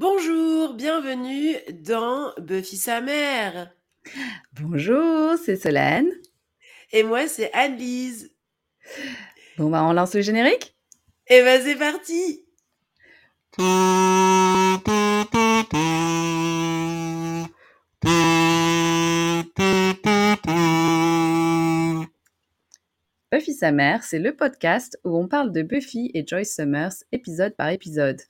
Bonjour, 0.00 0.72
bienvenue 0.72 1.56
dans 1.84 2.32
Buffy 2.38 2.78
sa 2.78 3.02
mère. 3.02 3.70
Bonjour, 4.58 5.36
c'est 5.36 5.56
Solène. 5.56 6.10
Et 6.90 7.02
moi, 7.02 7.28
c'est 7.28 7.52
Anne-Lise. 7.52 8.34
Bon, 9.58 9.68
bah, 9.68 9.84
on 9.84 9.92
lance 9.92 10.14
le 10.14 10.22
générique? 10.22 10.74
Et 11.28 11.42
bah, 11.42 11.60
c'est 11.60 11.76
parti. 11.76 12.46
Buffy 23.30 23.52
sa 23.52 23.70
mère, 23.70 24.02
c'est 24.02 24.18
le 24.18 24.34
podcast 24.34 24.98
où 25.04 25.14
on 25.18 25.28
parle 25.28 25.52
de 25.52 25.60
Buffy 25.60 26.10
et 26.14 26.26
Joyce 26.26 26.54
Summers 26.54 27.04
épisode 27.12 27.54
par 27.54 27.68
épisode. 27.68 28.22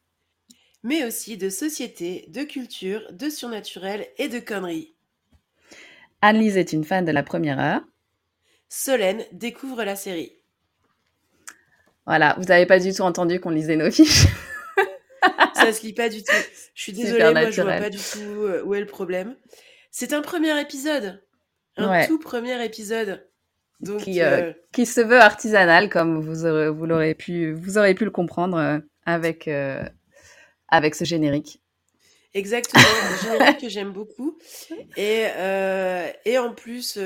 Mais 0.83 1.05
aussi 1.05 1.37
de 1.37 1.51
société, 1.51 2.25
de 2.29 2.43
culture, 2.43 3.03
de 3.13 3.29
surnaturel 3.29 4.07
et 4.19 4.29
de 4.29 4.39
conneries. 4.39 4.95
Anne-Lise 6.23 6.57
est 6.57 6.73
une 6.73 6.85
fan 6.85 7.05
de 7.05 7.13
la 7.13 7.23
première 7.23 7.59
heure. 7.59 7.83
Solène 8.69 9.25
découvre 9.33 9.85
la 9.85 9.97
série. 9.97 10.33
Voilà, 12.07 12.35
vous 12.39 12.45
n'avez 12.45 12.67
pas 12.67 12.79
du 12.79 12.93
tout 12.93 13.03
entendu 13.03 13.41
qu'on 13.41 13.51
lisait 13.51 13.77
nos 13.77 13.91
fiches. 13.91 14.27
Ça 15.55 15.73
se 15.73 15.83
lit 15.83 15.93
pas 15.93 16.09
du 16.09 16.23
tout. 16.23 16.33
Je 16.75 16.83
suis 16.83 16.93
désolée, 16.93 17.33
moi 17.33 17.51
je 17.51 17.63
vois 17.63 17.77
pas 17.77 17.91
du 17.91 17.99
tout 17.99 18.19
euh, 18.19 18.63
où 18.65 18.75
est 18.75 18.81
le 18.81 18.87
problème. 18.87 19.37
C'est 19.91 20.13
un 20.13 20.23
premier 20.23 20.59
épisode. 20.61 21.23
Un 21.77 22.07
tout 22.07 22.19
premier 22.19 22.65
épisode. 22.65 23.27
Donc, 23.81 24.03
qui, 24.03 24.21
euh, 24.21 24.51
euh, 24.51 24.53
qui, 24.73 24.85
se 24.87 25.01
veut 25.01 25.21
artisanal, 25.21 25.89
comme 25.89 26.21
vous 26.21 26.45
aurez, 26.45 26.69
vous 26.69 26.85
l'aurez 26.85 27.15
pu, 27.15 27.53
vous 27.53 27.79
aurez 27.79 27.95
pu 27.95 28.05
le 28.05 28.11
comprendre 28.11 28.83
avec, 29.07 29.49
avec 30.71 30.95
ce 30.95 31.05
générique. 31.05 31.63
Exactement, 32.35 32.83
un 32.83 33.17
générique 33.33 33.61
que 33.61 33.69
j'aime 33.69 33.93
beaucoup. 33.93 34.39
Et, 34.97 35.27
et 36.25 36.39
en 36.39 36.55
plus, 36.55 36.99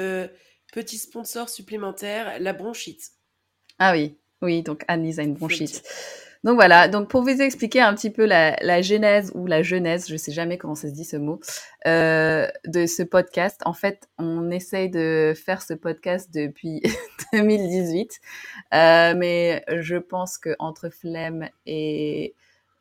petit 0.73 0.99
sponsor 0.99 1.49
supplémentaire, 1.49 2.39
la 2.41 2.53
bronchite. 2.53 3.13
Ah 3.79 3.93
oui, 3.93 4.19
oui, 4.43 4.63
donc 4.63 4.85
Anne-Lise 4.89 5.21
a 5.21 5.23
une 5.23 5.35
bronchite. 5.35 5.83
Donc 6.45 6.57
voilà, 6.57 6.89
donc 6.89 7.09
pour 7.09 7.23
vous 7.23 7.41
expliquer 7.41 7.81
un 7.81 7.95
petit 7.95 8.11
peu 8.11 8.27
la, 8.27 8.55
la 8.61 8.83
genèse 8.83 9.33
ou 9.35 9.47
la 9.47 9.63
genèse, 9.63 10.07
je 10.09 10.17
sais 10.17 10.31
jamais 10.31 10.59
comment 10.59 10.75
ça 10.75 10.89
se 10.89 10.93
dit 10.93 11.07
ce 11.07 11.17
mot, 11.17 11.41
euh, 11.87 12.47
de 12.67 12.85
ce 12.85 13.03
podcast. 13.03 13.63
En 13.65 13.73
fait, 13.73 14.09
on 14.19 14.51
essaye 14.51 14.91
de 14.91 15.33
faire 15.35 15.63
ce 15.63 15.73
podcast 15.73 16.29
depuis 16.35 16.83
2018, 17.33 18.21
euh, 18.75 19.15
mais 19.17 19.65
je 19.69 19.97
pense 19.97 20.37
que 20.37 20.55
entre 20.59 20.91
flemme 20.91 21.49
et 21.65 22.35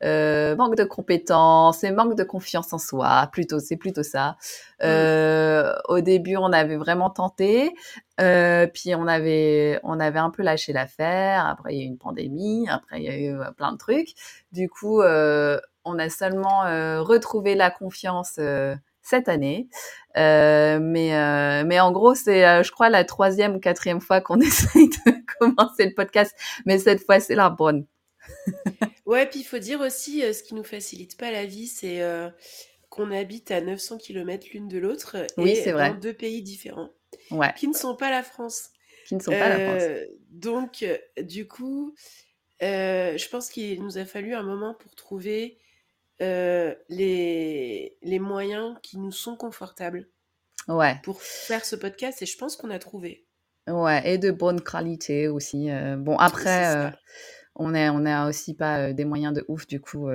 euh, 0.04 0.54
manque 0.56 0.76
de 0.76 0.84
compétences 0.84 1.82
et 1.82 1.90
manque 1.90 2.14
de 2.14 2.24
confiance 2.24 2.72
en 2.72 2.78
soi. 2.78 3.28
Plutôt, 3.32 3.58
c'est 3.58 3.76
plutôt 3.76 4.02
ça. 4.02 4.36
Mmh. 4.80 4.84
Euh, 4.84 5.74
au 5.88 6.00
début, 6.00 6.36
on 6.36 6.52
avait 6.52 6.76
vraiment 6.76 7.10
tenté, 7.10 7.74
euh, 8.20 8.66
puis 8.66 8.94
on 8.94 9.06
avait, 9.06 9.80
on 9.82 9.98
avait 9.98 10.18
un 10.18 10.30
peu 10.30 10.42
lâché 10.42 10.72
l'affaire. 10.72 11.46
Après, 11.46 11.74
il 11.74 11.78
y 11.78 11.82
a 11.82 11.84
eu 11.84 11.88
une 11.88 11.98
pandémie. 11.98 12.68
Après, 12.68 13.00
il 13.00 13.04
y 13.04 13.08
a 13.08 13.18
eu 13.18 13.36
plein 13.56 13.72
de 13.72 13.78
trucs. 13.78 14.10
Du 14.52 14.68
coup, 14.68 15.00
on 15.02 15.98
a 15.98 16.08
seulement 16.10 16.60
retrouvé 17.02 17.54
la 17.54 17.70
confiance 17.70 18.38
cette 19.04 19.28
année. 19.28 19.68
Euh, 20.16 20.78
mais, 20.80 21.14
euh, 21.14 21.64
mais 21.64 21.78
en 21.78 21.92
gros, 21.92 22.14
c'est, 22.14 22.64
je 22.64 22.72
crois, 22.72 22.88
la 22.88 23.04
troisième 23.04 23.54
ou 23.54 23.60
quatrième 23.60 24.00
fois 24.00 24.20
qu'on 24.20 24.40
essaye 24.40 24.88
de 24.88 25.12
commencer 25.38 25.86
le 25.86 25.94
podcast. 25.94 26.34
Mais 26.66 26.78
cette 26.78 27.04
fois, 27.04 27.20
c'est 27.20 27.36
la 27.36 27.50
bonne. 27.50 27.86
ouais, 29.06 29.26
puis 29.26 29.40
il 29.40 29.44
faut 29.44 29.58
dire 29.58 29.80
aussi, 29.80 30.22
euh, 30.22 30.32
ce 30.32 30.42
qui 30.42 30.54
nous 30.54 30.64
facilite 30.64 31.16
pas 31.16 31.30
la 31.30 31.46
vie, 31.46 31.66
c'est 31.66 32.02
euh, 32.02 32.28
qu'on 32.90 33.10
habite 33.10 33.50
à 33.50 33.60
900 33.60 33.98
km 33.98 34.46
l'une 34.52 34.68
de 34.68 34.78
l'autre 34.78 35.16
et 35.38 35.72
dans 35.72 35.98
deux 35.98 36.14
pays 36.14 36.42
différents, 36.42 36.90
qui 37.56 37.68
ne 37.68 37.74
sont 37.74 37.96
pas 37.96 38.10
la 38.10 38.22
France. 38.22 38.70
Qui 39.06 39.16
ne 39.16 39.20
sont 39.20 39.32
pas 39.32 39.50
la 39.50 39.58
France. 39.58 39.82
Euh, 39.82 40.06
donc, 40.30 40.84
du 41.20 41.46
coup, 41.46 41.94
je 42.60 43.28
pense 43.28 43.50
qu'il 43.50 43.82
nous 43.82 43.98
a 43.98 44.04
fallu 44.04 44.34
un 44.34 44.42
moment 44.42 44.74
pour 44.74 44.94
trouver 44.94 45.58
les, 46.20 47.96
les 48.02 48.18
moyens 48.18 48.76
qui 48.82 48.98
nous 48.98 49.12
sont 49.12 49.36
confortables. 49.36 50.08
Ouais. 50.66 50.94
Pour 51.02 51.20
faire 51.20 51.62
ce 51.66 51.76
podcast, 51.76 52.22
et 52.22 52.26
je 52.26 52.38
pense 52.38 52.56
qu'on 52.56 52.70
a 52.70 52.78
trouvé. 52.78 53.26
Ouais, 53.66 54.00
et 54.10 54.16
de 54.16 54.30
bonne 54.30 54.62
qualité 54.62 55.28
aussi. 55.28 55.68
bon, 55.98 56.16
après, 56.16 56.90
on 57.56 57.70
n'a 57.70 57.92
on 57.92 58.04
a 58.04 58.28
aussi 58.28 58.54
pas 58.54 58.92
des 58.92 59.04
moyens 59.04 59.34
de 59.34 59.44
ouf, 59.48 59.66
du 59.66 59.80
coup, 59.80 60.08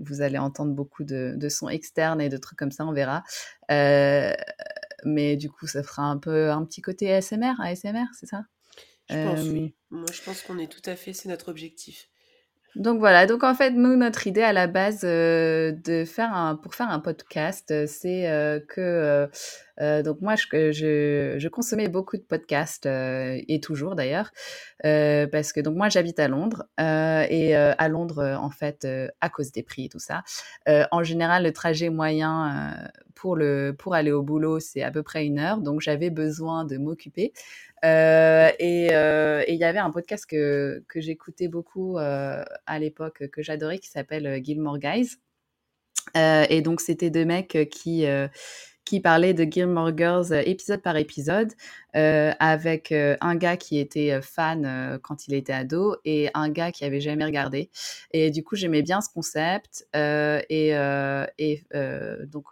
vous 0.00 0.22
allez 0.22 0.38
entendre 0.38 0.72
beaucoup 0.72 1.04
de, 1.04 1.34
de, 1.36 1.48
sons 1.48 1.68
externes 1.68 2.20
et 2.20 2.28
de 2.28 2.36
trucs 2.36 2.58
comme 2.58 2.72
ça, 2.72 2.86
on 2.86 2.92
verra. 2.92 3.22
mais 3.68 5.36
du 5.36 5.50
coup, 5.50 5.66
ça 5.66 5.82
fera 5.82 6.02
un 6.02 6.18
peu 6.18 6.50
un 6.50 6.64
petit 6.64 6.82
côté 6.82 7.12
ASMR, 7.12 7.54
ASMR, 7.60 8.06
c'est 8.18 8.26
ça? 8.26 8.44
Je 9.08 9.16
pense, 9.16 9.48
oui. 9.48 9.74
Moi, 9.90 10.06
je 10.12 10.22
pense 10.22 10.42
qu'on 10.42 10.58
est 10.58 10.70
tout 10.70 10.88
à 10.88 10.96
fait, 10.96 11.12
c'est 11.12 11.28
notre 11.28 11.50
objectif. 11.50 12.08
Donc 12.74 13.00
voilà, 13.00 13.26
donc 13.26 13.44
en 13.44 13.54
fait, 13.54 13.72
nous, 13.72 13.96
notre 13.96 14.26
idée 14.26 14.40
à 14.40 14.54
la 14.54 14.66
base 14.66 15.02
euh, 15.04 15.72
de 15.72 16.06
faire 16.06 16.34
un, 16.34 16.56
pour 16.56 16.74
faire 16.74 16.88
un 16.88 17.00
podcast, 17.00 17.70
euh, 17.70 17.84
c'est 17.86 18.30
euh, 18.30 18.60
que, 18.60 19.28
donc 20.02 20.22
moi, 20.22 20.36
je, 20.36 21.48
consommais 21.48 21.88
beaucoup 21.88 22.16
de 22.16 22.22
podcasts, 22.22 22.86
et 22.86 23.60
toujours 23.60 23.94
d'ailleurs, 23.94 24.30
parce 24.82 25.52
que 25.52 25.60
donc 25.60 25.76
moi, 25.76 25.88
j'habite 25.90 26.18
à 26.18 26.28
Londres, 26.28 26.64
et 26.78 27.54
à 27.54 27.88
Londres, 27.88 28.38
en 28.40 28.50
fait, 28.50 28.86
à 29.20 29.28
cause 29.28 29.50
des 29.50 29.62
prix 29.62 29.86
et 29.86 29.88
tout 29.88 29.98
ça, 29.98 30.22
en 30.92 31.02
général, 31.02 31.42
le 31.42 31.52
trajet 31.52 31.90
moyen 31.90 32.76
pour, 33.16 33.38
pour 33.76 33.94
aller 33.94 34.12
au 34.12 34.22
boulot, 34.22 34.60
c'est 34.60 34.82
à 34.82 34.92
peu 34.92 35.02
près 35.02 35.26
une 35.26 35.40
heure, 35.40 35.58
donc 35.58 35.80
j'avais 35.80 36.10
besoin 36.10 36.64
de 36.64 36.76
m'occuper. 36.78 37.32
Euh, 37.84 38.50
euh, 38.60 39.42
et 39.46 39.52
il 39.52 39.58
y 39.58 39.64
avait 39.64 39.78
un 39.78 39.90
podcast 39.90 40.26
que, 40.26 40.84
que 40.88 41.00
j'écoutais 41.00 41.48
beaucoup 41.48 41.98
euh, 41.98 42.44
à 42.66 42.78
l'époque, 42.78 43.28
que 43.28 43.42
j'adorais, 43.42 43.78
qui 43.78 43.88
s'appelle 43.88 44.42
Gilmore 44.44 44.78
Guys. 44.78 45.16
et 46.14 46.62
donc, 46.62 46.80
c'était 46.80 47.10
deux 47.10 47.24
mecs 47.24 47.68
qui, 47.70 48.04
qui 48.84 49.00
parlaient 49.00 49.34
de 49.34 49.44
Gilmore 49.50 49.96
Girls 49.96 50.32
épisode 50.46 50.82
par 50.82 50.96
épisode, 50.96 51.52
avec 51.92 52.92
un 52.92 53.36
gars 53.36 53.56
qui 53.56 53.78
était 53.78 54.20
fan 54.22 54.98
quand 55.02 55.26
il 55.26 55.34
était 55.34 55.52
ado 55.52 55.96
et 56.04 56.30
un 56.34 56.50
gars 56.50 56.72
qui 56.72 56.84
avait 56.84 57.00
jamais 57.00 57.24
regardé. 57.24 57.70
Et 58.12 58.30
du 58.30 58.44
coup, 58.44 58.56
j'aimais 58.56 58.82
bien 58.82 59.00
ce 59.00 59.08
concept. 59.12 59.86
et 59.94 60.70
et 61.38 61.62
donc, 62.26 62.46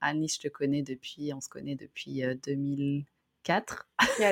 Alice, 0.00 0.36
je 0.36 0.40
te 0.40 0.48
connais 0.48 0.82
depuis, 0.82 1.32
on 1.34 1.40
se 1.40 1.48
connaît 1.48 1.76
depuis 1.76 2.22
2000. 2.44 3.04
4. 3.44 3.88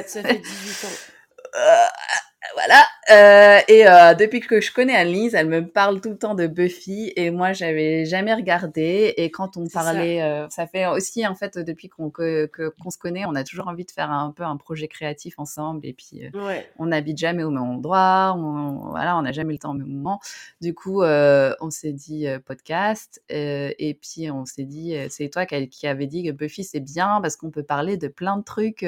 ça 0.06 0.22
fait 0.22 0.38
18 0.38 0.84
ans. 0.84 1.54
Euh, 2.48 2.54
voilà. 2.54 2.84
Euh, 3.10 3.60
et 3.68 3.88
euh, 3.88 4.14
depuis 4.14 4.40
que 4.40 4.60
je 4.60 4.72
connais 4.72 4.94
Alice, 4.94 5.32
elle 5.34 5.48
me 5.48 5.66
parle 5.66 6.00
tout 6.00 6.10
le 6.10 6.18
temps 6.18 6.34
de 6.34 6.46
Buffy 6.46 7.12
et 7.16 7.30
moi 7.30 7.52
j'avais 7.52 8.04
jamais 8.04 8.34
regardé. 8.34 9.14
Et 9.16 9.30
quand 9.30 9.56
on 9.56 9.66
parlait, 9.66 10.18
ça. 10.18 10.26
Euh, 10.26 10.46
ça. 10.50 10.66
fait 10.66 10.86
aussi 10.86 11.26
en 11.26 11.34
fait 11.34 11.58
depuis 11.58 11.88
qu'on 11.88 12.10
que, 12.10 12.50
qu'on 12.82 12.90
se 12.90 12.98
connaît, 12.98 13.24
on 13.26 13.34
a 13.34 13.44
toujours 13.44 13.68
envie 13.68 13.84
de 13.84 13.90
faire 13.90 14.10
un 14.10 14.30
peu 14.32 14.42
un 14.42 14.56
projet 14.56 14.88
créatif 14.88 15.38
ensemble. 15.38 15.86
Et 15.86 15.94
puis 15.94 16.26
euh, 16.26 16.46
ouais. 16.46 16.70
on 16.78 16.86
n'habite 16.86 17.18
jamais 17.18 17.44
au 17.44 17.50
même 17.50 17.62
endroit, 17.62 18.34
on, 18.36 18.90
voilà, 18.90 19.16
on 19.16 19.22
n'a 19.22 19.32
jamais 19.32 19.54
le 19.54 19.58
temps 19.58 19.70
au 19.70 19.78
même 19.78 19.88
moment. 19.88 20.20
Du 20.60 20.74
coup, 20.74 21.02
euh, 21.02 21.54
on 21.60 21.70
s'est 21.70 21.92
dit 21.92 22.26
podcast 22.44 23.22
et 23.30 23.98
puis 24.00 24.30
on 24.30 24.44
s'est 24.44 24.64
dit, 24.64 24.94
c'est 25.08 25.28
toi 25.28 25.46
qui, 25.46 25.68
qui 25.68 25.86
avait 25.86 26.06
dit 26.06 26.24
que 26.24 26.30
Buffy 26.30 26.64
c'est 26.64 26.80
bien 26.80 27.20
parce 27.22 27.36
qu'on 27.36 27.50
peut 27.50 27.62
parler 27.62 27.96
de 27.96 28.08
plein 28.08 28.36
de 28.36 28.44
trucs. 28.44 28.84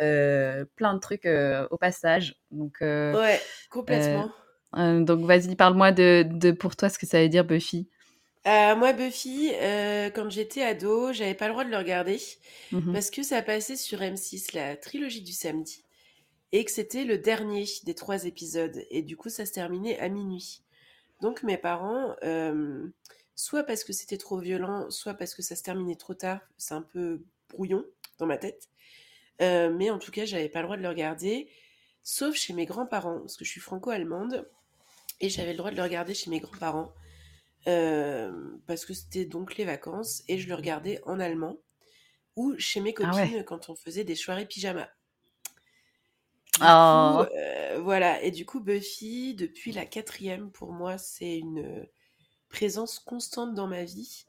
Euh, 0.00 0.64
plein 0.76 0.94
de 0.94 0.98
trucs 0.98 1.26
euh, 1.26 1.68
au 1.70 1.76
passage. 1.76 2.36
Donc, 2.50 2.78
euh, 2.80 3.20
ouais, 3.20 3.40
complètement. 3.68 4.30
donc, 4.74 5.26
vas-y, 5.26 5.56
parle-moi 5.56 5.92
de, 5.92 6.24
de, 6.26 6.52
pour 6.52 6.74
toi 6.74 6.88
ce 6.88 6.98
que 6.98 7.06
ça 7.06 7.20
veut 7.20 7.28
dire 7.28 7.44
Buffy. 7.44 7.86
moi, 8.46 8.94
Buffy, 8.94 9.52
quand 10.14 10.30
j'étais 10.30 10.62
ado, 10.62 11.12
j'avais 11.12 11.34
pas 11.34 11.48
le 11.48 11.52
droit 11.52 11.64
de 11.64 11.70
le 11.70 11.76
regarder 11.76 12.18
mmh 12.72 12.92
parce 12.92 13.10
que 13.10 13.22
ça 13.22 13.42
passait 13.42 13.76
sur 13.76 14.00
M6, 14.00 14.54
la 14.54 14.76
trilogie 14.76 15.22
du 15.22 15.32
samedi, 15.32 15.84
et 16.52 16.64
que 16.64 16.70
c'était 16.70 17.04
le 17.04 17.18
dernier 17.18 17.66
des 17.84 17.94
trois 17.94 18.24
épisodes. 18.24 18.82
Et 18.90 19.02
du 19.02 19.18
coup, 19.18 19.28
ça 19.28 19.44
se 19.44 19.52
terminait 19.52 19.98
à 19.98 20.08
minuit. 20.08 20.62
Donc, 21.20 21.42
mes 21.42 21.58
parents, 21.58 22.16
soit 23.34 23.64
parce 23.64 23.84
que 23.84 23.92
c'était 23.92 24.16
trop 24.16 24.38
violent, 24.38 24.90
soit 24.90 25.12
parce 25.12 25.34
que 25.34 25.42
ça 25.42 25.56
se 25.56 25.62
terminait 25.62 25.96
trop 25.96 26.14
tard, 26.14 26.40
c'est 26.56 26.72
un 26.72 26.82
peu 26.82 27.20
brouillon 27.50 27.84
dans 28.18 28.26
ma 28.26 28.38
tête, 28.38 28.69
euh, 29.40 29.70
mais 29.70 29.90
en 29.90 29.98
tout 29.98 30.10
cas, 30.10 30.24
j'avais 30.24 30.48
pas 30.48 30.60
le 30.60 30.66
droit 30.66 30.76
de 30.76 30.82
le 30.82 30.88
regarder, 30.88 31.48
sauf 32.02 32.36
chez 32.36 32.52
mes 32.52 32.66
grands-parents, 32.66 33.20
parce 33.20 33.36
que 33.36 33.44
je 33.44 33.50
suis 33.50 33.60
franco-allemande, 33.60 34.48
et 35.20 35.28
j'avais 35.30 35.52
le 35.52 35.58
droit 35.58 35.70
de 35.70 35.76
le 35.76 35.82
regarder 35.82 36.14
chez 36.14 36.30
mes 36.30 36.40
grands-parents, 36.40 36.92
euh, 37.66 38.32
parce 38.66 38.84
que 38.84 38.92
c'était 38.92 39.24
donc 39.24 39.56
les 39.56 39.64
vacances, 39.64 40.22
et 40.28 40.38
je 40.38 40.48
le 40.48 40.54
regardais 40.54 41.00
en 41.04 41.18
allemand, 41.20 41.56
ou 42.36 42.54
chez 42.58 42.80
mes 42.80 42.92
copines 42.92 43.12
ah 43.14 43.36
ouais. 43.36 43.44
quand 43.44 43.70
on 43.70 43.74
faisait 43.74 44.04
des 44.04 44.14
soirées 44.14 44.46
pyjama. 44.46 44.88
Oh. 46.62 47.24
euh, 47.34 47.80
voilà, 47.82 48.22
et 48.22 48.30
du 48.30 48.44
coup, 48.44 48.60
Buffy, 48.60 49.34
depuis 49.34 49.72
la 49.72 49.86
quatrième, 49.86 50.50
pour 50.50 50.72
moi, 50.72 50.98
c'est 50.98 51.38
une, 51.38 51.86
présence 52.50 52.98
constante 52.98 53.54
dans 53.54 53.68
ma 53.68 53.84
vie. 53.84 54.26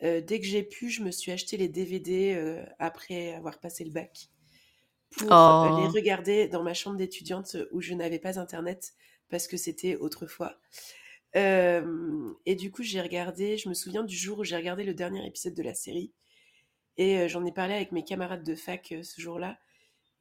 dès 0.00 0.40
que 0.40 0.46
j'ai 0.46 0.62
pu, 0.62 0.90
je 0.90 1.02
me 1.02 1.10
suis 1.10 1.32
acheté 1.32 1.56
les 1.56 1.68
DVD 1.68 2.62
après 2.78 3.32
avoir 3.32 3.58
passé 3.58 3.82
le 3.82 3.90
bac 3.90 4.28
pour 5.16 5.28
les 5.28 5.86
oh. 5.86 5.90
regarder 5.92 6.48
dans 6.48 6.62
ma 6.62 6.74
chambre 6.74 6.96
d'étudiante 6.96 7.56
où 7.70 7.80
je 7.80 7.94
n'avais 7.94 8.18
pas 8.18 8.38
internet 8.38 8.94
parce 9.30 9.46
que 9.46 9.56
c'était 9.56 9.96
autrefois. 9.96 10.58
et 11.34 12.54
du 12.56 12.70
coup, 12.70 12.82
j'ai 12.82 13.00
regardé, 13.00 13.56
je 13.56 13.68
me 13.68 13.74
souviens 13.74 14.04
du 14.04 14.16
jour 14.16 14.40
où 14.40 14.44
j'ai 14.44 14.56
regardé 14.56 14.84
le 14.84 14.94
dernier 14.94 15.26
épisode 15.26 15.54
de 15.54 15.62
la 15.62 15.74
série. 15.74 16.12
Et 16.98 17.28
j'en 17.28 17.44
ai 17.46 17.52
parlé 17.52 17.74
avec 17.74 17.92
mes 17.92 18.04
camarades 18.04 18.44
de 18.44 18.54
fac 18.54 18.94
ce 19.02 19.20
jour-là. 19.20 19.58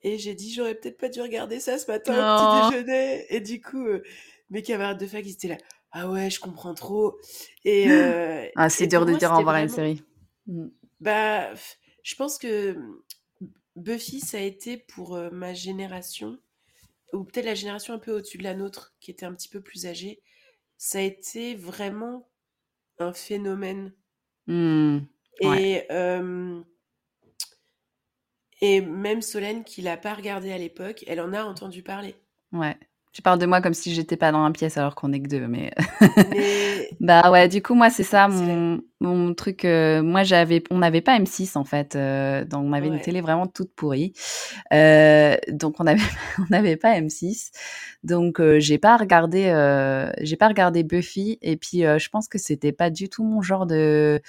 Et 0.04 0.18
j'ai 0.18 0.34
dit, 0.34 0.54
j'aurais 0.54 0.76
peut-être 0.76 0.98
pas 0.98 1.10
dû 1.10 1.22
regarder 1.22 1.60
ça 1.60 1.78
ce 1.78 1.92
matin 1.92 2.14
au 2.14 2.70
petit 2.70 2.78
déjeuner. 2.78 3.26
Et 3.30 3.42
du 3.42 3.62
coup, 3.62 3.86
mes 4.50 4.62
camarades 4.62 5.00
de 5.00 5.06
fac, 5.06 5.26
ils 5.26 5.34
étaient 5.34 5.50
là. 5.50 5.58
Ah 5.92 6.10
ouais, 6.10 6.30
je 6.30 6.40
comprends 6.40 6.74
trop. 6.74 7.18
Et, 7.66 7.90
ah, 8.56 8.70
c'est 8.70 8.88
dur 8.88 9.06
de 9.06 9.14
dire 9.14 9.32
au 9.32 9.38
revoir 9.38 9.56
à 9.56 9.62
une 9.62 9.70
série. 9.70 10.02
Mmh. 10.48 10.68
Bah, 11.02 11.54
je 12.04 12.16
pense 12.16 12.38
que 12.38 12.78
Buffy, 13.81 14.19
ça 14.19 14.38
a 14.38 14.42
été 14.42 14.78
pour 14.78 15.18
ma 15.31 15.54
génération, 15.54 16.38
ou 17.13 17.24
peut-être 17.24 17.45
la 17.45 17.56
génération 17.56 17.94
un 17.94 18.00
peu 18.00 18.12
au-dessus 18.12 18.38
de 18.38 18.44
la 18.44 18.56
nôtre, 18.56 18.95
qui 19.00 19.12
était 19.12 19.25
un 19.25 19.33
petit 19.33 19.50
peu 19.50 19.62
plus 19.62 19.86
âgée, 19.86 20.22
ça 20.78 21.00
a 21.00 21.01
été 21.01 21.56
vraiment 21.56 22.30
un 23.00 23.13
phénomène. 23.13 23.94
Mmh, 24.48 25.00
et, 25.42 25.88
et 28.62 28.81
même 28.81 29.22
Solène, 29.22 29.63
qui 29.63 29.81
l'a 29.81 29.98
pas 29.98 30.13
regardé 30.13 30.51
à 30.51 30.57
l'époque, 30.57 31.04
elle 31.07 31.19
en 31.19 31.34
a 31.34 31.44
entendu 31.44 31.84
parler. 31.84 32.16
Ouais. 32.51 32.77
Tu 33.13 33.22
parles 33.22 33.40
de 33.40 33.46
moi 33.46 33.60
comme 33.60 33.74
si 33.74 33.94
j'étais 33.94 34.16
pas 34.16 34.31
dans 34.31 34.46
la 34.46 34.52
pièce 34.52 34.78
alors 34.78 34.96
qu'on 34.96 35.12
est 35.12 35.19
que 35.22 35.28
deux, 35.28 35.46
mais. 35.46 35.74
bah 37.02 37.30
ouais, 37.30 37.50
du 37.50 37.62
coup, 37.62 37.75
moi, 37.75 37.90
c'est 37.90 38.04
ça 38.04 38.30
mon, 38.30 38.80
mon 39.02 39.34
truc. 39.34 39.66
Euh, 39.66 40.02
moi, 40.02 40.24
j'avais, 40.24 40.63
on 40.72 40.78
n'avait 40.78 41.02
pas 41.02 41.19
M6 41.19 41.58
en 41.58 41.66
fait. 41.66 41.98
Euh, 41.98 42.46
donc, 42.46 42.63
on 42.66 42.72
avait 42.72 42.88
une 42.88 43.02
télé 43.02 43.19
vraiment 43.19 43.48
toute 43.48 43.74
pourrie. 43.75 44.13
Euh, 44.72 45.36
donc, 45.50 45.75
on 45.80 45.84
n'avait 45.84 46.00
on 46.40 46.46
n'avait 46.52 46.78
pas 46.78 46.98
M6. 47.02 47.52
Donc, 48.06 48.42
j'ai 48.60 48.78
pas 48.78 48.96
regardé, 48.96 49.44
j'ai 50.22 50.38
pas 50.38 50.48
regardé 50.48 50.84
Buffy. 50.84 51.38
Et 51.42 51.58
puis, 51.58 51.80
je 51.81 52.10
pense 52.10 52.30
que 52.30 52.38
c'était 52.38 52.72
pas 52.72 52.90
du 52.90 53.10
tout 53.10 53.25
mon 53.25 53.42
genre 53.42 53.66
de 53.66 54.22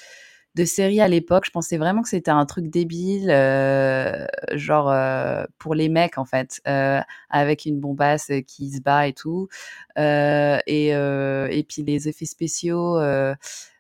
de 0.55 0.65
série 0.65 1.01
à 1.01 1.09
l'époque. 1.09 1.45
Je 1.47 1.51
pensais 1.51 1.79
vraiment 1.79 2.03
que 2.03 2.09
c'était 2.09 2.31
un 2.31 2.45
truc 2.47 2.69
débile, 2.69 3.31
euh, 3.31 4.27
genre 4.53 4.91
euh, 4.91 5.45
pour 5.59 5.75
les 5.75 5.89
mecs 5.89 6.19
en 6.19 6.25
fait, 6.25 6.61
euh, 6.69 7.01
avec 7.31 7.65
une 7.65 7.81
bombasse 7.81 8.31
qui 8.47 8.71
se 8.71 8.81
bat 8.81 9.09
et 9.09 9.13
tout. 9.13 9.49
et, 9.97 10.89
et 10.89 11.67
puis 11.69 11.83
les 11.83 12.09
effets 12.09 12.27
spéciaux. 12.27 13.01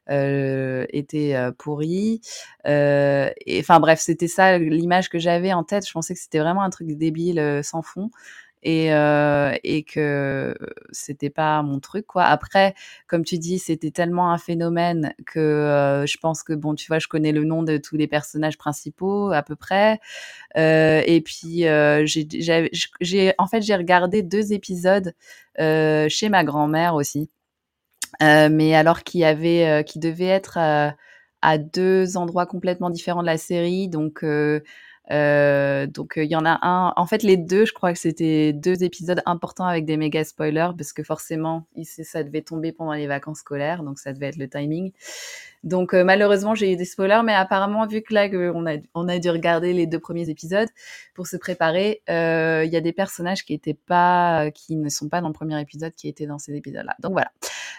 étaient 0.08 1.36
pourris. 1.58 2.20
et 2.64 3.58
enfin 3.60 3.80
bref, 3.80 4.00
c'était 4.00 4.28
ça 4.28 4.58
l'image 4.58 5.08
que 5.08 5.18
j'avais 5.18 5.52
en 5.52 5.64
tête. 5.64 5.86
Je 5.86 5.92
pensais 5.92 6.14
que 6.14 6.20
c'était 6.20 6.40
vraiment 6.40 6.62
un 6.62 6.70
truc 6.70 6.88
débile 6.88 7.60
sans 7.62 7.82
fond 7.82 8.10
et, 8.62 8.94
euh, 8.94 9.52
et 9.64 9.82
que 9.82 10.54
c'était 10.90 11.30
pas 11.30 11.62
mon 11.62 11.80
truc 11.80 12.06
quoi. 12.06 12.24
Après, 12.24 12.74
comme 13.06 13.24
tu 13.24 13.38
dis, 13.38 13.58
c'était 13.58 13.90
tellement 13.90 14.32
un 14.32 14.38
phénomène 14.38 15.14
que 15.26 15.40
euh, 15.40 16.06
je 16.06 16.16
pense 16.18 16.42
que 16.42 16.52
bon, 16.52 16.74
tu 16.74 16.86
vois, 16.86 16.98
je 16.98 17.08
connais 17.08 17.32
le 17.32 17.44
nom 17.44 17.62
de 17.62 17.76
tous 17.76 17.96
les 17.96 18.06
personnages 18.06 18.58
principaux 18.58 19.32
à 19.32 19.42
peu 19.42 19.56
près. 19.56 20.00
Euh, 20.56 21.02
et 21.06 21.20
puis 21.20 21.66
euh, 21.66 22.04
j'ai, 22.06 23.34
en 23.38 23.46
fait, 23.46 23.62
j'ai 23.62 23.76
regardé 23.76 24.22
deux 24.22 24.52
épisodes 24.52 25.14
euh, 25.60 26.08
chez 26.08 26.28
ma 26.28 26.44
grand-mère 26.44 26.94
aussi, 26.94 27.30
mais 28.20 28.74
alors 28.74 29.02
qu'il 29.02 29.20
y 29.20 29.24
avait, 29.24 29.84
qui 29.84 29.98
devait 29.98 30.26
être 30.26 30.58
à 31.42 31.58
deux 31.58 32.16
endroits 32.16 32.46
complètement 32.46 32.90
différents 32.90 33.22
de 33.22 33.26
la 33.26 33.38
série, 33.38 33.88
donc 33.88 34.24
euh, 35.10 35.86
donc 35.86 36.14
il 36.16 36.30
y 36.30 36.36
en 36.36 36.44
a 36.44 36.58
un. 36.62 36.92
En 36.96 37.06
fait, 37.06 37.22
les 37.22 37.36
deux, 37.36 37.64
je 37.64 37.72
crois 37.72 37.92
que 37.92 37.98
c'était 37.98 38.52
deux 38.52 38.84
épisodes 38.84 39.22
importants 39.26 39.66
avec 39.66 39.84
des 39.84 39.96
méga 39.96 40.24
spoilers 40.24 40.70
parce 40.76 40.92
que 40.92 41.02
forcément, 41.02 41.66
ça 41.82 42.22
devait 42.22 42.42
tomber 42.42 42.72
pendant 42.72 42.92
les 42.92 43.06
vacances 43.06 43.38
scolaires, 43.38 43.82
donc 43.82 43.98
ça 43.98 44.12
devait 44.12 44.28
être 44.28 44.36
le 44.36 44.48
timing. 44.48 44.92
Donc 45.64 45.94
euh, 45.94 46.02
malheureusement, 46.02 46.54
j'ai 46.54 46.72
eu 46.72 46.76
des 46.76 46.84
spoilers, 46.84 47.22
mais 47.24 47.34
apparemment, 47.34 47.86
vu 47.86 48.02
que 48.02 48.12
là, 48.12 48.28
on 48.54 48.66
a, 48.66 48.78
on 48.94 49.08
a 49.08 49.18
dû 49.18 49.30
regarder 49.30 49.72
les 49.72 49.86
deux 49.86 50.00
premiers 50.00 50.28
épisodes 50.28 50.68
pour 51.14 51.26
se 51.26 51.36
préparer, 51.36 52.02
euh, 52.10 52.64
il 52.64 52.72
y 52.72 52.76
a 52.76 52.80
des 52.80 52.92
personnages 52.92 53.44
qui 53.44 53.54
étaient 53.54 53.74
pas, 53.74 54.50
qui 54.50 54.76
ne 54.76 54.88
sont 54.88 55.08
pas 55.08 55.20
dans 55.20 55.28
le 55.28 55.34
premier 55.34 55.60
épisode, 55.60 55.94
qui 55.94 56.08
étaient 56.08 56.26
dans 56.26 56.38
ces 56.38 56.54
épisodes-là. 56.56 56.96
Donc 56.98 57.12
voilà. 57.12 57.30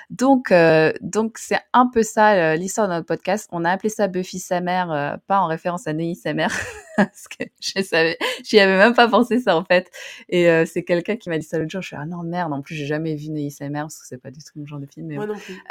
Donc 0.10 0.52
euh, 0.52 0.94
donc 1.02 1.38
c'est 1.38 1.60
un 1.72 1.88
peu 1.88 2.04
ça 2.04 2.56
l'histoire 2.56 2.88
de 2.88 2.94
notre 2.94 3.08
podcast. 3.08 3.50
On 3.52 3.66
a 3.66 3.72
appelé 3.72 3.90
ça 3.90 4.08
Buffy 4.08 4.40
sa 4.40 4.62
mère, 4.62 5.20
pas 5.28 5.40
en 5.40 5.48
référence 5.48 5.88
à 5.88 5.94
Neuilly 5.94 6.16
sa 6.16 6.34
mère, 6.34 6.56
parce 6.98 7.28
que 7.28 7.46
je 7.60 7.82
savais, 7.82 8.18
j'y 8.44 8.60
avais 8.60 8.78
même 8.78 8.94
pas 8.94 9.08
pensé 9.08 9.40
ça 9.40 9.58
en 9.58 9.64
fait. 9.64 9.92
Et 10.30 10.48
c'est 10.66 10.84
quelqu'un 10.84 11.16
qui 11.16 11.30
m'a 11.30 11.38
dit 11.38 11.46
ça 11.46 11.58
l'autre 11.58 11.72
jour. 11.72 11.82
Je 11.82 11.88
suis 11.88 11.96
ah 12.00 12.06
non 12.06 12.24
merde, 12.24 12.54
en 12.54 12.62
plus 12.62 12.76
j'ai 12.76 12.86
jamais 12.86 13.16
vu 13.16 13.30
Neuilly 13.30 13.52
sa 13.52 13.68
mère, 13.70 13.84
parce 13.84 14.00
que 14.00 14.08
c'est 14.08 14.22
pas 14.22 14.32
du 14.32 14.40
tout 14.40 14.52
mon 14.56 14.66
genre 14.66 14.80
de 14.80 14.88
film. 14.88 15.08
Mais, 15.08 15.16
moi 15.16 15.26
non 15.26 15.36
plus. 15.36 15.62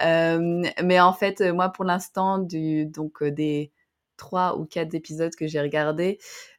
mais 0.83 1.01
en 1.01 1.13
fait, 1.13 1.41
moi 1.41 1.69
pour 1.69 1.85
l'instant 1.85 2.02
du, 2.47 2.87
donc, 2.87 3.23
des 3.25 3.73
trois 4.17 4.57
ou 4.57 4.65
quatre 4.65 4.95
épisodes 4.95 5.35
que 5.35 5.47
j'ai 5.47 5.61
regardés, 5.61 6.19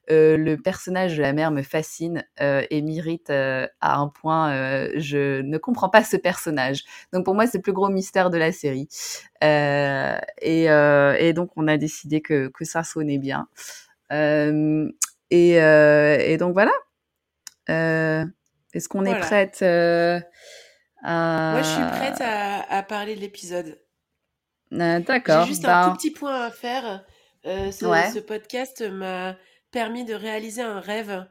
le 0.09 0.55
personnage 0.57 1.15
de 1.15 1.21
la 1.21 1.31
mère 1.31 1.49
me 1.51 1.61
fascine 1.61 2.25
et 2.39 2.81
m'irrite 2.81 3.29
à 3.29 3.69
un 3.81 4.09
point. 4.09 4.51
je 4.97 5.41
ne 5.41 5.57
comprends 5.57 5.89
pas 5.89 6.03
ce 6.03 6.17
personnage. 6.17 6.83
Donc 7.13 7.23
pour 7.23 7.35
moi, 7.35 7.47
c'est 7.47 7.59
le 7.59 7.61
plus 7.61 7.71
gros 7.73 7.89
mystère 7.89 8.29
de 8.29 8.37
la 8.37 8.51
série. 8.51 8.89
Et, 9.41 10.65
et, 10.65 11.33
donc 11.33 11.51
on 11.55 11.67
a 11.69 11.77
décidé 11.77 12.21
que, 12.21 12.49
que 12.49 12.65
ça 12.65 12.83
sonnait 12.83 13.17
bien. 13.17 13.47
Et, 14.11 15.55
et, 15.55 16.37
donc 16.37 16.53
voilà. 16.53 16.73
Est-ce 17.67 18.89
qu'on 18.89 19.05
est 19.05 19.19
prête 19.19 19.61
à... 19.61 21.51
Moi, 21.53 21.61
je 21.61 21.67
suis 21.67 21.99
prête 21.99 22.21
à, 22.21 22.61
à 22.69 22.83
parler 22.83 23.15
de 23.15 23.21
l'épisode. 23.21 23.79
Euh, 24.73 24.99
d'accord. 24.99 25.45
J'ai 25.45 25.53
juste 25.53 25.65
un 25.65 25.87
ben 25.87 25.89
tout 25.89 25.97
petit 25.97 26.11
point 26.11 26.41
à 26.41 26.51
faire. 26.51 27.05
Euh, 27.45 27.71
ce, 27.71 28.19
podcast 28.19 28.81
m'a 28.81 29.35
permis 29.71 30.05
de 30.05 30.13
réaliser 30.13 30.61
un 30.61 30.79
rêve 30.79 31.27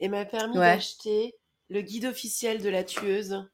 et 0.00 0.08
m'a 0.08 0.24
permis 0.24 0.56
d'acheter 0.56 1.34
le 1.70 1.80
guide 1.80 2.04
officiel 2.04 2.60
de 2.62 2.68
la 2.68 2.84
tueuse, 2.84 3.48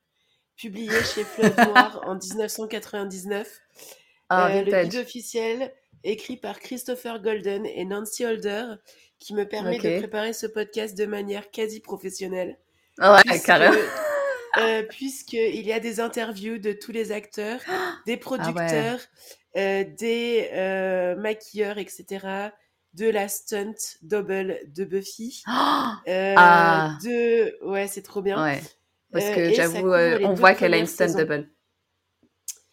publié 0.56 0.90
chez 1.04 1.24
Fleuve 1.24 1.56
Noir 1.68 2.02
en 2.06 2.16
1999. 2.16 3.60
Ah, 4.28 4.48
euh, 4.48 4.62
le 4.62 4.82
guide 4.84 4.96
officiel 4.96 5.72
écrit 6.02 6.36
par 6.36 6.58
Christopher 6.58 7.20
Golden 7.20 7.64
et 7.66 7.84
Nancy 7.84 8.24
Holder, 8.24 8.64
qui 9.18 9.34
me 9.34 9.46
permet 9.46 9.78
de 9.78 9.98
préparer 9.98 10.32
ce 10.32 10.46
podcast 10.46 10.96
de 10.96 11.06
manière 11.06 11.50
quasi 11.50 11.80
professionnelle. 11.80 12.58
Ouais, 12.98 13.40
carrément. 13.44 13.76
Euh, 14.58 14.82
puisqu'il 14.82 15.64
y 15.64 15.72
a 15.72 15.78
des 15.78 16.00
interviews 16.00 16.58
de 16.58 16.72
tous 16.72 16.92
les 16.92 17.12
acteurs, 17.12 17.60
des 18.06 18.14
ah 18.14 18.16
producteurs, 18.16 19.00
des 19.54 20.50
euh, 20.52 21.16
maquilleurs, 21.16 21.78
etc., 21.78 22.50
de 22.94 23.08
la 23.08 23.28
stunt 23.28 23.74
double 24.02 24.58
de 24.66 24.84
Buffy. 24.84 25.42
ah. 25.46 26.98
de... 27.04 27.64
Ouais, 27.64 27.86
c'est 27.86 28.02
trop 28.02 28.22
bien. 28.22 28.42
Ouais. 28.42 28.60
Parce 29.12 29.30
que 29.30 29.52
j'avoue, 29.52 29.92
on 29.92 30.34
voit 30.34 30.54
qu'elle 30.54 30.74
a 30.74 30.78
une 30.78 30.86
stunt 30.86 31.14
double. 31.14 31.48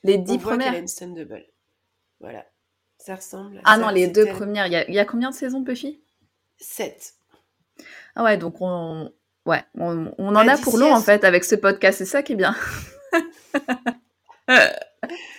Les 0.03 0.17
dix 0.17 0.33
on 0.33 0.39
premières. 0.39 0.69
Voit 0.69 0.77
a 0.77 0.81
une 0.81 0.87
stunt 0.87 1.07
double. 1.07 1.45
Voilà. 2.19 2.45
Ça 2.97 3.15
ressemble. 3.15 3.61
ah 3.63 3.77
non, 3.77 3.89
les 3.89 4.07
deux 4.07 4.25
premières. 4.27 4.67
Il 4.67 4.73
y, 4.73 4.75
a, 4.75 4.87
il 4.87 4.93
y, 4.93 4.99
a, 4.99 5.05
combien 5.05 5.29
de 5.29 5.35
saisons, 5.35 5.61
Buffy? 5.61 6.03
Sept. 6.57 7.13
Ah 8.15 8.23
ouais, 8.23 8.37
donc 8.37 8.59
on, 8.59 9.11
Ouais, 9.47 9.63
on, 9.75 10.11
en 10.17 10.35
a 10.35 10.57
pour 10.57 10.77
long 10.77 10.93
en 10.93 10.99
fait 10.99 11.23
avec 11.23 11.45
ce 11.45 11.55
podcast, 11.55 11.99
c'est 11.99 12.05
ça 12.05 12.21
qui 12.21 12.33
est 12.33 12.35
bien. 12.35 12.53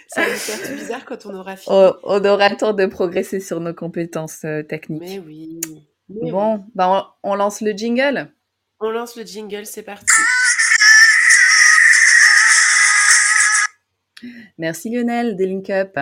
ça 0.09 0.23
va 0.23 0.35
faire 0.35 0.67
tout 0.67 0.75
bizarre 0.75 1.05
quand 1.05 1.27
on 1.27 1.35
aura 1.35 1.57
fini. 1.57 1.77
on 2.03 2.25
aura 2.25 2.49
le 2.49 2.57
temps 2.57 2.73
de 2.73 2.87
progresser 2.87 3.41
sur 3.41 3.61
nos 3.61 3.75
compétences 3.75 4.43
euh, 4.45 4.63
techniques. 4.63 5.03
Mais 5.03 5.19
oui. 5.19 5.61
bon, 6.09 6.65
Bah 6.75 7.15
on, 7.23 7.35
lance 7.35 7.61
le 7.61 7.73
jingle. 7.73 8.33
On 8.81 8.91
lance 8.91 9.17
le 9.17 9.25
jingle, 9.25 9.67
c'est 9.67 9.83
parti. 9.83 10.07
Merci 14.57 14.89
Lionel 14.89 15.37
des 15.37 15.47
Link 15.47 15.69
Up. 15.69 15.99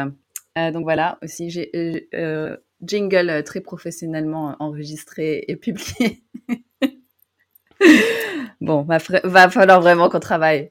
Euh, 0.57 0.71
donc 0.71 0.85
voilà, 0.85 1.19
aussi 1.23 1.51
j'ai 1.51 1.71
euh, 2.15 2.57
jingle 2.81 3.43
très 3.45 3.61
professionnellement 3.61 4.55
enregistré 4.61 5.45
et 5.49 5.57
publié. 5.57 6.23
bon, 8.61 8.83
va, 8.85 8.99
va 9.25 9.51
falloir 9.51 9.81
vraiment 9.81 10.09
qu'on 10.09 10.21
travaille. 10.21 10.71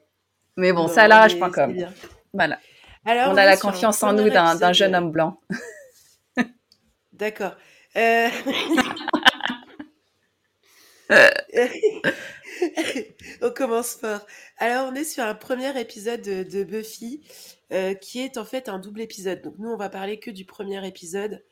Mais 0.56 0.72
bon, 0.72 0.88
ça 0.88 1.02
à 1.02 1.08
l'arrache.com. 1.08 1.76
Voilà. 2.32 2.58
Alors, 3.06 3.32
on 3.32 3.36
a 3.36 3.44
la 3.44 3.56
confiance 3.56 4.02
en 4.02 4.12
nous 4.12 4.28
d'un 4.28 4.72
jeune 4.72 4.96
homme 4.96 5.12
blanc. 5.12 5.40
D'accord. 7.12 7.54
Euh... 7.94 8.28
on 13.42 13.50
commence 13.50 13.94
fort. 13.94 14.26
Alors, 14.58 14.88
on 14.90 14.94
est 14.96 15.04
sur 15.04 15.22
un 15.22 15.36
premier 15.36 15.80
épisode 15.80 16.20
de, 16.22 16.64
Buffy 16.64 17.22
euh, 17.72 17.94
qui 17.94 18.18
est 18.20 18.38
en 18.38 18.44
fait 18.44 18.68
un 18.68 18.80
double 18.80 19.02
épisode. 19.02 19.40
Donc, 19.40 19.54
nous, 19.58 19.70
on 19.70 19.76
va 19.76 19.88
parler 19.88 20.18
que 20.18 20.32
du 20.32 20.44
premier 20.44 20.84
épisode. 20.84 21.44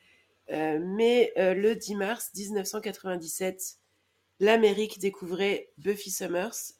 Euh, 0.50 0.80
mais 0.82 1.32
le 1.36 1.74
10 1.74 1.94
mars 1.94 2.32
1997, 2.34 3.76
l'Amérique 4.40 4.98
découvrait 4.98 5.70
Buffy 5.78 6.10
Summers 6.10 6.72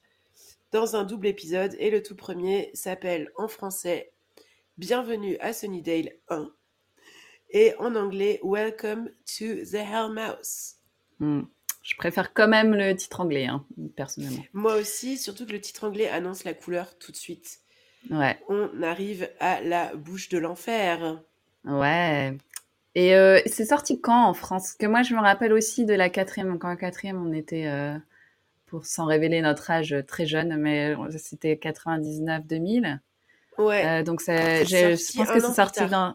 dans 0.73 0.97
un 0.97 1.05
double 1.05 1.29
épisode. 1.29 1.77
Et 1.79 1.91
le 1.91 2.03
tout 2.03 2.17
premier 2.17 2.73
s'appelle 2.75 3.31
en 3.37 3.47
français 3.47 4.14
Bienvenue 4.77 5.37
à 5.39 5.53
Sunnydale 5.53 6.11
1 6.29 6.51
et 7.51 7.75
en 7.79 7.95
anglais 7.95 8.41
Welcome 8.43 9.09
to 9.25 9.45
the 9.71 9.75
Hell 9.75 10.11
Mouse. 10.13 10.75
Hmm. 11.21 11.43
Je 11.85 11.95
préfère 11.95 12.35
quand 12.35 12.49
même 12.49 12.75
le 12.75 12.93
titre 12.97 13.21
anglais, 13.21 13.47
hein, 13.47 13.65
personnellement. 13.95 14.43
Moi 14.53 14.75
aussi, 14.75 15.17
surtout 15.17 15.47
que 15.47 15.53
le 15.53 15.61
titre 15.61 15.85
anglais 15.85 16.09
annonce 16.09 16.43
la 16.43 16.55
couleur 16.55 16.99
tout 16.99 17.13
de 17.13 17.17
suite. 17.17 17.61
Ouais. 18.11 18.37
On 18.49 18.83
arrive 18.83 19.31
à 19.39 19.61
la 19.61 19.95
bouche 19.95 20.29
de 20.29 20.39
l'enfer. 20.39 21.23
Ouais. 21.65 22.37
Et 22.97 23.15
euh, 23.15 23.41
c'est 23.47 23.67
sorti 23.67 24.01
quand 24.01 24.25
en 24.27 24.35
France? 24.35 24.73
Que 24.73 24.87
moi, 24.87 25.05
je 25.05 25.15
me 25.15 25.21
rappelle 25.21 25.53
aussi 25.53 25.85
de 25.85 25.95
la 25.95 26.11
quatrième. 26.11 26.59
Quand 26.59 26.73
en 26.73 26.77
quatrième, 26.77 27.25
on 27.25 27.33
était, 27.33 27.69
euh, 27.69 27.97
pour 28.67 28.87
s'en 28.87 29.07
révéler 29.07 29.41
notre 29.41 29.71
âge, 29.71 29.95
très 30.09 30.27
jeune, 30.27 30.57
mais 30.57 30.97
c'était 31.17 31.55
99-2000. 31.55 32.99
Ouais. 33.59 33.87
Euh, 33.87 34.03
donc, 34.03 34.21
je 34.21 35.17
pense 35.17 35.29
que 35.29 35.41
c'est 35.41 35.53
sorti 35.53 35.87
dans 35.87 36.15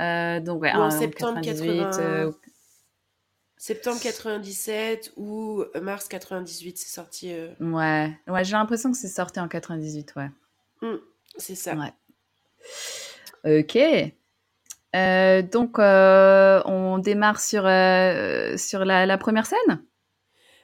euh, 0.00 0.40
donc, 0.40 0.62
ouais, 0.62 0.72
en 0.72 0.90
septembre 0.90 1.40
98. 1.42 2.32
Septembre 3.56 4.00
97 4.00 5.12
ou 5.16 5.64
mars 5.82 6.08
98, 6.08 6.78
c'est 6.78 6.88
sorti. 6.88 7.30
Euh. 7.32 7.50
Ouais, 7.60 8.10
ouais 8.26 8.44
j'ai 8.44 8.52
l'impression 8.52 8.90
que 8.90 8.96
c'est 8.96 9.08
sorti 9.08 9.38
en 9.38 9.48
98, 9.48 10.14
ouais. 10.16 10.30
Mmh, 10.80 10.96
c'est 11.36 11.54
ça. 11.54 11.74
Ouais. 11.74 13.60
Ok. 13.60 13.76
Euh, 14.96 15.42
donc, 15.42 15.78
on 15.78 16.98
démarre 16.98 17.40
sur, 17.40 17.62
sur 18.58 18.84
la, 18.86 19.04
la, 19.04 19.18
première 19.18 19.44
scène? 19.44 19.84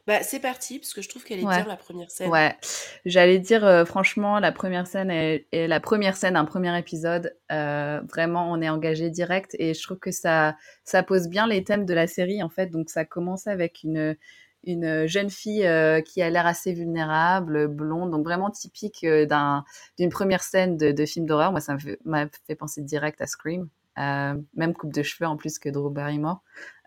Bah, 0.07 0.23
c'est 0.23 0.39
parti, 0.39 0.79
parce 0.79 0.95
que 0.95 1.03
je 1.03 1.09
trouve 1.09 1.25
qu'elle 1.25 1.41
est 1.41 1.47
bien 1.47 1.67
la 1.67 1.77
première 1.77 2.11
scène. 2.13 2.31
Ouais, 2.31 2.57
j'allais 3.05 3.41
dire, 3.41 3.65
euh, 3.65 3.85
franchement, 3.85 4.39
la 4.39 4.53
première 4.53 4.87
scène 4.87 5.11
est, 5.11 5.47
la 5.53 5.81
première 5.81 6.17
scène, 6.17 6.37
un 6.37 6.45
premier 6.45 6.79
épisode. 6.79 7.37
Euh, 7.51 8.01
vraiment, 8.09 8.53
on 8.53 8.61
est 8.63 8.69
engagé 8.69 9.11
direct 9.11 9.57
et 9.59 9.75
je 9.75 9.83
trouve 9.83 9.99
que 9.99 10.13
ça, 10.13 10.57
ça 10.85 11.03
pose 11.03 11.27
bien 11.27 11.49
les 11.49 11.65
thèmes 11.65 11.85
de 11.85 11.95
la 11.95 12.07
série, 12.07 12.41
en 12.41 12.49
fait. 12.49 12.69
Donc, 12.69 12.89
ça 12.89 13.05
commence 13.05 13.49
avec 13.49 13.83
une, 13.83 14.17
une 14.63 15.07
jeune 15.07 15.31
fille 15.31 15.67
euh, 15.67 16.01
qui 16.01 16.23
a 16.23 16.31
l'air 16.31 16.47
assez 16.47 16.73
vulnérable, 16.73 17.67
blonde, 17.67 18.13
donc 18.13 18.25
vraiment 18.25 18.51
typique 18.51 19.05
d'un, 19.05 19.65
d'une 19.99 20.11
première 20.11 20.45
scène 20.45 20.77
de, 20.77 20.93
de 20.93 21.05
film 21.05 21.27
d'horreur. 21.27 21.51
Moi, 21.51 21.61
ça 21.61 21.77
m'a 22.05 22.27
fait, 22.29 22.39
fait, 22.47 22.55
penser 22.55 22.81
direct 22.81 23.21
à 23.21 23.27
Scream. 23.27 23.69
même 23.97 24.73
coupe 24.73 24.93
de 24.93 25.03
cheveux 25.03 25.29
en 25.29 25.37
plus 25.37 25.59
que 25.59 25.69
Drew 25.69 25.91
Barrymore. 25.91 26.43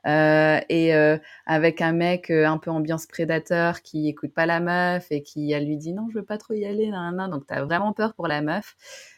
Euh, 0.07 0.59
et 0.69 0.95
euh, 0.95 1.17
avec 1.45 1.81
un 1.81 1.91
mec 1.91 2.29
euh, 2.29 2.45
un 2.45 2.57
peu 2.57 2.71
ambiance 2.71 3.05
prédateur 3.05 3.81
qui 3.81 4.07
écoute 4.07 4.33
pas 4.33 4.45
la 4.45 4.59
meuf 4.59 5.07
et 5.11 5.23
qui 5.23 5.51
elle 5.51 5.65
lui 5.65 5.77
dit 5.77 5.93
non 5.93 6.07
je 6.09 6.19
veux 6.19 6.25
pas 6.25 6.37
trop 6.37 6.53
y 6.53 6.65
aller 6.65 6.89
nan, 6.89 7.29
donc 7.29 7.45
t'as 7.47 7.63
vraiment 7.63 7.93
peur 7.93 8.13
pour 8.13 8.27
la 8.27 8.41
meuf 8.41 8.75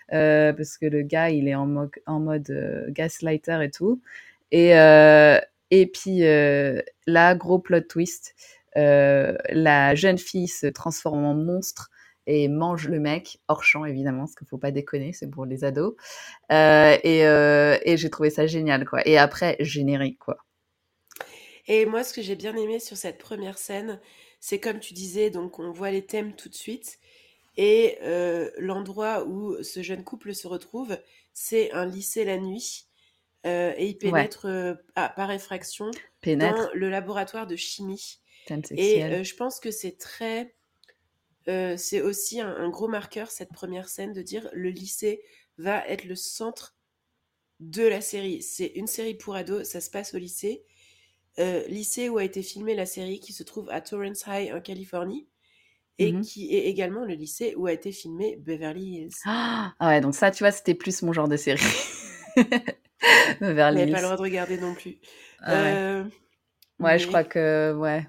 parce 0.09 0.77
que 0.77 0.85
le 0.85 1.03
gars 1.03 1.29
il 1.29 1.47
est 1.47 1.55
en, 1.55 1.67
mode 1.67 2.87
gaslighter 2.89 3.59
et 3.63 3.71
tout. 3.71 4.01
Et 4.51 4.71
et 5.71 5.87
puis 5.87 6.21
là 7.07 7.35
gros 7.35 7.59
plot 7.59 7.81
twist 7.81 8.35
la 8.75 9.95
jeune 9.95 10.17
fille 10.17 10.47
se 10.47 10.67
transforme 10.67 11.25
en 11.25 11.35
monstre 11.35 11.89
et 12.27 12.47
mange 12.47 12.87
le 12.87 12.99
mec 12.99 13.39
hors 13.47 13.63
champ 13.63 13.85
évidemment 13.85 14.21
parce 14.21 14.35
qu'il 14.35 14.47
faut 14.47 14.57
pas 14.57 14.71
déconner 14.71 15.13
c'est 15.13 15.29
pour 15.29 15.45
les 15.45 15.63
ados. 15.63 15.95
Et 16.49 17.97
j'ai 17.97 18.09
trouvé 18.09 18.29
ça 18.31 18.47
génial 18.47 18.85
quoi. 18.85 19.07
Et 19.07 19.17
après 19.17 19.57
générique 19.59 20.19
quoi 20.19 20.37
et 21.67 21.85
moi, 21.85 22.03
ce 22.03 22.13
que 22.13 22.21
j'ai 22.21 22.35
bien 22.35 22.55
aimé 22.55 22.79
sur 22.79 22.97
cette 22.97 23.17
première 23.17 23.57
scène, 23.57 23.99
c'est 24.39 24.59
comme 24.59 24.79
tu 24.79 24.93
disais, 24.93 25.29
donc 25.29 25.59
on 25.59 25.71
voit 25.71 25.91
les 25.91 26.05
thèmes 26.05 26.35
tout 26.35 26.49
de 26.49 26.55
suite. 26.55 26.99
Et 27.57 27.97
euh, 28.01 28.49
l'endroit 28.57 29.25
où 29.25 29.61
ce 29.63 29.81
jeune 29.81 30.03
couple 30.03 30.33
se 30.33 30.47
retrouve, 30.47 30.97
c'est 31.33 31.71
un 31.71 31.85
lycée 31.85 32.25
la 32.25 32.37
nuit. 32.37 32.87
Euh, 33.45 33.73
et 33.75 33.87
il 33.87 33.97
pénètre 33.97 34.45
euh, 34.45 34.75
par 34.93 35.31
effraction 35.31 35.89
dans 36.23 36.69
le 36.73 36.89
laboratoire 36.89 37.47
de 37.47 37.55
chimie. 37.55 38.19
Et 38.71 39.23
je 39.23 39.35
pense 39.35 39.59
que 39.59 39.71
c'est 39.71 39.97
très. 39.97 40.55
c'est 41.45 42.01
aussi 42.01 42.41
un, 42.41 42.55
un, 42.55 42.69
gros 42.69 42.87
marqueur, 42.87 43.29
cette 43.29 43.51
première 43.51 43.89
scène, 43.89 44.13
de 44.13 44.21
dire 44.21 44.49
le 44.53 44.69
lycée 44.69 45.23
va 45.57 45.87
être 45.87 46.05
le 46.05 46.15
centre 46.15 46.75
de 47.59 47.83
la 47.83 48.01
série. 48.01 48.41
C'est 48.41 48.71
une 48.75 48.87
série 48.87 49.13
pour 49.13 49.35
ados, 49.35 49.67
ça 49.67 49.81
se 49.81 49.89
passe 49.89 50.13
au 50.13 50.17
lycée. 50.17 50.65
Euh, 51.39 51.63
lycée 51.67 52.09
où 52.09 52.17
a 52.17 52.23
été 52.23 52.43
filmée 52.43 52.75
la 52.75 52.85
série 52.85 53.19
qui 53.19 53.31
se 53.31 53.43
trouve 53.43 53.69
à 53.69 53.79
Torrance 53.79 54.25
High 54.27 54.53
en 54.53 54.59
Californie 54.59 55.27
et 55.97 56.11
mmh 56.11 56.21
qui 56.21 56.55
est 56.55 56.65
également 56.65 57.05
le 57.05 57.13
lycée 57.13 57.53
où 57.55 57.67
a 57.67 57.73
été 57.73 57.91
filmé 57.91 58.37
Beverly 58.37 58.97
Hills. 58.97 59.13
Ah 59.25 59.73
ouais, 59.79 60.01
donc 60.01 60.13
ça, 60.13 60.31
tu 60.31 60.43
vois, 60.43 60.51
c'était 60.51 60.73
plus 60.73 61.01
mon 61.03 61.13
genre 61.13 61.29
de 61.29 61.37
série. 61.37 61.63
Beverly 63.39 63.83
Hills. 63.83 63.91
pas 63.91 63.97
le 63.99 64.03
droit 64.03 64.17
de 64.17 64.21
regarder 64.21 64.57
non 64.57 64.73
plus. 64.73 64.97
Ah 65.39 65.53
ouais, 65.53 65.73
euh, 65.75 66.03
ouais 66.79 66.99
je 66.99 67.07
crois 67.07 67.23
que, 67.23 67.73
ouais. 67.77 68.05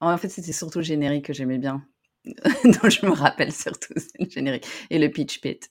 En 0.00 0.16
fait, 0.16 0.28
c'était 0.28 0.52
surtout 0.52 0.78
le 0.78 0.84
générique 0.84 1.26
que 1.26 1.32
j'aimais 1.32 1.58
bien. 1.58 1.84
dont 2.24 2.88
je 2.90 3.06
me 3.06 3.12
rappelle 3.12 3.52
surtout, 3.52 3.94
le 4.18 4.28
générique. 4.28 4.66
Et 4.90 4.98
le 4.98 5.08
pitch 5.08 5.40
pit. 5.40 5.70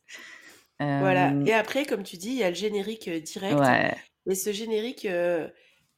Voilà. 0.79 1.34
Et 1.46 1.53
après, 1.53 1.86
comme 1.86 2.03
tu 2.03 2.18
dis, 2.18 2.29
il 2.29 2.38
y 2.38 2.44
a 2.44 2.50
le 2.50 2.56
générique 2.56 3.10
direct. 3.10 3.60
Ouais. 3.60 3.96
Et 4.29 4.36
ce 4.36 4.51
générique, 4.51 5.08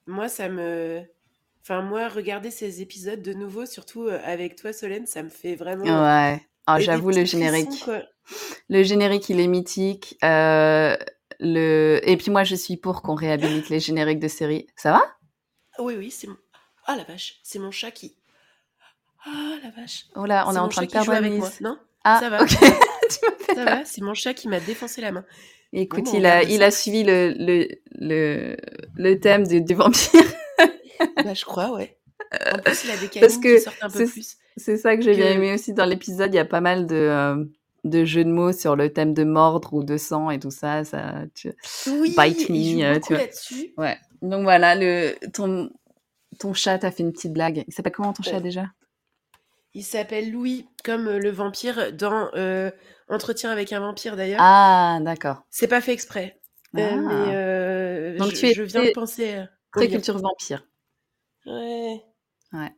moi, 0.08 0.30
ça 0.30 0.50
me. 0.50 1.02
Enfin, 1.64 1.82
moi, 1.82 2.08
regarder 2.08 2.50
ces 2.52 2.82
épisodes 2.82 3.22
de 3.22 3.34
nouveau, 3.34 3.66
surtout 3.66 4.04
euh, 4.04 4.20
avec 4.24 4.56
toi, 4.56 4.74
Solène, 4.74 5.06
ça 5.06 5.24
me 5.24 5.30
fait 5.30 5.56
vraiment. 5.56 5.84
Ouais. 5.84 6.42
Ah, 6.68 6.80
j'avoue, 6.80 7.12
le 7.12 7.26
générique. 7.26 7.86
le 8.70 8.84
générique, 8.84 9.30
il 9.30 9.40
est 9.40 9.48
mythique. 9.48 10.18
Euh, 10.24 10.96
le... 11.40 12.00
Et 12.04 12.18
puis, 12.18 12.32
moi, 12.32 12.44
je 12.44 12.56
suis 12.56 12.78
pour 12.78 13.02
qu'on 13.02 13.16
réhabilite 13.16 13.70
les 13.70 13.80
génériques 13.80 14.20
de 14.20 14.28
séries. 14.28 14.68
Ça 14.76 14.92
va? 14.92 15.04
Oui, 15.80 15.96
oui, 15.98 16.12
c'est. 16.12 16.28
Ah 16.86 16.96
la 16.96 17.04
vache, 17.04 17.40
c'est 17.44 17.60
mon 17.60 17.72
chat 17.72 17.92
qui. 17.92 18.16
Ah 19.26 19.56
la 19.64 19.70
vache. 19.70 20.06
Oh 20.16 20.26
là, 20.26 20.46
on 20.48 20.56
est, 20.56 20.60
en 20.60 20.68
train 20.68 20.84
de 20.84 20.92
perdre 20.92 21.12
avec 21.12 21.34
moi. 21.34 21.50
Non? 21.62 21.78
Ah, 22.04 22.20
ça 22.20 22.30
va. 22.30 22.42
Ok. 22.42 22.50
ça 23.56 23.66
va, 23.66 23.86
c'est 23.86 24.02
mon 24.02 24.14
chat 24.14 24.34
qui 24.34 24.48
m'a 24.48 24.60
défoncé 24.60 25.02
la 25.02 25.12
main. 25.12 25.26
Écoute, 25.74 26.10
il, 26.14 26.26
a, 26.26 26.44
il 26.44 26.64
a 26.64 26.72
suivi 26.72 27.04
le, 27.04 27.34
le, 27.38 27.68
le, 27.98 28.58
le 28.96 29.20
thème 29.20 29.48
du, 29.48 29.62
du 29.62 29.74
vampire. 29.74 30.22
bah, 31.24 31.34
je 31.34 31.46
crois, 31.46 31.72
ouais. 31.72 31.98
En 32.54 32.58
plus, 32.60 32.84
il 32.86 32.92
a 32.92 32.98
des 32.98 33.08
canines 33.10 33.42
qui 33.42 33.60
sortent 33.60 33.78
un 33.82 33.90
peu 33.90 34.06
plus. 34.06 34.38
C'est 34.58 34.78
ça 34.78 34.96
que 34.98 35.02
j'ai 35.02 35.16
bien 35.16 35.32
aimé 35.32 35.54
aussi 35.54 35.74
dans 35.74 35.86
l'épisode. 35.86 36.34
Il 36.34 36.38
y 36.38 36.40
a 36.40 36.46
pas 36.46 36.60
mal 36.62 36.88
de, 36.88 36.96
euh, 36.96 37.46
de 37.86 38.04
jeux 38.04 38.26
de 38.26 38.30
mots 38.30 38.52
sur 38.52 38.76
le 38.76 38.92
thème 38.92 39.14
de 39.14 39.24
mordre 39.24 39.74
ou 39.74 39.84
de 39.84 39.96
sang 39.98 40.30
et 40.30 40.40
tout 40.40 40.52
ça. 40.52 40.84
ça 40.84 41.24
tu... 41.34 41.54
Oui, 41.88 42.14
Bite 42.18 42.50
me, 42.50 42.84
euh, 42.84 43.00
tu 43.00 43.14
vois. 43.14 43.86
Ouais. 43.86 43.98
Donc 44.22 44.44
voilà, 44.44 44.76
le, 44.76 45.14
ton, 45.32 45.70
ton 46.38 46.54
chat 46.54 46.80
t'a 46.80 46.92
fait 46.92 47.04
une 47.04 47.14
petite 47.14 47.34
blague. 47.34 47.64
Il 47.68 47.74
s'appelle 47.74 47.94
comment 47.94 48.14
ton 48.14 48.24
chat 48.24 48.42
déjà? 48.42 48.66
Il 49.74 49.84
s'appelle 49.84 50.32
Louis, 50.32 50.68
comme 50.84 51.08
euh, 51.08 51.20
le 51.20 51.30
vampire 51.30 51.94
dans 51.94 52.30
euh, 52.36 52.72
Entretien 53.08 53.52
avec 53.52 53.72
un 53.72 53.80
vampire 53.80 54.16
d'ailleurs. 54.18 54.42
Ah, 54.42 55.00
d'accord. 55.02 55.44
C'est 55.50 55.68
pas 55.68 55.82
fait 55.82 55.94
exprès. 55.94 56.40
Euh, 56.78 56.90
ah. 56.92 56.96
mais 56.96 57.36
euh, 57.36 58.18
Donc 58.18 58.32
je, 58.32 58.36
tu 58.36 58.46
es 58.48 58.54
je 58.54 58.64
viens 58.64 58.84
de 58.84 58.92
penser. 58.92 59.44
Très 59.74 59.88
culture 59.88 60.18
vampire. 60.18 60.66
Ouais. 61.46 62.02
Ouais. 62.54 62.72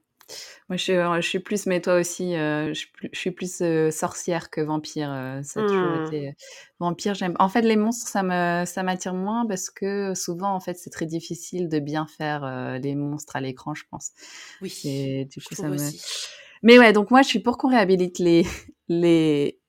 Moi, 0.70 0.78
je, 0.78 0.94
je 1.22 1.28
suis 1.28 1.40
plus, 1.40 1.66
mais 1.66 1.82
toi 1.82 1.96
aussi, 1.96 2.36
euh, 2.36 2.74
je, 2.74 2.86
je, 3.12 3.20
suis 3.20 3.32
plus 3.32 3.62
euh, 3.62 3.92
sorcière 3.92 4.50
que 4.50 4.62
vampire. 4.62 5.12
Euh, 5.12 5.44
ça 5.44 5.60
a 5.60 5.64
toujours 5.64 5.82
mmh. 5.82 6.06
été 6.06 6.36
vampire. 6.80 7.14
J'aime. 7.14 7.36
En 7.40 7.50
fait, 7.50 7.62
les 7.62 7.76
monstres, 7.76 8.08
ça 8.08 8.24
me, 8.24 8.66
ça 8.66 8.84
m'attire 8.84 9.14
moins 9.14 9.46
parce 9.46 9.70
que 9.70 10.14
souvent, 10.14 10.54
en 10.54 10.60
fait, 10.60 10.76
c'est 10.76 10.90
très 10.90 11.06
difficile 11.06 11.68
de 11.68 11.80
bien 11.80 12.08
faire 12.08 12.80
les 12.80 12.96
monstres 12.96 13.36
à 13.36 13.42
l'écran, 13.42 13.74
je 13.74 13.84
pense. 13.90 14.12
Oui. 14.62 14.74
Et 14.86 15.26
du 15.26 15.42
coup, 15.42 15.56
ça 15.56 15.68
me. 15.68 15.76
Aussi. 15.76 16.02
Mais 16.64 16.80
ouais, 16.80 16.94
donc 16.94 17.12
moi, 17.12 17.22
je 17.22 17.28
suis 17.28 17.40
pour 17.40 17.58
qu'on 17.58 17.70
réhabilite 17.70 18.20
les, 18.20 18.46
les, 18.88 19.60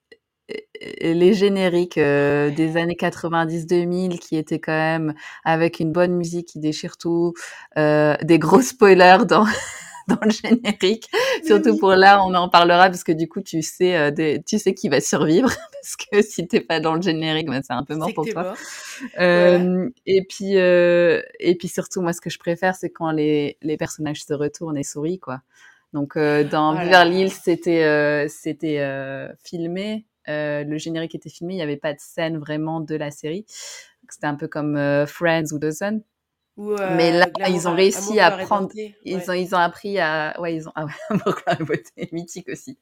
les 1.00 1.34
génériques 1.34 1.98
euh, 1.98 2.50
des 2.50 2.76
années 2.76 2.96
90-2000 2.96 4.18
qui 4.18 4.36
étaient 4.36 4.60
quand 4.60 4.72
même 4.72 5.14
avec 5.44 5.80
une 5.80 5.92
bonne 5.92 6.14
musique 6.14 6.48
qui 6.48 6.60
déchire 6.60 6.96
tout, 6.96 7.34
euh, 7.78 8.16
des 8.22 8.38
gros 8.38 8.60
spoilers 8.62 9.24
dans 9.28 9.46
dans 10.08 10.18
le 10.22 10.30
générique. 10.30 11.10
Surtout 11.46 11.76
pour 11.78 11.90
là, 11.92 12.22
on 12.24 12.34
en 12.34 12.48
parlera 12.50 12.86
parce 12.90 13.04
que 13.04 13.12
du 13.12 13.28
coup, 13.28 13.40
tu 13.40 13.62
sais, 13.62 13.96
euh, 13.96 14.10
des, 14.10 14.42
tu 14.46 14.58
sais 14.58 14.74
qui 14.74 14.88
va 14.90 15.00
survivre 15.00 15.48
parce 15.72 15.96
que 15.96 16.22
si 16.22 16.46
t'es 16.46 16.60
pas 16.60 16.80
dans 16.80 16.94
le 16.94 17.02
générique, 17.02 17.48
ben, 17.48 17.62
c'est 17.64 17.72
un 17.72 17.84
peu 17.84 17.96
mort 17.96 18.12
pour 18.14 18.28
toi. 18.28 18.46
Euh, 19.20 19.88
Et 20.06 20.24
puis, 20.28 20.56
euh, 20.58 21.22
et 21.40 21.56
puis 21.56 21.68
surtout, 21.68 22.02
moi, 22.02 22.12
ce 22.12 22.20
que 22.20 22.30
je 22.30 22.38
préfère, 22.38 22.74
c'est 22.76 22.90
quand 22.90 23.10
les 23.12 23.58
les 23.62 23.76
personnages 23.76 24.24
se 24.24 24.34
retournent 24.34 24.78
et 24.78 24.84
sourient, 24.84 25.20
quoi. 25.20 25.40
Donc 25.94 26.18
dans 26.18 26.72
Oh 26.72 26.74
là 26.74 26.84
Beverly 26.84 27.10
là. 27.12 27.20
Hills, 27.20 27.30
c'était 27.30 28.28
c'était 28.28 28.78
filmé, 29.44 30.06
le 30.28 30.76
générique 30.78 31.14
était 31.14 31.30
filmé, 31.30 31.54
il 31.54 31.56
n'y 31.56 31.62
avait 31.62 31.78
pas 31.78 31.94
de 31.94 32.00
scène 32.00 32.38
vraiment 32.38 32.80
de 32.80 32.96
la 32.96 33.10
série. 33.10 33.46
C'était 34.10 34.26
un 34.26 34.34
peu 34.34 34.48
comme 34.48 34.76
Friends 35.06 35.52
ou 35.52 35.58
Dawson. 35.58 36.02
Ou 36.56 36.72
Mais 36.90 37.10
là, 37.12 37.26
euh, 37.40 37.48
ils 37.48 37.66
ont 37.66 37.74
réussi 37.74 38.20
à 38.20 38.30
prendre, 38.30 38.68
Beauté. 38.68 38.94
ils 39.04 39.16
Ouais. 39.16 39.30
ont, 39.30 39.32
ils 39.32 39.54
ont 39.54 39.58
appris 39.58 39.98
à, 39.98 40.40
ouais, 40.40 40.54
ils 40.54 40.68
ont, 40.68 40.72
ah 40.76 40.86
ouais, 40.86 40.92
Beauté, 41.66 42.08
mythique 42.12 42.48
aussi. 42.48 42.78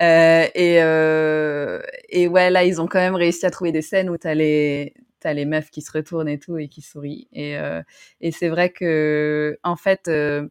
Euh, 0.00 0.46
et, 0.54 0.82
euh, 0.82 1.82
et 2.08 2.28
ouais, 2.28 2.50
là, 2.50 2.64
ils 2.64 2.80
ont 2.80 2.86
quand 2.86 3.00
même 3.00 3.16
réussi 3.16 3.44
à 3.46 3.50
trouver 3.50 3.72
des 3.72 3.82
scènes 3.82 4.08
où 4.10 4.16
t'as 4.18 4.34
les, 4.34 4.94
t'as 5.20 5.32
les 5.32 5.46
meufs 5.46 5.70
qui 5.70 5.82
se 5.82 5.90
retournent 5.92 6.28
et 6.28 6.38
tout 6.38 6.58
et 6.58 6.68
qui 6.68 6.80
sourient. 6.82 7.28
Et, 7.32 7.58
euh, 7.58 7.82
et 8.20 8.30
c'est 8.32 8.48
vrai 8.48 8.70
que, 8.70 9.58
en 9.64 9.76
fait, 9.76 10.08
euh, 10.08 10.12
euh, 10.42 10.48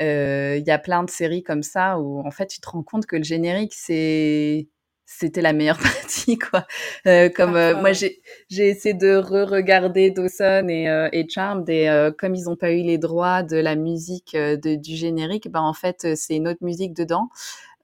il 0.00 0.64
y 0.66 0.70
a 0.70 0.78
plein 0.78 1.04
de 1.04 1.10
séries 1.10 1.42
comme 1.42 1.62
ça 1.62 1.98
où, 1.98 2.20
en 2.26 2.30
fait, 2.30 2.46
tu 2.46 2.60
te 2.60 2.68
rends 2.68 2.82
compte 2.82 3.06
que 3.06 3.16
le 3.16 3.24
générique, 3.24 3.74
c'est, 3.74 4.68
c'était 5.06 5.42
la 5.42 5.52
meilleure 5.52 5.78
partie, 5.82 6.38
quoi. 6.38 6.66
Euh, 7.06 7.28
comme 7.28 7.56
euh, 7.56 7.76
moi, 7.80 7.92
j'ai, 7.92 8.20
j'ai 8.48 8.68
essayé 8.68 8.94
de 8.94 9.16
re-regarder 9.16 10.10
Dawson 10.10 10.66
et, 10.68 10.88
euh, 10.88 11.08
et 11.12 11.26
Charmed 11.28 11.68
et 11.68 12.10
comme 12.18 12.34
ils 12.34 12.44
n'ont 12.44 12.56
pas 12.56 12.72
eu 12.72 12.82
les 12.82 12.98
droits 12.98 13.42
de 13.42 13.56
la 13.56 13.76
musique 13.76 14.34
de, 14.36 14.76
du 14.76 14.96
générique, 14.96 15.50
ben 15.50 15.60
en 15.60 15.74
fait 15.74 16.16
c'est 16.16 16.36
une 16.36 16.48
autre 16.48 16.62
musique 16.62 16.94
dedans. 16.94 17.28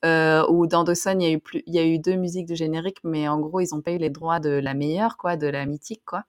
Ou 0.03 0.67
dans 0.67 0.85
Dawson 0.85 1.17
il 1.21 1.27
y 1.27 1.27
a 1.27 1.33
eu 1.33 1.41
plus, 1.41 1.63
il 1.67 1.75
y 1.75 1.79
a 1.79 1.85
eu 1.85 1.99
deux 1.99 2.17
musiques 2.17 2.47
de 2.47 2.55
générique, 2.55 2.99
mais 3.05 3.29
en 3.29 3.39
gros 3.39 3.61
ils 3.61 3.69
n'ont 3.73 3.83
pas 3.83 3.93
eu 3.93 3.99
les 3.99 4.11
droits 4.11 4.41
de 4.41 4.51
la 4.51 4.75
meilleure, 4.75 5.17
quoi, 5.17 5.37
de 5.37 5.47
la 5.47 5.67
mythique, 5.67 6.03
quoi. 6.07 6.25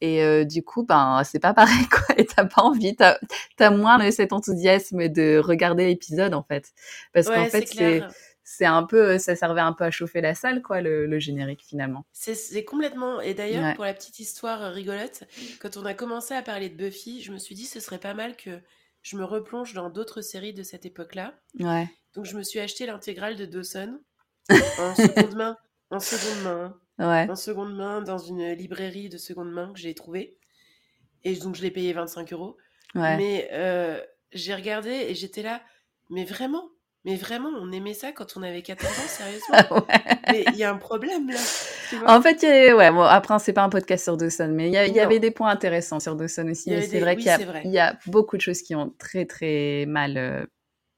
Et 0.00 0.22
euh, 0.24 0.44
du 0.44 0.62
coup, 0.62 0.84
ben 0.84 1.22
c'est 1.24 1.38
pas 1.40 1.52
pareil, 1.54 1.86
quoi. 1.90 2.14
Et 2.18 2.24
t'as 2.26 2.44
pas 2.46 2.62
envie, 2.62 2.96
t'as 2.96 3.18
as 3.58 3.70
moins 3.70 3.98
le- 3.98 4.10
cet 4.10 4.32
enthousiasme 4.32 5.08
de 5.08 5.38
regarder 5.38 5.86
l'épisode 5.86 6.34
en 6.34 6.42
fait, 6.42 6.72
parce 7.12 7.26
qu'en 7.26 7.42
Ouais, 7.42 7.50
fait 7.50 8.02
c'est 8.42 8.64
un 8.66 8.82
peu, 8.82 9.16
ça 9.18 9.36
servait 9.36 9.60
un 9.60 9.72
peu 9.72 9.84
à 9.84 9.90
chauffer 9.92 10.20
la 10.20 10.34
salle, 10.34 10.60
quoi, 10.60 10.80
le, 10.80 11.06
le 11.06 11.18
générique 11.20 11.62
finalement. 11.64 12.04
C'est 12.12 12.64
complètement. 12.64 13.20
Et 13.20 13.32
d'ailleurs, 13.32 13.62
Ouais. 13.62 13.74
pour 13.74 13.84
la 13.84 13.94
petite 13.94 14.18
histoire 14.18 14.60
euh, 14.62 14.70
rigolote, 14.70 15.22
quand 15.60 15.76
on 15.76 15.84
a 15.84 15.94
commencé 15.94 16.34
à 16.34 16.42
parler 16.42 16.68
de 16.68 16.74
Buffy, 16.74 17.22
je 17.22 17.30
me 17.32 17.38
suis 17.38 17.54
dit 17.54 17.64
ce 17.66 17.78
serait 17.78 17.98
pas 18.00 18.12
mal 18.14 18.34
que 18.36 18.58
je 19.02 19.16
me 19.16 19.24
replonge 19.24 19.72
dans 19.74 19.88
d'autres 19.88 20.20
séries 20.20 20.52
de 20.52 20.62
cette 20.64 20.84
époque-là. 20.84 21.34
Ouais. 21.60 21.88
Donc 22.14 22.24
je 22.24 22.36
me 22.36 22.42
suis 22.42 22.58
acheté 22.58 22.86
l'intégrale 22.86 23.36
de 23.36 23.44
Dawson 23.44 24.00
en 24.50 24.94
seconde 24.96 25.36
main, 25.36 25.56
en 25.90 26.00
seconde 26.00 26.42
main, 26.42 26.64
hein. 26.64 26.76
Ouais. 27.00 27.26
en 27.30 27.36
seconde 27.36 27.74
main 27.74 28.02
dans 28.02 28.18
une 28.18 28.52
librairie 28.52 29.08
de 29.08 29.18
seconde 29.18 29.50
main 29.50 29.72
que 29.72 29.78
j'ai 29.80 29.94
trouvée. 29.94 30.36
Et 31.24 31.34
donc 31.36 31.54
je 31.56 31.62
l'ai 31.62 31.70
payé 31.70 31.92
25 31.92 32.32
euros. 32.32 32.56
Ouais. 32.94 33.16
Mais 33.16 33.48
euh, 33.52 34.00
j'ai 34.32 34.54
regardé 34.54 34.90
et 34.90 35.14
j'étais 35.14 35.42
là, 35.42 35.60
mais 36.10 36.24
vraiment, 36.24 36.68
mais 37.04 37.16
vraiment, 37.16 37.48
on 37.60 37.72
aimait 37.72 37.94
ça 37.94 38.12
quand 38.12 38.36
on 38.36 38.42
avait 38.42 38.62
14 38.62 38.90
ans, 38.90 39.02
sérieusement. 39.06 39.56
ouais. 39.88 40.18
Mais 40.30 40.44
il 40.52 40.56
y 40.56 40.64
a 40.64 40.70
un 40.70 40.76
problème 40.76 41.30
là. 41.30 41.38
En 42.06 42.20
fait, 42.22 42.42
y 42.42 42.46
a- 42.46 42.76
ouais, 42.76 42.90
bon, 42.90 43.00
après, 43.02 43.38
c'est 43.38 43.52
pas 43.52 43.62
un 43.62 43.68
podcast 43.68 44.04
sur 44.04 44.16
Dawson, 44.16 44.48
mais 44.52 44.68
il 44.68 44.72
y, 44.74 45.00
avait 45.00 45.18
des 45.18 45.30
points 45.30 45.50
intéressants 45.50 45.98
sur 46.00 46.14
Dawson 46.16 46.48
aussi. 46.48 46.72
Avait 46.72 46.82
c'est 46.82 46.90
des- 46.92 47.00
vrai 47.00 47.16
oui, 47.16 47.22
qu'il 47.22 47.72
y, 47.72 47.78
a- 47.78 47.92
y 47.94 48.10
beaucoup 48.10 48.36
de 48.36 48.42
choses 48.42 48.62
qui 48.62 48.74
ont 48.74 48.92
très, 48.98 49.24
très 49.24 49.86
mal, 49.86 50.46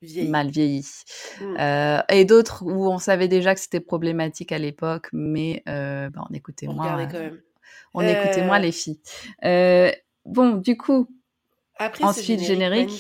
euh, 0.02 0.24
mal 0.28 0.50
vieilli. 0.50 0.86
Mm. 1.40 1.56
Euh, 1.58 2.02
et 2.10 2.24
d'autres 2.24 2.62
où 2.64 2.88
on 2.90 2.98
savait 2.98 3.28
déjà 3.28 3.54
que 3.54 3.60
c'était 3.60 3.80
problématique 3.80 4.52
à 4.52 4.58
l'époque, 4.58 5.08
mais 5.12 5.62
euh, 5.68 6.10
bah, 6.10 6.22
on 6.30 6.34
écoutait 6.34 6.68
on 6.68 6.74
moins. 6.74 6.98
euh, 7.00 7.06
quand 7.06 7.18
même. 7.20 7.40
on 7.94 8.06
écoutait 8.06 8.42
Euh, 8.42 8.46
moins 8.46 8.58
les 8.58 8.72
filles. 8.72 9.00
Euh, 9.44 9.90
bon, 10.24 10.56
du 10.56 10.76
coup, 10.76 11.08
Après 11.78 12.04
Ensuite, 12.04 12.40
ce 12.40 12.44
générique. 12.46 12.90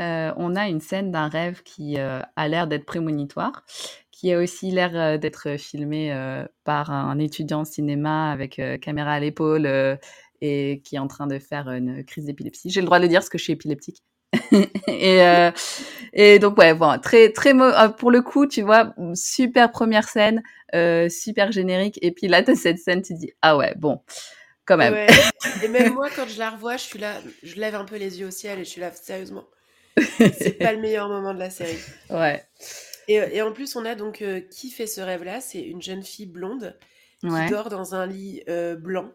euh, 0.00 0.32
on 0.36 0.54
a 0.56 0.68
une 0.68 0.80
scène 0.80 1.10
d'un 1.10 1.28
rêve 1.28 1.62
qui 1.64 1.98
euh, 1.98 2.20
a 2.36 2.48
l'air 2.48 2.66
d'être 2.68 2.84
prémonitoire, 2.86 3.64
qui 4.12 4.32
a 4.32 4.38
aussi 4.40 4.70
l'air 4.70 4.90
euh, 4.94 5.18
d'être 5.18 5.56
filmé 5.58 6.12
euh, 6.12 6.46
par 6.64 6.90
un 6.90 7.18
étudiant 7.18 7.60
en 7.60 7.64
cinéma 7.64 8.30
avec 8.30 8.58
euh, 8.60 8.78
caméra 8.78 9.12
à 9.14 9.20
l'épaule 9.20 9.66
euh, 9.66 9.96
et 10.40 10.80
qui 10.84 10.96
est 10.96 10.98
en 11.00 11.08
train 11.08 11.26
de 11.26 11.38
faire 11.40 11.68
une 11.70 12.04
crise 12.04 12.26
d'épilepsie. 12.26 12.70
J'ai 12.70 12.80
le 12.80 12.86
droit 12.86 12.98
de 12.98 13.04
le 13.04 13.08
dire 13.08 13.20
parce 13.20 13.28
que 13.28 13.38
je 13.38 13.44
suis 13.44 13.52
épileptique. 13.54 14.02
et, 14.88 15.22
euh, 15.22 15.50
et 16.12 16.38
donc 16.38 16.58
ouais, 16.58 16.74
bon, 16.74 16.98
très 17.00 17.32
très 17.32 17.54
euh, 17.54 17.88
pour 17.88 18.10
le 18.10 18.22
coup, 18.22 18.46
tu 18.46 18.62
vois, 18.62 18.94
super 19.14 19.70
première 19.70 20.08
scène, 20.08 20.42
euh, 20.74 21.08
super 21.08 21.52
générique. 21.52 21.98
Et 22.02 22.12
puis 22.12 22.28
là, 22.28 22.42
t'as 22.42 22.54
cette 22.54 22.78
scène, 22.78 23.02
tu 23.02 23.14
dis 23.14 23.32
ah 23.42 23.56
ouais, 23.56 23.74
bon, 23.76 24.00
quand 24.64 24.76
même. 24.76 24.94
Ouais. 24.94 25.06
Et 25.64 25.68
même 25.68 25.94
moi, 25.94 26.08
quand 26.14 26.28
je 26.28 26.38
la 26.38 26.50
revois, 26.50 26.76
je 26.76 26.82
suis 26.82 26.98
là, 26.98 27.14
je 27.42 27.56
lève 27.56 27.74
un 27.74 27.84
peu 27.84 27.96
les 27.96 28.20
yeux 28.20 28.26
au 28.26 28.30
ciel 28.30 28.58
et 28.58 28.64
je 28.64 28.70
suis 28.70 28.80
là, 28.80 28.90
sérieusement, 28.92 29.44
c'est 29.96 30.58
pas 30.58 30.72
le 30.72 30.80
meilleur 30.80 31.08
moment 31.08 31.32
de 31.32 31.38
la 31.38 31.50
série. 31.50 31.78
ouais, 32.10 32.44
Et, 33.08 33.14
et 33.14 33.42
en 33.42 33.52
plus, 33.52 33.76
on 33.76 33.84
a 33.86 33.94
donc 33.94 34.20
euh, 34.20 34.40
qui 34.40 34.70
fait 34.70 34.86
ce 34.86 35.00
rêve-là 35.00 35.40
C'est 35.40 35.60
une 35.60 35.80
jeune 35.80 36.02
fille 36.02 36.26
blonde 36.26 36.76
qui 37.20 37.28
ouais, 37.28 37.48
dort 37.48 37.68
dans 37.68 37.94
un 37.94 38.06
lit 38.06 38.42
blanc. 38.78 39.10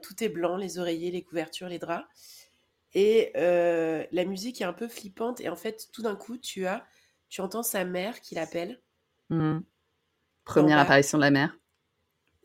Tout 0.00 0.22
est 0.22 0.28
blanc, 0.28 0.56
les 0.56 0.78
oreillers, 0.78 1.10
les 1.10 1.22
couvertures, 1.22 1.68
les 1.68 1.80
draps. 1.80 2.06
Et 2.94 3.32
euh, 3.36 4.04
la 4.12 4.24
musique 4.24 4.60
est 4.60 4.64
un 4.64 4.72
peu 4.72 4.88
flippante. 4.88 5.40
Et 5.40 5.48
en 5.48 5.56
fait, 5.56 5.88
tout 5.92 6.02
d'un 6.02 6.16
coup, 6.16 6.36
tu 6.36 6.66
as, 6.66 6.84
tu 7.28 7.40
entends 7.40 7.62
sa 7.62 7.84
mère 7.84 8.20
qui 8.20 8.34
l'appelle 8.34 8.80
Mhm. 9.30 9.62
Première 10.44 10.76
bas. 10.76 10.82
apparition 10.82 11.18
de 11.18 11.22
la 11.22 11.30
mère. 11.30 11.56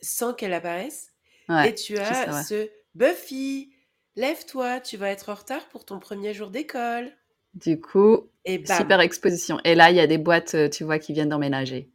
sans 0.02 0.34
qu'elle 0.34 0.54
apparaisse. 0.54 1.14
Ouais, 1.50 1.70
et 1.70 1.76
tu 1.76 1.98
as 1.98 2.34
ouais. 2.34 2.44
ce 2.44 2.70
Buffy, 2.96 3.72
lève-toi, 4.16 4.80
tu 4.80 4.96
vas 4.98 5.10
être 5.10 5.30
en 5.30 5.34
retard 5.36 5.68
pour 5.70 5.86
ton 5.86 6.00
premier 6.00 6.34
jour 6.34 6.50
d'école. 6.50 7.12
Du 7.56 7.80
coup, 7.82 8.30
Et 8.46 8.60
bam, 8.60 8.78
super 8.78 9.00
exposition. 9.02 9.60
Et 9.64 9.74
là, 9.76 9.90
il 9.90 9.96
y 9.98 10.00
a 10.00 10.08
des 10.08 10.18
boîtes, 10.20 10.54
euh, 10.56 10.70
tu 10.70 10.84
vois, 10.84 11.00
qui 11.00 11.14
viennent 11.14 11.30
d'emménager. 11.30 11.90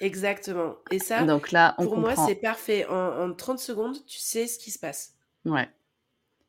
exactement. 0.00 0.76
Et 0.90 0.98
ça, 0.98 1.24
Donc 1.24 1.50
là, 1.50 1.74
on 1.78 1.84
pour 1.84 1.96
moi, 1.98 2.14
c'est 2.16 2.36
parfait. 2.36 2.86
En, 2.86 3.22
en 3.30 3.32
30 3.34 3.58
secondes, 3.58 4.04
tu 4.06 4.18
sais 4.18 4.46
ce 4.46 4.58
qui 4.58 4.70
se 4.70 4.78
passe. 4.78 5.14
Ouais. 5.44 5.68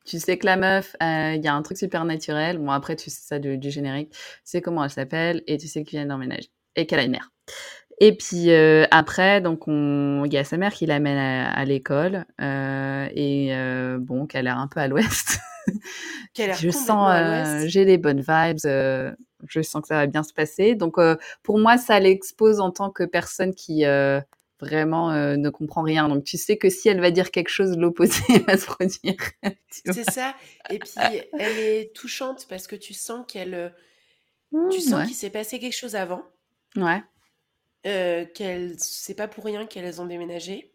Tu 0.06 0.18
sais 0.20 0.38
que 0.38 0.46
la 0.46 0.56
meuf, 0.56 0.96
euh, 1.02 1.34
il 1.36 1.44
y 1.44 1.48
a 1.48 1.54
un 1.54 1.62
truc 1.62 1.78
super 1.78 2.04
naturel. 2.04 2.58
Bon, 2.58 2.70
après, 2.70 2.96
tu 2.96 3.10
sais 3.10 3.20
ça 3.22 3.38
du, 3.38 3.58
du 3.58 3.70
générique. 3.70 4.10
Tu 4.12 4.18
sais 4.44 4.60
comment 4.62 4.84
elle 4.84 4.90
s'appelle 4.90 5.42
et 5.46 5.56
tu 5.58 5.68
sais 5.68 5.84
qu'elle 5.84 6.00
vient 6.00 6.06
d'emménager 6.06 6.50
et 6.76 6.86
qu'elle 6.86 7.00
a 7.00 7.04
une 7.04 7.10
mère. 7.12 7.30
Et 8.00 8.16
puis 8.16 8.50
euh, 8.50 8.84
après, 8.90 9.40
donc 9.40 9.68
on, 9.68 10.24
il 10.26 10.32
y 10.32 10.38
a 10.38 10.44
sa 10.44 10.58
mère 10.58 10.72
qui 10.72 10.86
l'amène 10.86 11.18
à, 11.18 11.50
à 11.52 11.64
l'école 11.64 12.26
euh, 12.40 13.08
et 13.14 13.54
euh, 13.54 13.98
bon, 14.00 14.26
qu'elle 14.26 14.48
a 14.48 14.52
l'air 14.52 14.58
un 14.58 14.68
peu 14.68 14.80
à 14.80 14.88
l'ouest. 14.88 15.38
Qui 16.34 16.42
a 16.42 16.46
l'air 16.48 16.56
je 16.56 16.70
sens, 16.70 17.10
euh, 17.12 17.66
j'ai 17.66 17.84
des 17.84 17.98
bonnes 17.98 18.20
vibes. 18.20 18.58
euh, 18.66 19.12
je 19.48 19.62
sens 19.62 19.82
que 19.82 19.88
ça 19.88 19.96
va 19.96 20.06
bien 20.06 20.22
se 20.22 20.32
passer. 20.32 20.74
Donc 20.74 20.98
euh, 20.98 21.16
pour 21.42 21.58
moi, 21.58 21.78
ça 21.78 22.00
l'expose 22.00 22.60
en 22.60 22.70
tant 22.70 22.90
que 22.90 23.04
personne 23.04 23.54
qui 23.54 23.84
euh, 23.86 24.20
vraiment 24.60 25.10
euh, 25.12 25.36
ne 25.36 25.50
comprend 25.50 25.82
rien. 25.82 26.08
Donc 26.08 26.24
tu 26.24 26.36
sais 26.38 26.56
que 26.56 26.68
si 26.70 26.88
elle 26.88 27.00
va 27.00 27.10
dire 27.10 27.30
quelque 27.30 27.48
chose, 27.50 27.76
l'opposé 27.76 28.20
va 28.46 28.56
se 28.56 28.66
produire. 28.66 29.16
tu. 29.42 29.92
C'est 29.92 30.10
ça. 30.10 30.34
Et 30.70 30.78
puis, 30.78 30.90
elle 31.38 31.58
est 31.58 31.94
touchante 31.94 32.46
parce 32.48 32.66
que 32.66 32.76
tu 32.76 32.94
sens 32.94 33.24
qu'elle, 33.28 33.54
euh, 33.54 33.68
tu 34.70 34.78
Mmh, 34.78 34.80
sens 34.80 34.92
ouais. 35.00 35.06
qu'il 35.06 35.14
s'est 35.16 35.30
passé 35.30 35.58
quelque 35.58 35.76
chose 35.76 35.96
avant. 35.96 36.22
Ouais, 36.76 37.02
euh, 37.86 38.24
qu'elle, 38.34 38.74
c'est 38.78 39.14
pas 39.14 39.28
pour 39.28 39.44
rien 39.44 39.66
qu'elles 39.66 40.00
ont 40.00 40.06
déménagé. 40.06 40.72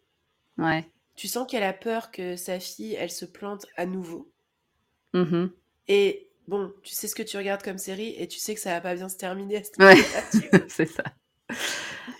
ouais. 0.58 0.86
Tu 1.16 1.28
sens 1.28 1.46
qu'elle 1.50 1.64
a 1.64 1.74
peur 1.74 2.10
que 2.10 2.36
sa 2.36 2.60
fille, 2.60 2.96
elle 2.96 3.12
se 3.12 3.26
plante 3.26 3.66
à 3.78 3.86
nouveau. 3.86 4.32
Mhm. 5.14 5.52
Et 5.88 6.30
bon, 6.48 6.74
tu 6.84 6.96
sais 6.96 7.08
ce 7.08 7.16
que 7.16 7.22
tu 7.24 7.38
regardes 7.38 7.62
comme 7.62 7.78
série 7.78 8.16
et 8.18 8.28
tu 8.28 8.40
sais 8.40 8.56
que 8.56 8.62
ça 8.62 8.72
va 8.72 8.82
pas 8.82 8.96
bien 8.96 9.10
se 9.10 9.18
terminer 9.18 9.58
à 9.58 9.64
ce 9.64 9.72
Ouais. 9.80 10.02
tu 10.32 10.50
c'est 10.70 10.86
ça. 10.88 11.04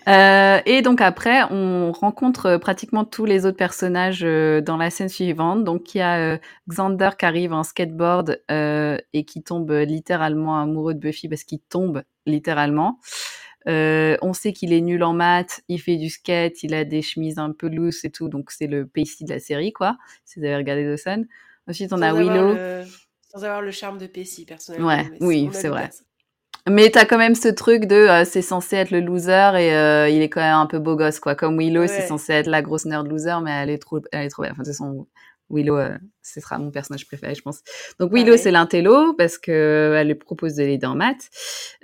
Euh, 0.08 0.60
et 0.66 0.82
donc 0.82 1.00
après, 1.00 1.44
on 1.50 1.92
rencontre 1.92 2.46
euh, 2.46 2.58
pratiquement 2.58 3.04
tous 3.04 3.24
les 3.24 3.46
autres 3.46 3.56
personnages 3.56 4.24
euh, 4.24 4.60
dans 4.60 4.76
la 4.76 4.90
scène 4.90 5.08
suivante. 5.08 5.62
Donc 5.62 5.94
il 5.94 5.98
y 5.98 6.00
a 6.00 6.40
Xander 6.68 7.10
qui 7.16 7.24
arrive 7.24 7.52
en 7.52 7.62
skateboard 7.62 8.42
euh, 8.50 8.98
et 9.12 9.24
qui 9.24 9.44
tombe 9.44 9.70
littéralement 9.70 10.58
amoureux 10.58 10.94
de 10.94 10.98
Buffy 10.98 11.28
parce 11.28 11.44
qu'il 11.44 11.60
tombe 11.60 12.02
littéralement. 12.26 12.98
Euh, 13.68 14.16
on 14.22 14.32
sait 14.32 14.52
qu'il 14.52 14.72
est 14.72 14.80
nul 14.80 15.04
en 15.04 15.12
maths, 15.12 15.62
il 15.68 15.80
fait 15.80 15.96
du 15.96 16.10
skate, 16.10 16.62
il 16.64 16.74
a 16.74 16.84
des 16.84 17.02
chemises 17.02 17.38
un 17.38 17.52
peu 17.52 17.68
loose 17.68 18.04
et 18.04 18.10
tout, 18.10 18.28
donc 18.28 18.50
c'est 18.50 18.66
le 18.66 18.86
Pacey 18.86 19.24
de 19.24 19.30
la 19.32 19.38
série, 19.38 19.72
quoi, 19.72 19.96
si 20.24 20.40
vous 20.40 20.44
avez 20.46 20.56
regardé 20.56 20.84
Dawson. 20.84 21.26
Ensuite, 21.68 21.92
on 21.92 21.98
Sans 21.98 22.02
a 22.02 22.12
Willow. 22.12 22.54
le- 22.54 22.84
Sans 23.30 23.44
avoir 23.44 23.62
le 23.62 23.70
charme 23.70 23.98
de 23.98 24.06
Pessy, 24.06 24.44
personnellement. 24.44 24.88
Ouais, 24.88 25.06
oui, 25.20 25.48
c'est 25.52 25.68
vrai. 25.68 25.90
Mais 26.70 26.90
t'as 26.90 27.04
quand 27.04 27.18
même 27.18 27.34
ce 27.34 27.48
truc 27.48 27.86
de 27.86 27.96
euh, 27.96 28.24
c'est 28.24 28.42
censé 28.42 28.76
être 28.76 28.92
le 28.92 29.00
loser 29.00 29.50
et 29.58 29.74
euh, 29.74 30.08
il 30.08 30.22
est 30.22 30.28
quand 30.28 30.40
même 30.40 30.54
un 30.54 30.66
peu 30.66 30.78
beau 30.78 30.94
gosse 30.94 31.18
quoi. 31.18 31.34
Comme 31.34 31.58
Willow, 31.58 31.86
c'est 31.88 32.06
censé 32.06 32.32
être 32.34 32.46
la 32.46 32.62
grosse 32.62 32.84
nerd 32.84 33.08
loser, 33.08 33.34
mais 33.42 33.50
elle 33.50 33.70
est 33.70 33.78
trop, 33.78 34.00
elle 34.12 34.26
est 34.26 34.28
trop 34.28 34.42
belle. 34.42 34.52
Enfin, 34.52 34.62
de 34.62 34.68
toute 34.68 34.76
façon, 34.76 35.08
Willow, 35.50 35.76
euh, 35.76 35.98
ce 36.22 36.40
sera 36.40 36.58
mon 36.58 36.70
personnage 36.70 37.06
préféré, 37.06 37.34
je 37.34 37.42
pense. 37.42 37.62
Donc 37.98 38.12
Willow, 38.12 38.26
Pareil. 38.26 38.38
c'est 38.38 38.50
l'intello 38.52 39.12
parce 39.14 39.38
que 39.38 39.50
euh, 39.50 40.00
elle 40.00 40.06
lui 40.06 40.14
propose 40.14 40.54
de 40.54 40.62
l'aider 40.62 40.86
en 40.86 40.94
maths. 40.94 41.30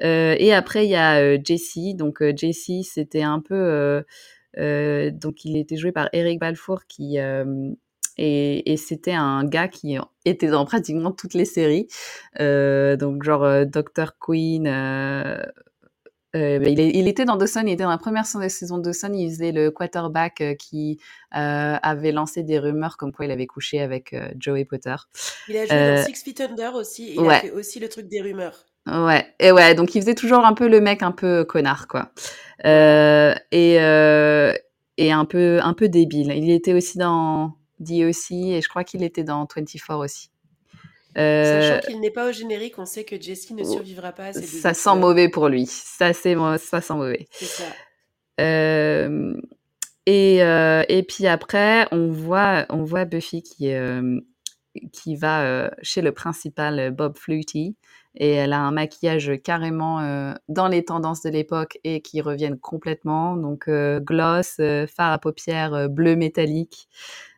Euh, 0.03 0.37
et 0.39 0.55
après, 0.55 0.87
il 0.87 0.91
y 0.91 0.97
a 0.97 1.21
euh, 1.21 1.39
Jessie. 1.45 1.95
Donc 1.97 2.23
Jessie, 2.37 2.85
c'était 2.85 3.23
un 3.23 3.41
peu, 3.41 3.55
euh, 3.57 4.03
euh, 4.59 5.11
donc 5.11 5.45
il 5.45 5.57
était 5.57 5.77
joué 5.77 5.91
par 5.91 6.09
Eric 6.13 6.39
Balfour 6.39 6.83
qui 6.87 7.19
euh, 7.19 7.45
et, 8.19 8.73
et 8.73 8.77
c'était 8.77 9.13
un 9.13 9.45
gars 9.45 9.69
qui 9.69 9.97
était 10.25 10.49
dans 10.49 10.65
pratiquement 10.67 11.13
toutes 11.13 11.35
les 11.35 11.45
séries. 11.45 11.87
Euh, 12.41 12.97
donc, 12.97 13.23
genre 13.23 13.45
euh, 13.45 13.65
Dr. 13.65 14.19
Queen. 14.21 14.67
Euh, 14.67 15.41
euh, 16.37 16.59
bah, 16.59 16.69
il, 16.69 16.79
est- 16.79 16.91
il 16.91 17.09
était 17.09 17.25
dans 17.25 17.37
Dawson, 17.37 17.63
il 17.67 17.73
était 17.73 17.85
dans 17.85 17.91
la 17.91 17.97
première 17.99 18.27
saison 18.27 18.77
de 18.79 18.83
Dawson, 18.83 19.13
il 19.15 19.31
faisait 19.31 19.51
le 19.51 19.71
quarterback 19.71 20.43
qui 20.59 20.99
avait 21.31 22.13
lancé 22.13 22.43
des 22.43 22.59
rumeurs 22.59 22.99
comme 22.99 23.13
quoi 23.13 23.25
il 23.25 23.31
avait 23.31 23.47
couché 23.47 23.81
avec 23.81 24.15
Joey 24.39 24.67
Potter. 24.67 24.95
Il 25.49 25.57
a 25.57 25.65
joué 25.65 25.77
dans 25.77 26.05
Six 26.05 26.23
Feet 26.23 26.41
Under 26.43 26.75
aussi. 26.75 27.09
Et 27.09 27.15
il 27.15 27.21
a 27.21 27.23
ouais. 27.23 27.41
fait 27.41 27.51
aussi 27.53 27.81
le 27.81 27.89
truc 27.89 28.09
des 28.09 28.21
rumeurs. 28.21 28.67
Ouais, 28.87 29.27
et 29.39 29.53
ouais, 29.53 29.75
donc 29.75 29.95
il 29.95 30.01
faisait 30.03 30.15
toujours 30.15 30.45
un 30.47 30.55
peu 30.55 30.69
le 30.69 30.81
mec 30.81 31.03
un 31.03 31.13
peu 31.13 31.45
connard, 31.45 31.89
quoi. 31.89 32.11
Euh, 32.65 33.35
et, 33.51 33.81
euh, 33.81 34.53
et 34.97 35.13
un 35.13 35.25
peu, 35.25 35.61
un 35.63 35.75
peu 35.75 35.89
débile. 35.89 36.33
Il 36.35 36.51
était 36.51 36.73
aussi 36.73 36.97
dans 36.99 37.55
DOC 37.81 38.31
et 38.31 38.61
je 38.63 38.69
crois 38.69 38.85
qu'il 38.85 39.03
était 39.03 39.25
dans 39.25 39.47
24 39.47 39.97
aussi. 39.99 40.31
Euh, 41.17 41.71
Sachant 41.71 41.87
qu'il 41.87 42.01
n'est 42.01 42.11
pas 42.11 42.29
au 42.29 42.33
générique, 42.33 42.79
on 42.79 42.85
sait 42.85 43.05
que 43.05 43.21
Jessie 43.21 43.55
ne 43.55 43.65
survivra 43.65 44.13
pas 44.13 44.27
à 44.27 44.33
ces 44.33 44.43
ça 44.43 44.75
sent 44.75 44.95
mauvais 44.97 45.29
pour 45.29 45.49
lui. 45.49 45.67
Ça, 45.67 46.13
c'est, 46.13 46.37
ça 46.59 46.81
sent 46.81 46.95
mauvais. 46.95 47.27
Ça. 47.33 47.65
Euh, 48.41 49.35
et, 50.07 50.43
euh, 50.43 50.85
et 50.89 51.03
puis 51.03 51.27
après, 51.27 51.89
on 51.91 52.09
voit, 52.09 52.67
on 52.69 52.85
voit 52.85 53.05
Buffy 53.05 53.43
qui, 53.43 53.73
euh, 53.73 54.21
qui 54.93 55.17
va 55.17 55.43
euh, 55.43 55.71
chez 55.83 56.03
le 56.03 56.13
principal 56.13 56.79
euh, 56.79 56.91
Bob 56.91 57.17
Flutie 57.17 57.77
et 58.15 58.31
elle 58.31 58.53
a 58.53 58.61
un 58.61 58.73
maquillage 58.73 59.33
carrément 59.45 60.01
euh, 60.01 60.35
dans 60.49 60.69
les 60.69 60.85
tendances 60.85 61.23
de 61.23 61.31
l'époque 61.31 61.79
et 61.85 62.01
qui 62.01 62.21
reviennent 62.21 62.59
complètement. 62.59 63.37
Donc 63.37 63.69
euh, 63.69 64.01
gloss, 64.01 64.57
euh, 64.61 64.87
fard 64.87 65.13
à 65.13 65.19
paupières 65.19 65.75
euh, 65.75 65.89
bleu 65.89 66.17
métallique, 66.17 66.89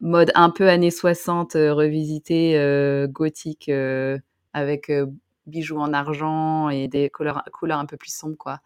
mode 0.00 0.32
un 0.34 0.50
peu 0.50 0.68
années 0.68 0.90
60 0.90 1.56
euh, 1.56 1.72
revisité 1.74 2.58
euh, 2.58 3.06
gothique 3.06 3.68
euh, 3.68 4.18
avec 4.52 4.90
euh, 4.90 5.06
bijoux 5.46 5.78
en 5.78 5.92
argent 5.92 6.68
et 6.68 6.88
des 6.88 7.10
couleurs, 7.10 7.42
couleurs 7.52 7.78
un 7.78 7.86
peu 7.86 7.96
plus 7.96 8.14
sombres 8.14 8.36
quoi. 8.36 8.60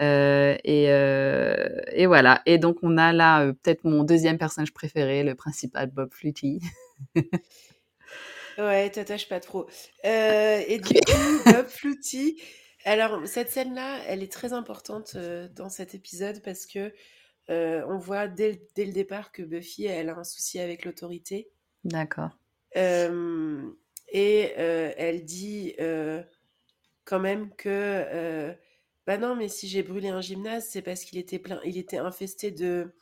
Euh, 0.00 0.56
et, 0.64 0.86
euh, 0.90 1.80
et 1.92 2.06
voilà. 2.06 2.42
Et 2.46 2.58
donc 2.58 2.78
on 2.82 2.96
a 2.98 3.12
là 3.12 3.42
euh, 3.42 3.52
peut-être 3.52 3.84
mon 3.84 4.04
deuxième 4.04 4.38
personnage 4.38 4.72
préféré, 4.72 5.22
le 5.22 5.34
principal 5.34 5.90
Bob 5.90 6.12
Flutie. 6.12 6.60
Ouais, 8.58 8.90
t'attaches 8.90 9.28
pas 9.28 9.38
trop. 9.38 9.68
Euh, 10.04 10.60
et 10.66 10.78
du 10.78 10.94
coup, 10.94 11.42
Bob 11.46 11.68
Flutie. 11.68 12.42
Alors, 12.84 13.20
cette 13.24 13.50
scène-là, 13.50 14.00
elle 14.08 14.20
est 14.20 14.32
très 14.32 14.52
importante 14.52 15.12
euh, 15.14 15.46
dans 15.54 15.68
cet 15.68 15.94
épisode 15.94 16.42
parce 16.42 16.66
que 16.66 16.92
euh, 17.50 17.84
on 17.88 17.98
voit 17.98 18.28
dès, 18.28 18.52
le- 18.52 18.58
dès 18.74 18.84
le 18.84 18.92
départ 18.92 19.32
que 19.32 19.42
Buffy, 19.42 19.86
elle 19.86 20.08
a 20.10 20.16
un 20.18 20.24
souci 20.24 20.58
avec 20.60 20.84
l'autorité. 20.84 21.50
D'accord. 21.84 22.30
Euh, 22.76 23.70
et 24.12 24.52
euh, 24.58 24.92
elle 24.96 25.24
dit 25.24 25.74
quand 27.04 27.20
même 27.20 27.54
que 27.54 28.54
bah 29.06 29.16
non, 29.16 29.34
mais 29.36 29.48
si 29.48 29.68
j'ai 29.68 29.82
brûlé 29.82 30.08
un 30.08 30.20
gymnase, 30.20 30.68
c'est 30.68 30.82
parce 30.82 31.04
qu'il 31.04 31.18
était 31.18 31.38
plein, 31.38 31.60
il 31.64 31.78
était 31.78 31.96
infesté 31.98 32.50
de 32.50 32.94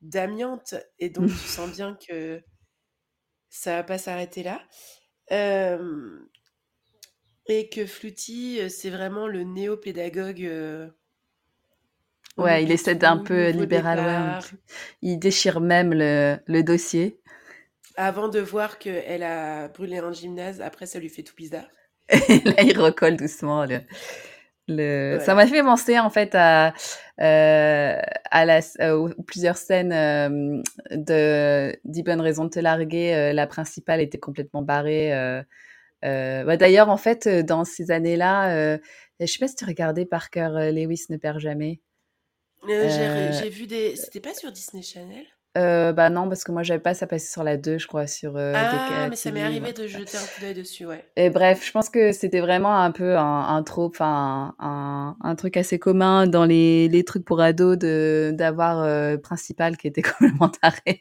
d'amiante, 0.00 0.74
et 0.98 1.08
donc 1.10 1.28
tu 1.28 1.48
sens 1.48 1.70
bien 1.70 1.94
que 1.96 2.42
ça 3.48 3.76
va 3.76 3.82
pas 3.84 3.98
s'arrêter 3.98 4.42
là. 4.42 4.66
Et 7.48 7.68
que 7.68 7.86
Fluty, 7.86 8.68
c'est 8.70 8.90
vraiment 8.90 9.26
le 9.26 9.42
néo-pédagogue. 9.44 10.92
Ouais, 12.36 12.62
il 12.62 12.70
essaie 12.70 12.94
d'un 12.94 13.18
peu 13.18 13.50
libéral. 13.50 13.98
Ouais, 13.98 14.58
il 15.02 15.18
déchire 15.18 15.60
même 15.60 15.92
le, 15.94 16.36
le 16.46 16.62
dossier. 16.62 17.18
Avant 17.96 18.28
de 18.28 18.40
voir 18.40 18.78
qu'elle 18.78 19.22
a 19.22 19.68
brûlé 19.68 19.98
un 19.98 20.12
gymnase, 20.12 20.60
après 20.60 20.86
ça 20.86 20.98
lui 20.98 21.08
fait 21.08 21.22
tout 21.22 21.34
bizarre. 21.34 21.66
Et 22.08 22.40
là, 22.44 22.62
il 22.62 22.78
recolle 22.78 23.16
doucement. 23.16 23.64
Le, 23.64 23.80
le... 24.68 25.18
Ça 25.24 25.34
m'a 25.34 25.46
fait 25.46 25.62
penser 25.62 25.98
en 25.98 26.10
fait 26.10 26.34
à, 26.34 26.74
euh, 27.20 27.98
à 28.30 28.44
la, 28.44 28.60
euh, 28.80 29.08
plusieurs 29.26 29.56
scènes 29.56 29.92
euh, 29.92 30.62
de 30.90 31.74
10 31.84 32.02
bonnes 32.02 32.20
raisons 32.20 32.44
de 32.44 32.50
te 32.50 32.60
larguer. 32.60 33.32
La 33.32 33.46
principale 33.46 34.00
était 34.02 34.18
complètement 34.18 34.62
barrée. 34.62 35.10
Bah, 36.02 36.56
D'ailleurs, 36.58 36.90
en 36.90 36.98
fait, 36.98 37.26
dans 37.28 37.64
ces 37.64 37.90
années-là, 37.90 38.78
je 39.20 39.26
sais 39.26 39.38
pas 39.38 39.48
si 39.48 39.56
tu 39.56 39.64
regardais 39.64 40.04
Parker 40.04 40.50
euh, 40.54 40.70
Lewis 40.72 41.06
ne 41.08 41.16
perd 41.16 41.38
jamais. 41.38 41.80
Euh, 42.68 42.88
j'ai 42.88 43.00
Euh, 43.00 43.32
j'ai 43.32 43.48
vu 43.48 43.66
des. 43.66 43.96
C'était 43.96 44.20
pas 44.20 44.34
sur 44.34 44.50
Disney 44.52 44.82
Channel? 44.82 45.24
Euh, 45.56 45.92
bah 45.94 46.10
non, 46.10 46.28
parce 46.28 46.44
que 46.44 46.52
moi, 46.52 46.62
j'avais 46.62 46.80
pas 46.82 46.92
ça 46.92 47.06
passé 47.06 47.30
sur 47.30 47.42
la 47.42 47.56
2, 47.56 47.78
je 47.78 47.86
crois, 47.86 48.06
sur 48.06 48.36
euh, 48.36 48.52
Ah, 48.54 49.06
DK 49.06 49.10
mais 49.10 49.16
ça 49.16 49.30
m'est 49.30 49.42
arrivé 49.42 49.72
de 49.72 49.86
jeter 49.86 50.18
un 50.18 50.20
coup 50.20 50.40
d'œil 50.42 50.52
dessus, 50.52 50.84
ouais. 50.84 51.02
Et 51.16 51.30
bref, 51.30 51.64
je 51.64 51.72
pense 51.72 51.88
que 51.88 52.12
c'était 52.12 52.40
vraiment 52.40 52.78
un 52.78 52.90
peu 52.90 53.16
un, 53.16 53.48
un 53.48 53.62
trope, 53.62 53.94
enfin 53.94 54.54
un, 54.58 55.16
un 55.18 55.34
truc 55.34 55.56
assez 55.56 55.78
commun 55.78 56.26
dans 56.26 56.44
les, 56.44 56.88
les 56.88 57.04
trucs 57.04 57.24
pour 57.24 57.40
ados 57.40 57.78
d'avoir 57.78 58.82
euh, 58.82 59.16
principal 59.16 59.78
qui 59.78 59.86
était 59.86 60.02
complètement 60.18 60.50
taré. 60.50 61.00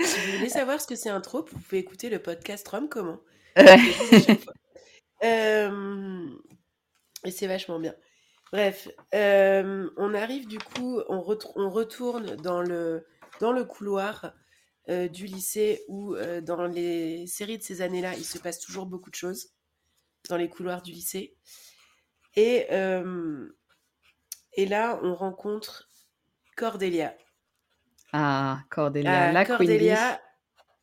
Si 0.00 0.18
vous 0.20 0.38
voulez 0.38 0.48
savoir 0.48 0.80
ce 0.80 0.86
que 0.86 0.94
c'est 0.94 1.10
un 1.10 1.20
trope, 1.20 1.50
vous 1.52 1.58
pouvez 1.58 1.78
écouter 1.78 2.08
le 2.08 2.20
podcast 2.20 2.66
Rome 2.68 2.88
Comment. 2.88 3.18
Ouais. 3.58 3.78
Et 7.24 7.30
c'est 7.30 7.48
vachement 7.48 7.78
bien. 7.80 7.94
Bref, 8.52 8.88
euh, 9.14 9.90
on 9.96 10.14
arrive 10.14 10.48
du 10.48 10.58
coup, 10.58 11.00
on, 11.08 11.20
retourne 11.20 12.36
dans 12.36 12.62
le, 12.62 13.06
dans 13.40 13.52
le 13.52 13.64
couloir 13.64 14.32
euh, 14.88 15.08
du 15.08 15.26
lycée 15.26 15.84
où 15.88 16.14
euh, 16.14 16.40
dans 16.40 16.66
les 16.66 17.26
séries 17.26 17.58
de 17.58 17.62
ces 17.62 17.82
années-là, 17.82 18.14
il 18.14 18.24
se 18.24 18.38
passe 18.38 18.58
toujours 18.58 18.86
beaucoup 18.86 19.10
de 19.10 19.14
choses 19.14 19.50
dans 20.30 20.36
les 20.36 20.48
couloirs 20.48 20.82
du 20.82 20.92
lycée. 20.92 21.36
Et, 22.36 22.66
et 24.52 24.66
là, 24.66 25.00
on 25.02 25.14
rencontre 25.14 25.90
Cordelia. 26.56 27.16
Ah, 28.12 28.60
Cordelia, 28.70 29.28
Ah, 29.28 29.32
la. 29.32 29.44
Cordelia, 29.44 30.20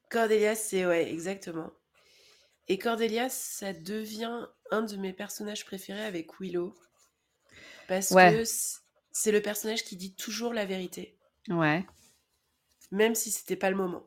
Cordelia, 0.10 0.56
c'est 0.56 0.86
ouais, 0.86 1.12
exactement. 1.12 1.72
Et 2.68 2.78
Cordelia, 2.78 3.30
ça 3.30 3.74
devient 3.74 4.48
un 4.72 4.82
de 4.82 4.96
mes 4.98 5.14
personnages 5.14 5.66
préférés 5.66 6.06
avec 6.06 6.40
Willow. 6.40 6.76
Parce 7.88 8.12
Ouais. 8.12 8.34
que 8.34 8.44
c'est 9.12 9.32
le 9.32 9.42
personnage 9.42 9.84
qui 9.84 9.96
dit 9.96 10.16
toujours 10.16 10.54
la 10.54 10.66
vérité, 10.66 11.18
Ouais. 11.50 11.86
même 12.92 13.16
si 13.16 13.32
c'était 13.32 13.56
pas 13.56 13.70
le 13.70 13.76
moment. 13.76 14.04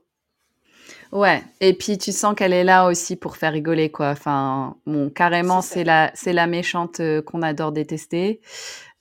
Ouais, 1.13 1.43
et 1.61 1.75
puis 1.75 1.99
tu 1.99 2.13
sens 2.13 2.35
qu'elle 2.35 2.53
est 2.55 2.65
là 2.65 2.87
aussi 2.87 3.17
pour 3.17 3.37
faire 3.37 3.53
rigoler, 3.53 3.91
quoi. 3.91 4.11
Enfin, 4.11 4.77
bon, 4.87 5.11
carrément, 5.11 5.61
C'est 5.61 5.85
la, 5.85 6.11
c'est 6.15 6.33
la 6.33 6.47
méchante 6.47 7.01
euh, 7.01 7.21
qu'on 7.23 7.43
adore 7.43 7.73
détester. 7.73 8.41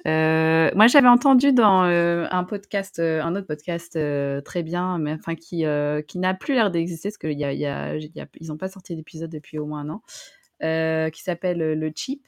Euh, 0.06 0.70
moi, 0.76 0.88
j'avais 0.88 1.08
entendu 1.08 1.54
dans 1.54 1.84
euh, 1.86 2.28
un 2.32 2.44
podcast, 2.44 3.00
euh, 3.00 3.22
un 3.22 3.36
autre 3.36 3.48
podcast 3.48 3.98
très 4.44 4.64
bien, 4.64 4.98
mais 5.00 5.14
enfin 5.14 5.36
qui, 5.36 5.66
qui 6.08 6.20
n'a 6.20 6.34
plus 6.34 6.54
l'air 6.56 6.72
d'exister, 6.72 7.10
parce 7.10 7.18
qu'il 7.18 7.40
y 7.40 7.44
a, 7.46 7.52
il 7.54 7.60
y 7.60 7.66
a, 7.66 7.96
il 7.96 8.12
y 8.16 8.22
a- 8.22 8.28
ils 8.40 8.48
n'ont 8.48 8.58
pas 8.58 8.70
sorti 8.70 8.96
d'épisode 8.96 9.30
depuis 9.32 9.58
au 9.58 9.66
moins 9.66 9.82
un 9.82 9.90
an, 9.90 11.10
qui 11.12 11.22
s'appelle 11.24 11.58
Le 11.60 11.92
Cheap. 11.96 12.22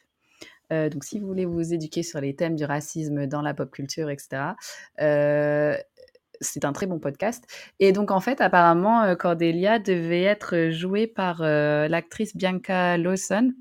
Euh, 0.72 0.90
donc, 0.90 1.04
si 1.04 1.20
vous 1.20 1.28
voulez 1.28 1.46
vous 1.46 1.74
éduquer 1.74 2.04
sur 2.04 2.22
les 2.22 2.36
thèmes 2.36 2.56
du 2.56 2.66
racisme 2.66 3.26
dans 3.28 3.42
la 3.42 3.54
pop 3.54 3.72
culture, 3.72 4.10
etc., 4.10 4.56
euh, 5.02 5.76
c'est 6.42 6.64
un 6.64 6.72
très 6.74 6.86
bon 6.88 7.00
podcast. 7.00 7.44
Et 7.80 7.92
donc, 7.92 8.12
en 8.12 8.20
fait, 8.22 8.40
apparemment, 8.42 9.04
euh, 9.04 9.16
Cordelia 9.16 9.80
devait 9.80 10.24
être 10.24 10.70
jouée 10.70 11.08
par 11.08 11.42
l'actrice 11.42 12.36
Bianca 12.36 12.98
Lawson, 12.98 13.54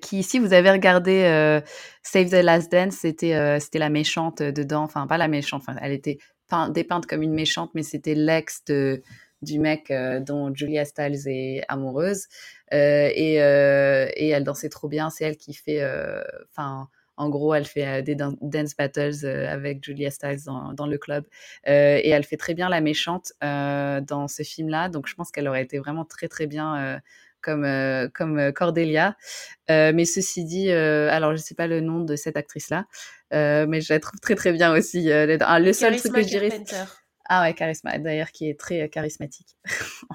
qui, 0.00 0.22
si 0.22 0.38
vous 0.38 0.52
avez 0.52 0.70
regardé 0.70 1.60
Save 2.02 2.28
the 2.30 2.42
Last 2.44 2.70
Dance, 2.70 2.94
c'était 2.94 3.58
c'était 3.60 3.78
la 3.80 3.90
méchante 3.90 4.42
dedans. 4.42 4.84
Enfin, 4.84 5.06
pas 5.06 5.18
la 5.18 5.28
méchante, 5.28 5.62
enfin, 5.66 5.76
elle 5.82 5.92
était 5.92 6.18
peint- 6.48 6.70
dépeinte 6.70 7.06
comme 7.06 7.22
une 7.22 7.34
méchante, 7.34 7.70
mais 7.74 7.82
c'était 7.82 8.14
l'ex 8.14 8.64
de- 8.66 9.02
du 9.42 9.58
mec 9.58 9.90
euh, 9.90 10.20
dont 10.20 10.54
Julia 10.54 10.84
Stiles 10.84 11.26
est 11.26 11.62
amoureuse. 11.68 12.26
Euh, 12.72 13.10
et, 13.14 13.42
euh, 13.42 14.08
et 14.14 14.28
elle 14.28 14.44
dansait 14.44 14.68
trop 14.68 14.88
bien. 14.88 15.10
C'est 15.10 15.24
elle 15.24 15.36
qui 15.36 15.54
fait. 15.54 15.82
Enfin. 16.50 16.88
en 17.16 17.28
gros, 17.28 17.52
elle 17.54 17.66
fait 17.66 18.02
des 18.02 18.14
dan- 18.14 18.36
dance 18.40 18.74
battles 18.76 19.26
avec 19.26 19.84
Julia 19.84 20.10
Stiles 20.10 20.44
dans, 20.46 20.72
dans 20.72 20.86
le 20.86 20.96
club. 20.98 21.24
Et 21.66 22.08
elle 22.10 22.24
fait 22.24 22.36
très 22.36 22.54
bien 22.54 22.68
la 22.68 22.80
méchante 22.80 23.32
dans 23.40 24.26
ce 24.28 24.42
film-là. 24.42 24.88
Donc, 24.88 25.06
je 25.06 25.14
pense 25.14 25.30
qu'elle 25.30 25.48
aurait 25.48 25.62
été 25.62 25.78
vraiment 25.78 26.04
très, 26.04 26.28
très 26.28 26.46
bien 26.46 27.00
comme, 27.42 27.64
euh, 27.64 28.08
comme 28.12 28.52
Cordelia. 28.52 29.16
Euh, 29.70 29.92
mais 29.94 30.04
ceci 30.04 30.44
dit, 30.44 30.70
euh, 30.70 31.08
alors, 31.10 31.32
je 31.32 31.42
sais 31.42 31.54
pas 31.54 31.66
le 31.66 31.80
nom 31.80 32.00
de 32.00 32.16
cette 32.16 32.36
actrice-là, 32.36 32.86
mais 33.32 33.80
je 33.80 33.92
la 33.92 34.00
trouve 34.00 34.20
très, 34.20 34.34
très 34.34 34.52
bien 34.52 34.72
aussi. 34.72 35.04
Le, 35.04 35.38
ah, 35.40 35.60
le 35.60 35.72
seul 35.72 35.96
truc 35.96 36.12
que 36.12 36.22
je 36.22 36.26
dirais... 36.28 36.48
Carpenter. 36.48 36.84
Ah 37.32 37.42
ouais, 37.42 37.54
Charisma, 37.54 37.96
d'ailleurs, 37.98 38.32
qui 38.32 38.48
est 38.50 38.58
très 38.58 38.88
charismatique. 38.90 39.56
Oh, 40.10 40.14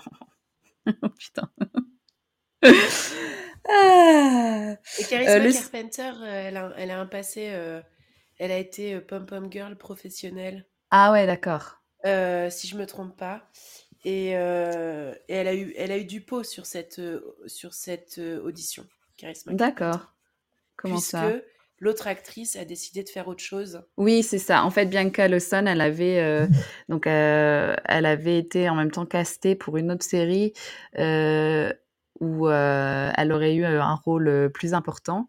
Putain. 1.17 1.49
Ah. 3.67 4.75
Et 4.99 5.04
Charisma 5.06 5.32
Euh, 5.34 5.39
le- 5.39 5.54
Carpenter, 5.54 6.12
elle 6.28 6.58
a, 6.58 6.71
elle 6.78 6.91
a 6.91 6.99
un 6.99 7.06
passé. 7.08 7.49
euh, 7.49 7.82
elle 8.38 8.51
a 8.51 8.58
été 8.58 8.93
euh, 8.95 9.01
pom-pom 9.01 9.51
girl 9.51 9.75
professionnelle. 9.78 10.67
Ah 10.91 11.12
ouais, 11.12 11.25
d'accord. 11.25 11.82
euh, 12.06 12.49
si 12.49 12.67
je 12.67 12.78
me 12.78 12.86
trompe 12.86 13.17
pas. 13.17 13.49
Et, 14.04 14.28
et 14.32 14.34
elle, 14.34 15.47
a 15.47 15.56
eu, 15.56 15.73
elle 15.78 15.91
a 15.91 15.97
eu 15.97 16.06
du 16.06 16.21
pot 16.21 16.43
sur 16.43 16.67
cette, 16.67 17.01
sur 17.47 17.73
cette 17.73 18.19
audition, 18.19 18.86
Charisma 19.17 19.54
D'accord. 19.54 20.13
Comment 20.75 20.95
Puisque 20.95 21.12
ça? 21.12 21.34
L'autre 21.86 22.08
actrice 22.08 22.56
a 22.56 22.65
décidé 22.65 23.04
de 23.04 23.10
faire 23.10 23.28
autre 23.28 23.43
chose. 23.43 23.84
Oui, 23.95 24.24
c'est 24.24 24.39
ça. 24.39 24.65
En 24.65 24.71
fait, 24.71 24.88
Bianca 24.88 25.28
Lawson, 25.28 25.65
elle 25.67 25.82
avait 25.82 26.19
euh, 26.19 26.48
donc 26.89 27.08
euh, 27.08 27.76
elle 27.86 28.06
avait 28.06 28.39
été 28.39 28.67
en 28.67 28.76
même 28.76 28.91
temps 28.91 29.06
castée 29.06 29.56
pour 29.56 29.78
une 29.78 29.91
autre 29.91 30.04
série 30.04 30.54
euh, 30.98 31.71
où 32.19 32.50
elle 32.50 33.32
aurait 33.32 33.56
eu 33.56 33.65
un 33.65 33.95
rôle 33.95 34.50
plus 34.54 34.74
important. 34.74 35.28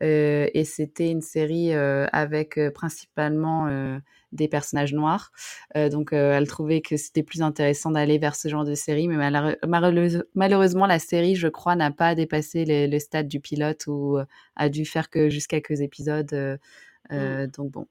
Et 0.00 0.64
c'était 0.64 1.10
une 1.10 1.22
série 1.22 1.72
avec 1.74 2.58
principalement 2.74 3.98
des 4.32 4.48
personnages 4.48 4.92
noirs. 4.92 5.30
Donc, 5.74 6.12
elle 6.12 6.46
trouvait 6.48 6.80
que 6.82 6.96
c'était 6.96 7.22
plus 7.22 7.42
intéressant 7.42 7.90
d'aller 7.90 8.18
vers 8.18 8.36
ce 8.36 8.48
genre 8.48 8.64
de 8.64 8.74
série. 8.74 9.08
Mais 9.08 9.16
malheure- 9.16 9.56
malheureuse- 9.66 10.24
malheureusement, 10.34 10.86
la 10.86 10.98
série, 10.98 11.36
je 11.36 11.48
crois, 11.48 11.76
n'a 11.76 11.90
pas 11.90 12.14
dépassé 12.14 12.64
le 12.66 12.98
stade 12.98 13.28
du 13.28 13.40
pilote 13.40 13.86
ou 13.86 14.18
a 14.56 14.68
dû 14.68 14.84
faire 14.84 15.10
que 15.10 15.28
juste 15.30 15.46
quelques 15.48 15.80
épisodes. 15.80 16.32
euh, 16.32 16.56
Mm. 17.16 17.44
euh, 17.44 17.46
donc 17.46 17.70
bon, 17.70 17.86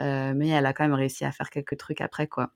Euh, 0.00 0.34
mais 0.34 0.48
elle 0.48 0.66
a 0.66 0.72
quand 0.72 0.84
même 0.84 0.94
réussi 0.94 1.24
à 1.24 1.32
faire 1.32 1.50
quelques 1.50 1.76
trucs 1.78 2.00
après, 2.00 2.26
quoi. 2.28 2.52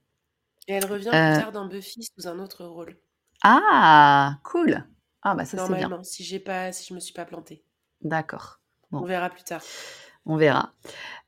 Et 0.69 0.73
elle 0.73 0.87
revient 0.87 1.13
Euh, 1.13 1.19
plus 1.19 1.33
tard 1.33 1.53
dans 1.53 1.67
Buffy 1.67 2.03
sous 2.03 2.27
un 2.27 2.39
autre 2.39 2.65
rôle. 2.65 2.97
ah, 3.43 4.39
cool. 4.45 4.83
Ah 5.23 5.35
bah 5.35 5.45
ça 5.45 5.59
c'est 5.59 5.75
bien. 5.75 5.89
Normalement, 5.89 6.03
si 6.03 6.25
j'ai 6.25 6.41
pas, 6.41 6.73
si 6.73 6.89
je 6.89 6.93
me 6.93 6.99
suis 6.99 7.13
pas 7.15 7.25
plantée. 7.25 7.65
D'accord. 8.03 8.60
On 8.93 9.05
verra 9.05 9.31
plus 9.31 9.45
tard. 9.45 9.63
on 10.27 10.37
verra. 10.37 10.73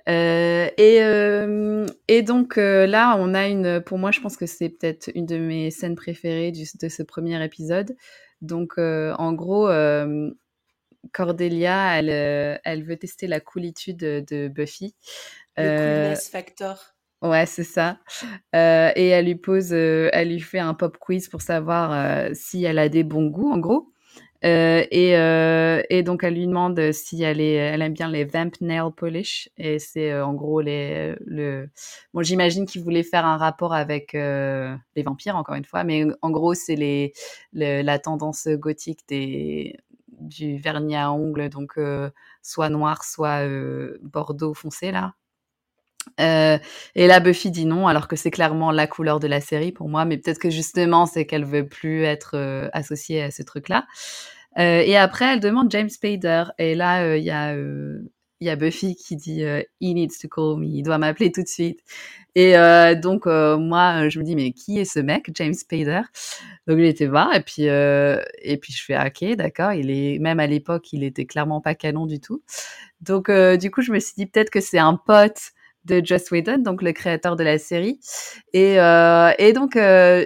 Euh, 0.09 0.69
et, 0.79 1.03
euh, 1.03 1.87
et 2.09 2.23
donc 2.23 2.59
euh, 2.59 2.87
là, 2.87 3.17
on 3.19 3.35
a 3.35 3.47
une. 3.49 3.81
Pour 3.81 3.99
moi, 3.99 4.11
je 4.11 4.21
pense 4.21 4.37
que 4.37 4.47
c'est 4.47 4.69
peut-être 4.69 5.11
une 5.15 5.27
de 5.27 5.39
mes 5.39 5.71
scènes 5.71 5.95
préférées 5.95 6.51
du- 6.51 6.67
de 6.81 6.89
ce 6.89 7.03
premier 7.03 7.43
épisode. 7.45 7.97
Donc, 8.41 8.79
en 8.79 9.33
gros, 9.33 9.69
Cordelia, 11.13 11.99
elle, 11.99 12.61
elle 12.65 12.85
veut 12.85 12.97
tester 12.97 13.27
la 13.27 13.41
coolitude 13.41 13.97
de, 13.99 14.25
de 14.29 14.49
Buffy. 14.49 14.95
Le 15.57 15.71
coolness 15.71 16.29
factor. 16.29 16.95
Ouais, 17.23 17.47
c'est 17.47 17.65
ça. 17.65 17.99
Euh, 18.57 18.91
et 18.97 19.09
elle 19.09 19.27
lui 19.27 19.37
pose, 19.37 19.73
euh, 19.73 20.09
elle 20.13 20.31
lui 20.31 20.41
fait 20.41 20.59
un 20.59 20.75
pop 20.75 20.97
quiz 20.99 21.29
pour 21.29 21.41
savoir 21.43 21.93
euh, 21.93 22.31
si 22.35 22.65
elle 22.65 22.79
a 22.79 22.89
des 22.89 23.05
bons 23.05 23.27
goûts, 23.27 23.53
en 23.53 23.59
gros. 23.59 23.93
Euh, 24.45 24.85
et, 24.91 25.17
euh, 25.17 25.83
et 25.89 26.03
donc 26.03 26.25
elle 26.25 26.35
lui 26.35 26.47
demande 26.49 26.91
si 26.93 27.23
elle, 27.23 27.41
aime 27.41 27.93
bien 27.93 28.09
les 28.09 28.25
vamp 28.25 28.51
nail 28.61 28.91
polish. 28.97 29.49
Et 29.57 29.79
c'est 29.79 30.11
euh, 30.13 30.27
en 30.27 30.35
gros 30.35 30.61
les, 30.61 31.15
le. 31.27 31.69
Bon, 32.13 32.23
j'imagine 32.23 32.67
qu'il 32.67 32.83
voulait 32.83 33.05
faire 33.05 33.25
un 33.25 33.37
rapport 33.37 33.73
avec 33.75 34.13
les 34.15 35.03
vampires, 35.05 35.37
encore 35.37 35.55
une 35.55 35.65
fois, 35.65 35.85
mais 35.85 36.05
en 36.23 36.31
gros 36.31 36.55
c'est 36.55 36.77
les, 36.77 37.13
le- 37.53 37.83
la 37.83 37.99
tendance 37.99 38.49
gothique 38.49 39.01
des 39.09 39.77
du 40.21 40.59
vernis 40.59 40.97
à 40.97 41.11
ongles, 41.13 41.49
donc 41.49 41.79
soit 42.43 42.69
noir, 42.69 43.05
soit 43.05 43.43
bordeaux 44.03 44.55
foncé 44.55 44.91
là. 44.93 45.15
Euh, 46.21 46.59
et 46.95 47.07
là, 47.07 47.21
Buffy 47.21 47.51
dit 47.51 47.65
non, 47.67 47.87
alors 47.87 48.09
que 48.09 48.17
c'est 48.17 48.31
clairement 48.31 48.71
la 48.71 48.87
couleur 48.87 49.21
de 49.21 49.27
la 49.27 49.41
série 49.41 49.73
pour 49.73 49.89
moi, 49.89 50.05
mais 50.05 50.19
peut-être 50.19 50.39
que 50.39 50.51
justement, 50.51 51.07
c'est 51.07 51.27
qu'elle 51.27 51.45
veut 51.45 51.67
plus 51.67 52.05
être 52.05 52.37
euh, 52.37 52.69
associée 52.73 53.23
à 53.23 53.31
ce 53.31 53.43
truc-là. 53.43 53.87
Euh, 54.59 54.83
et 54.85 54.97
après, 54.97 55.35
elle 55.35 55.41
demande 55.41 55.71
James 55.71 55.89
Spader, 55.89 56.45
et 56.59 56.75
là, 56.75 57.17
il 57.17 57.25
y 57.25 57.31
a 58.51 58.57
Buffy 58.57 58.97
qui 58.97 59.17
dit 59.17 59.45
euh, 59.45 59.63
He 59.81 59.95
needs 59.95 60.19
to 60.21 60.29
call 60.29 60.59
me, 60.59 60.67
il 60.67 60.83
doit 60.83 60.99
m'appeler 60.99 61.33
tout 61.33 61.43
de 61.43 61.49
suite. 61.49 61.81
Et 62.35 62.55
donc 62.97 63.27
moi, 63.27 64.09
je 64.09 64.19
me 64.19 64.25
dis 64.25 64.35
mais 64.35 64.53
qui 64.53 64.79
est 64.79 64.87
ce 64.87 65.01
mec, 65.01 65.31
James 65.35 65.53
Spader? 65.53 66.01
Donc 66.67 66.79
il 66.79 66.85
était 66.87 67.07
voir, 67.07 67.35
et 67.35 67.43
puis 67.43 67.65
et 67.65 68.57
puis 68.57 68.73
je 68.73 68.85
fais 68.85 68.95
ah, 68.95 69.09
ok, 69.09 69.37
d'accord. 69.37 69.73
Il 69.75 69.91
est 69.91 70.19
même 70.19 70.41
à 70.41 70.47
l'époque, 70.47 70.93
il 70.93 71.05
était 71.05 71.27
clairement 71.27 71.61
pas 71.61 71.75
canon 71.75 72.07
du 72.07 72.21
tout. 72.21 72.43
Donc 73.03 73.31
du 73.31 73.71
coup, 73.71 73.83
je 73.83 73.93
me 73.93 74.01
suis 74.01 74.15
dit 74.17 74.27
peut-être 74.27 74.51
que 74.51 74.61
c'est 74.61 74.79
un 74.79 74.97
pote 74.97 75.53
de 75.85 76.01
Joss 76.05 76.31
Whedon, 76.31 76.59
donc 76.59 76.83
le 76.83 76.93
créateur 76.93 77.37
de 77.37 77.45
la 77.45 77.59
série. 77.59 77.99
Et, 78.53 78.81
euh, 78.81 79.33
et 79.39 79.53
donc, 79.53 79.77
euh, 79.77 80.25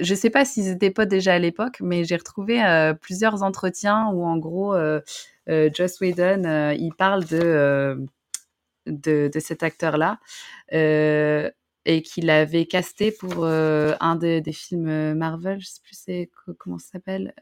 je 0.00 0.14
sais 0.14 0.30
pas 0.30 0.44
s'ils 0.44 0.68
étaient 0.68 0.90
pas 0.90 1.06
déjà 1.06 1.34
à 1.34 1.38
l'époque, 1.38 1.78
mais 1.80 2.04
j'ai 2.04 2.16
retrouvé 2.16 2.64
euh, 2.64 2.94
plusieurs 2.94 3.42
entretiens 3.42 4.08
où, 4.12 4.24
en 4.24 4.36
gros, 4.36 4.74
Joss 5.46 6.00
Whedon, 6.00 6.72
il 6.76 6.92
parle 6.96 7.24
de, 7.24 8.04
de, 8.86 9.30
de 9.32 9.40
cet 9.40 9.62
acteur-là 9.62 10.18
et 11.88 12.02
qu'il 12.02 12.30
avait 12.30 12.66
casté 12.66 13.12
pour 13.12 13.46
un 13.46 14.16
des, 14.16 14.42
films 14.52 15.14
Marvel, 15.14 15.60
je 15.60 15.68
sais 15.92 16.30
plus 16.32 16.54
comment 16.54 16.78
ça 16.78 16.92
s'appelle. 16.92 17.32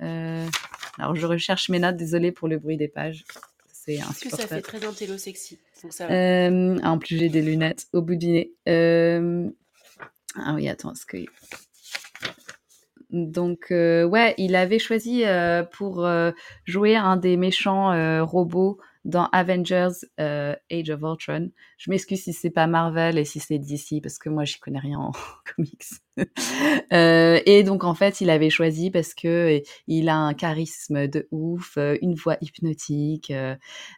Alors, 0.98 1.14
je 1.14 1.26
recherche 1.26 1.70
mes 1.70 1.78
notes, 1.78 1.96
désolée 1.96 2.30
pour 2.30 2.46
le 2.46 2.58
bruit 2.58 2.76
des 2.76 2.88
pages. 2.88 3.24
C'est 3.84 3.98
Parce 3.98 4.20
que 4.20 4.30
ça 4.30 4.46
fait 4.46 4.62
très 4.62 4.84
intello 4.84 5.18
sexy. 5.18 5.58
Donc 5.82 5.92
ça 5.92 6.06
va. 6.06 6.14
Euh, 6.14 6.78
en 6.82 6.98
plus, 6.98 7.18
j'ai 7.18 7.28
des 7.28 7.42
lunettes 7.42 7.86
au 7.92 8.00
bout 8.00 8.14
du 8.14 8.28
nez. 8.28 8.52
Euh, 8.68 9.48
Ah 10.36 10.54
oui, 10.54 10.68
attends, 10.68 10.92
est-ce 10.92 11.04
que... 11.06 11.18
Donc, 13.10 13.66
euh, 13.70 14.04
ouais, 14.04 14.34
il 14.38 14.56
avait 14.56 14.78
choisi 14.78 15.24
euh, 15.24 15.62
pour 15.62 16.04
euh, 16.04 16.32
jouer 16.64 16.96
un 16.96 17.16
des 17.16 17.36
méchants 17.36 18.24
robots 18.24 18.78
dans 19.04 19.28
Avengers 19.32 19.90
euh, 20.20 20.54
Age 20.70 20.90
of 20.90 21.00
Ultron. 21.02 21.50
Je 21.78 21.90
m'excuse 21.90 22.22
si 22.22 22.32
c'est 22.32 22.50
pas 22.50 22.66
Marvel 22.66 23.18
et 23.18 23.24
si 23.24 23.40
c'est 23.40 23.58
DC 23.58 24.00
parce 24.02 24.18
que 24.18 24.28
moi 24.28 24.44
j'y 24.44 24.58
connais 24.58 24.78
rien 24.78 24.98
en 24.98 25.12
comics. 25.56 25.84
Euh, 26.92 27.40
et 27.44 27.64
donc 27.64 27.82
en 27.82 27.94
fait 27.94 28.20
il 28.20 28.30
avait 28.30 28.50
choisi 28.50 28.90
parce 28.92 29.14
que 29.14 29.58
euh, 29.58 29.60
il 29.88 30.08
a 30.08 30.16
un 30.16 30.32
charisme 30.32 31.08
de 31.08 31.26
ouf, 31.32 31.76
euh, 31.76 31.96
une 32.02 32.14
voix 32.14 32.36
hypnotique. 32.40 33.32
euh, 33.32 33.56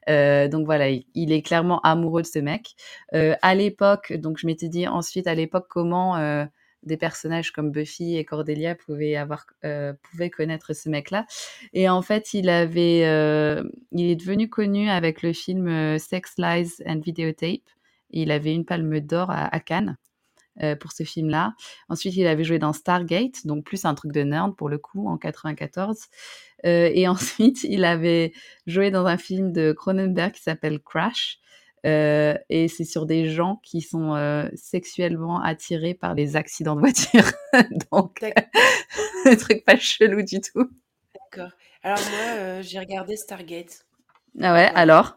euh, 0.09 0.49
donc 0.49 0.65
voilà, 0.65 0.89
il, 0.89 1.33
est 1.33 1.43
clairement 1.43 1.81
amoureux 1.81 2.23
de 2.23 2.27
ce 2.27 2.39
mec. 2.39 2.75
Euh, 3.15 3.35
à 3.43 3.55
l'époque, 3.55 4.13
donc 4.15 4.39
je 4.39 4.47
m'étais 4.47 4.69
dit 4.69 4.87
ensuite 4.89 5.27
à 5.27 5.35
l'époque 5.35 5.67
comment 5.69 6.17
des 6.87 6.97
personnages 6.97 7.53
comme 7.53 7.71
Buffy 7.71 8.17
et 8.17 8.25
Cordelia 8.25 8.75
pouvaient 8.75 9.17
avoir 9.17 9.47
euh, 9.65 9.93
pouvaient 10.11 10.31
connaître 10.31 10.73
ce 10.75 10.89
mec-là. 10.89 11.27
Et 11.73 11.89
en 11.89 12.03
fait, 12.03 12.33
il 12.35 12.49
avait 12.49 13.05
euh, 13.05 13.63
il 13.93 14.11
est 14.11 14.17
devenu 14.17 14.49
connu 14.49 14.89
avec 14.89 15.23
le 15.23 15.33
film 15.33 15.69
euh, 15.69 15.99
Sex 15.99 16.35
Lies 16.39 16.83
and 16.87 17.01
Videotape. 17.01 17.63
Il 18.11 18.31
avait 18.31 18.55
une 18.55 18.65
palme 18.65 19.01
d'or 19.01 19.31
à, 19.31 19.59
Cannes 19.61 19.97
pour 20.81 20.93
ce 20.93 21.03
film-là. 21.03 21.55
Ensuite, 21.89 22.17
il 22.17 22.27
avait 22.27 22.45
joué 22.45 22.59
dans 22.59 22.73
Stargate, 22.73 23.45
donc 23.47 23.65
plus 23.65 23.85
un 23.85 23.95
truc 23.95 24.13
de 24.13 24.23
nerd 24.23 24.57
pour 24.57 24.69
le 24.69 24.79
coup 24.79 25.09
en 25.09 25.19
94. 25.19 26.09
Euh, 26.65 26.91
et 26.93 27.09
ensuite, 27.09 27.65
il 27.65 27.85
avait 27.85 28.33
joué 28.67 28.91
dans 28.91 29.07
un 29.07 29.19
film 29.19 29.53
de 29.53 29.73
Cronenberg 29.73 30.33
qui 30.33 30.43
s'appelle 30.43 30.81
Crash. 30.81 31.39
Euh, 31.87 32.35
et 32.49 32.69
c'est 32.69 32.85
sur 32.85 33.07
des 33.07 33.29
gens 33.31 33.61
qui 33.63 33.81
sont 33.81 34.15
euh, 34.15 34.49
sexuellement 34.55 35.41
attirés 35.41 35.95
par 35.95 36.15
les 36.15 36.37
accidents 36.37 36.75
de 36.75 36.81
voiture. 36.81 37.25
Donc, 37.93 38.23
un 39.25 39.37
truc 39.37 39.65
pas 39.65 39.77
chelou 39.79 40.23
du 40.23 40.41
tout. 40.41 40.69
D'accord. 41.15 41.53
Alors 41.83 41.99
moi, 42.11 42.37
euh, 42.39 42.63
j'ai 42.63 42.79
regardé 42.79 43.17
Stargate. 43.17 43.85
Ah 44.41 44.53
ouais, 44.55 44.71
alors? 44.75 45.15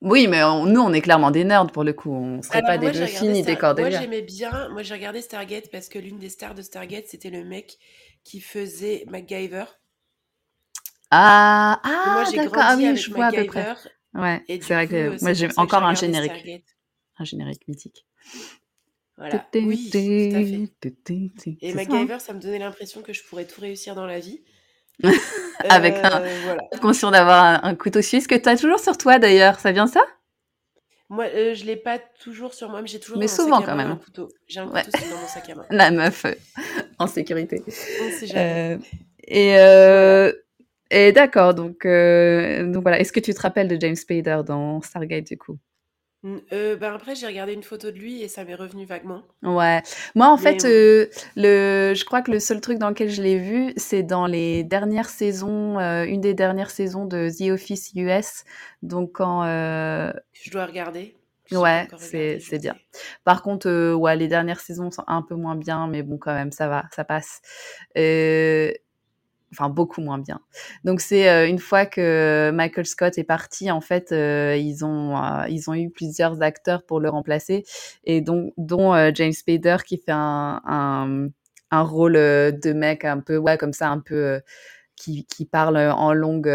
Oui, 0.00 0.26
mais 0.28 0.44
on- 0.44 0.66
nous, 0.66 0.80
on 0.80 0.92
est 0.92 1.00
clairement 1.00 1.30
des 1.32 1.44
nerds 1.44 1.66
pour 1.68 1.82
le 1.82 1.92
coup. 1.92 2.12
On 2.12 2.42
serait 2.42 2.60
Alors 2.60 2.66
pas 2.66 2.78
moi, 2.78 2.92
des 2.92 3.06
regardé 3.06 3.32
ni 3.32 3.42
des 3.42 3.52
Star... 3.52 3.74
Moi, 3.76 3.90
j'aimais 3.90 4.22
bien. 4.22 4.68
Moi, 4.70 4.82
j'ai 4.82 4.94
regardé 4.94 5.20
Stargate 5.20 5.70
parce 5.70 5.88
que 5.90 5.98
l'une 5.98 6.18
des 6.18 6.30
stars 6.30 6.54
de 6.54 6.62
Stargate, 6.62 7.06
c'était 7.06 7.28
le 7.30 7.44
mec 7.44 7.78
qui 8.24 8.40
faisait 8.40 9.04
MacGyver. 9.10 9.64
Ah, 11.10 11.80
ah 11.82 12.24
j'ai 12.30 12.36
d'accord. 12.36 12.52
grandi 12.52 12.66
Ah 12.66 12.76
oui, 12.76 12.94
avec 12.94 12.96
je 12.96 13.10
vois 13.14 13.26
à 13.26 13.32
peu 13.32 13.44
près. 13.44 13.66
Ouais, 14.14 14.42
c'est 14.48 14.74
vrai 14.74 14.86
que 14.88 15.20
moi, 15.22 15.32
j'ai 15.32 15.48
que 15.48 15.54
encore 15.56 15.82
un 15.84 15.94
générique. 15.94 16.32
Stargate. 16.32 16.62
Un 17.18 17.24
générique 17.24 17.68
mythique. 17.68 18.06
Voilà. 19.16 19.46
Oui, 19.54 19.88
tout 19.90 19.98
à 19.98 20.00
fait. 20.00 21.56
Et 21.62 21.70
hein 21.70 21.74
MacGyver, 21.74 22.18
ça 22.18 22.32
me 22.32 22.40
donnait 22.40 22.58
l'impression 22.58 23.02
que 23.02 23.12
je 23.12 23.22
pourrais 23.24 23.44
tout 23.44 23.60
réussir 23.60 23.94
dans 23.94 24.06
la 24.06 24.18
vie. 24.18 24.42
Avec 25.68 25.94
un 25.96 26.22
Euh, 26.22 26.40
voilà. 26.44 26.62
conscient 26.80 27.10
d'avoir 27.10 27.42
un, 27.44 27.60
un 27.62 27.74
couteau 27.74 28.02
suisse 28.02 28.26
que 28.26 28.34
tu 28.34 28.48
as 28.48 28.56
toujours 28.56 28.80
sur 28.80 28.96
toi 28.96 29.18
d'ailleurs. 29.18 29.58
Ça 29.60 29.72
vient 29.72 29.86
ça? 29.86 30.04
Moi, 31.10 31.26
euh, 31.26 31.54
je 31.54 31.64
l'ai 31.64 31.76
pas 31.76 31.98
toujours 31.98 32.54
sur 32.54 32.70
moi, 32.70 32.80
mais 32.82 32.88
j'ai 32.88 32.98
toujours 32.98 33.18
Mais 33.18 33.26
dans 33.26 33.32
souvent 33.32 33.60
sac 33.60 33.68
à 33.68 33.70
quand 33.72 33.76
main 33.76 33.84
un 33.84 33.88
même. 33.88 33.98
couteau. 33.98 34.28
J'ai 34.48 34.60
un 34.60 34.68
Ouais. 34.68 34.82
couteau 34.84 34.98
dans 35.10 35.18
mon 35.20 35.26
sac 35.28 35.48
à 35.50 35.54
main. 35.54 35.66
La 35.70 35.90
meuf 35.90 36.24
euh, 36.24 36.34
en 36.98 37.06
sécurité. 37.06 37.62
On 37.66 38.10
sait 38.10 38.26
jamais. 38.26 38.74
Euh, 38.74 38.78
et 39.28 39.58
euh, 39.58 40.32
et 40.94 41.12
d'accord, 41.12 41.54
donc, 41.54 41.84
euh, 41.84 42.70
donc 42.70 42.82
voilà. 42.82 43.00
Est-ce 43.00 43.12
que 43.12 43.20
tu 43.20 43.34
te 43.34 43.40
rappelles 43.40 43.68
de 43.68 43.76
James 43.80 43.96
Spader 43.96 44.40
dans 44.46 44.80
Stargate 44.80 45.26
du 45.26 45.36
coup? 45.36 45.58
Euh, 46.52 46.76
ben 46.76 46.94
après, 46.94 47.14
j'ai 47.14 47.26
regardé 47.26 47.52
une 47.52 47.62
photo 47.62 47.90
de 47.90 47.98
lui 47.98 48.22
et 48.22 48.28
ça 48.28 48.44
m'est 48.44 48.54
revenu 48.54 48.86
vaguement. 48.86 49.22
Ouais. 49.42 49.82
Moi, 50.14 50.28
en 50.28 50.38
fait, 50.38 50.64
euh, 50.64 50.68
euh, 50.68 51.06
le, 51.36 51.94
je 51.94 52.04
crois 52.06 52.22
que 52.22 52.30
le 52.30 52.40
seul 52.40 52.62
truc 52.62 52.78
dans 52.78 52.88
lequel 52.88 53.10
je 53.10 53.20
l'ai 53.20 53.38
vu, 53.38 53.74
c'est 53.76 54.02
dans 54.02 54.26
les 54.26 54.64
dernières 54.64 55.10
saisons, 55.10 55.78
euh, 55.78 56.04
une 56.04 56.22
des 56.22 56.32
dernières 56.32 56.70
saisons 56.70 57.04
de 57.04 57.28
The 57.28 57.50
Office 57.50 57.92
US. 57.94 58.44
Donc 58.82 59.12
quand, 59.12 59.44
je 59.44 60.50
dois 60.50 60.64
regarder. 60.64 61.14
Ouais, 61.52 61.86
c'est 61.98 62.40
c'est 62.40 62.58
bien. 62.58 62.74
Par 63.24 63.42
contre, 63.42 63.68
euh, 63.68 63.94
ouais, 63.94 64.16
les 64.16 64.28
dernières 64.28 64.60
saisons 64.60 64.90
sont 64.90 65.04
un 65.06 65.22
peu 65.22 65.34
moins 65.34 65.56
bien, 65.56 65.86
mais 65.88 66.02
bon, 66.02 66.16
quand 66.16 66.32
même, 66.32 66.52
ça 66.52 66.68
va, 66.68 66.84
ça 66.92 67.04
passe. 67.04 67.42
Euh, 67.98 68.72
enfin, 69.58 69.70
beaucoup 69.70 70.00
moins 70.00 70.18
bien. 70.18 70.40
Donc, 70.84 71.00
c'est 71.00 71.28
euh, 71.28 71.48
une 71.48 71.58
fois 71.58 71.86
que 71.86 72.50
Michael 72.52 72.86
Scott 72.86 73.18
est 73.18 73.24
parti, 73.24 73.70
en 73.70 73.80
fait, 73.80 74.10
ils, 74.10 74.84
ont, 74.84 75.16
ils 75.48 75.70
ont 75.70 75.74
eu 75.74 75.90
plusieurs 75.90 76.42
acteurs 76.42 76.84
pour 76.84 77.00
le 77.00 77.08
remplacer, 77.08 77.64
et 78.04 78.20
donc, 78.20 78.52
dont 78.56 78.94
James 79.14 79.32
Spader 79.32 79.76
qui 79.86 79.98
fait 79.98 80.12
un, 80.12 80.60
un, 80.64 81.28
un 81.70 81.82
rôle 81.82 82.14
de 82.14 82.72
mec 82.72 83.04
un 83.04 83.20
peu, 83.20 83.36
ouais, 83.36 83.56
comme 83.58 83.72
ça, 83.72 83.88
un 83.88 84.00
peu, 84.00 84.40
qui, 84.96 85.26
qui 85.26 85.44
parle 85.44 85.76
en 85.76 86.12
longue 86.12 86.48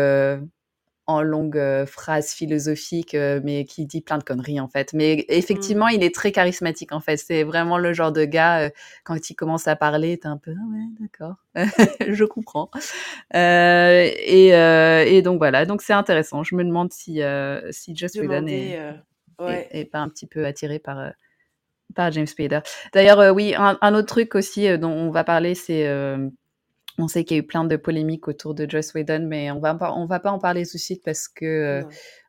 en 1.09 1.23
longue 1.23 1.57
euh, 1.57 1.87
phrase 1.87 2.33
philosophique, 2.33 3.15
euh, 3.15 3.41
mais 3.43 3.65
qui 3.65 3.87
dit 3.87 3.99
plein 3.99 4.19
de 4.19 4.23
conneries 4.23 4.59
en 4.59 4.67
fait. 4.67 4.93
Mais 4.93 5.25
effectivement, 5.27 5.87
mmh. 5.87 5.95
il 5.95 6.03
est 6.03 6.13
très 6.13 6.31
charismatique 6.31 6.91
en 6.91 6.99
fait. 6.99 7.17
C'est 7.17 7.43
vraiment 7.43 7.79
le 7.79 7.93
genre 7.93 8.11
de 8.11 8.25
gars, 8.25 8.59
euh, 8.59 8.69
quand 9.03 9.27
il 9.27 9.33
commence 9.33 9.67
à 9.67 9.75
parler, 9.75 10.19
t'es 10.19 10.27
un 10.27 10.37
peu, 10.37 10.53
ah 10.55 10.71
ouais, 10.71 10.85
d'accord, 10.99 11.35
je 12.07 12.23
comprends. 12.25 12.69
Et, 13.33 14.49
et, 14.49 15.21
donc 15.23 15.39
voilà, 15.39 15.65
donc 15.65 15.81
c'est 15.81 15.93
intéressant. 15.93 16.43
Je 16.43 16.53
me 16.53 16.63
demande 16.63 16.93
si, 16.93 17.21
si 17.71 17.95
Joss 17.95 18.13
Whedon 18.13 18.45
est, 18.45 18.79
est, 19.71 19.85
pas 19.85 19.99
un 19.99 20.09
petit 20.09 20.27
peu 20.27 20.45
attiré 20.45 20.77
par, 20.77 21.11
par 21.95 22.11
James 22.11 22.27
Spader. 22.27 22.59
D'ailleurs, 22.93 23.33
oui, 23.33 23.55
un, 23.57 23.79
un, 23.81 23.95
autre 23.95 24.07
truc 24.07 24.35
aussi 24.35 24.77
dont 24.77 24.91
on 24.91 25.09
va 25.09 25.23
parler, 25.23 25.55
c'est 25.55 25.87
on 26.99 27.07
sait 27.07 27.23
qu'il 27.23 27.37
y 27.37 27.39
a 27.39 27.43
eu 27.43 27.45
plein 27.45 27.63
de 27.63 27.75
polémiques 27.75 28.27
autour 28.27 28.53
de 28.53 28.69
Joss 28.69 28.93
Whedon, 28.93 29.25
mais 29.27 29.51
on 29.51 29.59
va 29.59 29.77
on 29.95 30.05
va 30.05 30.19
pas 30.19 30.31
en 30.31 30.39
parler 30.39 30.65
tout 30.65 30.77
de 30.77 30.81
suite 30.81 31.03
parce 31.03 31.27
que 31.27 31.45
euh, 31.45 31.83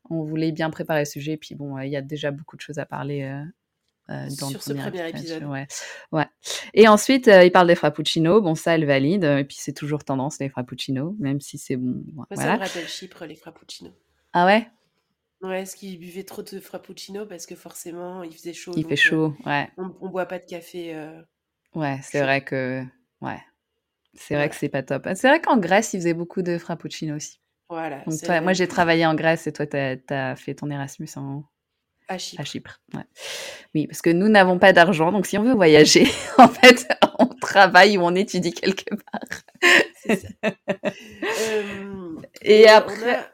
on 0.08 0.22
voulait 0.22 0.52
bien 0.52 0.70
préparer 0.70 1.00
le 1.00 1.06
sujet. 1.06 1.36
Puis 1.36 1.54
bon, 1.54 1.76
euh, 1.76 1.84
il 1.84 1.90
y 1.90 1.96
a 1.96 2.02
déjà 2.02 2.30
beaucoup 2.30 2.56
de 2.56 2.60
choses 2.60 2.78
à 2.78 2.86
parler. 2.86 3.22
Euh, 3.22 3.44
dans 4.08 4.48
Sur 4.48 4.60
ce 4.60 4.72
premier 4.72 5.08
épisode. 5.08 5.44
Ouais. 5.44 5.68
ouais. 6.10 6.26
Et 6.74 6.88
ensuite, 6.88 7.28
il 7.28 7.52
parle 7.52 7.68
des 7.68 7.76
frappuccinos. 7.76 8.42
Bon, 8.42 8.56
ça, 8.56 8.74
elle 8.74 8.84
valide. 8.84 9.22
Et 9.22 9.44
puis, 9.44 9.58
c'est 9.60 9.72
toujours 9.72 10.02
tendance, 10.02 10.40
les 10.40 10.48
frappuccinos, 10.48 11.14
même 11.20 11.40
si 11.40 11.58
c'est 11.58 11.76
bon. 11.76 12.02
Moi, 12.14 12.26
Ça 12.32 12.54
me 12.54 12.58
rappelle 12.58 12.88
Chypre, 12.88 13.24
les 13.24 13.36
frappuccinos. 13.36 13.92
Ah 14.32 14.46
ouais? 14.46 14.66
Ouais, 15.42 15.62
est-ce 15.62 15.76
qu'il 15.76 15.96
buvait 16.00 16.24
trop 16.24 16.42
de 16.42 16.58
frappuccino 16.58 17.24
parce 17.24 17.46
que 17.46 17.54
forcément, 17.54 18.24
il 18.24 18.32
faisait 18.32 18.52
chaud. 18.52 18.72
Il 18.74 18.84
fait 18.84 18.96
chaud, 18.96 19.36
ouais. 19.46 19.70
On, 19.76 19.94
on, 20.00 20.08
boit 20.08 20.26
pas 20.26 20.40
de 20.40 20.44
café. 20.44 20.92
ouais, 21.76 22.00
c'est 22.02 22.20
vrai 22.20 22.42
que. 22.42 22.82
Ouais. 23.20 23.38
C'est 24.14 24.34
vrai 24.34 24.48
que 24.48 24.56
c'est 24.56 24.68
pas 24.68 24.82
top. 24.82 25.08
C'est 25.14 25.28
vrai 25.28 25.40
qu'en 25.40 25.56
Grèce, 25.56 25.92
ils 25.94 26.00
faisaient 26.00 26.14
beaucoup 26.14 26.42
de 26.42 26.58
frappuccino 26.58 27.16
aussi. 27.16 27.40
Voilà. 27.68 28.02
Donc 28.06 28.20
toi, 28.20 28.40
moi, 28.40 28.52
j'ai 28.52 28.66
travaillé 28.66 29.06
en 29.06 29.14
Grèce 29.14 29.46
et 29.46 29.52
toi, 29.52 29.66
tu 29.66 29.76
as, 29.76 30.36
fait 30.36 30.54
ton 30.54 30.70
Erasmus 30.70 31.08
en... 31.16 31.44
à 32.08 32.18
Chypre. 32.18 32.40
À 32.40 32.44
Chypre 32.44 32.80
ouais. 32.94 33.04
Oui, 33.74 33.86
parce 33.86 34.02
que 34.02 34.10
nous 34.10 34.28
n'avons 34.28 34.58
pas 34.58 34.72
d'argent, 34.72 35.12
donc 35.12 35.26
si 35.26 35.38
on 35.38 35.44
veut 35.44 35.54
voyager, 35.54 36.08
en 36.38 36.48
fait, 36.48 36.88
on 37.18 37.26
travaille 37.26 37.96
ou 37.96 38.02
on 38.02 38.14
étudie 38.16 38.52
quelque 38.52 38.94
part. 38.94 39.42
C'est 39.94 40.16
ça. 40.16 40.28
euh, 41.22 42.16
et, 42.42 42.68
après. 42.68 43.30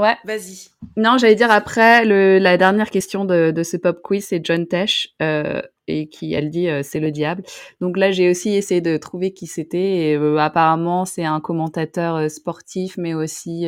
Ouais. 0.00 0.16
Vas-y. 0.24 0.68
Non, 0.96 1.18
j'allais 1.18 1.34
dire 1.34 1.50
après, 1.50 2.04
le, 2.04 2.38
la 2.38 2.56
dernière 2.56 2.90
question 2.90 3.24
de, 3.24 3.50
de 3.50 3.62
ce 3.62 3.76
pop 3.76 4.00
quiz, 4.02 4.26
c'est 4.26 4.44
John 4.44 4.66
Tesh. 4.66 5.08
Euh, 5.22 5.60
et 5.90 6.08
qui 6.08 6.34
elle 6.34 6.50
dit 6.50 6.68
euh, 6.68 6.82
c'est 6.82 7.00
le 7.00 7.10
diable. 7.10 7.42
Donc 7.80 7.96
là 7.96 8.12
j'ai 8.12 8.30
aussi 8.30 8.54
essayé 8.54 8.80
de 8.80 8.96
trouver 8.96 9.32
qui 9.32 9.46
c'était 9.46 10.10
et 10.10 10.16
euh, 10.16 10.36
apparemment 10.38 11.04
c'est 11.04 11.24
un 11.24 11.40
commentateur 11.40 12.30
sportif 12.30 12.96
mais 12.96 13.12
aussi 13.14 13.66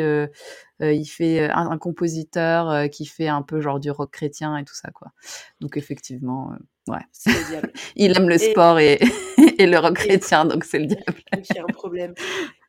il 0.80 1.06
fait 1.06 1.50
un, 1.50 1.78
compositeur 1.78 2.88
qui 2.90 3.06
fait 3.06 3.28
un 3.28 3.42
peu 3.42 3.60
genre 3.60 3.80
du 3.80 3.90
rock 3.90 4.10
chrétien 4.12 4.56
et 4.56 4.64
tout 4.64 4.74
ça 4.74 4.90
quoi. 4.90 5.08
Donc 5.60 5.76
effectivement 5.76 6.52
ouais. 6.88 7.00
C'est 7.12 7.30
le 7.30 7.48
diable. 7.48 7.72
il 7.96 8.16
aime 8.16 8.28
le 8.28 8.38
sport 8.38 8.78
et, 8.78 9.00
et 9.58 9.66
le 9.66 9.78
rock 9.78 9.94
chrétien 9.94 10.44
donc 10.44 10.64
c'est 10.64 10.78
le 10.78 10.86
diable. 10.94 11.20
donc 11.32 11.48
il 11.50 11.56
y 11.56 11.58
a 11.58 11.62
un 11.62 11.72
problème. 11.72 12.14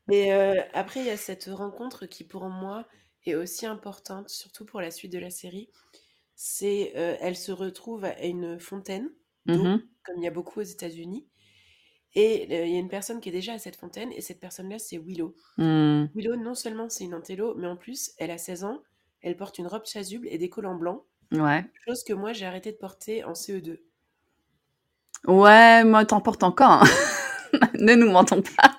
Mais 0.07 0.31
après 0.73 1.01
il 1.01 1.05
y 1.05 1.11
a 1.11 1.17
cette 1.17 1.45
rencontre 1.45 2.05
qui 2.07 2.23
pour 2.23 2.49
moi 2.49 2.85
est 3.31 3.35
aussi 3.35 3.65
importante 3.65 4.29
surtout 4.29 4.65
pour 4.65 4.81
la 4.81 4.91
suite 4.91 5.11
de 5.11 5.19
la 5.19 5.29
série. 5.29 5.69
C'est 6.35 6.91
elle 6.95 7.35
se 7.35 7.51
retrouve 7.51 8.05
à 8.05 8.23
une 8.23 8.59
fontaine 8.59 9.09
Mmh 9.45 9.77
comme 10.05 10.17
il 10.17 10.23
y 10.25 10.27
a 10.27 10.31
beaucoup 10.31 10.59
aux 10.59 10.63
États-Unis. 10.63 11.25
Et 12.13 12.43
il 12.43 12.73
y 12.73 12.75
a 12.75 12.79
une 12.79 12.89
personne 12.89 13.21
qui 13.21 13.29
est 13.29 13.31
déjà 13.31 13.53
à 13.53 13.57
cette 13.57 13.77
fontaine, 13.77 14.11
et 14.11 14.19
cette 14.19 14.41
personne-là, 14.41 14.77
c'est 14.77 14.97
Willow. 14.97 15.33
Mmh. 15.57 16.07
Willow, 16.13 16.35
non 16.35 16.55
seulement 16.55 16.89
c'est 16.89 17.05
une 17.05 17.15
antello, 17.15 17.55
mais 17.55 17.67
en 17.67 17.77
plus, 17.77 18.11
elle 18.17 18.29
a 18.29 18.37
16 18.37 18.65
ans, 18.65 18.83
elle 19.21 19.37
porte 19.37 19.59
une 19.59 19.67
robe 19.67 19.85
chasuble 19.85 20.27
et 20.29 20.37
des 20.37 20.49
collants 20.49 20.75
blancs. 20.75 21.05
Ouais. 21.31 21.63
Chose 21.87 22.03
que 22.03 22.11
moi, 22.11 22.33
j'ai 22.33 22.45
arrêté 22.45 22.73
de 22.73 22.77
porter 22.77 23.23
en 23.23 23.31
CE2. 23.31 23.79
Ouais, 25.25 25.85
moi, 25.85 26.03
t'en 26.03 26.19
portes 26.19 26.43
encore. 26.43 26.83
Hein. 26.83 27.59
ne 27.79 27.95
nous 27.95 28.11
mentons 28.11 28.41
pas. 28.41 28.75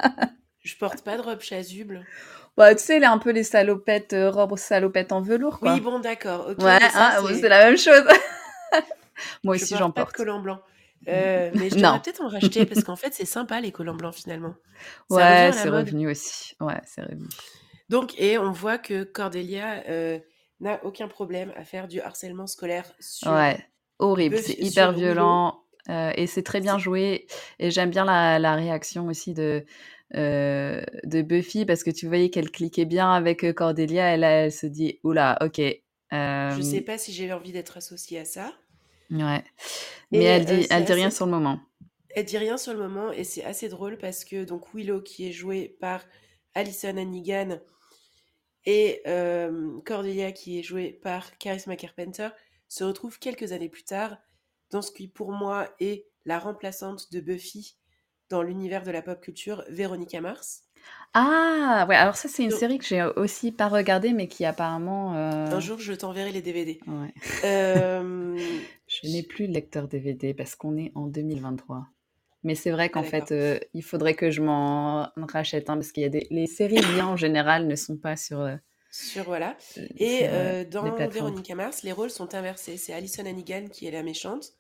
Je 0.61 0.77
porte 0.77 1.03
pas 1.03 1.17
de 1.17 1.23
robe 1.23 1.41
chasuble. 1.41 2.07
Bah, 2.57 2.75
tu 2.75 2.85
sais, 2.85 2.97
elle 2.97 3.05
a 3.05 3.13
un 3.13 3.19
peu 3.19 3.31
les 3.31 3.43
salopettes, 3.43 4.13
euh, 4.13 4.31
robes 4.31 4.57
salopettes 4.57 5.13
en 5.13 5.21
velours, 5.21 5.59
quoi. 5.59 5.75
Oui, 5.75 5.81
bon, 5.81 5.99
d'accord. 5.99 6.49
ouais, 6.49 6.79
hein, 6.95 7.23
c'est 7.35 7.49
la 7.49 7.65
même 7.65 7.79
chose. 7.79 8.05
Moi 9.45 9.57
aussi, 9.57 9.77
j'en 9.77 9.91
porte. 9.91 10.09
Pas 10.09 10.13
de 10.13 10.17
collants 10.17 10.41
blancs. 10.41 10.61
Euh, 11.09 11.51
mais 11.55 11.71
je 11.71 11.75
devrais 11.77 12.01
peut-être 12.01 12.23
en 12.23 12.29
racheter 12.29 12.65
parce 12.65 12.85
qu'en 12.85 12.97
fait, 12.97 13.13
c'est 13.13 13.27
sympa 13.27 13.61
les 13.61 13.73
collants 13.73 13.95
blancs 13.95 14.15
finalement. 14.15 14.55
ouais, 15.11 15.51
c'est 15.53 15.69
revenu 15.69 16.11
aussi. 16.11 16.55
Ouais, 16.61 16.81
c'est 16.87 17.03
revenu. 17.03 17.27
Donc, 17.89 18.19
et 18.19 18.39
on 18.39 18.53
voit 18.53 18.79
que 18.79 19.05
Cordelia 19.05 19.83
euh, 19.89 20.19
n'a 20.61 20.83
aucun 20.85 21.09
problème 21.09 21.53
à 21.57 21.65
faire 21.65 21.89
du 21.89 22.01
harcèlement 22.01 22.47
scolaire 22.47 22.87
sur. 23.01 23.31
Ouais, 23.31 23.59
horrible, 23.99 24.39
c'est 24.39 24.59
hyper 24.59 24.93
violent. 24.93 25.61
Euh, 25.91 26.13
et 26.17 26.27
c'est 26.27 26.43
très 26.43 26.61
bien 26.61 26.79
joué. 26.79 27.27
Et 27.59 27.71
j'aime 27.71 27.91
bien 27.91 28.07
la, 28.07 28.39
la, 28.39 28.55
réaction 28.55 29.07
aussi 29.07 29.35
de, 29.35 29.67
euh, 30.15 30.83
de 31.05 31.23
Buffy 31.23 31.65
parce 31.65 31.83
que 31.83 31.91
tu 31.91 32.07
voyais 32.07 32.31
qu'elle 32.31 32.51
cliquait 32.51 32.85
bien 32.85 33.13
avec 33.13 33.53
Cordelia. 33.55 34.15
Et 34.15 34.17
là, 34.17 34.31
elle 34.45 34.53
se 34.53 34.67
dit 34.67 35.01
Oula, 35.03 35.39
ok. 35.41 35.61
Je 36.13 36.61
sais 36.63 36.83
pas 36.83 36.99
si 36.99 37.13
j'ai 37.13 37.33
envie 37.33 37.53
d'être 37.53 37.77
associée 37.77 38.21
à 38.21 38.25
ça. 38.25 38.53
Ouais. 39.11 39.43
Mais 40.13 40.25
elle 40.25 40.45
dit, 40.45 40.67
elle 40.71 40.85
dit 40.85 40.93
rien 40.93 41.11
sur 41.11 41.27
le 41.27 41.33
moment. 41.33 41.61
Elle 42.11 42.25
dit 42.25 42.39
rien 42.39 42.57
sur 42.57 42.73
le 42.73 42.79
moment 42.79 43.11
et 43.11 43.25
c'est 43.25 43.45
assez 43.45 43.69
drôle 43.69 43.99
parce 43.99 44.25
que 44.25 44.45
donc 44.45 44.73
Willow 44.73 45.01
qui 45.01 45.29
est 45.29 45.33
jouée 45.33 45.77
par 45.81 46.05
Alison 46.55 46.97
Hannigan 46.97 47.59
et 48.67 49.03
Cordelia 49.85 50.31
qui 50.31 50.61
est 50.61 50.63
jouée 50.63 50.93
par 50.93 51.37
Charisma 51.39 51.75
Carpenter 51.75 52.29
se 52.69 52.85
retrouvent 52.85 53.19
quelques 53.19 53.51
années 53.51 53.69
plus 53.69 53.83
tard 53.83 54.17
dans 54.71 54.83
ce 54.83 54.93
qui 54.93 55.09
pour 55.09 55.33
moi 55.33 55.69
est 55.81 56.07
la 56.25 56.39
remplaçante 56.39 57.13
de 57.13 57.21
Buffy 57.21 57.77
dans 58.35 58.43
l'univers 58.43 58.83
de 58.83 58.91
la 58.91 59.01
pop 59.01 59.21
culture, 59.21 59.65
Véronica 59.69 60.21
Mars. 60.21 60.65
Ah, 61.15 61.87
ouais, 61.89 61.95
alors 61.95 62.17
ça, 62.17 62.29
c'est 62.29 62.43
une 62.43 62.51
série 62.51 62.79
que 62.79 62.85
j'ai 62.85 63.05
aussi 63.17 63.53
pas 63.53 63.69
regardée, 63.69 64.13
mais 64.13 64.27
qui 64.27 64.45
apparemment. 64.45 65.15
Euh, 65.15 65.47
Un 65.47 65.61
jour, 65.61 65.79
je 65.79 65.93
t'enverrai 65.93 66.33
les 66.33 66.43
DVD. 66.43 66.81
Ouais. 66.89 67.15
Euh, 67.45 68.37
je 68.89 69.09
n'ai 69.09 69.23
plus 69.23 69.47
de 69.47 69.53
lecteur 69.53 69.87
DVD 69.87 70.35
parce 70.35 70.57
qu'on 70.57 70.77
est 70.77 70.91
en 70.97 71.07
2023. 71.07 71.87
Mais 72.43 72.57
c'est 72.57 72.73
vrai 72.73 72.89
qu'en 72.89 73.03
ah, 73.03 73.05
fait, 73.05 73.31
euh, 73.31 73.61
il 73.73 73.85
faudrait 73.85 74.15
que 74.15 74.33
je 74.33 74.43
m'en 74.43 75.09
rachète, 75.17 75.71
hein, 75.71 75.75
parce 75.75 75.93
qu'il 75.93 76.03
y 76.03 76.07
a 76.07 76.11
des... 76.11 76.27
les 76.31 76.49
séries 76.49 76.81
bien 76.95 77.07
en 77.07 77.17
général 77.17 77.69
ne 77.69 77.77
sont 77.77 77.97
pas 77.97 78.17
sur. 78.17 78.51
Sur 78.91 79.25
voilà. 79.25 79.57
Et 79.97 80.27
dans 80.73 80.93
Véronica 81.09 81.55
Mars, 81.55 81.85
les 81.85 81.93
rôles 81.93 82.11
sont 82.11 82.35
inversés. 82.35 82.77
C'est 82.79 82.93
Alison 82.93 83.25
Hannigan 83.25 83.69
qui 83.71 83.87
est 83.87 83.93
la 83.93 84.03
méchante 84.03 84.53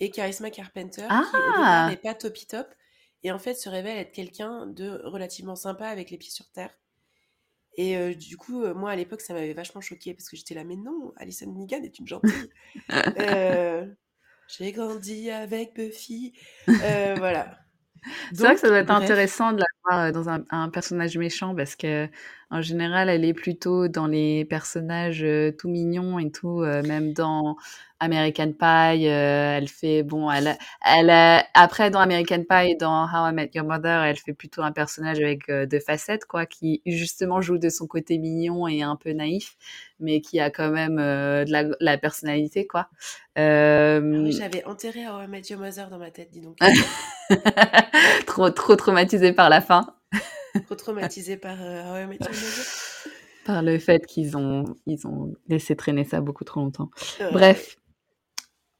et 0.00 0.10
Charisma 0.10 0.50
Carpenter 0.50 1.02
qui 1.02 1.36
au 1.36 1.52
ah! 1.56 1.86
n'est 1.90 1.96
pas 1.96 2.14
topi 2.14 2.46
top 2.46 2.66
et 3.22 3.32
en 3.32 3.38
fait 3.38 3.54
se 3.54 3.68
révèle 3.68 3.98
être 3.98 4.12
quelqu'un 4.12 4.66
de 4.66 5.00
relativement 5.04 5.56
sympa 5.56 5.88
avec 5.88 6.10
les 6.10 6.18
pieds 6.18 6.30
sur 6.30 6.48
terre. 6.50 6.70
Et 7.76 7.96
euh, 7.96 8.12
du 8.12 8.36
coup, 8.36 8.64
euh, 8.64 8.74
moi 8.74 8.90
à 8.90 8.96
l'époque, 8.96 9.20
ça 9.20 9.34
m'avait 9.34 9.52
vachement 9.52 9.80
choqué 9.80 10.12
parce 10.12 10.28
que 10.28 10.36
j'étais 10.36 10.54
là, 10.54 10.64
mais 10.64 10.74
non, 10.76 11.12
Alison 11.16 11.46
Nigan 11.46 11.82
est 11.82 11.98
une 11.98 12.06
gentille. 12.06 12.32
Euh, 13.20 13.86
j'ai 14.48 14.72
grandi 14.72 15.30
avec 15.30 15.74
Buffy. 15.74 16.32
voilà. 16.66 17.58
C'est 18.32 18.42
vrai 18.42 18.54
que 18.54 18.60
ça 18.60 18.68
doit 18.68 18.78
être 18.78 18.90
intéressant 18.90 19.52
de 19.52 19.58
la 19.58 19.66
voir 19.84 20.12
dans 20.12 20.28
un, 20.28 20.44
un, 20.50 20.70
personnage 20.70 21.18
méchant 21.18 21.54
parce 21.54 21.76
que 21.76 22.08
en 22.50 22.62
général, 22.62 23.08
elle 23.08 23.24
est 23.24 23.34
plutôt 23.34 23.88
dans 23.88 24.06
les 24.06 24.44
personnages 24.44 25.26
tout 25.58 25.68
mignons 25.68 26.18
et 26.18 26.30
tout, 26.30 26.60
même 26.60 27.12
dans 27.12 27.56
American 28.00 28.52
Pie, 28.52 29.08
euh, 29.08 29.56
elle 29.56 29.68
fait 29.68 30.02
bon, 30.02 30.30
elle, 30.30 30.56
elle, 30.84 31.44
après 31.54 31.90
dans 31.90 31.98
American 31.98 32.44
Pie, 32.48 32.76
dans 32.76 33.04
How 33.04 33.30
I 33.30 33.32
Met 33.32 33.50
Your 33.54 33.66
Mother, 33.66 34.04
elle 34.04 34.16
fait 34.16 34.32
plutôt 34.32 34.62
un 34.62 34.70
personnage 34.70 35.18
avec 35.18 35.48
euh, 35.48 35.66
deux 35.66 35.80
facettes, 35.80 36.24
quoi, 36.24 36.46
qui 36.46 36.80
justement 36.86 37.40
joue 37.40 37.58
de 37.58 37.68
son 37.68 37.86
côté 37.86 38.18
mignon 38.18 38.68
et 38.68 38.82
un 38.82 38.94
peu 38.94 39.10
naïf, 39.10 39.56
mais 39.98 40.20
qui 40.20 40.38
a 40.38 40.50
quand 40.50 40.70
même 40.70 40.98
euh, 41.00 41.44
de 41.44 41.50
la, 41.50 41.64
la, 41.80 41.98
personnalité, 41.98 42.66
quoi. 42.66 42.88
Ah 43.34 44.00
j'avais 44.30 44.64
enterré 44.64 45.06
How 45.08 45.22
I 45.22 45.28
Met 45.28 45.42
Your 45.50 45.60
Mother 45.60 45.90
dans 45.90 45.98
ma 45.98 46.10
tête, 46.10 46.30
dis 46.30 46.40
donc. 46.40 46.56
trop, 48.26 48.50
trop 48.50 48.76
traumatisé 48.76 49.32
par 49.32 49.48
la 49.48 49.60
fin. 49.60 49.94
Trop 50.66 50.74
traumatisé 50.74 51.36
par 51.36 51.56
Mother 51.56 52.08
par 53.44 53.62
le 53.62 53.78
fait 53.78 54.04
qu'ils 54.06 54.36
ont, 54.36 54.64
ils 54.86 55.06
ont 55.06 55.34
laissé 55.48 55.74
traîner 55.76 56.04
ça 56.04 56.20
beaucoup 56.20 56.44
trop 56.44 56.60
longtemps. 56.60 56.90
Bref, 57.32 57.76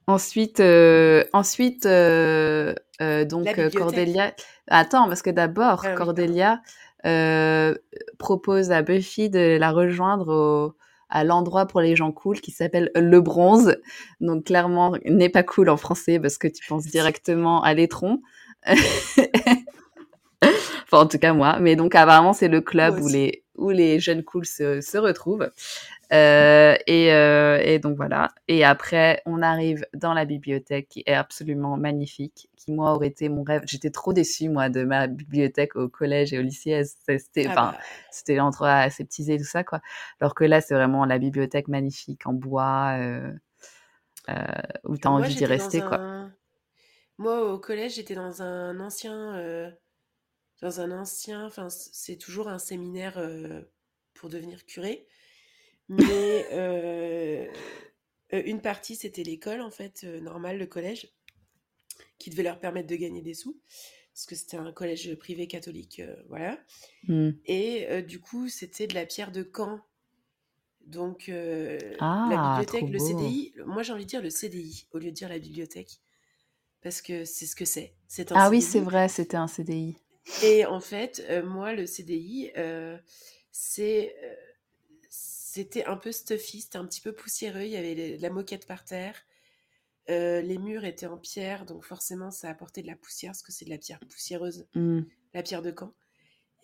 Ensuite, 0.06 0.60
euh, 0.60 1.22
ensuite 1.34 1.84
euh, 1.84 2.74
euh, 3.02 3.26
donc 3.26 3.46
euh. 3.58 3.68
Cordelia. 3.70 4.34
Attends, 4.66 5.06
parce 5.06 5.20
que 5.20 5.28
d'abord, 5.28 5.84
Ah. 5.84 5.92
Cordelia 5.94 6.62
euh, 7.04 7.74
propose 8.18 8.70
à 8.72 8.80
Buffy 8.80 9.28
de 9.28 9.58
la 9.60 9.70
rejoindre 9.70 10.28
au- 10.34 10.74
à 11.10 11.24
l'endroit 11.24 11.66
pour 11.66 11.82
les 11.82 11.94
gens 11.94 12.10
cool 12.10 12.40
qui 12.40 12.50
s'appelle 12.52 12.90
le 12.94 13.20
Bronze. 13.20 13.76
Donc 14.22 14.44
clairement, 14.44 14.96
n'est 15.04 15.28
pas 15.28 15.42
cool 15.42 15.68
en 15.68 15.76
français 15.76 16.18
parce 16.18 16.38
que 16.38 16.48
tu 16.48 16.66
penses 16.66 16.86
directement 16.86 17.62
à 17.62 17.74
l'étron. 17.74 18.22
Enfin, 20.90 21.04
en 21.04 21.06
tout 21.06 21.18
cas, 21.18 21.34
moi. 21.34 21.58
Mais 21.60 21.76
donc, 21.76 21.94
apparemment, 21.94 22.32
c'est 22.32 22.48
le 22.48 22.60
club 22.62 22.98
où 22.98 23.08
les, 23.08 23.44
où 23.56 23.68
les 23.70 24.00
jeunes 24.00 24.24
cools 24.24 24.46
se, 24.46 24.80
se 24.80 24.96
retrouvent. 24.96 25.50
Euh, 26.14 26.74
et, 26.86 27.12
euh, 27.12 27.60
et 27.62 27.78
donc, 27.78 27.96
voilà. 27.98 28.30
Et 28.48 28.64
après, 28.64 29.20
on 29.26 29.42
arrive 29.42 29.84
dans 29.92 30.14
la 30.14 30.24
bibliothèque 30.24 30.88
qui 30.88 31.02
est 31.04 31.12
absolument 31.12 31.76
magnifique, 31.76 32.48
qui, 32.56 32.72
moi, 32.72 32.94
aurait 32.94 33.08
été 33.08 33.28
mon 33.28 33.42
rêve. 33.42 33.62
J'étais 33.66 33.90
trop 33.90 34.14
déçue, 34.14 34.48
moi, 34.48 34.70
de 34.70 34.84
ma 34.84 35.06
bibliothèque 35.08 35.76
au 35.76 35.88
collège 35.88 36.32
et 36.32 36.38
au 36.38 36.42
lycée. 36.42 36.82
C'était, 36.84 37.46
Ah 37.48 37.50
enfin, 37.50 37.72
bah, 37.72 37.78
c'était 38.10 38.36
l'endroit 38.36 38.72
aseptisé 38.72 39.34
et 39.34 39.38
tout 39.38 39.44
ça, 39.44 39.64
quoi. 39.64 39.80
Alors 40.22 40.34
que 40.34 40.44
là, 40.44 40.62
c'est 40.62 40.74
vraiment 40.74 41.04
la 41.04 41.18
bibliothèque 41.18 41.68
magnifique 41.68 42.26
en 42.26 42.32
bois, 42.32 42.96
euh, 42.98 43.30
euh, 44.30 44.34
où 44.84 44.96
tu 44.96 45.06
as 45.06 45.10
moi 45.10 45.20
envie 45.20 45.34
d'y 45.34 45.44
rester, 45.44 45.82
quoi. 45.82 46.30
Moi 47.18 47.52
au 47.52 47.58
collège 47.58 47.96
j'étais 47.96 48.14
dans 48.14 48.42
un 48.42 48.78
ancien... 48.80 49.34
Dans 50.60 50.80
un 50.80 50.90
ancien... 50.90 51.46
Enfin 51.46 51.68
c'est 51.70 52.16
toujours 52.16 52.48
un 52.48 52.58
séminaire 52.58 53.18
euh, 53.18 53.62
pour 54.14 54.28
devenir 54.28 54.64
curé. 54.66 55.06
Mais 55.88 56.46
euh, 56.52 57.46
euh, 58.32 58.42
une 58.44 58.60
partie 58.60 58.96
c'était 58.96 59.22
l'école 59.22 59.60
en 59.60 59.70
fait, 59.70 60.04
normale, 60.04 60.58
le 60.58 60.66
collège, 60.66 61.08
qui 62.18 62.30
devait 62.30 62.42
leur 62.42 62.58
permettre 62.58 62.88
de 62.88 62.96
gagner 62.96 63.22
des 63.22 63.34
sous. 63.34 63.60
Parce 64.12 64.26
que 64.26 64.34
c'était 64.34 64.56
un 64.56 64.72
collège 64.72 65.14
privé 65.14 65.46
catholique, 65.46 66.02
voilà. 66.28 66.58
Hmm. 67.06 67.30
Et 67.44 68.02
du 68.02 68.18
coup, 68.18 68.48
c'était 68.48 68.88
de 68.88 68.94
la 68.94 69.06
pierre 69.06 69.30
de 69.30 69.48
Caen. 69.56 69.80
Donc, 70.86 71.28
la 71.28 71.78
Ah, 72.00 72.58
bibliothèque, 72.58 72.90
le. 72.90 72.98
CDI, 72.98 73.54
moi 73.64 73.84
j'ai 73.84 73.92
envie 73.92 74.06
de 74.06 74.08
dire 74.08 74.20
le 74.20 74.30
CDI 74.30 74.88
au 74.90 74.98
lieu 74.98 75.10
de 75.10 75.14
dire 75.14 75.28
la 75.28 75.38
bibliothèque. 75.38 76.00
Parce 76.82 77.02
que 77.02 77.24
c'est 77.24 77.46
ce 77.46 77.56
que 77.56 77.64
c'est. 77.64 77.94
Ah 78.30 78.50
oui, 78.50 78.62
c'est 78.62 78.80
vrai, 78.80 79.08
c'était 79.08 79.36
un 79.36 79.48
CDI. 79.48 79.96
Et 80.42 80.64
en 80.66 80.80
fait, 80.80 81.24
euh, 81.30 81.42
moi, 81.44 81.72
le 81.72 81.86
CDI, 81.86 82.50
euh, 82.56 82.96
c'est, 83.50 84.14
euh, 84.22 84.34
c'était 85.10 85.84
un 85.84 85.96
peu 85.96 86.12
stuffy, 86.12 86.60
c'était 86.60 86.78
un 86.78 86.86
petit 86.86 87.00
peu 87.00 87.12
poussiéreux. 87.12 87.62
Il 87.62 87.70
y 87.70 87.76
avait 87.76 87.94
les- 87.94 88.16
de 88.16 88.22
la 88.22 88.30
moquette 88.30 88.66
par 88.66 88.84
terre. 88.84 89.24
Les 90.08 90.56
murs 90.56 90.86
étaient 90.86 91.06
en 91.06 91.18
pierre, 91.18 91.66
donc 91.66 91.84
forcément, 91.84 92.30
ça 92.30 92.48
apportait 92.48 92.80
de 92.80 92.86
la 92.86 92.96
poussière, 92.96 93.32
parce 93.32 93.42
que 93.42 93.52
c'est 93.52 93.66
de 93.66 93.70
la 93.70 93.76
pierre 93.76 94.00
poussiéreuse, 94.00 94.66
Hmm. 94.74 95.02
la 95.34 95.42
pierre 95.42 95.60
de 95.60 95.70
Caen. 95.76 95.92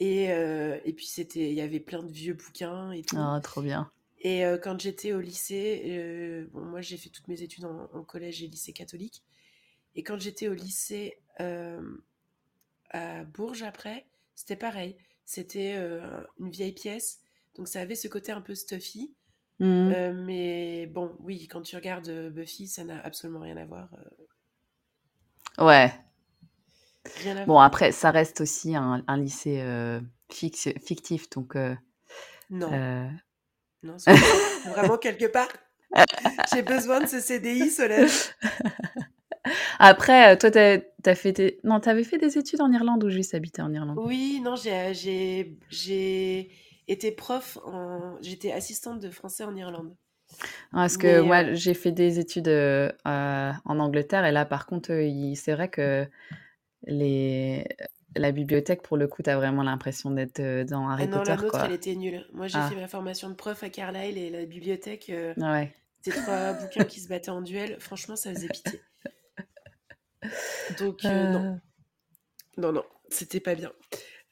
Et, 0.00 0.24
et 0.24 0.92
puis, 0.94 1.06
c'était, 1.06 1.50
il 1.50 1.54
y 1.54 1.60
avait 1.60 1.80
plein 1.80 2.02
de 2.02 2.10
vieux 2.10 2.32
bouquins 2.32 2.90
et 2.92 3.02
tout. 3.02 3.16
Ah, 3.18 3.38
trop 3.42 3.60
bien. 3.60 3.90
Et 4.22 4.44
quand 4.62 4.80
j'étais 4.80 5.12
au 5.12 5.20
lycée, 5.20 6.46
bon, 6.52 6.62
moi 6.62 6.80
j'ai 6.80 6.96
fait 6.96 7.10
toutes 7.10 7.28
mes 7.28 7.42
études 7.42 7.66
en, 7.66 7.90
en 7.92 8.02
collège 8.02 8.42
et 8.42 8.46
lycée 8.46 8.72
catholique. 8.72 9.22
Et 9.94 10.02
quand 10.02 10.18
j'étais 10.18 10.48
au 10.48 10.54
lycée 10.54 11.18
à 12.94 13.24
Bourges 13.24 13.62
après, 13.62 14.06
c'était 14.34 14.56
pareil. 14.56 14.96
C'était 15.26 15.74
euh, 15.76 16.22
une 16.38 16.50
vieille 16.50 16.72
pièce, 16.72 17.20
donc 17.56 17.68
ça 17.68 17.80
avait 17.80 17.94
ce 17.94 18.08
côté 18.08 18.32
un 18.32 18.40
peu 18.40 18.54
stuffy. 18.54 19.14
Hmm. 19.60 19.92
Euh, 19.94 20.12
mais 20.12 20.86
bon, 20.86 21.16
oui, 21.20 21.46
quand 21.48 21.62
tu 21.62 21.76
regardes 21.76 22.08
euh, 22.08 22.30
Buffy, 22.30 22.66
ça 22.68 22.84
n'a 22.84 23.00
absolument 23.00 23.40
rien 23.40 23.56
à 23.56 23.64
voir. 23.64 23.88
Ouais. 25.58 25.92
rien 27.22 27.36
à 27.36 27.46
Bon, 27.46 27.54
voir. 27.54 27.64
après, 27.64 27.92
ça 27.92 28.10
reste 28.10 28.40
aussi 28.40 28.74
un, 28.76 29.04
un 29.06 29.16
lycée 29.16 29.62
fic- 30.30 30.78
fictif, 30.80 31.30
donc... 31.30 31.56
Non, 32.50 32.70
non, 33.82 33.96
vraiment 34.66 34.98
quelque 34.98 35.26
part. 35.26 35.48
J'ai 36.52 36.62
besoin 36.62 37.00
de 37.00 37.06
ce 37.06 37.20
CDI, 37.20 37.70
Solène. 37.70 38.08
Après, 39.78 40.32
euh, 40.32 40.36
toi, 40.36 40.50
t'as 40.50 40.78
as 41.06 41.14
fait 41.14 41.32
tes... 41.32 41.60
Non, 41.64 41.80
t'avais 41.80 42.04
fait 42.04 42.18
des 42.18 42.38
études 42.38 42.60
en 42.60 42.72
Irlande 42.72 43.04
ou 43.04 43.10
juste 43.10 43.34
habité 43.34 43.62
en 43.62 43.72
Irlande? 43.72 44.00
Oui, 44.00 44.40
non, 44.42 44.56
j'ai 44.56 44.92
j'ai- 44.94 45.58
j'ai 45.70 46.50
été 46.88 47.12
prof, 47.12 47.58
en... 47.64 48.16
j'étais 48.22 48.52
assistante 48.52 49.00
de 49.00 49.10
français 49.10 49.44
en 49.44 49.54
Irlande. 49.56 49.96
Parce 50.72 50.96
que 50.96 51.20
moi, 51.22 51.44
euh, 51.44 51.54
j'ai 51.54 51.74
fait 51.74 51.92
des 51.92 52.18
études 52.18 52.48
euh, 52.48 52.90
euh, 53.06 53.52
en 53.64 53.78
Angleterre 53.78 54.24
et 54.24 54.32
là, 54.32 54.44
par 54.44 54.66
contre, 54.66 54.92
euh, 54.92 55.02
il- 55.04 55.36
c'est 55.36 55.52
vrai 55.52 55.68
que 55.68 56.06
les... 56.86 57.66
la 58.16 58.32
bibliothèque, 58.32 58.82
pour 58.82 58.96
le 58.96 59.08
coup, 59.08 59.22
t'as 59.22 59.36
vraiment 59.36 59.62
l'impression 59.64 60.10
d'être 60.10 60.40
euh, 60.40 60.64
dans 60.64 60.88
Harry 60.88 61.06
ah 61.06 61.06
non, 61.06 61.22
Potter, 61.22 61.34
la 61.34 61.36
nôtre, 61.36 61.62
elle 61.64 61.70
était 61.72 61.94
nulle. 61.94 62.26
Moi, 62.32 62.48
j'ai 62.48 62.60
Ah, 62.60 62.62
fait 62.62 62.74
ma 62.74 62.88
formation 62.88 63.28
de 63.28 63.34
prof 63.34 63.62
à 63.62 63.70
Carlisle 63.70 64.18
et 64.18 64.30
la 64.30 64.44
bibliothèque, 64.44 65.08
euh, 65.10 65.34
ouais. 65.36 65.74
c'était 65.96 66.14
trois 66.14 66.52
bouquins 66.54 66.86
qui 66.86 67.00
se 67.00 67.08
battaient 67.08 67.30
en 67.30 67.42
duel. 67.42 67.78
Franchement, 67.80 68.16
ça 68.16 68.30
faisait 68.30 68.50
pitié. 68.50 68.84
Donc, 70.78 71.04
euh, 71.04 71.32
non, 71.32 71.44
Euh, 71.44 71.54
non, 72.56 72.72
non, 72.72 72.84
c'était 73.08 73.40
pas 73.40 73.54
bien. 73.54 73.72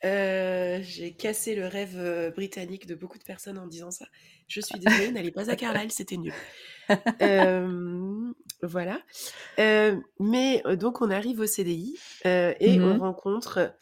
Euh, 0.04 0.80
j'ai 0.82 1.12
cassé 1.12 1.54
le 1.54 1.66
rêve 1.66 2.32
britannique 2.34 2.86
de 2.86 2.94
beaucoup 2.94 3.18
de 3.18 3.24
personnes 3.24 3.58
en 3.58 3.66
disant 3.66 3.90
ça. 3.90 4.06
Je 4.48 4.60
suis 4.60 4.78
désolée, 4.78 5.10
n'allez 5.12 5.30
pas 5.30 5.50
à 5.50 5.56
Carlisle, 5.56 5.92
c'était 5.92 6.16
nul. 6.16 6.34
Euh, 7.22 8.32
voilà. 8.60 9.00
Euh, 9.58 9.98
mais 10.18 10.62
donc 10.76 11.00
on 11.00 11.10
arrive 11.10 11.40
au 11.40 11.46
CDI 11.46 11.96
et 12.24 12.80
on 12.80 12.94
mhm. 12.94 13.00
rencontre 13.00 13.74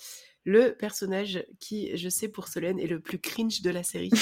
le 0.44 0.76
personnage 0.76 1.44
qui, 1.58 1.96
je 1.96 2.08
sais 2.08 2.28
pour 2.28 2.46
Solène, 2.46 2.78
est 2.78 2.86
le 2.86 3.00
plus 3.00 3.18
cringe 3.18 3.62
de 3.62 3.70
la 3.70 3.82
série. 3.82 4.10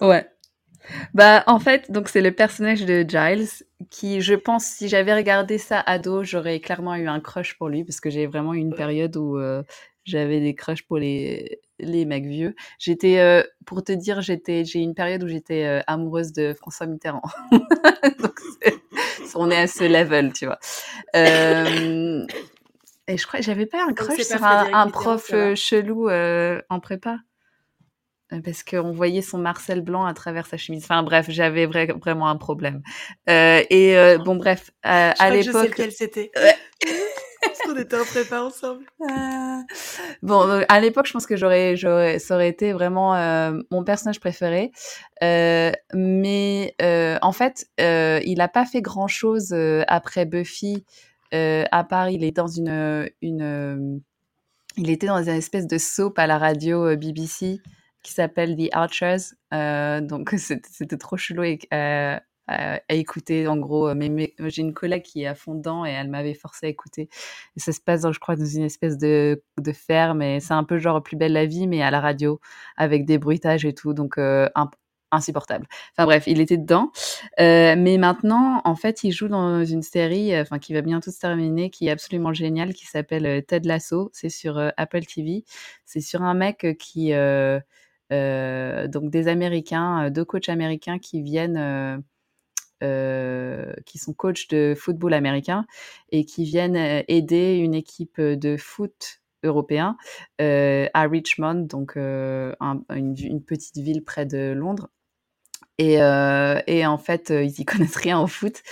Ouais. 0.00 0.28
Bah, 1.14 1.44
en 1.46 1.58
fait, 1.58 1.90
donc 1.90 2.08
c'est 2.08 2.20
le 2.20 2.32
personnage 2.32 2.84
de 2.84 3.04
Giles 3.06 3.48
qui, 3.90 4.20
je 4.20 4.34
pense, 4.34 4.64
si 4.64 4.88
j'avais 4.88 5.14
regardé 5.14 5.58
ça 5.58 5.80
ado, 5.80 6.22
j'aurais 6.24 6.60
clairement 6.60 6.94
eu 6.94 7.08
un 7.08 7.20
crush 7.20 7.56
pour 7.58 7.68
lui 7.68 7.84
parce 7.84 8.00
que 8.00 8.10
j'ai 8.10 8.26
vraiment 8.26 8.54
eu 8.54 8.58
une 8.58 8.74
période 8.74 9.16
où 9.16 9.38
euh, 9.38 9.62
j'avais 10.04 10.40
des 10.40 10.54
crushs 10.54 10.82
pour 10.86 10.98
les 10.98 11.60
les 11.78 12.06
mecs 12.06 12.24
vieux. 12.24 12.54
J'étais, 12.78 13.18
euh, 13.18 13.42
pour 13.66 13.84
te 13.84 13.92
dire, 13.92 14.22
j'étais, 14.22 14.64
j'ai 14.64 14.78
eu 14.78 14.82
une 14.82 14.94
période 14.94 15.22
où 15.22 15.28
j'étais 15.28 15.64
euh, 15.64 15.82
amoureuse 15.86 16.32
de 16.32 16.54
François 16.54 16.86
Mitterrand. 16.86 17.20
donc 17.52 18.40
on 19.34 19.50
est 19.50 19.58
à 19.58 19.66
ce 19.66 19.84
level, 19.84 20.32
tu 20.32 20.46
vois. 20.46 20.58
Et 23.08 23.18
je 23.18 23.26
crois, 23.26 23.40
j'avais 23.40 23.66
pas 23.66 23.84
un 23.86 23.92
crush 23.92 24.22
sur 24.22 24.42
un, 24.42 24.88
prof 24.88 25.30
chelou 25.54 26.08
en 26.08 26.80
prépa. 26.80 27.18
Euh, 28.32 28.40
Parce 28.44 28.64
qu'on 28.64 28.90
voyait 28.90 29.22
son 29.22 29.38
Marcel 29.38 29.82
blanc 29.82 30.04
à 30.04 30.12
travers 30.12 30.46
sa 30.46 30.56
chemise. 30.56 30.82
Enfin 30.84 31.02
bref, 31.04 31.26
j'avais 31.28 31.66
vra- 31.66 31.96
vraiment 32.00 32.28
un 32.28 32.36
problème. 32.36 32.82
Euh, 33.30 33.62
et 33.70 33.96
euh, 33.96 34.18
bon 34.18 34.34
bref, 34.36 34.70
euh, 34.84 34.88
Je 34.88 34.94
à 35.10 35.12
crois 35.14 35.30
que 35.30 35.36
je 35.36 35.42
sais 35.42 35.46
l'époque, 35.46 35.70
lequel 35.70 35.92
c'était. 35.92 36.30
Parce 37.42 37.58
qu'on 37.60 37.76
était 37.76 37.96
en 37.96 38.04
prépa 38.04 38.40
ensemble. 38.42 38.84
Bon, 40.22 40.64
à 40.68 40.80
l'époque, 40.80 41.06
je 41.06 41.12
pense 41.12 41.26
que 41.26 41.36
j'aurais, 41.36 41.76
j'aurais, 41.76 42.18
ça 42.18 42.34
aurait 42.34 42.48
été 42.48 42.72
vraiment 42.72 43.14
mon 43.70 43.84
personnage 43.84 44.18
préféré. 44.20 44.72
Mais 45.22 46.74
en 47.22 47.32
fait, 47.32 47.66
il 47.78 48.34
n'a 48.38 48.48
pas 48.48 48.64
fait 48.64 48.82
grand-chose 48.82 49.52
euh, 49.52 49.84
après 49.86 50.24
Buffy. 50.26 50.84
À 51.32 51.84
part, 51.84 52.08
il 52.10 52.24
est 52.24 52.32
dans 52.36 52.46
une, 52.48 53.08
une, 53.22 54.00
il 54.76 54.90
était 54.90 55.06
dans 55.06 55.22
une 55.22 55.28
espèce 55.28 55.66
de 55.66 55.78
soap 55.78 56.18
à 56.18 56.26
la 56.26 56.38
radio 56.38 56.96
BBC 56.96 57.60
qui 58.06 58.12
s'appelle 58.12 58.56
The 58.56 58.68
Archers. 58.72 59.34
Euh, 59.52 60.00
donc 60.00 60.30
c'était 60.38 60.96
trop 60.96 61.16
chelou 61.16 61.42
et, 61.42 61.58
euh, 61.74 62.16
à, 62.46 62.80
écouter 62.90 63.48
en 63.48 63.56
gros. 63.56 63.92
Mais, 63.94 64.34
j'ai 64.38 64.62
une 64.62 64.74
collègue 64.74 65.02
qui 65.02 65.22
est 65.22 65.26
à 65.26 65.34
fond 65.34 65.54
dedans 65.54 65.84
et 65.84 65.90
elle 65.90 66.08
m'avait 66.08 66.34
forcé 66.34 66.66
à 66.66 66.68
écouter. 66.68 67.08
Ça 67.56 67.72
se 67.72 67.80
passe, 67.80 68.02
je 68.10 68.18
crois, 68.20 68.36
dans 68.36 68.44
une 68.44 68.62
espèce 68.62 68.96
de, 68.98 69.42
ferme 69.74 70.22
et 70.22 70.40
c'est 70.40 70.54
un 70.54 70.64
peu 70.64 70.78
genre 70.78 71.02
plus 71.02 71.16
belle 71.16 71.32
la 71.32 71.46
vie, 71.46 71.66
mais 71.66 71.82
à 71.82 71.90
la 71.90 72.00
radio 72.00 72.40
avec 72.76 73.04
des 73.06 73.18
bruitages 73.18 73.64
et 73.64 73.74
tout. 73.74 73.92
Donc 73.92 74.18
euh, 74.18 74.48
insupportable. 75.12 75.66
Enfin 75.92 76.04
bref, 76.04 76.24
il 76.26 76.40
était 76.40 76.56
dedans. 76.56 76.90
Euh, 77.40 77.74
mais 77.76 77.98
maintenant, 77.98 78.60
en 78.64 78.74
fait, 78.76 79.04
il 79.04 79.12
joue 79.12 79.28
dans 79.28 79.64
une 79.64 79.82
série, 79.82 80.34
euh, 80.34 80.42
enfin 80.42 80.58
qui 80.58 80.74
va 80.74 80.82
bientôt 80.82 81.10
se 81.10 81.18
terminer, 81.18 81.70
qui 81.70 81.88
est 81.88 81.90
absolument 81.90 82.32
géniale, 82.32 82.74
qui 82.74 82.86
s'appelle 82.86 83.26
euh, 83.26 83.40
Ted 83.40 83.66
Lasso. 83.68 84.10
C'est 84.12 84.28
sur 84.28 84.58
euh, 84.58 84.70
Apple 84.76 85.04
TV. 85.04 85.44
C'est 85.84 86.00
sur 86.00 86.22
un 86.22 86.34
mec 86.34 86.64
euh, 86.64 86.74
qui, 86.74 87.12
euh, 87.12 87.16
euh, 87.56 87.60
donc 88.10 89.10
des 89.10 89.28
Américains, 89.28 90.06
euh, 90.06 90.10
deux 90.10 90.24
coachs 90.24 90.48
américains 90.48 90.98
qui 90.98 91.22
viennent, 91.22 91.56
euh, 91.56 91.98
euh, 92.82 93.72
qui 93.86 93.98
sont 93.98 94.12
coachs 94.14 94.48
de 94.50 94.74
football 94.76 95.14
américain 95.14 95.66
et 96.12 96.24
qui 96.24 96.44
viennent 96.44 96.76
euh, 96.76 97.02
aider 97.08 97.56
une 97.56 97.74
équipe 97.74 98.20
de 98.20 98.56
foot 98.56 99.22
européen 99.44 99.96
euh, 100.40 100.88
à 100.94 101.02
Richmond, 101.08 101.54
donc 101.68 101.96
euh, 101.96 102.54
un- 102.60 102.82
une, 102.94 103.16
une 103.18 103.42
petite 103.42 103.78
ville 103.78 104.04
près 104.04 104.26
de 104.26 104.52
Londres. 104.52 104.88
Et, 105.78 106.00
euh, 106.00 106.58
et 106.66 106.86
en 106.86 106.96
fait, 106.98 107.30
euh, 107.30 107.44
ils 107.44 107.60
y 107.60 107.64
connaissent 107.66 107.96
rien 107.96 108.20
au 108.20 108.26
foot. 108.26 108.62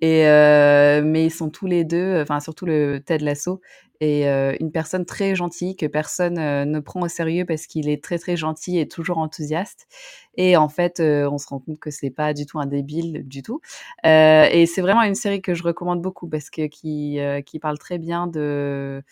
Et, 0.00 0.26
euh, 0.28 1.02
mais 1.04 1.26
ils 1.26 1.30
sont 1.30 1.50
tous 1.50 1.66
les 1.66 1.84
deux, 1.84 2.20
enfin 2.22 2.40
surtout 2.40 2.66
le 2.66 3.00
Ted 3.04 3.24
Lasso, 3.24 3.60
et 4.00 4.26
une 4.26 4.72
personne 4.72 5.04
très 5.06 5.36
gentille 5.36 5.76
que 5.76 5.86
personne 5.86 6.34
ne 6.34 6.80
prend 6.80 7.02
au 7.02 7.08
sérieux 7.08 7.44
parce 7.44 7.68
qu'il 7.68 7.88
est 7.88 8.02
très 8.02 8.18
très 8.18 8.36
gentil 8.36 8.80
et 8.80 8.88
toujours 8.88 9.18
enthousiaste. 9.18 9.86
Et 10.36 10.56
en 10.56 10.68
fait, 10.68 10.98
on 10.98 11.38
se 11.38 11.46
rend 11.46 11.60
compte 11.60 11.78
que 11.78 11.92
c'est 11.92 12.10
pas 12.10 12.34
du 12.34 12.44
tout 12.44 12.58
un 12.58 12.66
débile 12.66 13.22
du 13.28 13.42
tout. 13.44 13.60
et 14.02 14.66
c'est 14.66 14.80
vraiment 14.80 15.02
une 15.04 15.14
série 15.14 15.40
que 15.40 15.54
je 15.54 15.62
recommande 15.62 16.02
beaucoup 16.02 16.26
parce 16.28 16.50
que 16.50 16.66
qui, 16.66 17.20
qui 17.46 17.60
parle 17.60 17.78
très 17.78 17.98
bien 17.98 18.26
de 18.26 19.04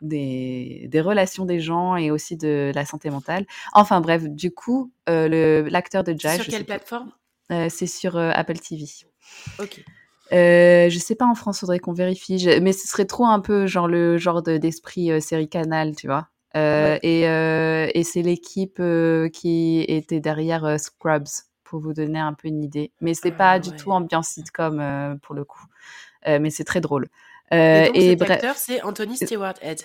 des, 0.00 0.86
des, 0.88 1.00
relations 1.00 1.44
des 1.44 1.60
gens 1.60 1.96
et 1.96 2.10
aussi 2.10 2.36
de 2.36 2.72
la 2.74 2.84
santé 2.84 3.10
mentale. 3.10 3.46
Enfin 3.72 4.00
bref, 4.00 4.24
du 4.28 4.50
coup, 4.52 4.92
euh, 5.08 5.68
l'acteur 5.70 6.04
de 6.04 6.12
Giles. 6.12 6.42
Sur 6.42 6.46
quelle 6.46 6.64
plateforme? 6.64 7.12
Euh, 7.50 7.68
C'est 7.70 7.86
sur 7.86 8.16
euh, 8.16 8.30
Apple 8.34 8.58
TV. 8.58 8.84
Ok. 9.58 9.82
Euh, 10.32 10.90
je 10.90 10.98
sais 10.98 11.14
pas 11.14 11.24
en 11.26 11.34
France, 11.34 11.60
faudrait 11.60 11.78
qu'on 11.78 11.94
vérifie. 11.94 12.38
Je, 12.38 12.60
mais 12.60 12.72
ce 12.72 12.86
serait 12.86 13.06
trop 13.06 13.26
un 13.26 13.40
peu 13.40 13.66
genre 13.66 13.88
le 13.88 14.18
genre 14.18 14.42
d'esprit 14.42 15.20
série 15.22 15.48
canal, 15.48 15.96
tu 15.96 16.06
vois. 16.06 16.28
Ouais. 16.54 16.98
Et, 17.02 17.22
et 17.22 18.04
c'est 18.04 18.22
l'équipe 18.22 18.82
qui 19.32 19.84
était 19.88 20.20
derrière 20.20 20.78
Scrubs 20.78 21.28
pour 21.64 21.80
vous 21.80 21.92
donner 21.94 22.18
un 22.18 22.34
peu 22.34 22.48
une 22.48 22.62
idée. 22.62 22.92
Mais 23.00 23.14
c'est 23.14 23.30
pas 23.30 23.52
Ah, 23.52 23.58
du 23.58 23.70
ouais. 23.70 23.76
tout 23.76 23.90
ambiance 23.90 24.28
sitcom 24.28 25.18
pour 25.22 25.34
le 25.34 25.44
coup. 25.44 25.64
mais 26.26 26.50
c'est 26.50 26.64
très 26.64 26.80
drôle. 26.82 27.08
Et 27.52 27.80
Euh, 27.80 27.82
donc, 27.82 27.96
et 27.96 28.10
cet 28.10 28.18
bref. 28.18 28.30
acteur, 28.30 28.56
c'est 28.56 28.82
Anthony 28.82 29.16
Stewart 29.16 29.54
Head. 29.62 29.80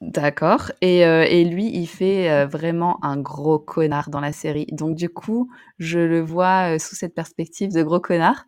D'accord. 0.00 0.70
Et, 0.82 1.06
euh, 1.06 1.24
et 1.26 1.44
lui, 1.44 1.66
il 1.74 1.86
fait 1.86 2.30
euh, 2.30 2.46
vraiment 2.46 3.02
un 3.02 3.16
gros 3.16 3.58
connard 3.58 4.10
dans 4.10 4.20
la 4.20 4.32
série. 4.32 4.66
Donc 4.72 4.96
du 4.96 5.08
coup, 5.08 5.50
je 5.78 5.98
le 5.98 6.20
vois 6.20 6.74
euh, 6.74 6.78
sous 6.78 6.94
cette 6.94 7.14
perspective 7.14 7.72
de 7.72 7.82
gros 7.82 8.00
connard. 8.00 8.44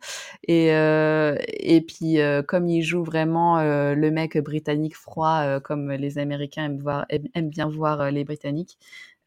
Et, 0.47 0.67
et 0.67 1.81
puis, 1.81 2.19
comme 2.47 2.67
il 2.69 2.83
joue 2.83 3.03
vraiment 3.03 3.59
le 3.61 4.09
mec 4.11 4.37
britannique 4.37 4.95
froid, 4.95 5.59
comme 5.61 5.91
les 5.91 6.19
Américains 6.19 6.65
aiment, 6.65 6.79
voir, 6.79 7.05
aiment, 7.09 7.27
aiment 7.33 7.49
bien 7.49 7.67
voir 7.69 8.11
les 8.11 8.23
Britanniques. 8.23 8.77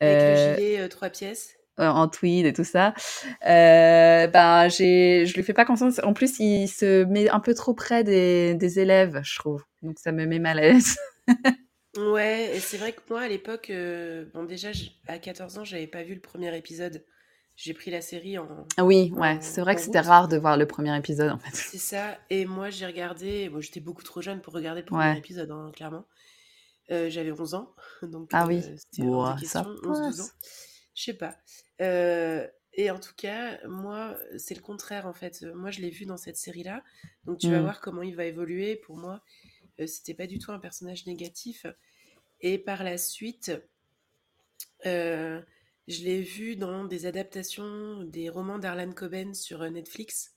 Avec 0.01 0.23
le 0.23 0.57
gilet 0.57 0.89
trois 0.89 1.11
pièces. 1.11 1.57
Euh, 1.81 1.89
en 1.89 2.09
tweed 2.09 2.47
et 2.47 2.53
tout 2.53 2.65
ça. 2.65 2.95
Euh, 3.47 4.27
ben, 4.27 4.69
j'ai, 4.69 5.27
je 5.27 5.35
lui 5.35 5.43
fais 5.43 5.53
pas 5.55 5.65
confiance. 5.65 6.01
En 6.05 6.13
plus, 6.13 6.39
il 6.39 6.69
se 6.69 7.05
met 7.05 7.29
un 7.29 7.41
peu 7.41 7.55
trop 7.55 7.75
près 7.75 8.05
des, 8.05 8.55
des 8.55 8.79
élèves, 8.81 9.21
je 9.25 9.39
trouve. 9.39 9.65
Donc 9.83 9.99
ça 9.99 10.13
me 10.13 10.27
met 10.27 10.39
mal 10.39 10.59
à 10.59 10.63
l'aise. 10.63 10.97
Ouais, 11.97 12.57
et 12.57 12.61
c'est 12.61 12.77
vrai 12.77 12.93
que 12.93 13.01
moi, 13.11 13.23
à 13.23 13.29
l'époque, 13.29 13.69
euh, 13.71 14.25
bon, 14.33 14.45
déjà, 14.45 14.69
à 15.09 15.19
14 15.19 15.59
ans, 15.59 15.65
j'avais 15.65 15.89
pas 15.89 16.05
vu 16.05 16.15
le 16.15 16.21
premier 16.21 16.57
épisode. 16.57 17.05
J'ai 17.57 17.75
pris 17.75 17.91
la 17.91 18.01
série 18.01 18.39
en... 18.39 18.65
Ah 18.77 18.85
Oui, 18.85 19.13
ouais, 19.17 19.39
c'est 19.41 19.61
vrai 19.61 19.75
que 19.75 19.81
c'était 19.81 19.99
rare 20.01 20.29
de 20.29 20.37
voir 20.39 20.57
le 20.57 20.67
premier 20.67 20.97
épisode 20.97 21.31
en 21.33 21.39
fait. 21.39 21.51
C'est 21.53 21.79
ça. 21.79 22.17
Et 22.31 22.47
moi, 22.47 22.71
j'ai 22.71 22.87
regardé... 22.87 23.49
Bon, 23.49 23.61
j'étais 23.61 23.81
beaucoup 23.81 24.05
trop 24.05 24.21
jeune 24.23 24.41
pour 24.41 24.55
regarder 24.55 24.83
le 24.83 24.87
premier 24.87 25.11
Ouais. 25.11 25.19
épisode, 25.19 25.51
hein, 25.51 25.73
clairement. 25.75 26.07
Euh, 26.93 27.11
j'avais 27.11 27.33
11 27.33 27.55
ans, 27.55 27.75
donc 28.03 28.31
Ah 28.33 28.47
oui. 28.47 28.63
c'était 28.63 29.03
question. 29.41 29.63
11-12 29.83 30.23
ans. 30.23 30.29
Je 30.95 31.03
sais 31.03 31.15
pas. 31.15 31.35
Euh, 31.81 32.47
et 32.75 32.91
en 32.91 33.01
tout 33.01 33.15
cas, 33.17 33.59
moi, 33.67 34.17
c'est 34.39 34.55
le 34.55 34.61
contraire, 34.63 35.07
en 35.07 35.13
fait. 35.13 35.43
Moi, 35.55 35.71
je 35.71 35.81
l'ai 35.81 35.91
vu 35.91 36.07
dans 36.07 36.17
cette 36.17 36.37
série-là. 36.37 36.85
Donc, 37.25 37.39
tu 37.39 37.51
vas 37.51 37.59
Mm. 37.59 37.63
voir 37.63 37.81
comment 37.81 38.03
il 38.03 38.15
va 38.17 38.25
évoluer. 38.27 38.77
Pour 38.77 38.97
moi, 38.97 39.23
euh, 39.81 39.87
c'était 39.87 40.15
pas 40.15 40.27
du 40.27 40.39
tout 40.39 40.53
un 40.53 40.61
personnage 40.61 41.07
négatif. 41.07 41.67
Et 42.41 42.59
par 42.59 42.85
la 42.85 42.97
suite, 42.99 43.53
euh, 44.87 45.43
je 45.89 46.05
l'ai 46.05 46.23
vu 46.23 46.57
dans 46.57 46.85
des 46.85 47.07
adaptations 47.07 48.05
des 48.05 48.29
romans 48.29 48.59
d'Arlan 48.59 48.93
Coben 48.93 49.35
sur 49.35 49.63
euh, 49.63 49.71
Netflix. 49.71 50.37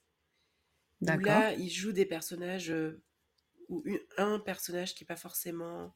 Où 1.02 1.06
là, 1.20 1.54
il 1.54 1.70
joue 1.70 1.92
des 1.92 2.06
personnages, 2.06 2.72
euh, 2.72 3.02
ou 3.70 3.84
un 4.18 4.40
personnage 4.40 4.96
qui 4.96 5.04
est 5.04 5.08
pas 5.08 5.16
forcément 5.18 5.94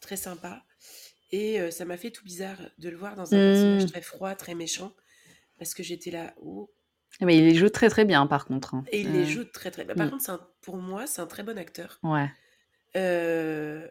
très 0.00 0.16
sympa. 0.16 0.64
Et 1.32 1.60
euh, 1.60 1.70
ça 1.70 1.84
m'a 1.84 1.96
fait 1.96 2.10
tout 2.10 2.24
bizarre 2.24 2.58
de 2.78 2.88
le 2.88 2.96
voir 2.96 3.14
dans 3.16 3.32
un 3.34 3.36
personnage 3.36 3.84
Mm. 3.84 3.90
très 3.90 4.02
froid, 4.02 4.34
très 4.34 4.54
méchant. 4.54 4.92
Parce 5.58 5.74
que 5.74 5.82
j'étais 5.82 6.10
là, 6.10 6.34
oh. 6.42 6.70
Mais 7.20 7.36
il 7.38 7.44
les 7.44 7.54
joue 7.54 7.68
très 7.68 7.88
très 7.90 8.04
bien 8.04 8.26
par 8.26 8.46
contre. 8.46 8.74
hein. 8.74 8.84
Et 8.92 9.00
il 9.02 9.12
les 9.12 9.26
joue 9.26 9.44
très 9.44 9.70
très 9.70 9.84
bien. 9.84 9.94
Par 9.94 10.06
Mm. 10.06 10.10
contre, 10.10 10.30
un- 10.30 10.48
pour 10.62 10.76
moi, 10.76 11.06
c'est 11.06 11.20
un 11.20 11.26
très 11.26 11.42
bon 11.42 11.58
acteur. 11.58 11.98
Ouais. 12.02 12.28
Euh, 12.96 13.86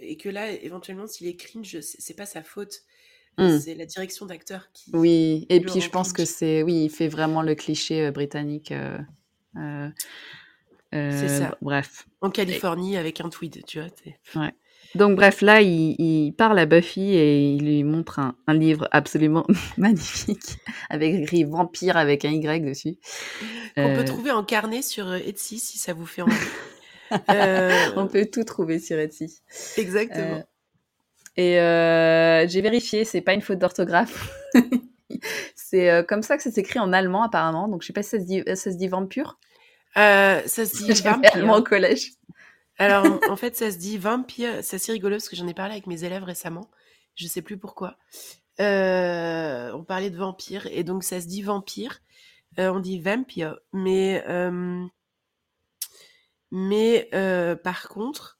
et 0.00 0.16
que 0.16 0.28
là, 0.28 0.50
éventuellement, 0.50 1.06
s'il 1.06 1.26
est 1.26 1.36
cringe, 1.36 1.80
c'est 1.80 2.14
pas 2.16 2.24
sa 2.26 2.42
faute. 2.42 2.80
Mm. 3.38 3.58
C'est 3.58 3.74
la 3.74 3.86
direction 3.86 4.26
d'acteur 4.26 4.70
qui, 4.72 4.90
Oui, 4.94 5.46
et 5.48 5.60
puis 5.60 5.80
je 5.80 5.88
pense 5.90 6.12
que 6.12 6.24
c'est, 6.24 6.62
oui, 6.62 6.84
il 6.84 6.90
fait 6.90 7.08
vraiment 7.08 7.42
le 7.42 7.54
cliché 7.54 8.10
britannique. 8.10 8.72
C'est 10.92 11.28
ça. 11.28 11.56
bref. 11.62 12.06
En 12.20 12.28
Et- 12.28 12.32
Californie 12.32 12.96
avec 12.96 13.20
un 13.20 13.28
tweed, 13.30 13.64
tu 13.66 13.80
vois. 13.80 13.88
ouais. 14.42 14.52
Donc 14.94 15.16
bref, 15.16 15.40
là, 15.40 15.62
il, 15.62 15.94
il 15.98 16.32
parle 16.32 16.58
à 16.58 16.66
Buffy 16.66 17.14
et 17.14 17.40
il 17.54 17.64
lui 17.64 17.84
montre 17.84 18.18
un, 18.18 18.36
un 18.46 18.54
livre 18.54 18.88
absolument 18.92 19.46
magnifique 19.78 20.58
avec 20.90 21.14
écrit 21.14 21.44
vampire 21.44 21.96
avec 21.96 22.24
un 22.24 22.30
Y 22.30 22.64
dessus. 22.64 22.98
Qu'on 23.76 23.92
peut 23.94 24.00
Euh, 24.00 24.04
trouver 24.04 24.30
en 24.32 24.44
carnet 24.44 24.82
sur 24.82 25.08
euh, 25.08 25.18
Etsy 25.18 25.58
si 25.58 25.78
ça 25.78 25.94
vous 25.94 26.06
fait 26.06 26.22
envie. 26.22 26.36
Euh, 27.30 27.90
on 27.96 28.08
peut 28.08 28.24
tout 28.32 28.42
trouver 28.44 28.78
sur 28.78 28.98
Etsy. 28.98 29.42
Exactement. 29.76 30.38
Euh, 30.38 30.42
et 31.36 31.60
euh, 31.60 32.46
j'ai 32.48 32.62
vérifié, 32.62 33.04
c'est 33.04 33.20
pas 33.20 33.34
une 33.34 33.42
faute 33.42 33.58
d'orthographe. 33.58 34.30
c'est 35.54 35.90
euh, 35.90 36.02
comme 36.02 36.22
ça 36.22 36.36
que 36.38 36.42
ça 36.42 36.50
s'écrit 36.50 36.78
en 36.78 36.92
allemand 36.92 37.22
apparemment. 37.22 37.68
Donc 37.68 37.82
je 37.82 37.88
sais 37.88 37.92
pas 37.92 38.02
si 38.02 38.10
ça 38.10 38.18
se 38.18 38.24
dit, 38.24 38.42
ça 38.46 38.56
se 38.56 38.76
dit 38.76 38.88
vampire. 38.88 39.38
Euh, 39.98 40.40
ça 40.46 40.64
se 40.66 40.74
dit 40.76 40.94
allemand 41.34 41.56
au 41.58 41.62
vampire. 41.62 41.64
collège. 41.64 42.12
Alors, 42.78 43.06
en- 43.30 43.36
fait, 43.36 43.56
ça 43.56 43.70
se 43.70 43.76
dit 43.76 43.98
vampire. 43.98 44.58
C'est 44.62 44.76
assez 44.76 44.92
rigolo 44.92 45.16
parce 45.16 45.28
que 45.28 45.36
j'en 45.36 45.46
ai 45.48 45.54
parlé 45.54 45.72
avec 45.72 45.86
mes 45.86 46.04
élèves 46.04 46.24
récemment. 46.24 46.70
Je 47.14 47.26
sais 47.26 47.42
plus 47.42 47.58
pourquoi. 47.58 47.96
Euh, 48.60 49.72
on 49.72 49.84
parlait 49.84 50.10
de 50.10 50.16
vampire 50.16 50.66
et 50.70 50.84
donc 50.84 51.04
ça 51.04 51.20
se 51.20 51.26
dit 51.26 51.42
vampire. 51.42 52.00
Euh, 52.58 52.70
on 52.72 52.80
dit 52.80 53.00
vampire, 53.00 53.58
mais 53.72 54.22
euh, 54.28 54.84
mais 56.50 57.08
par 57.62 57.88
contre, 57.88 58.38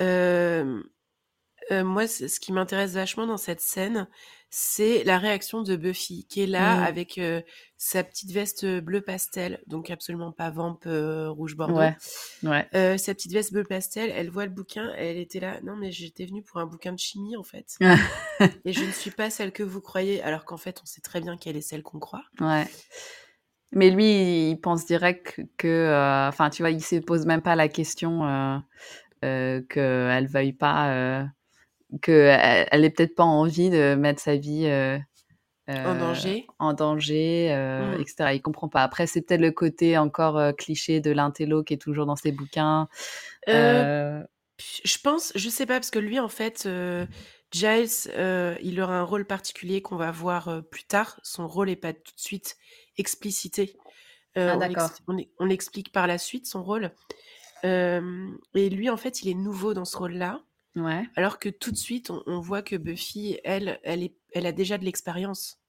moi, 0.00 0.06
ce 2.06 2.40
qui 2.40 2.52
m'intéresse 2.52 2.92
vachement 2.92 3.26
dans 3.26 3.36
cette 3.36 3.60
scène, 3.60 4.08
c'est 4.50 5.04
la 5.04 5.18
réaction 5.18 5.62
de 5.62 5.76
Buffy, 5.76 6.26
qui 6.28 6.42
est 6.42 6.46
là 6.46 6.76
Mm. 6.76 6.82
avec 6.84 7.20
sa 7.82 8.04
petite 8.04 8.30
veste 8.30 8.66
bleu 8.80 9.00
pastel, 9.00 9.62
donc 9.66 9.88
absolument 9.88 10.32
pas 10.32 10.50
vamp 10.50 10.78
euh, 10.84 11.30
rouge 11.30 11.56
bordeaux. 11.56 11.78
Ouais, 11.78 11.96
ouais. 12.42 12.68
Euh, 12.74 12.98
sa 12.98 13.14
petite 13.14 13.32
veste 13.32 13.54
bleu 13.54 13.64
pastel, 13.64 14.12
elle 14.14 14.28
voit 14.28 14.44
le 14.44 14.50
bouquin, 14.50 14.92
elle 14.98 15.16
était 15.16 15.40
là. 15.40 15.62
Non, 15.62 15.76
mais 15.76 15.90
j'étais 15.90 16.26
venue 16.26 16.42
pour 16.42 16.60
un 16.60 16.66
bouquin 16.66 16.92
de 16.92 16.98
chimie 16.98 17.38
en 17.38 17.42
fait. 17.42 17.78
Et 18.66 18.74
je 18.74 18.84
ne 18.84 18.92
suis 18.92 19.10
pas 19.10 19.30
celle 19.30 19.50
que 19.50 19.62
vous 19.62 19.80
croyez, 19.80 20.22
alors 20.22 20.44
qu'en 20.44 20.58
fait, 20.58 20.78
on 20.82 20.84
sait 20.84 21.00
très 21.00 21.22
bien 21.22 21.38
qu'elle 21.38 21.56
est 21.56 21.62
celle 21.62 21.82
qu'on 21.82 21.98
croit. 21.98 22.24
Ouais. 22.38 22.66
Mais 23.72 23.88
lui, 23.88 24.50
il 24.50 24.60
pense 24.60 24.84
direct 24.84 25.40
que, 25.56 25.66
euh, 25.66 26.28
enfin, 26.28 26.50
tu 26.50 26.62
vois, 26.62 26.72
il 26.72 26.84
se 26.84 26.96
pose 26.96 27.24
même 27.24 27.40
pas 27.40 27.56
la 27.56 27.68
question 27.68 28.26
euh, 28.26 28.58
euh, 29.24 29.62
qu'elle 29.70 30.26
veuille 30.26 30.52
pas, 30.52 30.90
euh, 30.92 31.24
qu'elle 32.02 32.66
elle 32.70 32.84
ait 32.84 32.90
peut-être 32.90 33.14
pas 33.14 33.24
envie 33.24 33.70
de 33.70 33.94
mettre 33.94 34.20
sa 34.20 34.36
vie 34.36 34.66
euh, 34.66 34.98
En 35.70 35.94
euh, 35.94 35.98
danger. 35.98 36.46
en 36.58 36.72
danger, 36.72 37.52
euh, 37.52 37.96
Mm. 37.96 38.00
etc. 38.00 38.14
Il 38.34 38.42
comprend 38.42 38.68
pas. 38.68 38.82
Après, 38.82 39.06
c'est 39.06 39.22
peut-être 39.22 39.40
le 39.40 39.52
côté 39.52 39.96
encore 39.98 40.38
euh, 40.38 40.52
cliché 40.52 41.00
de 41.00 41.10
l'intello 41.10 41.62
qui 41.62 41.74
est 41.74 41.78
toujours 41.78 42.06
dans 42.06 42.16
ses 42.16 42.32
bouquins. 42.32 42.88
Je 43.46 44.98
pense, 45.02 45.32
je 45.34 45.48
sais 45.48 45.66
pas, 45.66 45.74
parce 45.74 45.90
que 45.90 45.98
lui, 45.98 46.20
en 46.20 46.28
fait, 46.28 46.64
euh, 46.66 47.06
Giles, 47.50 47.88
euh, 48.16 48.54
il 48.62 48.80
aura 48.80 48.98
un 48.98 49.02
rôle 49.04 49.24
particulier 49.24 49.80
qu'on 49.80 49.96
va 49.96 50.10
voir 50.10 50.48
euh, 50.48 50.60
plus 50.60 50.84
tard. 50.84 51.18
Son 51.22 51.48
rôle 51.48 51.70
est 51.70 51.76
pas 51.76 51.92
tout 51.94 52.14
de 52.14 52.20
suite 52.20 52.56
explicité. 52.98 53.76
Ah, 54.36 54.58
on, 54.58 55.14
on, 55.14 55.24
on 55.38 55.44
l'explique 55.46 55.92
par 55.92 56.06
la 56.06 56.18
suite, 56.18 56.46
son 56.46 56.62
rôle. 56.62 56.92
Et 57.64 58.70
lui, 58.70 58.90
en 58.90 58.96
fait, 58.96 59.22
il 59.22 59.28
est 59.30 59.34
nouveau 59.34 59.74
dans 59.74 59.84
ce 59.84 59.96
rôle-là. 59.96 60.42
Ouais. 60.76 61.02
Alors 61.16 61.38
que 61.38 61.48
tout 61.48 61.72
de 61.72 61.76
suite, 61.76 62.10
on, 62.10 62.22
on 62.26 62.40
voit 62.40 62.62
que 62.62 62.76
Buffy, 62.76 63.38
elle, 63.44 63.80
elle, 63.82 64.02
est, 64.04 64.14
elle 64.32 64.46
a 64.46 64.52
déjà 64.52 64.78
de 64.78 64.84
l'expérience. 64.84 65.59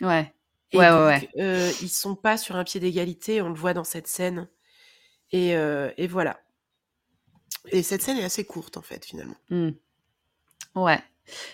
Ouais. 0.00 0.32
Et 0.72 0.78
Ouais, 0.78 0.84
ouais, 0.84 0.90
donc, 0.90 1.06
ouais. 1.06 1.28
euh, 1.38 1.70
ils 1.82 1.88
sont 1.88 2.14
pas 2.14 2.36
sur 2.36 2.56
un 2.56 2.64
pied 2.64 2.80
d'égalité, 2.80 3.42
on 3.42 3.48
le 3.48 3.54
voit 3.54 3.74
dans 3.74 3.84
cette 3.84 4.06
scène. 4.06 4.48
Et, 5.32 5.56
euh, 5.56 5.90
et 5.96 6.06
voilà. 6.06 6.40
Et 7.72 7.82
cette 7.82 8.02
scène 8.02 8.18
est 8.18 8.24
assez 8.24 8.44
courte, 8.44 8.76
en 8.76 8.82
fait, 8.82 9.04
finalement. 9.04 9.36
Hmm. 9.50 9.70
Ouais. 10.74 10.98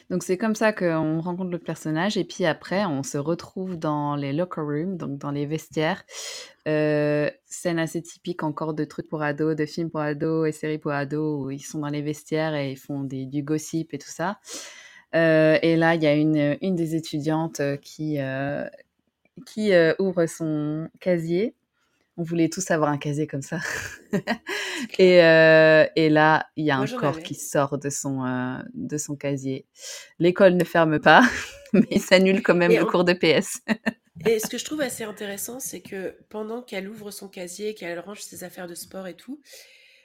Donc 0.09 0.23
c'est 0.23 0.39
comme 0.39 0.55
ça 0.55 0.73
qu'on 0.73 1.21
rencontre 1.21 1.51
le 1.51 1.59
personnage 1.59 2.17
et 2.17 2.25
puis 2.25 2.47
après 2.47 2.87
on 2.87 3.03
se 3.03 3.19
retrouve 3.19 3.77
dans 3.79 4.17
les 4.17 4.33
locker 4.33 4.63
rooms, 4.63 4.97
donc 4.97 5.19
dans 5.19 5.31
les 5.31 5.45
vestiaires. 5.45 6.03
Euh, 6.67 7.31
scène 7.45 7.79
assez 7.79 8.01
typique 8.03 8.43
encore 8.43 8.73
de 8.73 8.85
trucs 8.85 9.09
pour 9.09 9.23
ados, 9.23 9.55
de 9.55 9.67
films 9.67 9.91
pour 9.91 10.01
ados 10.01 10.49
et 10.49 10.53
séries 10.53 10.79
pour 10.79 10.93
ados 10.93 11.45
où 11.47 11.51
ils 11.51 11.61
sont 11.61 11.81
dans 11.81 11.89
les 11.91 12.01
vestiaires 12.01 12.55
et 12.55 12.73
ils 12.73 12.79
font 12.79 13.03
des, 13.05 13.27
du 13.27 13.43
gossip 13.43 13.93
et 13.93 13.99
tout 13.99 14.09
ça. 14.09 14.39
Euh, 15.15 15.59
et 15.63 15.77
là 15.77 15.95
il 15.95 16.03
y 16.03 16.07
a 16.07 16.15
une, 16.15 16.59
une 16.61 16.75
des 16.75 16.95
étudiantes 16.95 17.63
qui, 17.81 18.21
euh, 18.21 18.67
qui 19.47 19.73
euh, 19.73 19.95
ouvre 19.99 20.27
son 20.27 20.89
casier. 21.01 21.55
On 22.19 22.23
voulait 22.23 22.49
tous 22.49 22.71
avoir 22.71 22.91
un 22.91 22.97
casier 22.97 23.27
comme 23.27 23.43
ça. 23.43 23.61
et, 24.99 25.17
et, 25.17 26.09
là, 26.09 26.47
il 26.57 26.65
y 26.65 26.71
a 26.71 26.79
un 26.79 26.87
corps 26.87 27.21
qui 27.21 27.35
sort 27.35 27.77
de 27.77 27.91
son, 27.91 28.59
de 28.73 28.97
son 28.97 29.17
casier. 29.17 29.67
L'école 30.19 30.55
ne 30.55 30.65
ferme 30.65 30.99
pas, 30.99 31.21
mais 31.75 31.87
il 31.91 32.01
s'annule 32.01 32.43
quand 32.43 32.55
même 32.55 32.73
le 32.73 32.87
cours 32.87 33.05
de 33.05 33.13
PS. 33.13 33.61
et 34.25 34.39
ce 34.39 34.47
que 34.47 34.57
je 34.57 34.65
trouve 34.65 34.81
assez 34.81 35.05
intéressant, 35.05 35.61
c'est 35.61 35.81
que 35.81 36.17
pendant 36.31 36.63
qu'elle 36.63 36.89
ouvre 36.89 37.11
son 37.11 37.29
casier, 37.29 37.75
qu'elle 37.75 37.99
range 37.99 38.23
ses 38.23 38.45
affaires 38.45 38.67
de 38.67 38.75
sport 38.75 39.07
et 39.07 39.15
tout, 39.15 39.43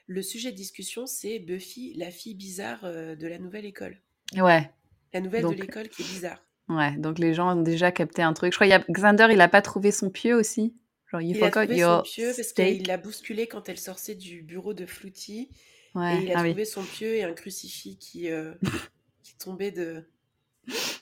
le 0.05 0.21
sujet 0.21 0.51
de 0.51 0.57
discussion, 0.57 1.05
c'est 1.05 1.39
Buffy, 1.39 1.93
la 1.95 2.11
fille 2.11 2.35
bizarre 2.35 2.83
de 2.83 3.25
la 3.25 3.37
nouvelle 3.37 3.65
école. 3.65 4.01
Ouais. 4.35 4.69
La 5.13 5.21
nouvelle 5.21 5.45
de 5.45 5.61
l'école 5.61 5.89
qui 5.89 6.03
est 6.03 6.05
bizarre. 6.05 6.43
Ouais, 6.69 6.95
donc 6.97 7.19
les 7.19 7.33
gens 7.33 7.57
ont 7.57 7.61
déjà 7.61 7.91
capté 7.91 8.21
un 8.21 8.33
truc. 8.33 8.53
Je 8.53 8.57
crois 8.57 8.79
que 8.79 8.91
Xander, 8.91 9.27
il 9.31 9.41
a 9.41 9.49
pas 9.49 9.61
trouvé 9.61 9.91
son 9.91 10.09
pieu 10.09 10.35
aussi? 10.35 10.73
Genre, 11.11 11.21
il, 11.21 11.35
il 11.35 11.43
a 11.43 11.51
trouvé 11.51 11.81
son 11.81 12.01
pieu 12.03 12.31
parce 12.35 12.53
qu'il 12.53 12.87
l'a 12.87 12.97
bousculé 12.97 13.47
quand 13.47 13.67
elle 13.67 13.77
sortait 13.77 14.15
du 14.15 14.41
bureau 14.41 14.73
de 14.73 14.85
Fluty. 14.85 15.49
Ouais. 15.95 16.17
Et 16.17 16.23
il 16.23 16.31
a 16.31 16.39
ah 16.39 16.43
trouvé 16.43 16.63
son 16.63 16.83
pieu 16.83 17.15
et 17.15 17.23
un 17.23 17.33
crucifix 17.33 17.97
qui, 17.97 18.31
euh, 18.31 18.53
qui 19.23 19.35
tombait 19.37 19.71
de. 19.71 20.07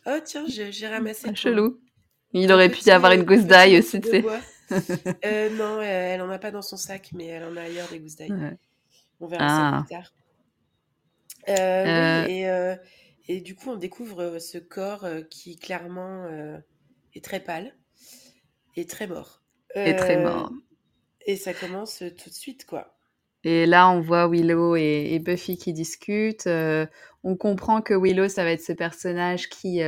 Oh 0.07 0.18
tiens, 0.24 0.45
j'ai 0.47 0.88
ramassé. 0.88 1.28
Ah, 1.30 1.36
chelou. 1.36 1.80
Il 2.34 2.51
aurait 2.51 2.70
pu 2.70 2.82
y 2.84 2.91
avoir 2.91 3.12
une 3.12 3.24
gousse 3.24 3.45
d'ail 3.45 3.78
aussi, 3.78 4.01
tu 4.01 4.10
sais. 4.10 4.26
euh, 5.26 5.49
non, 5.57 5.82
elle, 5.82 6.22
en 6.22 6.30
a 6.30 6.38
pas 6.38 6.51
dans 6.51 6.62
son 6.62 6.78
sac, 6.78 7.10
mais 7.14 7.26
elle 7.26 7.43
en 7.43 7.57
a 7.57 7.62
ailleurs 7.62 7.88
des 7.89 7.99
gousses 7.99 8.16
d'ail. 8.16 8.32
On 9.20 9.28
verra 9.28 9.49
ça 9.49 9.78
ah. 9.78 9.84
plus 9.86 9.95
tard. 9.95 10.14
Euh, 11.49 12.26
oui, 12.28 12.45
euh. 12.45 12.74
et 12.74 12.78
et 13.30 13.41
du 13.41 13.55
coup, 13.55 13.69
on 13.69 13.75
découvre 13.75 14.23
euh, 14.23 14.39
ce 14.39 14.57
corps 14.57 15.05
euh, 15.05 15.21
qui 15.21 15.55
clairement 15.55 16.25
euh, 16.25 16.57
est 17.13 17.23
très 17.23 17.39
pâle 17.39 17.75
et 18.75 18.88
très 18.88 19.05
mort. 19.05 19.43
Et 19.75 19.95
très 19.95 20.17
mort. 20.17 20.51
Et 21.27 21.36
ça 21.36 21.53
commence 21.53 21.99
tout 21.99 22.30
de 22.30 22.36
suite, 22.36 22.65
quoi. 22.65 22.97
Et 23.43 23.67
là, 23.67 23.88
on 23.88 24.01
voit 24.01 24.27
Willow 24.27 24.75
et, 24.75 25.19
Buffy 25.23 25.57
qui 25.57 25.73
discutent. 25.73 26.47
on 26.47 27.36
comprend 27.38 27.82
que 27.84 27.93
Willow, 27.93 28.30
ça 28.30 28.43
va 28.43 28.51
être 28.51 28.63
ce 28.63 28.73
personnage 28.73 29.47
qui, 29.47 29.82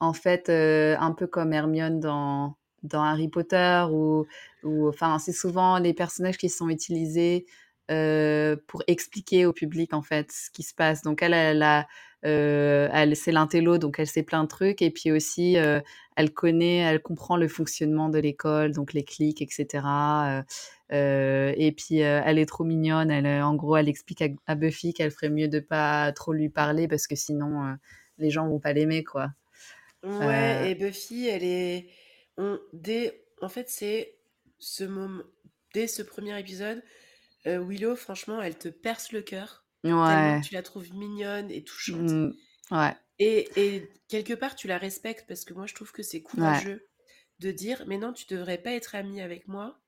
en 0.00 0.12
fait, 0.12 0.50
un 0.50 1.12
peu 1.12 1.26
comme 1.26 1.54
Hermione 1.54 1.98
dans, 1.98 2.56
dans 2.82 3.02
Harry 3.02 3.28
Potter, 3.28 3.86
ou, 3.90 4.26
ou 4.62 4.88
enfin, 4.88 5.18
c'est 5.18 5.32
souvent 5.32 5.78
les 5.78 5.94
personnages 5.94 6.36
qui 6.36 6.50
sont 6.50 6.68
utilisés 6.68 7.46
pour 7.88 8.82
expliquer 8.86 9.46
au 9.46 9.52
public, 9.54 9.94
en 9.94 10.02
fait, 10.02 10.30
ce 10.30 10.50
qui 10.50 10.62
se 10.62 10.74
passe. 10.74 11.02
Donc, 11.02 11.22
elle, 11.22 11.34
elle 11.34 11.62
a 11.62 11.88
euh, 12.24 12.88
elle, 12.92 13.14
c'est 13.14 13.32
l'intello, 13.32 13.78
donc 13.78 13.98
elle 13.98 14.06
sait 14.06 14.22
plein 14.22 14.42
de 14.42 14.48
trucs. 14.48 14.82
Et 14.82 14.90
puis 14.90 15.12
aussi, 15.12 15.58
euh, 15.58 15.80
elle 16.16 16.32
connaît, 16.32 16.78
elle 16.78 17.00
comprend 17.00 17.36
le 17.36 17.48
fonctionnement 17.48 18.08
de 18.08 18.18
l'école, 18.18 18.72
donc 18.72 18.92
les 18.92 19.04
clics, 19.04 19.42
etc. 19.42 19.84
Euh, 20.92 21.52
et 21.56 21.72
puis, 21.72 21.98
elle 21.98 22.38
est 22.38 22.46
trop 22.46 22.64
mignonne. 22.64 23.10
Elle, 23.10 23.26
en 23.42 23.54
gros, 23.54 23.76
elle 23.76 23.88
explique 23.88 24.24
à, 24.46 24.54
Buffy 24.54 24.94
qu'elle 24.94 25.10
ferait 25.10 25.30
mieux 25.30 25.48
de 25.48 25.60
pas 25.60 26.12
trop 26.12 26.32
lui 26.32 26.48
parler 26.48 26.88
parce 26.88 27.06
que 27.06 27.16
sinon, 27.16 27.76
les 28.18 28.30
gens 28.30 28.48
vont 28.48 28.60
pas 28.60 28.72
l'aimer, 28.72 29.04
quoi. 29.04 29.30
Ouais, 30.02 30.70
et 30.70 30.74
Buffy, 30.74 31.26
elle 31.26 31.44
est. 31.44 31.88
On, 32.38 32.58
dès... 32.72 33.24
En 33.42 33.48
fait, 33.48 33.68
c'est 33.68 34.14
ce 34.58 34.84
moment. 34.84 35.22
Dès 35.74 35.88
ce 35.88 36.02
premier 36.02 36.38
épisode, 36.38 36.82
Willow, 37.44 37.96
franchement, 37.96 38.40
elle 38.40 38.56
te 38.56 38.68
perce 38.68 39.12
le 39.12 39.20
cœur. 39.20 39.65
Ouais. 39.92 40.40
tu 40.42 40.54
la 40.54 40.62
trouves 40.62 40.92
mignonne 40.94 41.50
et 41.50 41.62
touchante. 41.62 42.10
Mmh, 42.10 42.32
ouais. 42.70 42.94
Et, 43.18 43.48
et, 43.56 43.88
quelque 44.08 44.34
part, 44.34 44.56
tu 44.56 44.68
la 44.68 44.78
respectes 44.78 45.26
parce 45.26 45.44
que 45.44 45.54
moi, 45.54 45.66
je 45.66 45.74
trouve 45.74 45.92
que 45.92 46.02
c'est 46.02 46.22
courageux 46.22 46.86
de 47.40 47.50
dire 47.50 47.84
Mais 47.86 47.98
non, 47.98 48.12
tu 48.12 48.26
devrais 48.26 48.58
pas 48.58 48.72
être 48.72 48.94
amie 48.94 49.20
avec 49.20 49.48
moi. 49.48 49.80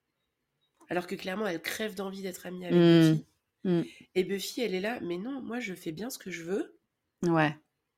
Alors 0.89 1.07
que 1.07 1.15
clairement, 1.15 1.47
elle 1.47 1.61
crève 1.61 1.95
d'envie 1.95 2.23
d'être 2.23 2.47
amie 2.47 2.65
avec 2.65 2.77
mmh. 2.77 3.11
Buffy. 3.11 3.27
Mmh. 3.65 3.83
Et 4.15 4.25
Buffy, 4.25 4.61
elle 4.63 4.75
est 4.75 4.81
là 4.81 5.01
Mais 5.01 5.19
non, 5.19 5.43
moi, 5.43 5.61
je 5.61 5.75
fais 5.75 5.93
bien 5.93 6.11
ce 6.11 6.19
que 6.19 6.31
je 6.31 6.45
veux. 6.45 6.79
Ouais. 7.23 7.55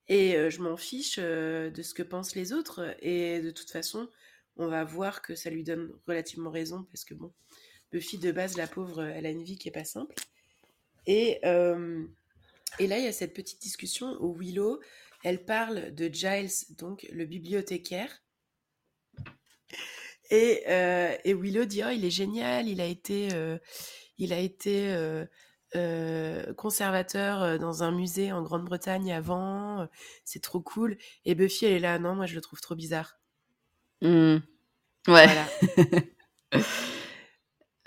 Et 0.08 0.36
euh, 0.36 0.50
je 0.50 0.60
m'en 0.60 0.76
fiche 0.76 1.18
euh, 1.20 1.70
de 1.70 1.82
ce 1.82 1.94
que 1.94 2.02
pensent 2.02 2.34
les 2.34 2.52
autres. 2.52 2.96
Et 3.00 3.40
de 3.40 3.50
toute 3.50 3.70
façon, 3.70 4.08
on 4.56 4.66
va 4.66 4.84
voir 4.84 5.22
que 5.22 5.34
ça 5.36 5.50
lui 5.50 5.62
donne 5.62 5.92
relativement 6.06 6.50
raison 6.50 6.84
parce 6.84 7.04
que 7.04 7.14
bon, 7.14 7.32
Buffy, 7.92 8.18
de 8.18 8.32
base, 8.32 8.56
la 8.56 8.66
pauvre, 8.66 9.02
elle 9.02 9.26
a 9.26 9.30
une 9.30 9.42
vie 9.42 9.56
qui 9.56 9.68
est 9.68 9.72
pas 9.72 9.84
simple. 9.84 10.14
Et, 11.06 11.40
euh, 11.44 12.04
et 12.78 12.86
là, 12.86 12.98
il 12.98 13.04
y 13.04 13.08
a 13.08 13.12
cette 13.12 13.34
petite 13.34 13.60
discussion 13.60 14.16
où 14.20 14.36
Willow, 14.38 14.80
elle 15.24 15.44
parle 15.44 15.94
de 15.94 16.08
Giles, 16.08 16.50
donc 16.78 17.06
le 17.12 17.24
bibliothécaire. 17.24 18.22
Et, 20.30 20.62
euh, 20.68 21.16
et 21.24 21.34
Willow 21.34 21.64
dit, 21.64 21.82
oh, 21.84 21.90
il 21.90 22.04
est 22.04 22.10
génial, 22.10 22.68
il 22.68 22.80
a 22.80 22.86
été, 22.86 23.30
euh, 23.32 23.58
il 24.18 24.32
a 24.32 24.38
été 24.38 24.94
conservateur 26.56 27.58
dans 27.60 27.84
un 27.84 27.92
musée 27.92 28.32
en 28.32 28.42
Grande-Bretagne 28.42 29.12
avant, 29.12 29.88
c'est 30.24 30.42
trop 30.42 30.60
cool. 30.60 30.96
Et 31.24 31.34
Buffy, 31.34 31.66
elle 31.66 31.72
est 31.72 31.78
là, 31.78 31.98
non, 31.98 32.16
moi 32.16 32.26
je 32.26 32.34
le 32.34 32.40
trouve 32.40 32.60
trop 32.60 32.74
bizarre. 32.74 33.20
Mmh. 34.02 34.38
Ouais. 35.08 35.26
Voilà. 35.26 35.46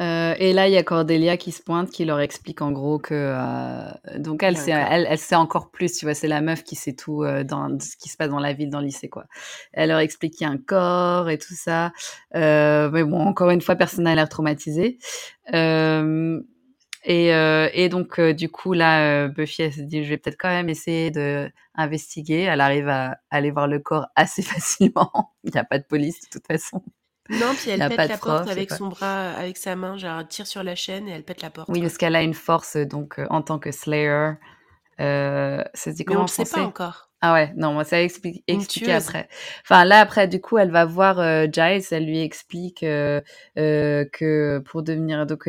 Euh, 0.02 0.34
et 0.40 0.54
là, 0.54 0.68
il 0.68 0.74
y 0.74 0.78
a 0.78 0.84
Cordelia 0.84 1.38
qui 1.38 1.52
se 1.52 1.62
pointe, 1.62 1.92
qui 1.92 2.04
leur 2.04 2.20
explique 2.20 2.62
en 2.62 2.72
gros 2.72 2.98
que 2.98 3.14
euh, 3.14 4.18
donc 4.18 4.42
elle, 4.42 4.58
sait, 4.58 4.72
elle, 4.72 5.06
elle, 5.08 5.20
sait 5.20 5.36
encore 5.36 5.70
plus, 5.70 5.94
tu 5.94 6.06
vois, 6.06 6.16
c'est 6.16 6.28
la 6.28 6.42
meuf 6.42 6.64
qui 6.64 6.76
sait 6.76 6.94
tout 6.94 7.24
euh, 7.24 7.44
dans 7.44 7.80
ce 7.80 7.96
qui 7.98 8.10
se 8.10 8.18
passe 8.18 8.30
dans 8.30 8.40
la 8.40 8.54
ville, 8.54 8.72
dans 8.72 8.80
le 8.80 8.88
lycée, 8.88 9.08
quoi. 9.08 9.26
Elle 9.72 9.90
leur 9.90 10.00
explique 10.00 10.34
qu'il 10.34 10.48
y 10.48 10.50
a 10.50 10.54
un 10.54 10.58
corps 10.58 11.30
et 11.30 11.38
tout 11.38 11.54
ça, 11.54 11.92
mais 12.34 13.04
bon, 13.04 13.20
encore 13.20 13.52
une 13.52 13.62
fois, 13.62 13.76
personne 13.76 14.06
n'a 14.06 14.16
l'air 14.16 14.30
traumatisé. 14.30 14.98
Et, 17.06 17.28
et, 17.28 17.90
donc, 17.90 18.20
du 18.20 18.50
coup, 18.50 18.74
là, 18.74 19.28
Buffy, 19.28 19.64
elle 19.64 19.74
se 19.74 19.82
dit, 19.82 20.04
je 20.04 20.10
vais 20.10 20.18
peut-être 20.18 20.38
quand 20.40 20.50
même 20.50 20.70
essayer 20.70 21.12
de 21.12 21.52
investiguer. 21.76 22.42
Elle 22.42 22.62
arrive 22.62 22.88
à 22.88 23.18
aller 23.30 23.52
voir 23.52 23.68
le 23.68 23.80
corps 23.80 24.08
assez 24.16 24.42
facilement. 24.42 25.34
il 25.44 25.52
n'y 25.52 25.60
a 25.60 25.66
pas 25.66 25.80
de 25.80 25.84
police 25.84 26.22
de 26.22 26.28
toute 26.32 26.48
façon. 26.48 26.82
Non, 27.30 27.54
puis 27.56 27.70
elle 27.70 27.88
pète 27.88 28.10
la 28.10 28.18
porte 28.18 28.50
avec 28.50 28.72
son 28.72 28.88
bras, 28.88 29.32
avec 29.32 29.58
sa 29.58 29.76
main, 29.76 29.98
genre 29.98 30.20
elle 30.20 30.28
tire 30.28 30.48
sur 30.48 30.64
la 30.64 30.76
chaîne 30.76 31.08
et 31.08 31.12
elle 31.12 31.24
pète 31.24 31.42
la 31.42 31.50
porte. 31.50 31.70
Oui, 31.70 31.82
parce 31.82 31.98
qu'elle 31.98 32.16
a 32.16 32.22
une 32.22 32.34
force, 32.34 32.76
donc 32.76 33.20
euh, 33.20 33.28
en 33.30 33.42
tant 33.42 33.60
que 33.60 33.72
Slayer. 33.72 34.34
Euh, 35.00 35.64
ça 35.74 35.92
se 35.92 35.96
dit 35.96 36.06
comment 36.06 36.22
on 36.22 36.24
ne 36.24 36.28
sait 36.28 36.46
pas 36.46 36.62
encore. 36.62 37.10
Ah 37.26 37.32
ouais, 37.32 37.54
non, 37.56 37.72
moi 37.72 37.86
ça 37.86 38.02
explique 38.04 38.44
expliqué 38.48 38.92
après. 38.92 39.30
Enfin 39.62 39.86
là 39.86 40.02
après, 40.02 40.28
du 40.28 40.42
coup, 40.42 40.58
elle 40.58 40.72
va 40.72 40.84
voir 40.84 41.22
euh, 41.22 41.48
Giles, 41.50 41.82
elle 41.92 42.06
lui 42.06 42.20
explique 42.20 42.84
euh, 42.84 43.22
euh, 43.58 44.04
que 44.12 44.60
pour 44.66 44.84
devenir 44.84 45.26
donc 45.26 45.48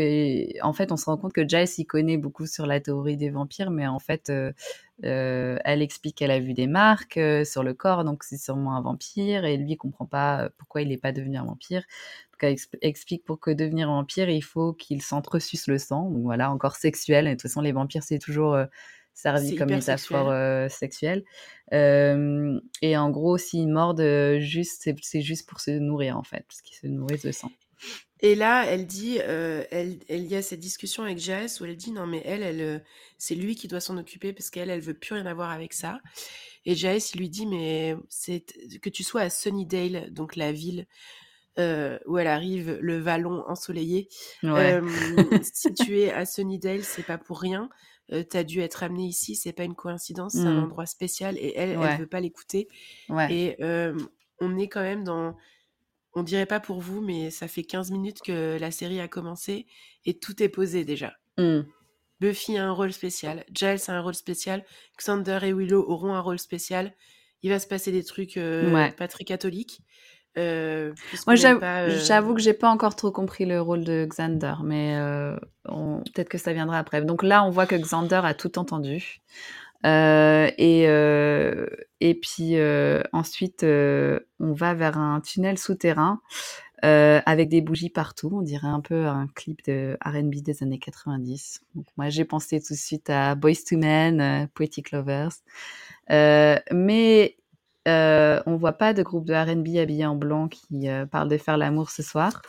en 0.63 0.73
fait, 0.73 0.93
on 0.93 0.97
se 0.97 1.07
rend 1.07 1.17
compte 1.17 1.33
que 1.33 1.43
Giles 1.49 1.67
il 1.79 1.85
connaît 1.85 2.17
beaucoup 2.17 2.47
sur 2.47 2.67
la 2.67 2.79
théorie 2.79 3.17
des 3.17 3.31
vampires, 3.31 3.73
mais 3.73 3.89
en 3.89 3.99
fait, 3.99 4.31
elle 5.03 5.83
explique 5.83 6.17
qu'elle 6.19 6.31
a 6.31 6.39
vu 6.39 6.55
des 6.55 6.69
marques 6.69 7.19
sur 7.45 7.65
le 7.65 7.75
corps, 7.75 8.05
donc 8.05 8.23
c'est 8.23 8.39
sûrement 8.39 8.77
un 8.77 8.81
vampire, 8.81 9.45
et 9.45 9.57
lui 9.57 9.73
il 9.73 9.77
comprend 9.77 10.07
pas 10.07 10.51
pourquoi 10.59 10.83
il 10.83 10.91
n'est 10.91 10.97
pas 10.97 11.11
devenu 11.11 11.39
un 11.39 11.45
vampire. 11.45 11.83
Donc 12.33 12.45
elle 12.45 12.57
explique 12.83 13.25
pour 13.25 13.41
que 13.41 13.51
devenir 13.51 13.91
un 13.91 13.97
vampire, 13.97 14.29
il 14.31 14.45
faut 14.45 14.75
qu'il 14.75 15.03
s'entresuce 15.03 15.67
le 15.67 15.79
sang. 15.79 16.09
Donc 16.09 16.23
voilà, 16.23 16.53
encore 16.53 16.77
sexuel. 16.77 17.27
Et 17.27 17.31
de 17.31 17.35
toute 17.35 17.43
façon, 17.43 17.63
les 17.63 17.73
vampires 17.73 18.05
c'est 18.05 18.21
toujours 18.21 18.57
servi 19.15 19.55
comme 19.55 19.71
métaphore 19.71 20.31
euh, 20.31 20.69
sexuelle. 20.69 21.25
Euh, 21.73 22.61
et 22.83 22.97
en 22.97 23.11
gros, 23.11 23.39
s'ils 23.39 23.69
mordent, 23.69 24.39
juste, 24.39 24.91
c'est 25.01 25.23
juste 25.23 25.49
pour 25.49 25.61
se 25.61 25.71
nourrir, 25.71 26.19
en 26.19 26.25
fait, 26.25 26.45
parce 26.47 26.61
qu'ils 26.61 26.77
se 26.77 26.87
nourrissent 26.87 27.25
de 27.25 27.33
sang. 27.33 27.51
Et 28.21 28.35
là, 28.35 28.65
elle 28.67 28.87
dit, 28.87 29.19
elle, 29.19 29.99
elle, 30.09 30.27
y 30.27 30.35
a 30.35 30.43
cette 30.43 30.61
discussion 30.61 31.03
avec 31.05 31.19
Jess 31.19 31.61
où 31.61 31.65
elle 31.67 31.77
dit 31.77 31.93
non 31.93 32.07
mais 32.07 32.23
elle, 32.25 32.43
elle, 32.43 32.83
c'est 33.19 33.35
lui 33.35 33.55
qui 33.55 33.69
doit 33.69 33.81
s'en 33.81 33.99
occuper 33.99 34.33
parce 34.33 34.49
qu'elle, 34.49 34.71
elle 34.71 34.81
veut 34.81 34.95
plus 34.95 35.15
rien 35.15 35.27
avoir 35.27 35.51
avec 35.51 35.75
ça. 35.75 36.01
Et 36.65 36.75
Jess, 36.75 37.13
il 37.13 37.19
lui 37.19 37.29
dit 37.29 37.45
mais 37.45 37.97
c'est 38.09 38.47
que 38.81 38.89
tu 38.89 39.03
sois 39.03 39.23
à 39.23 39.31
Sunnydale, 39.31 40.11
donc 40.11 40.37
la 40.37 40.53
ville 40.53 40.87
où 41.59 42.17
elle 42.17 42.27
arrive, 42.27 42.79
le 42.81 42.99
vallon 42.99 43.45
ensoleillé. 43.47 44.09
si 45.43 45.75
tu 45.75 46.01
es 46.01 46.11
à 46.11 46.25
Sunnydale, 46.25 46.83
c'est 46.83 47.05
pas 47.05 47.19
pour 47.19 47.41
rien 47.41 47.69
tu 48.11 48.25
t'as 48.27 48.45
dû 48.45 48.61
être 48.61 48.83
amené 48.83 49.07
ici, 49.07 49.37
c'est 49.37 49.53
pas 49.53 49.65
une 49.65 49.75
coïncidence, 49.75 50.33
c'est 50.33 50.41
un 50.41 50.61
mmh. 50.61 50.65
endroit 50.65 50.87
spécial 50.87 51.37
et 51.39 51.53
elle, 51.57 51.71
elle 51.71 51.99
veut 51.99 52.07
pas 52.07 52.21
l'écouter. 52.21 52.69
Et 53.31 53.57
on 54.41 54.59
est 54.59 54.69
quand 54.69 54.83
même 54.83 55.05
dans, 55.05 55.37
on 56.13 56.23
dirait 56.23 56.47
pas 56.47 56.61
pour 56.61 56.81
vous, 56.81 57.01
mais 57.01 57.31
ça 57.31 57.49
fait 57.49 57.63
15 57.63 57.91
minutes 57.91 58.21
que 58.23 58.59
la 58.59 58.71
série 58.71 59.01
a 59.01 59.09
commencé 59.09 59.67
et 60.05 60.19
tout 60.19 60.43
est 60.43 60.49
posé 60.49 60.85
déjà. 60.85 61.15
Mmh. 61.39 61.61
Buffy 62.21 62.57
a 62.57 62.67
un 62.67 62.73
rôle 62.73 62.93
spécial, 62.93 63.45
Giles 63.53 63.81
a 63.89 63.93
un 63.93 64.01
rôle 64.01 64.15
spécial, 64.15 64.65
Xander 64.99 65.41
et 65.43 65.53
Willow 65.53 65.85
auront 65.89 66.15
un 66.15 66.21
rôle 66.21 66.39
spécial. 66.39 66.95
Il 67.43 67.51
va 67.51 67.59
se 67.59 67.67
passer 67.67 67.93
des 67.93 68.05
trucs 68.05 68.39
pas 68.97 69.09
très 69.09 69.25
catholiques. 69.25 69.83
Euh, 70.37 70.93
Moi, 71.27 71.37
euh, 71.45 71.99
j'avoue 72.05 72.35
que 72.35 72.41
j'ai 72.41 72.55
pas 72.55 72.69
encore 72.69 72.97
trop 72.97 73.11
compris 73.13 73.45
le 73.47 73.61
rôle 73.61 73.85
de 73.85 74.07
Xander, 74.09 74.55
mais 74.65 74.97
euh, 74.97 75.37
peut-être 75.65 76.29
que 76.29 76.39
ça 76.39 76.53
viendra 76.53 76.79
après. 76.79 77.03
Donc 77.03 77.23
là, 77.23 77.45
on 77.45 77.51
voit 77.51 77.67
que 77.67 77.77
Xander 77.77 78.21
a 78.25 78.35
tout 78.35 78.59
entendu. 78.59 79.21
Euh, 79.87 80.51
et, 80.57 80.89
euh, 80.89 81.67
et 82.01 82.15
puis 82.15 82.57
euh, 82.57 83.03
ensuite, 83.13 83.65
euh, 83.65 84.19
on 84.41 84.53
va 84.53 84.75
vers 84.75 84.99
un 84.99 85.21
tunnel 85.21 85.59
souterrain 85.59 86.21
euh, 86.85 87.21
avec 87.27 87.49
des 87.49 87.61
bougies 87.61 87.91
partout. 87.91 88.31
On 88.33 88.43
dirait 88.43 88.67
un 88.67 88.81
peu 88.81 89.07
un 89.07 89.27
clip 89.35 89.65
de 89.67 89.97
R&B 90.05 90.37
des 90.43 90.63
années 90.63 90.79
90. 90.79 91.63
Donc 91.75 91.87
moi, 91.97 92.09
j'ai 92.09 92.25
pensé 92.25 92.61
tout 92.63 92.73
de 92.75 92.79
suite 92.79 93.11
à 93.11 93.35
Boys 93.35 93.53
to 93.69 93.77
Men, 93.77 94.21
euh, 94.21 94.47
Poetic 94.55 94.91
Lovers. 94.91 95.33
Euh, 96.11 96.59
mais 96.73 97.37
euh, 97.89 98.41
on 98.47 98.57
voit 98.57 98.73
pas 98.73 98.93
de 98.95 99.03
groupe 99.03 99.25
de 99.27 99.35
R&B 99.35 99.77
habillé 99.79 100.07
en 100.07 100.17
blanc 100.17 100.49
qui 100.49 100.89
euh, 100.89 101.07
parle 101.07 101.29
de 101.29 101.37
faire 101.39 101.57
l'amour 101.57 101.91
ce 101.91 102.03
soir. 102.03 102.43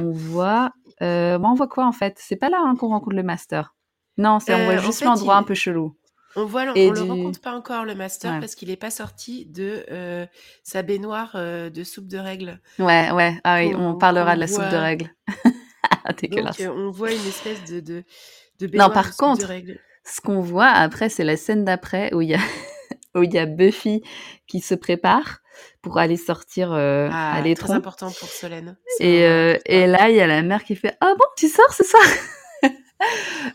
On 0.00 0.10
voit, 0.12 0.72
euh, 1.02 1.38
bon, 1.38 1.50
on 1.50 1.54
voit 1.54 1.68
quoi 1.68 1.86
en 1.86 1.92
fait? 1.92 2.16
C'est 2.18 2.36
pas 2.36 2.48
là 2.48 2.58
hein, 2.64 2.74
qu'on 2.76 2.88
rencontre 2.88 3.16
le 3.16 3.22
master? 3.22 3.74
Non, 4.18 4.38
c'est 4.40 4.54
on 4.54 4.64
voit 4.64 4.74
Euh, 4.74 4.78
en 4.78 4.82
juste 4.82 5.02
l'endroit 5.04 5.34
il- 5.34 5.38
un 5.38 5.42
peu 5.42 5.54
chelou. 5.54 5.96
On 6.36 6.44
voit, 6.44 6.62
on 6.76 6.90
le 6.92 7.00
rencontre 7.02 7.40
pas 7.40 7.52
encore 7.56 7.84
le 7.84 7.96
master 7.96 8.34
Ouais. 8.34 8.38
parce 8.40 8.54
qu'il 8.54 8.70
est 8.70 8.76
pas 8.76 8.90
sorti 8.90 9.46
de 9.46 9.84
sa 10.62 10.82
baignoire 10.82 11.32
de 11.34 11.82
soupe 11.84 12.06
de 12.06 12.18
règles. 12.18 12.60
Ouais, 12.78 13.10
ouais. 13.10 13.40
Ah 13.42 13.56
oui, 13.58 13.74
on 13.74 13.96
parlera 13.96 14.36
de 14.36 14.40
la 14.40 14.46
soupe 14.46 14.62
de 14.62 14.68
voit- 14.68 14.78
règles. 14.80 15.10
Donc 16.30 16.54
on 16.76 16.90
voit 16.92 17.10
une 17.12 17.26
espèce 17.26 17.64
de 17.64 17.80
de, 17.80 18.04
de 18.60 18.66
baignoire 18.68 18.92
par 18.92 19.04
de 19.06 19.08
soupe 19.08 19.18
contre, 19.18 19.40
de 19.42 19.46
règles. 19.46 19.80
Ce 20.04 20.20
qu'on 20.20 20.40
voit 20.40 20.68
après, 20.68 21.08
c'est 21.08 21.24
la 21.24 21.36
scène 21.36 21.64
d'après 21.64 22.14
où 22.14 22.20
il 22.20 22.28
y 22.30 22.34
a 22.34 22.38
où 23.14 23.22
il 23.22 23.32
y 23.32 23.38
a 23.38 23.46
Buffy 23.46 24.02
qui 24.46 24.60
se 24.60 24.74
prépare 24.74 25.40
pour 25.82 25.98
aller 25.98 26.16
sortir 26.16 26.72
euh, 26.72 27.08
Ah, 27.12 27.36
à 27.36 27.54
très 27.54 27.70
important 27.72 28.10
pour 28.18 28.28
Solène. 28.28 28.76
Et, 29.00 29.24
euh, 29.24 29.56
et 29.66 29.86
là, 29.86 30.10
il 30.10 30.16
y 30.16 30.20
a 30.20 30.26
la 30.26 30.42
mère 30.42 30.64
qui 30.64 30.76
fait 30.76 30.96
Ah 31.00 31.14
bon, 31.18 31.24
tu 31.36 31.48
sors 31.48 31.72
ce 31.72 31.84
soir? 31.84 32.02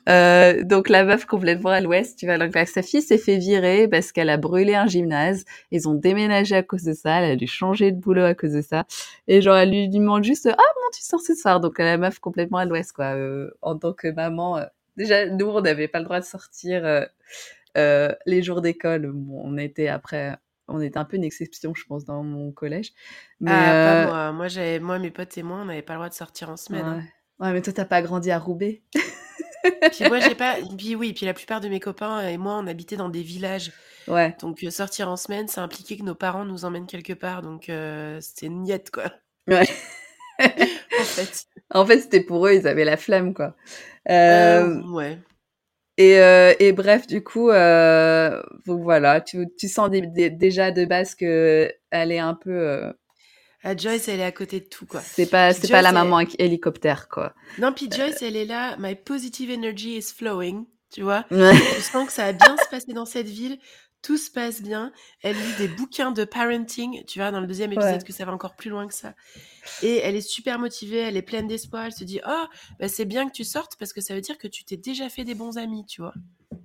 Euh, 0.09 0.63
Donc 0.63 0.89
la 0.89 1.03
meuf 1.03 1.25
complètement 1.25 1.69
à 1.69 1.79
l'ouest, 1.79 2.17
tu 2.17 2.25
vois, 2.25 2.39
donc 2.39 2.55
sa 2.67 2.81
fille 2.81 3.03
s'est 3.03 3.19
fait 3.19 3.37
virer 3.37 3.87
parce 3.87 4.11
qu'elle 4.11 4.29
a 4.31 4.37
brûlé 4.37 4.73
un 4.73 4.87
gymnase. 4.87 5.45
Ils 5.69 5.87
ont 5.87 5.93
déménagé 5.93 6.55
à 6.55 6.63
cause 6.63 6.81
de 6.83 6.93
ça, 6.93 7.19
elle 7.21 7.31
a 7.31 7.35
dû 7.35 7.45
changer 7.45 7.91
de 7.91 7.99
boulot 7.99 8.23
à 8.23 8.33
cause 8.33 8.53
de 8.53 8.61
ça. 8.63 8.85
Et 9.27 9.41
genre, 9.43 9.55
elle 9.55 9.69
lui 9.69 9.87
demande 9.87 10.23
juste 10.23 10.47
Ah 10.51 10.55
bon, 10.57 10.81
tu 10.95 11.03
sors 11.03 11.21
ce 11.21 11.35
soir? 11.35 11.59
Donc 11.59 11.77
la 11.77 11.97
meuf 11.97 12.17
complètement 12.17 12.57
à 12.57 12.65
l'ouest, 12.65 12.91
quoi. 12.91 13.13
euh, 13.15 13.51
en 13.61 13.77
tant 13.77 13.93
que 13.93 14.07
maman, 14.07 14.61
déjà, 14.97 15.27
nous, 15.27 15.45
on 15.47 15.61
n'avait 15.61 15.87
pas 15.87 15.99
le 15.99 16.05
droit 16.05 16.19
de 16.19 16.25
sortir 16.25 17.05
les 17.75 18.43
jours 18.43 18.61
d'école. 18.61 19.11
Bon, 19.13 19.41
on 19.43 19.57
était 19.57 19.87
après... 19.87 20.37
On 20.67 20.81
était 20.81 20.97
un 20.97 21.05
peu 21.05 21.15
une 21.17 21.23
exception, 21.23 21.75
je 21.75 21.85
pense, 21.85 22.05
dans 22.05 22.23
mon 22.23 22.51
collège. 22.51 22.91
Mais, 23.39 23.51
Ah, 23.53 23.73
euh, 23.73 24.05
pas 24.05 24.09
moi. 24.11 24.31
Moi, 24.31 24.47
j'avais, 24.47 24.79
moi, 24.79 24.97
mes 24.97 25.11
potes 25.11 25.37
et 25.37 25.43
moi, 25.43 25.57
on 25.61 25.65
n'avait 25.65 25.83
pas 25.83 25.93
le 25.93 25.99
droit 25.99 26.09
de 26.09 26.15
sortir 26.15 26.49
en 26.49 26.57
semaine. 26.57 26.85
hein. 26.85 27.03
Ouais. 27.39 27.53
Mais 27.53 27.61
toi, 27.61 27.71
t'as 27.71 27.85
pas 27.85 28.01
grandi 28.01 28.31
à 28.31 28.39
Roubaix? 28.39 28.81
Puis 29.91 30.05
moi, 30.07 30.19
j'ai 30.21 30.33
pas. 30.35 30.55
Puis 30.75 30.95
oui, 30.95 31.13
puis 31.13 31.27
la 31.27 31.35
plupart 31.35 31.61
de 31.61 31.67
mes 31.69 31.79
copains 31.79 32.27
et 32.27 32.37
moi, 32.37 32.57
on 32.57 32.65
habitait 32.65 32.95
dans 32.97 33.09
des 33.09 33.21
villages. 33.21 33.71
Ouais. 34.07 34.35
Donc 34.39 34.63
euh, 34.63 34.71
sortir 34.71 35.07
en 35.09 35.17
semaine, 35.17 35.47
ça 35.47 35.61
impliquait 35.61 35.97
que 35.97 36.03
nos 36.03 36.15
parents 36.15 36.45
nous 36.45 36.65
emmènent 36.65 36.87
quelque 36.87 37.13
part. 37.13 37.43
Donc 37.43 37.69
euh, 37.69 38.19
c'était 38.21 38.49
niette, 38.49 38.89
quoi. 38.89 39.11
Ouais. 39.47 39.67
En 40.39 41.03
fait. 41.03 41.45
En 41.71 41.85
fait, 41.85 41.99
c'était 41.99 42.21
pour 42.23 42.47
eux, 42.47 42.53
ils 42.53 42.67
avaient 42.67 42.85
la 42.85 42.97
flemme, 42.97 43.33
quoi. 43.33 43.55
Euh, 44.09 44.63
Euh, 44.63 44.81
ouais. 44.91 45.19
Et, 45.97 46.19
euh, 46.19 46.53
et 46.59 46.71
bref, 46.73 47.07
du 47.07 47.23
coup, 47.23 47.49
euh, 47.49 48.41
voilà, 48.65 49.21
tu, 49.21 49.47
tu 49.57 49.67
sens 49.67 49.89
dé- 49.89 50.01
dé- 50.01 50.29
déjà 50.29 50.71
de 50.71 50.85
base 50.85 51.15
que 51.15 51.71
elle 51.89 52.11
est 52.11 52.19
un 52.19 52.33
peu. 52.33 52.51
euh, 52.51 52.91
Ah, 53.63 53.75
Joyce, 53.75 54.07
elle 54.07 54.19
est 54.19 54.23
à 54.25 54.31
côté 54.31 54.59
de 54.59 54.65
tout, 54.65 54.85
quoi. 54.85 55.01
c'est 55.01 55.29
pas, 55.29 55.53
c'est 55.53 55.71
pas 55.71 55.81
la 55.81 55.91
maman 55.91 56.17
avec 56.17 56.39
hélicoptère, 56.39 57.07
quoi. 57.09 57.33
Non, 57.57 57.73
puis 57.73 57.89
Joyce, 57.91 58.21
elle 58.21 58.35
est 58.35 58.45
là. 58.45 58.75
My 58.79 58.95
positive 58.95 59.51
energy 59.51 59.97
is 59.97 60.13
flowing. 60.15 60.65
Tu 60.93 61.01
vois. 61.01 61.25
Tu 61.29 61.81
sens 61.81 62.05
que 62.07 62.13
ça 62.13 62.25
a 62.27 62.31
bien 62.31 62.55
se 62.57 62.69
passer 62.69 62.93
dans 62.93 63.05
cette 63.05 63.27
ville. 63.27 63.57
Tout 64.05 64.17
se 64.17 64.29
passe 64.29 64.61
bien. 64.61 64.91
Elle 65.23 65.35
lit 65.35 65.53
des 65.57 65.67
bouquins 65.67 66.11
de 66.11 66.25
parenting. 66.25 67.03
Tu 67.05 67.19
vois, 67.19 67.31
dans 67.31 67.39
le 67.39 67.47
deuxième 67.47 67.73
épisode, 67.73 67.93
Ouais. 67.93 68.03
que 68.05 68.13
ça 68.13 68.23
va 68.25 68.31
encore 68.33 68.55
plus 68.55 68.69
loin 68.69 68.87
que 68.87 68.93
ça. 68.93 69.13
Et 69.81 69.97
elle 69.97 70.15
est 70.15 70.21
super 70.21 70.59
motivée. 70.59 70.99
Elle 70.99 71.17
est 71.17 71.21
pleine 71.23 71.47
d'espoir. 71.47 71.85
Elle 71.85 71.91
se 71.91 72.03
dit 72.03 72.19
Oh, 72.27 72.43
bah, 72.79 72.87
c'est 72.87 73.05
bien 73.05 73.27
que 73.27 73.33
tu 73.33 73.43
sortes 73.43 73.77
parce 73.79 73.93
que 73.93 74.01
ça 74.01 74.13
veut 74.13 74.21
dire 74.21 74.37
que 74.37 74.47
tu 74.47 74.63
t'es 74.63 74.77
déjà 74.77 75.09
fait 75.09 75.23
des 75.23 75.33
bons 75.33 75.57
amis, 75.57 75.85
tu 75.87 76.01
vois. 76.01 76.13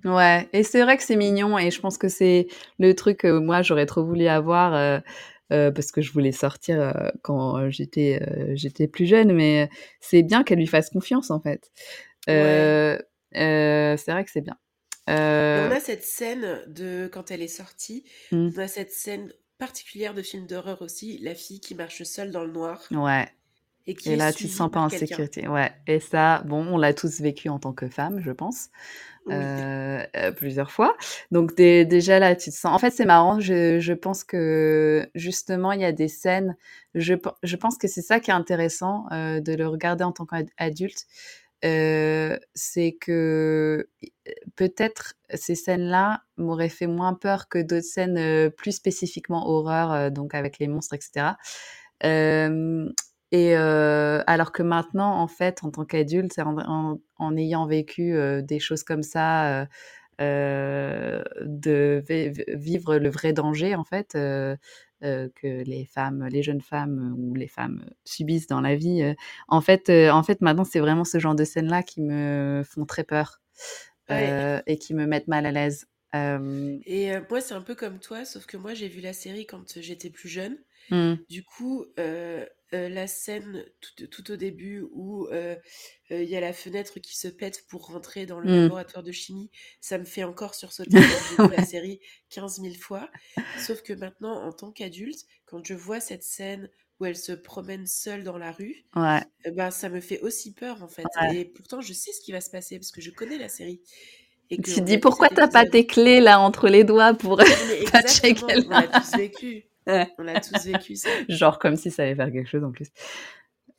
Ouais, 0.05 0.47
et 0.53 0.63
c'est 0.63 0.81
vrai 0.83 0.97
que 0.97 1.03
c'est 1.03 1.15
mignon, 1.15 1.57
et 1.59 1.69
je 1.69 1.79
pense 1.79 1.97
que 1.97 2.07
c'est 2.07 2.47
le 2.79 2.93
truc 2.95 3.17
que 3.19 3.37
moi 3.39 3.61
j'aurais 3.61 3.85
trop 3.85 4.03
voulu 4.03 4.27
avoir, 4.27 4.73
euh, 4.73 4.99
euh, 5.51 5.69
parce 5.71 5.91
que 5.91 6.01
je 6.01 6.11
voulais 6.11 6.31
sortir 6.31 6.79
euh, 6.81 7.09
quand 7.23 7.69
j'étais 7.69 8.19
j'étais 8.55 8.87
plus 8.87 9.05
jeune, 9.05 9.33
mais 9.33 9.69
c'est 9.99 10.23
bien 10.23 10.43
qu'elle 10.43 10.59
lui 10.59 10.67
fasse 10.67 10.89
confiance 10.89 11.29
en 11.29 11.39
fait. 11.41 11.71
Euh, 12.29 12.97
c'est 13.33 14.11
vrai 14.11 14.23
que 14.23 14.31
c'est 14.31 14.41
bien. 14.41 14.57
Euh, 15.11 15.67
on 15.67 15.71
a 15.71 15.79
cette 15.79 16.03
scène 16.03 16.63
de 16.67 17.09
quand 17.11 17.31
elle 17.31 17.41
est 17.41 17.47
sortie. 17.47 18.03
Mm. 18.31 18.49
On 18.55 18.59
a 18.59 18.67
cette 18.67 18.91
scène 18.91 19.33
particulière 19.57 20.13
de 20.13 20.21
film 20.21 20.45
d'horreur 20.47 20.81
aussi. 20.81 21.17
La 21.19 21.35
fille 21.35 21.59
qui 21.61 21.75
marche 21.75 22.03
seule 22.03 22.31
dans 22.31 22.43
le 22.43 22.51
noir. 22.51 22.81
ouais, 22.91 23.29
Et 23.87 23.95
qui 23.95 24.13
et 24.13 24.13
est 24.13 24.17
là 24.17 24.33
tu 24.33 24.47
te 24.49 24.53
sens 24.53 24.71
pas 24.71 24.81
en 24.81 24.89
sécurité. 24.89 25.47
Ouais, 25.47 25.71
et 25.87 25.99
ça, 25.99 26.43
bon, 26.45 26.65
on 26.67 26.77
l'a 26.77 26.93
tous 26.93 27.21
vécu 27.21 27.49
en 27.49 27.59
tant 27.59 27.73
que 27.73 27.89
femme, 27.89 28.21
je 28.21 28.31
pense. 28.31 28.69
Oui. 29.25 29.33
euh, 29.33 30.05
euh, 30.17 30.31
plusieurs 30.33 30.71
fois. 30.71 30.95
Donc 31.31 31.55
dé- 31.55 31.85
déjà 31.85 32.19
là, 32.19 32.35
tu 32.35 32.51
te 32.51 32.55
sens. 32.55 32.73
En 32.75 32.79
fait, 32.79 32.91
c'est 32.91 33.05
marrant. 33.05 33.39
Je, 33.39 33.79
je 33.79 33.93
pense 33.93 34.23
que 34.23 35.09
justement, 35.15 35.73
il 35.73 35.81
y 35.81 35.85
a 35.85 35.93
des 35.93 36.09
scènes. 36.09 36.57
Je, 36.95 37.15
pe- 37.15 37.31
je 37.43 37.55
pense 37.57 37.77
que 37.77 37.87
c'est 37.87 38.01
ça 38.03 38.19
qui 38.21 38.31
est 38.31 38.35
intéressant 38.35 39.05
euh, 39.13 39.41
de 39.41 39.53
le 39.55 39.67
regarder 39.67 40.03
en 40.05 40.13
tant 40.13 40.25
qu'adulte. 40.27 41.07
C'est 41.63 42.97
que 42.99 43.87
peut-être 44.55 45.13
ces 45.33 45.55
scènes-là 45.55 46.23
m'auraient 46.37 46.69
fait 46.69 46.87
moins 46.87 47.13
peur 47.13 47.47
que 47.49 47.59
d'autres 47.59 47.85
scènes 47.85 48.51
plus 48.51 48.71
spécifiquement 48.73 49.47
horreur, 49.49 50.11
donc 50.11 50.33
avec 50.35 50.59
les 50.59 50.67
monstres, 50.67 50.95
etc. 50.95 51.37
Et 53.33 53.55
alors 53.55 54.51
que 54.51 54.63
maintenant, 54.63 55.19
en 55.21 55.27
fait, 55.27 55.63
en 55.63 55.71
tant 55.71 55.85
qu'adulte, 55.85 56.37
en, 56.39 57.37
ayant 57.37 57.65
vécu 57.67 58.15
des 58.43 58.59
choses 58.59 58.83
comme 58.83 59.03
ça, 59.03 59.67
de 60.19 62.03
vi- 62.07 62.43
vivre 62.55 62.97
le 62.97 63.09
vrai 63.09 63.33
danger, 63.33 63.75
en 63.75 63.83
fait, 63.83 64.17
que 65.01 65.63
les 65.63 65.85
femmes, 65.85 66.27
les 66.27 66.43
jeunes 66.43 66.61
femmes 66.61 67.15
ou 67.17 67.33
les 67.35 67.47
femmes 67.47 67.85
subissent 68.05 68.47
dans 68.47 68.61
la 68.61 68.75
vie, 68.75 69.01
euh, 69.03 69.13
en 69.47 69.61
fait, 69.61 69.89
euh, 69.89 70.11
en 70.11 70.23
fait, 70.23 70.41
maintenant, 70.41 70.63
c'est 70.63 70.79
vraiment 70.79 71.03
ce 71.05 71.19
genre 71.19 71.35
de 71.35 71.43
scènes-là 71.43 71.83
qui 71.83 72.01
me 72.01 72.63
font 72.65 72.85
très 72.85 73.03
peur 73.03 73.41
Ouais. 74.09 74.37
euh, 74.37 74.61
et 74.67 74.77
qui 74.77 74.93
me 74.93 75.05
mettent 75.05 75.27
mal 75.27 75.45
à 75.45 75.51
l'aise. 75.51 75.87
Euh, 76.15 76.77
Et 76.85 77.13
euh, 77.13 77.21
moi, 77.29 77.41
c'est 77.41 77.53
un 77.53 77.61
peu 77.61 77.75
comme 77.75 77.99
toi, 77.99 78.25
sauf 78.25 78.45
que 78.45 78.57
moi, 78.57 78.73
j'ai 78.73 78.87
vu 78.87 79.01
la 79.01 79.13
série 79.13 79.45
quand 79.45 79.77
euh, 79.77 79.81
j'étais 79.81 80.09
plus 80.09 80.29
jeune. 80.29 80.57
hmm, 80.89 81.15
Du 81.29 81.43
coup, 81.43 81.85
euh, 81.99 82.45
euh, 82.73 82.87
la 82.87 83.05
scène 83.05 83.65
tout, 83.81 84.07
tout 84.07 84.31
au 84.31 84.35
début 84.37 84.85
où 84.93 85.27
euh, 85.27 85.55
euh, 86.11 86.23
il 86.23 86.29
y 86.29 86.37
a 86.37 86.39
la 86.39 86.53
fenêtre 86.53 86.99
qui 86.99 87.17
se 87.17 87.27
pète 87.27 87.67
pour 87.67 87.87
rentrer 87.87 88.25
dans 88.25 88.39
le 88.39 88.49
hmm, 88.49 88.61
laboratoire 88.61 89.03
de 89.03 89.11
chimie, 89.11 89.51
ça 89.81 89.97
me 89.97 90.05
fait 90.05 90.23
encore 90.23 90.55
sursauter 90.55 90.91
quand 90.91 91.01
j'ai 91.01 91.43
vu 91.49 91.55
la 91.57 91.65
série 91.65 91.99
15 92.29 92.61
000 92.61 92.73
fois. 92.75 93.09
Sauf 93.59 93.81
que 93.81 93.91
maintenant, 93.91 94.41
en 94.41 94.53
tant 94.53 94.71
qu'adulte, 94.71 95.25
quand 95.45 95.65
je 95.65 95.73
vois 95.73 95.99
cette 95.99 96.23
scène 96.23 96.69
où 96.99 97.05
elle 97.05 97.17
se 97.17 97.33
promène 97.33 97.87
seule 97.87 98.23
dans 98.23 98.37
la 98.37 98.53
rue, 98.53 98.85
ouais, 98.95 99.21
eh 99.43 99.51
ben, 99.51 99.69
ça 99.69 99.89
me 99.89 99.99
fait 99.99 100.21
aussi 100.21 100.53
peur 100.53 100.81
en 100.81 100.87
fait. 100.87 101.03
ouais. 101.21 101.37
Et 101.37 101.45
pourtant, 101.45 101.81
je 101.81 101.91
sais 101.91 102.13
ce 102.13 102.21
qui 102.21 102.31
va 102.31 102.39
se 102.39 102.49
passer 102.49 102.77
parce 102.77 102.91
que 102.91 103.01
je 103.01 103.11
connais 103.11 103.37
la 103.37 103.49
série. 103.49 103.81
Et 104.49 104.61
Tu 104.61 104.75
te 104.75 104.79
dis 104.81 104.97
pourquoi 104.97 105.29
t'as 105.29 105.47
pas 105.47 105.65
tes 105.65 105.85
clés 105.85 106.21
là 106.21 106.39
entre 106.39 106.67
les 106.67 106.83
doigts 106.83 107.13
pour 107.13 107.37
on 108.43 108.71
a. 108.71 108.87
tous 108.87 109.17
vécu. 109.17 109.65
On 109.87 110.27
a 110.27 110.39
tous 110.39 110.65
vécu 110.65 110.95
ça. 110.95 111.09
Genre 111.29 111.59
comme 111.59 111.75
si 111.75 111.91
ça 111.91 112.03
allait 112.03 112.15
faire 112.15 112.31
quelque 112.31 112.49
chose 112.49 112.63
en 112.63 112.71
plus. 112.71 112.89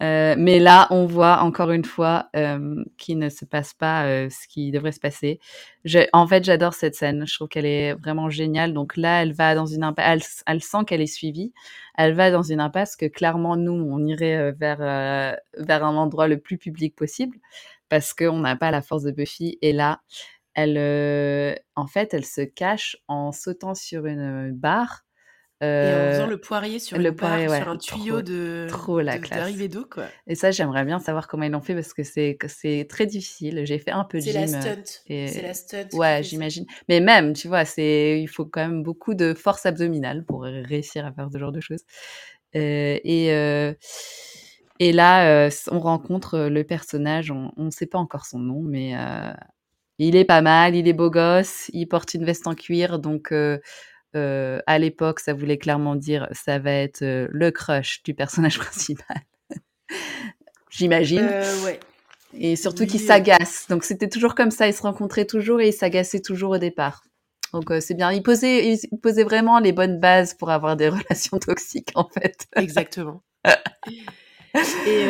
Euh, 0.03 0.34
mais 0.36 0.59
là, 0.59 0.88
on 0.90 1.07
voit 1.07 1.42
encore 1.42 1.70
une 1.70 1.84
fois 1.84 2.28
euh, 2.34 2.82
qu'il 2.98 3.18
ne 3.18 3.28
se 3.28 3.44
passe 3.44 3.72
pas 3.72 4.07
euh, 4.07 4.28
ce 4.30 4.48
qui 4.48 4.72
devrait 4.72 4.90
se 4.90 4.98
passer. 4.98 5.38
Je, 5.84 6.00
en 6.12 6.26
fait, 6.26 6.42
j'adore 6.44 6.74
cette 6.74 6.96
scène. 6.96 7.24
Je 7.26 7.34
trouve 7.34 7.48
qu'elle 7.48 7.66
est 7.66 7.94
vraiment 7.94 8.28
géniale. 8.28 8.72
Donc 8.72 8.96
là, 8.96 9.22
elle 9.22 9.32
va 9.32 9.55
dans 9.55 9.66
une 9.66 9.84
impasse. 9.84 10.42
Elle, 10.46 10.55
elle 10.57 10.62
sent 10.62 10.78
qu'elle 10.86 11.00
est 11.00 11.07
suivie. 11.07 11.53
Elle 11.96 12.14
va 12.14 12.32
dans 12.32 12.42
une 12.42 12.61
impasse 12.61 12.96
que 12.96 13.07
clairement, 13.07 13.57
nous, 13.57 13.72
on 13.72 14.05
irait 14.05 14.53
vers, 14.53 14.78
vers 14.78 15.84
un 15.84 15.96
endroit 15.96 16.26
le 16.26 16.38
plus 16.38 16.59
public 16.59 16.96
possible 16.96 17.36
parce 17.88 18.14
qu'on 18.14 18.38
n'a 18.38 18.57
pas 18.57 18.70
la 18.70 18.82
force 18.82 19.05
de 19.05 19.12
Buffy. 19.12 19.59
Et 19.62 19.72
là, 19.72 20.00
elle, 20.55 20.78
en 21.76 21.86
fait, 21.86 22.12
elle 22.12 22.24
se 22.24 22.40
cache 22.40 22.96
en 23.07 23.30
sautant 23.30 23.74
sur 23.74 24.07
une 24.07 24.53
barre. 24.53 25.05
Et 25.80 25.94
en 25.94 26.06
faisant 26.06 26.26
Euh, 26.26 26.26
le 26.26 26.38
poirier 26.38 26.78
sur 26.78 26.98
le 26.98 27.10
une 27.10 27.16
barre, 27.16 27.42
poirier, 27.42 27.48
ouais, 27.48 27.58
sur 27.58 27.68
un 27.68 27.76
tuyau 27.76 28.16
trop, 28.16 28.22
de 28.22 28.66
trop 28.68 29.00
la 29.00 29.18
de- 29.18 29.22
classe. 29.22 29.38
d'arrivée 29.38 29.68
d'eau, 29.68 29.86
quoi. 29.90 30.14
Et 30.26 30.34
ça, 30.34 30.50
j'aimerais 30.50 30.84
bien 30.84 30.98
savoir 30.98 31.28
comment 31.28 31.44
ils 31.44 31.50
l'ont 31.52 31.60
fait 31.60 31.74
parce 31.74 31.94
que 31.94 32.02
c'est 32.04 32.36
c'est 32.48 32.86
très 32.88 33.06
difficile. 33.06 33.64
J'ai 33.64 33.78
fait 33.78 33.90
un 33.92 34.04
peu 34.04 34.18
de 34.18 34.22
C'est 34.22 34.32
la 34.32 34.42
euh, 34.42 34.46
stunt. 34.46 34.82
C'est 35.06 35.42
la 35.42 35.54
stunt 35.54 35.88
ouais, 35.92 36.16
ça. 36.16 36.22
j'imagine. 36.22 36.66
Mais 36.88 37.00
même, 37.00 37.32
tu 37.34 37.48
vois, 37.48 37.64
c'est 37.64 38.20
il 38.20 38.28
faut 38.28 38.44
quand 38.46 38.60
même 38.62 38.82
beaucoup 38.82 39.14
de 39.14 39.34
force 39.34 39.66
abdominale 39.66 40.24
pour 40.24 40.42
réussir 40.42 41.06
à 41.06 41.12
faire 41.12 41.28
ce 41.32 41.38
genre 41.38 41.52
de 41.52 41.60
choses. 41.60 41.82
Euh, 42.56 42.98
et 43.04 43.32
euh, 43.32 43.72
et 44.78 44.92
là, 44.92 45.46
euh, 45.46 45.50
on 45.70 45.78
rencontre 45.80 46.38
le 46.48 46.64
personnage. 46.64 47.30
On 47.30 47.52
ne 47.56 47.70
sait 47.70 47.86
pas 47.86 47.98
encore 47.98 48.26
son 48.26 48.38
nom, 48.38 48.62
mais 48.62 48.96
euh, 48.96 49.32
Il 49.98 50.16
est 50.16 50.24
pas 50.26 50.42
mal, 50.42 50.76
il 50.76 50.88
est 50.88 50.94
beau 50.94 51.10
gosse, 51.10 51.70
il 51.74 51.86
porte 51.88 52.14
une 52.14 52.24
veste 52.24 52.46
en 52.48 52.54
cuir, 52.54 52.98
donc 53.00 53.32
euh, 54.16 54.60
à 54.66 54.78
l'époque, 54.78 55.20
ça 55.20 55.32
voulait 55.32 55.58
clairement 55.58 55.96
dire 55.96 56.28
ça 56.32 56.58
va 56.58 56.72
être 56.72 57.02
euh, 57.02 57.28
le 57.30 57.50
crush 57.50 58.02
du 58.02 58.14
personnage 58.14 58.58
principal. 58.60 59.18
J'imagine. 60.70 61.28
ouais. 61.64 61.80
Et 62.34 62.56
surtout 62.56 62.82
Oui, 62.84 62.88
qu'il 62.88 63.00
s'agace. 63.00 63.66
Donc 63.68 63.84
c'était 63.84 64.08
toujours 64.08 64.34
comme 64.34 64.50
ça, 64.50 64.66
ils 64.66 64.74
se 64.74 64.82
rencontraient 64.82 65.26
toujours 65.26 65.60
et 65.60 65.68
ils 65.68 65.72
s'agaçaient 65.74 66.22
toujours 66.22 66.52
au 66.52 66.58
départ. 66.58 67.04
Donc 67.52 67.70
c'est 67.80 67.94
bien. 67.94 68.10
Il 68.10 68.22
posait, 68.22 68.72
il 68.72 68.98
posait 68.98 69.24
vraiment 69.24 69.58
les 69.58 69.72
bonnes 69.72 70.00
bases 70.00 70.32
pour 70.32 70.50
avoir 70.50 70.76
des 70.76 70.88
relations 70.90 71.38
toxiques 71.38 71.90
en 71.94 72.08
fait. 72.08 72.46
Exactement. 72.56 73.22
et, 74.86 75.04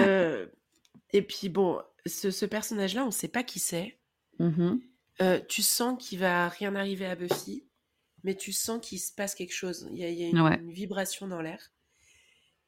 et 1.12 1.22
puis 1.22 1.48
bon, 1.48 1.80
ce, 2.06 2.32
ce 2.32 2.44
personnage-là, 2.46 3.02
on 3.04 3.06
ne 3.06 3.10
sait 3.12 3.28
pas 3.28 3.44
qui 3.44 3.60
c'est. 3.60 3.98
Euh, 5.20 5.38
tu 5.48 5.62
sens 5.62 5.96
qu'il 6.02 6.18
va 6.18 6.48
rien 6.48 6.74
arriver 6.74 7.06
à 7.06 7.14
Buffy, 7.14 7.64
mais 8.24 8.34
tu 8.34 8.52
sens 8.52 8.80
qu'il 8.86 9.00
se 9.00 9.12
passe 9.12 9.34
quelque 9.34 9.54
chose. 9.54 9.88
Il 9.92 9.98
y 9.98 10.04
a, 10.04 10.08
il 10.08 10.18
y 10.18 10.24
a 10.24 10.28
une, 10.28 10.40
Ouais. 10.40 10.56
une 10.58 10.72
vibration 10.72 11.26
dans 11.28 11.40
l'air. 11.42 11.72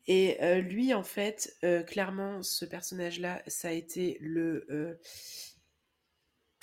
Et 0.06 0.36
euh, 0.42 0.60
lui, 0.60 0.92
en 0.92 1.02
fait, 1.02 1.56
euh, 1.64 1.82
clairement, 1.82 2.42
ce 2.42 2.64
personnage-là, 2.64 3.42
ça 3.46 3.68
a 3.68 3.72
été 3.72 4.18
le, 4.20 4.66
euh, 4.70 4.94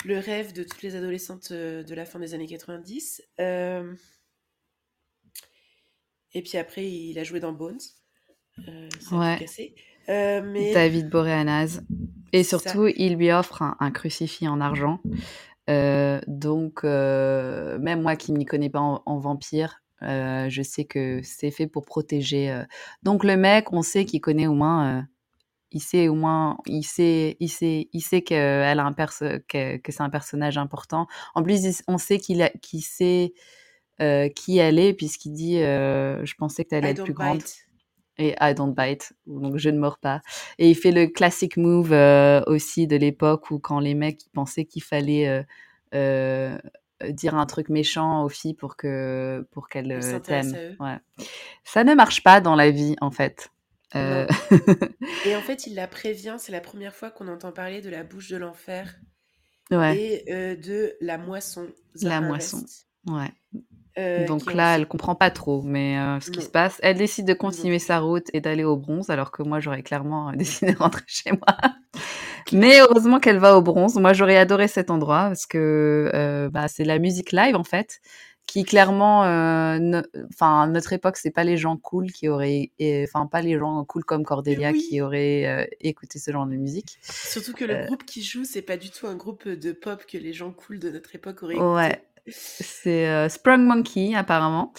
le 0.04 0.18
rêve 0.18 0.52
de 0.52 0.62
toutes 0.62 0.82
les 0.82 0.94
adolescentes 0.94 1.52
de 1.52 1.94
la 1.94 2.04
fin 2.04 2.20
des 2.20 2.34
années 2.34 2.46
90. 2.46 3.22
Euh, 3.40 3.94
Et 6.34 6.42
puis 6.42 6.56
après, 6.58 6.88
il 6.90 7.18
a 7.18 7.24
joué 7.24 7.40
dans 7.40 7.52
Bones. 7.52 7.80
Ouais. 9.10 9.36
cassé. 9.38 9.74
Mais 10.08 10.72
David 10.72 11.08
Boreanaz. 11.08 11.82
Et 12.32 12.44
ça. 12.44 12.58
surtout, 12.58 12.86
il 12.86 13.16
lui 13.16 13.30
offre 13.32 13.62
un, 13.62 13.76
un 13.80 13.90
crucifix 13.90 14.48
en 14.48 14.60
argent. 14.60 15.00
Euh, 15.70 16.20
donc, 16.26 16.80
euh, 16.84 17.78
même 17.78 18.02
moi 18.02 18.16
qui 18.16 18.32
ne 18.32 18.38
m'y 18.38 18.44
connais 18.44 18.70
pas 18.70 18.80
en, 18.80 19.02
en 19.06 19.18
vampire, 19.18 19.82
euh, 20.02 20.48
je 20.48 20.62
sais 20.62 20.84
que 20.84 21.20
c'est 21.22 21.50
fait 21.50 21.66
pour 21.66 21.84
protéger. 21.84 22.62
Donc, 23.02 23.24
le 23.24 23.36
mec, 23.36 23.72
on 23.72 23.82
sait 23.82 24.04
qu'il 24.04 24.20
connaît 24.20 24.46
au 24.46 24.54
moins. 24.54 25.06
il 25.70 25.80
sait 25.80 26.08
au 26.08 26.14
moins, 26.14 26.58
il 26.66 26.82
sait, 26.84 27.36
il 27.40 27.48
sait, 27.48 27.88
il 27.92 28.00
sait 28.00 28.22
qu'elle 28.22 28.78
a 28.80 28.84
un 28.84 28.92
perso- 28.92 29.40
que, 29.48 29.78
que 29.78 29.92
c'est 29.92 30.02
un 30.02 30.10
personnage 30.10 30.58
important. 30.58 31.06
En 31.34 31.42
plus, 31.42 31.82
on 31.88 31.98
sait 31.98 32.18
qu'il 32.18 32.42
sait 32.82 33.32
qui 34.34 34.58
elle 34.58 34.78
est, 34.78 34.94
puisqu'il 34.94 35.32
dit, 35.32 35.58
je 35.58 36.34
pensais 36.34 36.64
que 36.64 36.70
tu 36.70 36.74
allais 36.74 36.88
I 36.88 36.90
être 36.92 37.04
plus 37.04 37.14
grande. 37.14 37.42
Et 38.18 38.34
I 38.40 38.54
don't 38.54 38.74
bite, 38.74 39.12
donc 39.26 39.56
je 39.56 39.70
ne 39.70 39.78
mords 39.78 39.98
pas. 39.98 40.20
Et 40.58 40.70
il 40.70 40.74
fait 40.74 40.92
le 40.92 41.06
classic 41.06 41.56
move 41.56 41.92
euh, 41.92 42.42
aussi 42.46 42.86
de 42.86 42.96
l'époque 42.96 43.50
où 43.50 43.58
quand 43.58 43.80
les 43.80 43.94
mecs 43.94 44.20
pensaient 44.32 44.64
qu'il 44.64 44.82
fallait 44.82 45.28
euh, 45.28 45.42
euh, 45.94 46.58
dire 47.08 47.34
un 47.34 47.46
truc 47.46 47.68
méchant 47.68 48.24
aux 48.24 48.28
filles 48.28 48.54
pour 48.54 48.76
que 48.76 49.46
pour 49.50 49.68
qu'elles 49.68 49.98
t'aiment. 50.22 50.76
Ouais. 50.78 50.98
Ça 51.64 51.84
ne 51.84 51.94
marche 51.94 52.22
pas 52.22 52.40
dans 52.40 52.54
la 52.54 52.70
vie 52.70 52.96
en 53.00 53.10
fait. 53.10 53.48
Et 53.94 55.36
en 55.36 55.42
fait, 55.42 55.66
il 55.66 55.74
la 55.74 55.86
prévient, 55.86 56.36
c'est 56.38 56.50
la 56.50 56.62
première 56.62 56.94
fois 56.94 57.10
qu'on 57.10 57.28
entend 57.28 57.52
parler 57.52 57.82
de 57.82 57.90
la 57.90 58.04
bouche 58.04 58.30
de 58.30 58.38
l'enfer 58.38 58.94
ouais, 59.70 59.98
et 59.98 60.56
de 60.56 60.96
la 61.02 61.18
moisson. 61.18 61.66
The 62.00 62.04
La 62.04 62.22
moisson. 62.22 62.64
Ouais. 63.06 63.30
euh, 63.98 64.26
Donc 64.26 64.52
là, 64.54 64.76
elle 64.76 64.86
comprend 64.86 65.14
pas 65.14 65.30
trop, 65.30 65.62
mais 65.62 65.98
euh, 65.98 66.20
ce 66.20 66.30
qui 66.30 66.38
Non. 66.38 66.44
se 66.44 66.50
passe, 66.50 66.78
elle 66.82 66.96
décide 66.98 67.26
de 67.26 67.34
continuer 67.34 67.78
sa 67.78 67.98
route 68.00 68.26
et 68.32 68.40
d'aller 68.40 68.64
au 68.64 68.76
bronze, 68.76 69.10
alors 69.10 69.30
que 69.30 69.42
moi, 69.42 69.60
j'aurais 69.60 69.82
clairement 69.82 70.30
euh, 70.30 70.32
décidé 70.36 70.72
de 70.72 70.78
rentrer 70.78 71.04
chez 71.06 71.32
moi. 71.32 71.72
Mais 72.52 72.80
heureusement 72.80 73.20
qu'elle 73.20 73.38
va 73.38 73.56
au 73.56 73.62
bronze. 73.62 73.96
Moi, 73.96 74.12
j'aurais 74.12 74.36
adoré 74.36 74.68
cet 74.68 74.90
endroit 74.90 75.28
parce 75.28 75.46
que 75.46 76.10
euh, 76.14 76.50
bah, 76.50 76.68
c'est 76.68 76.84
la 76.84 76.98
musique 76.98 77.32
live 77.32 77.56
en 77.56 77.64
fait, 77.64 78.00
qui 78.46 78.64
clairement, 78.64 79.20
enfin, 80.30 80.66
notre 80.66 80.92
époque, 80.92 81.16
c'est 81.16 81.30
pas 81.30 81.44
les 81.44 81.56
gens 81.56 81.76
cool 81.76 82.10
qui 82.10 82.28
auraient, 82.28 82.70
enfin, 83.04 83.26
pas 83.26 83.40
les 83.42 83.58
gens 83.58 83.84
cool 83.84 84.04
comme 84.04 84.24
Cordelia 84.24 84.72
oui. 84.72 84.86
qui 84.88 85.00
auraient 85.00 85.70
écouté 85.80 86.18
ce 86.18 86.30
genre 86.32 86.46
de 86.46 86.56
musique. 86.56 86.98
Surtout 87.02 87.54
que 87.54 87.64
le 87.64 87.86
groupe 87.86 88.04
qui 88.04 88.22
joue, 88.22 88.44
c'est 88.44 88.62
pas 88.62 88.76
du 88.76 88.90
tout 88.90 89.06
un 89.06 89.14
groupe 89.14 89.48
de 89.48 89.72
pop 89.72 90.04
que 90.06 90.18
les 90.18 90.32
gens 90.32 90.50
cool 90.50 90.78
de 90.80 90.90
notre 90.90 91.14
époque 91.14 91.42
auraient 91.42 91.54
écouté. 91.54 91.70
Ouais. 91.70 92.02
C'est 92.28 93.08
euh, 93.08 93.28
Sprung 93.28 93.62
Monkey, 93.64 94.14
apparemment, 94.14 94.72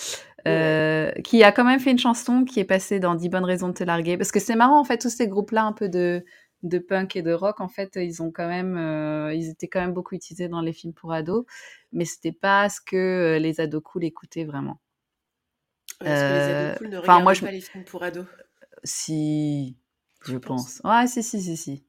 euh, 0.48 1.12
qui 1.24 1.44
a 1.44 1.52
quand 1.52 1.66
même 1.66 1.80
fait 1.80 1.92
une 1.92 2.00
chanson 2.00 2.46
qui 2.46 2.60
est 2.60 2.66
passée 2.66 3.00
dans 3.00 3.16
10 3.16 3.30
bonnes 3.30 3.44
raisons 3.46 3.68
de 3.70 3.74
te 3.74 3.84
larguer. 3.84 4.18
Parce 4.18 4.32
que 4.32 4.40
c'est 4.40 4.56
marrant, 4.56 4.80
en 4.80 4.84
fait, 4.86 4.98
tous 4.98 5.10
ces 5.10 5.28
groupes-là, 5.28 5.64
un 5.66 5.74
peu 5.74 5.90
de, 5.90 6.24
de 6.64 6.80
punk 6.80 7.16
et 7.18 7.22
de 7.22 7.34
rock, 7.34 7.60
en 7.62 7.68
fait, 7.68 7.92
ils 7.98 8.22
ont 8.24 8.32
quand 8.32 8.48
même, 8.48 8.78
euh, 8.78 9.34
ils 9.34 9.50
étaient 9.50 9.68
quand 9.68 9.82
même 9.82 9.94
beaucoup 9.94 10.16
utilisés 10.16 10.48
dans 10.48 10.62
les 10.62 10.74
films 10.74 10.94
pour 10.94 11.12
ados, 11.14 11.46
mais 11.92 12.06
c'était 12.06 12.32
pas 12.32 12.70
ce 12.70 12.80
que 12.86 12.96
euh, 12.96 13.40
les 13.40 13.60
ados 13.60 13.84
cool 13.84 14.06
écoutaient 14.06 14.46
vraiment. 14.46 14.80
Parce 16.08 16.24
que 16.24 16.32
les 16.32 16.48
ados 16.50 16.72
cool 16.72 16.88
ne 16.88 17.00
moi, 17.20 17.34
je- 17.34 17.42
pas 17.42 17.52
les 17.52 17.60
films 17.60 17.84
pour 17.84 18.04
ados. 18.04 18.28
Si, 18.84 19.78
Je 20.26 20.34
je 20.34 20.38
pense. 20.38 20.72
pense. 20.72 20.82
Ouais, 20.84 21.08
si, 21.08 21.22
si, 21.24 21.42
si, 21.42 21.58
si. 21.58 21.86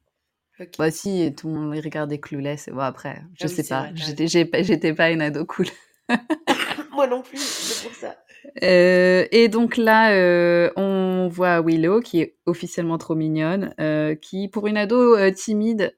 Ok. 0.59 0.69
Bah 0.77 0.91
si, 0.91 1.33
tout 1.35 1.47
le 1.49 1.53
monde 1.53 1.75
regardait 1.75 2.19
Clueless. 2.19 2.69
Bon, 2.69 2.79
après, 2.79 3.21
je 3.33 3.45
Ah 3.45 3.47
sais 3.47 3.63
pas. 3.63 3.89
J'étais 3.95 4.45
pas- 4.45 4.63
j'étais 4.63 4.93
pas 4.93 5.11
une 5.11 5.21
ado 5.21 5.45
cool. 5.45 5.67
Moi 6.91 7.07
non 7.07 7.21
plus, 7.21 7.37
c'est 7.39 7.87
pour 7.87 7.95
ça. 7.95 8.15
Euh, 8.63 9.25
et 9.31 9.49
donc 9.49 9.75
là, 9.75 10.13
euh, 10.13 10.71
on 10.77 11.27
voit 11.29 11.61
Willow 11.61 11.99
qui 11.99 12.21
est 12.21 12.37
officiellement 12.45 12.97
trop 12.97 13.15
mignonne, 13.15 13.73
euh, 13.81 14.15
qui 14.15 14.47
pour 14.47 14.67
une 14.67 14.77
ado 14.77 15.17
timide, 15.31 15.95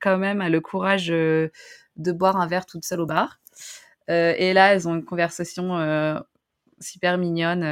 quand 0.00 0.18
même 0.18 0.40
a 0.40 0.48
le 0.48 0.60
courage 0.60 1.08
de 1.08 1.50
boire 2.12 2.36
un 2.40 2.46
verre 2.46 2.66
toute 2.66 2.84
seule 2.84 3.00
au 3.00 3.06
bar. 3.06 3.38
Et 4.08 4.52
là, 4.54 4.72
elles 4.74 4.88
ont 4.88 4.96
une 4.96 5.04
conversation 5.04 6.24
super 6.80 7.18
mignonne. 7.18 7.62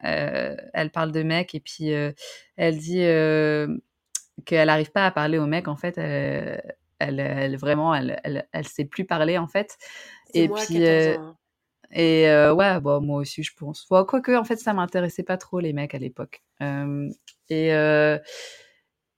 elle 0.00 0.90
parle 0.92 1.12
de 1.12 1.22
mec 1.22 1.54
et 1.54 1.60
puis 1.60 1.90
elle 2.56 2.78
dit 2.78 3.04
qu'elle 4.44 4.66
n'arrive 4.66 4.90
pas 4.92 5.06
à 5.06 5.10
parler 5.10 5.38
au 5.38 5.46
mec. 5.46 5.68
En 5.68 5.76
fait, 5.76 5.96
elle, 5.98 6.62
elle, 6.98 7.20
elle- 7.20 7.56
vraiment, 7.56 7.94
elle, 7.94 8.20
elle, 8.24 8.48
elle 8.52 8.66
sait 8.68 8.84
plus 8.84 9.04
parler 9.04 9.38
en 9.38 9.46
fait. 9.48 9.76
Et 10.34 10.48
moi 10.48 10.64
puis, 10.66 10.74
14 10.74 10.86
euh, 10.88 11.16
hein. 11.18 11.36
et 11.92 12.28
euh, 12.28 12.54
ouais, 12.54 12.80
bon, 12.80 13.00
moi 13.00 13.20
aussi, 13.20 13.42
je 13.42 13.52
pense. 13.56 13.86
Bon, 13.90 14.04
quoique, 14.04 14.32
en 14.36 14.44
fait, 14.44 14.56
ça 14.56 14.72
m'intéressait 14.74 15.22
pas 15.24 15.36
trop, 15.38 15.60
les 15.60 15.72
mecs, 15.72 15.94
à 15.94 15.98
l'époque. 15.98 16.42
Euh, 16.62 17.08
et, 17.50 17.72
euh, 17.74 18.18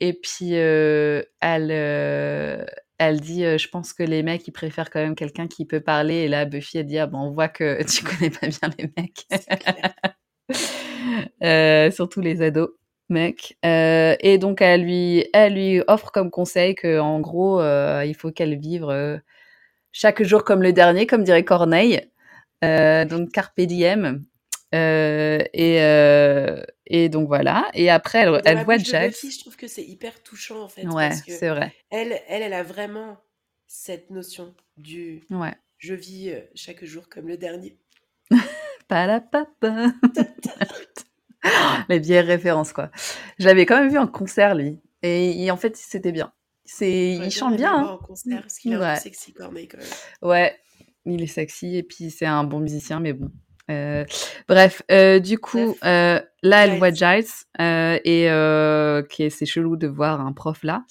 et 0.00 0.12
puis, 0.14 0.54
euh, 0.56 1.22
elle, 1.40 1.70
euh, 1.72 2.64
elle 2.98 3.20
dit, 3.20 3.44
euh, 3.44 3.58
je 3.58 3.68
pense 3.68 3.92
que 3.92 4.02
les 4.04 4.22
mecs, 4.22 4.46
ils 4.46 4.52
préfèrent 4.52 4.90
quand 4.90 5.00
même 5.00 5.16
quelqu'un 5.16 5.48
qui 5.48 5.64
peut 5.66 5.80
parler. 5.80 6.14
Et 6.16 6.28
là, 6.28 6.44
Buffy, 6.44 6.78
elle 6.78 6.86
dit, 6.86 6.98
ah 6.98 7.06
bon, 7.06 7.18
on 7.20 7.30
voit 7.32 7.48
que 7.48 7.82
tu 7.90 8.04
connais 8.04 8.30
pas 8.30 8.46
bien 8.48 8.70
les 8.78 8.92
mecs. 8.96 9.26
Euh, 11.42 11.90
surtout 11.90 12.20
les 12.20 12.42
ados, 12.42 12.70
mec. 13.08 13.56
Euh, 13.64 14.16
et 14.20 14.38
donc, 14.38 14.60
elle 14.60 14.82
lui, 14.82 15.26
elle 15.32 15.54
lui 15.54 15.82
offre 15.86 16.10
comme 16.10 16.30
conseil 16.30 16.74
que, 16.74 16.98
en 16.98 17.20
gros, 17.20 17.60
euh, 17.60 18.04
il 18.04 18.14
faut 18.14 18.30
qu'elle 18.30 18.58
vive 18.58 18.84
euh, 18.88 19.18
chaque 19.92 20.22
jour 20.22 20.44
comme 20.44 20.62
le 20.62 20.72
dernier, 20.72 21.06
comme 21.06 21.24
dirait 21.24 21.44
Corneille. 21.44 22.00
Donc 22.62 23.30
Carpe 23.32 23.60
Diem. 23.60 24.24
Et, 24.72 25.76
et 26.86 27.08
donc 27.08 27.28
voilà. 27.28 27.68
Et 27.74 27.90
après, 27.90 28.20
elle, 28.20 28.40
la 28.44 28.64
voit 28.64 28.78
Jax. 28.78 29.22
Buffy, 29.22 29.30
je 29.30 29.40
trouve 29.40 29.56
que 29.56 29.68
c'est 29.68 29.84
hyper 29.84 30.22
touchant 30.22 30.62
en 30.62 30.68
fait. 30.68 30.86
Ouais, 30.86 31.10
c'est 31.26 31.48
vrai. 31.48 31.72
elle, 31.90 32.20
elle, 32.28 32.42
elle 32.42 32.54
a 32.54 32.62
vraiment 32.62 33.18
cette 33.66 34.10
notion 34.10 34.54
du 34.76 35.22
Ouais. 35.30 35.54
je 35.78 35.94
vis 35.94 36.32
chaque 36.54 36.84
jour 36.84 37.08
comme 37.08 37.28
le 37.28 37.36
dernier. 37.36 37.76
Palapapa. 38.88 39.92
Les 41.88 41.98
vieilles 41.98 42.20
références, 42.20 42.72
quoi. 42.72 42.90
Je 43.38 43.46
l'avais 43.46 43.66
quand 43.66 43.78
même 43.80 43.90
vu 43.90 43.98
en 43.98 44.06
concert, 44.06 44.54
lui. 44.54 44.78
Et, 45.02 45.44
et 45.44 45.50
en 45.50 45.56
fait, 45.56 45.76
c'était 45.76 46.12
bien. 46.12 46.32
C'est, 46.64 47.12
il 47.14 47.30
chante 47.30 47.56
bien. 47.56 47.74
hein. 47.74 47.86
en 47.92 47.96
concert 47.98 48.42
parce 48.42 48.58
qu'il 48.58 48.72
est 48.74 48.76
Ouais. 48.76 48.96
sexy 48.96 49.32
Corneille 49.32 49.68
quand 49.68 49.78
même. 49.78 49.86
Ouais, 50.22 50.54
il 51.06 51.22
est 51.22 51.26
sexy 51.26 51.76
et 51.76 51.82
puis 51.82 52.10
c'est 52.10 52.26
un 52.26 52.44
bon 52.44 52.60
musicien, 52.60 53.00
mais 53.00 53.12
bon. 53.14 53.30
Euh, 53.70 54.04
bref, 54.48 54.82
euh, 54.90 55.18
du 55.18 55.38
coup, 55.38 55.76
euh, 55.84 56.20
là, 56.42 56.64
elle 56.64 56.70
Giles. 56.70 56.78
voit 56.78 56.90
Giles 56.90 57.24
et 58.04 59.04
qui 59.10 59.30
c'est 59.30 59.46
chelou 59.46 59.76
de 59.76 59.86
voir 59.86 60.20
un 60.20 60.32
prof 60.32 60.62
là. 60.62 60.84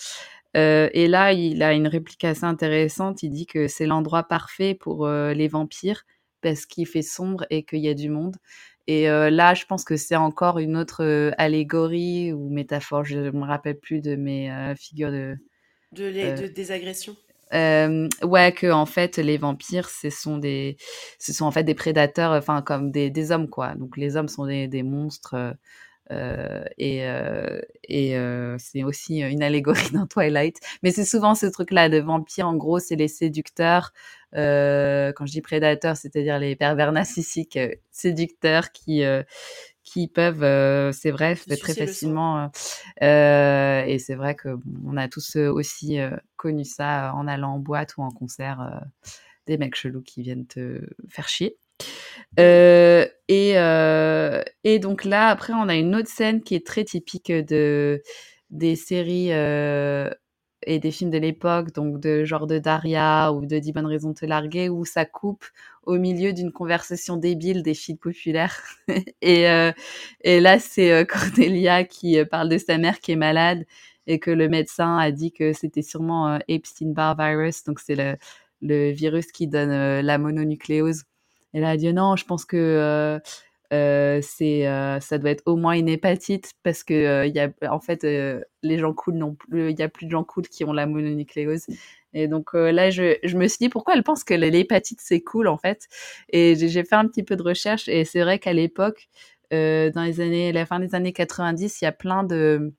Et 0.56 1.08
là, 1.08 1.34
il 1.34 1.62
a 1.62 1.74
une 1.74 1.88
réplique 1.88 2.24
assez 2.24 2.44
intéressante. 2.46 3.22
Il 3.22 3.30
dit 3.30 3.46
que 3.46 3.68
c'est 3.68 3.86
l'endroit 3.86 4.24
parfait 4.24 4.74
pour 4.74 5.08
les 5.08 5.48
vampires 5.48 6.04
parce 6.42 6.66
qu'il 6.66 6.88
fait 6.88 7.02
sombre 7.04 7.46
et 7.52 7.64
qu'il 7.64 7.80
y 7.80 7.90
a 7.90 7.94
du 7.94 8.10
monde. 8.10 8.38
Et 8.88 9.10
euh, 9.10 9.30
là, 9.30 9.54
je 9.54 9.66
pense 9.66 9.84
que 9.84 9.98
c'est 9.98 10.16
encore 10.16 10.60
une 10.60 10.78
autre 10.78 11.04
euh, 11.04 11.32
allégorie 11.38 12.32
ou 12.32 12.50
métaphore. 12.50 13.04
Je 13.04 13.20
me 13.32 13.46
rappelle 13.46 13.78
plus 13.78 14.02
de 14.02 14.16
mes 14.16 14.50
euh, 14.52 14.76
figures 14.76 15.12
de, 15.12 15.36
De, 15.92 16.06
les, 16.06 16.34
de, 16.34 16.48
des 16.48 16.72
agressions. 16.72 17.18
ouais, 17.52 18.54
que 18.54 18.72
en 18.72 18.86
fait 18.86 19.18
les 19.18 19.38
vampires, 19.38 19.90
ce 19.90 20.10
sont 20.10 20.38
des, 20.38 20.78
ce 21.20 21.34
sont 21.34 21.46
en 21.46 21.52
fait 21.52 21.66
des 21.66 21.76
prédateurs, 21.76 22.32
enfin 22.32 22.62
comme 22.62 22.92
des, 22.92 23.10
des 23.10 23.32
hommes 23.32 23.50
quoi. 23.50 23.76
Donc 23.76 23.98
les 23.98 24.16
hommes 24.16 24.30
sont 24.30 24.46
des, 24.46 24.70
des 24.70 24.84
monstres, 24.84 25.36
et 26.78 27.04
et 27.90 28.18
c'est 28.58 28.84
aussi 28.84 29.20
une 29.20 29.44
allégorie 29.44 29.92
dans 29.94 30.08
Twilight. 30.08 30.60
Mais 30.82 30.92
c'est 30.92 31.06
souvent 31.06 31.36
ce 31.36 31.46
truc-là 31.48 31.90
de 31.90 31.98
vampire. 32.00 32.48
En 32.48 32.56
gros, 32.56 32.80
c'est 32.80 32.96
les 32.96 33.10
séducteurs. 33.10 33.92
Quand 34.34 35.26
je 35.26 35.32
dis 35.32 35.42
prédateurs, 35.42 35.98
c'est-à-dire 35.98 36.40
les 36.40 36.56
pervers 36.56 36.92
narcissiques 36.92 37.60
séducteurs 37.92 38.72
qui 38.72 39.04
qui 39.84 40.10
peuvent, 40.10 40.92
c'est 40.92 41.12
vrai, 41.12 41.36
très 41.36 41.74
facilement. 41.74 42.52
et 43.02 43.98
c'est 44.00 44.16
vrai 44.16 44.36
que 44.36 44.58
on 44.86 44.98
a 44.98 45.08
tous 45.08 45.38
aussi 45.38 46.00
connu 46.36 46.66
ça 46.66 47.14
en 47.16 47.28
allant 47.28 47.54
en 47.56 47.60
boîte 47.60 47.96
ou 47.98 48.04
en 48.04 48.12
concert, 48.12 48.84
des 49.46 49.58
mecs 49.58 49.76
chelous 49.76 50.02
qui 50.02 50.22
viennent 50.22 50.46
te 50.46 50.82
faire 51.10 51.30
chier. 51.30 51.58
et, 52.38 53.54
et 54.64 54.80
donc 54.80 55.06
là, 55.06 55.30
après, 55.30 55.54
on 55.54 55.70
a 55.70 55.76
une 55.76 55.96
autre 55.96 56.10
scène 56.10 56.42
qui 56.44 56.56
est 56.56 56.66
très 56.66 56.84
typique 56.84 57.32
de 57.32 58.02
des 58.50 58.76
séries 58.76 59.32
et 60.68 60.80
des 60.80 60.92
films 60.92 61.12
de 61.12 61.18
l'époque, 61.18 61.74
donc 61.74 62.00
de 62.02 62.26
genre 62.26 62.46
de 62.46 62.60
Daria 62.60 63.32
ou 63.32 63.46
de 63.46 63.58
10 63.58 63.72
bonnes 63.72 63.86
raisons 63.86 64.10
de 64.10 64.16
te 64.16 64.26
larguer, 64.26 64.68
où 64.68 64.84
ça 64.84 65.06
coupe 65.06 65.46
au 65.84 65.98
milieu 65.98 66.34
d'une 66.34 66.52
conversation 66.52 67.16
débile 67.16 67.64
des 67.64 67.74
filles 67.74 67.96
populaires. 67.96 68.62
et, 69.22 69.50
euh, 69.50 69.72
et 70.22 70.42
là, 70.42 70.60
c'est 70.60 70.92
euh, 70.92 71.06
Cordelia 71.10 71.86
qui 71.86 72.20
euh, 72.20 72.26
parle 72.26 72.50
de 72.50 72.58
sa 72.58 72.78
mère 72.78 73.00
qui 73.00 73.14
est 73.14 73.16
malade 73.16 73.66
et 74.08 74.20
que 74.20 74.30
le 74.30 74.50
médecin 74.50 74.98
a 74.98 75.10
dit 75.12 75.32
que 75.32 75.54
c'était 75.54 75.82
sûrement 75.82 76.38
Epstein-Barr 76.50 77.16
virus, 77.18 77.64
donc 77.64 77.80
c'est 77.80 77.96
le, 77.96 78.18
le 78.62 78.92
virus 78.92 79.32
qui 79.32 79.48
donne 79.48 80.02
la 80.02 80.18
mononucléose. 80.18 81.04
Et 81.54 81.62
là, 81.62 81.70
elle 81.70 81.76
a 81.76 81.78
dit 81.78 81.94
non, 81.94 82.16
je 82.18 82.26
pense 82.26 82.46
que 82.46 83.20
c'est 83.72 84.64
ça 85.02 85.18
doit 85.18 85.32
être 85.32 85.44
au 85.46 85.56
moins 85.56 85.74
une 85.74 85.90
hépatite 85.90 86.54
parce 86.64 86.84
que 86.84 87.28
y 87.28 87.40
a 87.40 87.50
en 87.70 87.80
fait 87.80 88.04
les 88.04 88.78
gens 88.78 88.94
cool 88.94 89.16
non 89.16 89.36
plus 89.36 89.72
il 89.72 89.80
y 89.80 89.84
a 89.84 89.90
plus 89.90 90.06
de 90.06 90.12
gens 90.12 90.24
cool 90.24 90.48
qui 90.48 90.64
ont 90.64 90.74
la 90.74 90.86
mononucléose 90.86 91.66
et 92.14 92.28
donc 92.28 92.54
là 92.54 92.90
je, 92.90 93.18
je 93.24 93.38
me 93.38 93.48
suis 93.48 93.58
dit 93.60 93.70
pourquoi 93.70 93.96
elle 93.96 94.04
pense 94.04 94.24
que 94.24 94.34
l'hépatite 94.34 95.00
c'est 95.02 95.22
cool 95.22 95.48
en 95.48 95.58
fait 95.58 95.88
et 96.30 96.56
j'ai 96.56 96.84
fait 96.84 96.96
un 96.96 97.08
petit 97.08 97.24
peu 97.24 97.36
de 97.36 97.44
recherche 97.44 97.88
et 97.90 98.06
c'est 98.06 98.22
vrai 98.22 98.40
qu'à 98.40 98.54
l'époque 98.54 99.10
dans 99.52 100.04
les 100.06 100.22
années 100.22 100.52
la 100.52 100.66
fin 100.66 100.80
des 100.80 100.96
années 100.96 101.14
90 101.14 101.82
il 101.82 101.86
y 101.86 101.88
a 101.88 101.92
plein 101.92 102.24
de 102.24 102.74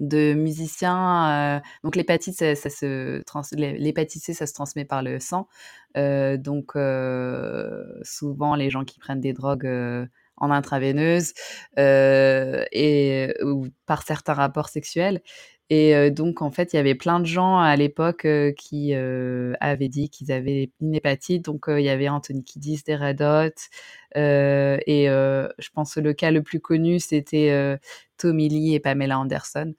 de 0.00 0.34
musiciens. 0.34 1.58
Euh, 1.58 1.60
donc 1.84 1.96
l'hépatite, 1.96 2.36
ça, 2.36 2.54
se 2.70 3.22
trans 3.22 3.42
l'hépatite 3.52 4.22
C, 4.22 4.34
ça 4.34 4.46
se 4.46 4.54
transmet 4.54 4.84
par 4.84 5.02
le 5.02 5.18
sang. 5.20 5.48
Euh, 5.96 6.36
donc 6.36 6.76
euh, 6.76 7.84
souvent 8.02 8.54
les 8.54 8.70
gens 8.70 8.84
qui 8.84 8.98
prennent 8.98 9.20
des 9.20 9.32
drogues 9.32 9.68
en 10.36 10.50
intraveineuse 10.50 11.32
et 11.76 13.34
ou 13.42 13.66
par 13.86 14.02
certains 14.02 14.34
rapports 14.34 14.68
sexuels. 14.68 15.20
Et 15.70 16.10
donc, 16.10 16.40
en 16.40 16.50
fait, 16.50 16.72
il 16.72 16.76
y 16.76 16.78
avait 16.78 16.94
plein 16.94 17.20
de 17.20 17.26
gens 17.26 17.58
à 17.58 17.76
l'époque 17.76 18.26
qui 18.56 18.94
avaient 18.94 19.88
dit 19.88 20.08
qu'ils 20.08 20.32
avaient 20.32 20.70
une 20.80 20.94
hépatite. 20.94 21.44
Donc, 21.44 21.66
il 21.68 21.80
y 21.80 21.90
avait 21.90 22.08
Anthony 22.08 22.42
Kiddis 22.42 22.82
des 22.86 22.96
Red 22.96 23.20
et 24.16 25.06
je 25.06 25.68
pense 25.74 25.94
que 25.94 26.00
le 26.00 26.14
cas 26.14 26.30
le 26.30 26.42
plus 26.42 26.60
connu, 26.60 27.00
c'était 27.00 27.78
Tommy 28.16 28.48
Lee 28.48 28.74
et 28.74 28.80
Pamela 28.80 29.18
Anderson. 29.18 29.74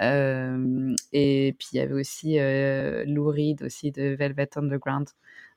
et 0.00 1.54
puis, 1.58 1.68
il 1.72 1.76
y 1.76 1.80
avait 1.80 1.94
aussi 1.94 2.36
Lou 3.06 3.28
Reed 3.30 3.62
aussi 3.62 3.92
de 3.92 4.14
Velvet 4.14 4.50
Underground. 4.56 5.08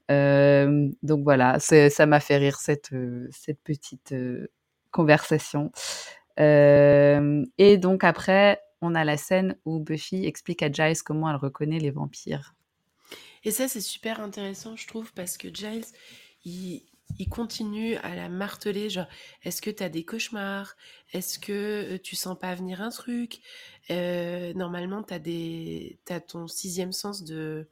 donc 0.09 1.23
voilà, 1.23 1.59
ça 1.59 2.05
m'a 2.05 2.19
fait 2.21 2.37
rire 2.37 2.57
cette 2.57 2.89
petite 3.65 4.15
conversation. 4.91 5.73
et 6.37 7.77
donc 7.77 8.05
après, 8.05 8.61
on 8.83 8.95
a 8.95 9.03
la 9.03 9.17
scène 9.17 9.55
où 9.65 9.79
Buffy 9.79 10.25
explique 10.25 10.61
à 10.61 10.71
Giles 10.71 11.01
comment 11.03 11.29
elle 11.29 11.37
reconnaît 11.37 11.79
les 11.79 11.91
vampires. 11.91 12.53
Et 13.43 13.51
ça, 13.51 13.67
c'est 13.67 13.81
super 13.81 14.19
intéressant, 14.19 14.75
je 14.75 14.87
trouve, 14.87 15.11
parce 15.13 15.37
que 15.37 15.53
Giles, 15.53 15.85
il, 16.45 16.83
continue 17.29 17.95
à 17.97 18.15
la 18.15 18.29
marteler, 18.29 18.89
genre, 18.89 19.07
est-ce 19.43 19.61
que 19.61 19.69
tu 19.69 19.83
as 19.83 19.89
des 19.89 20.03
cauchemars? 20.03 20.75
Est-ce 21.13 21.39
que 21.39 21.95
euh, 21.95 21.97
tu 21.97 22.15
sens 22.15 22.37
pas 22.37 22.53
venir 22.55 22.81
un 22.81 22.89
truc? 22.89 23.39
Euh, 23.89 24.53
Normalement, 24.53 25.03
tu 25.03 25.13
as, 25.13 25.19
des... 25.19 25.99
as 26.09 26.19
ton 26.19 26.47
sixième 26.47 26.91
sens 26.91 27.23
de, 27.23 27.67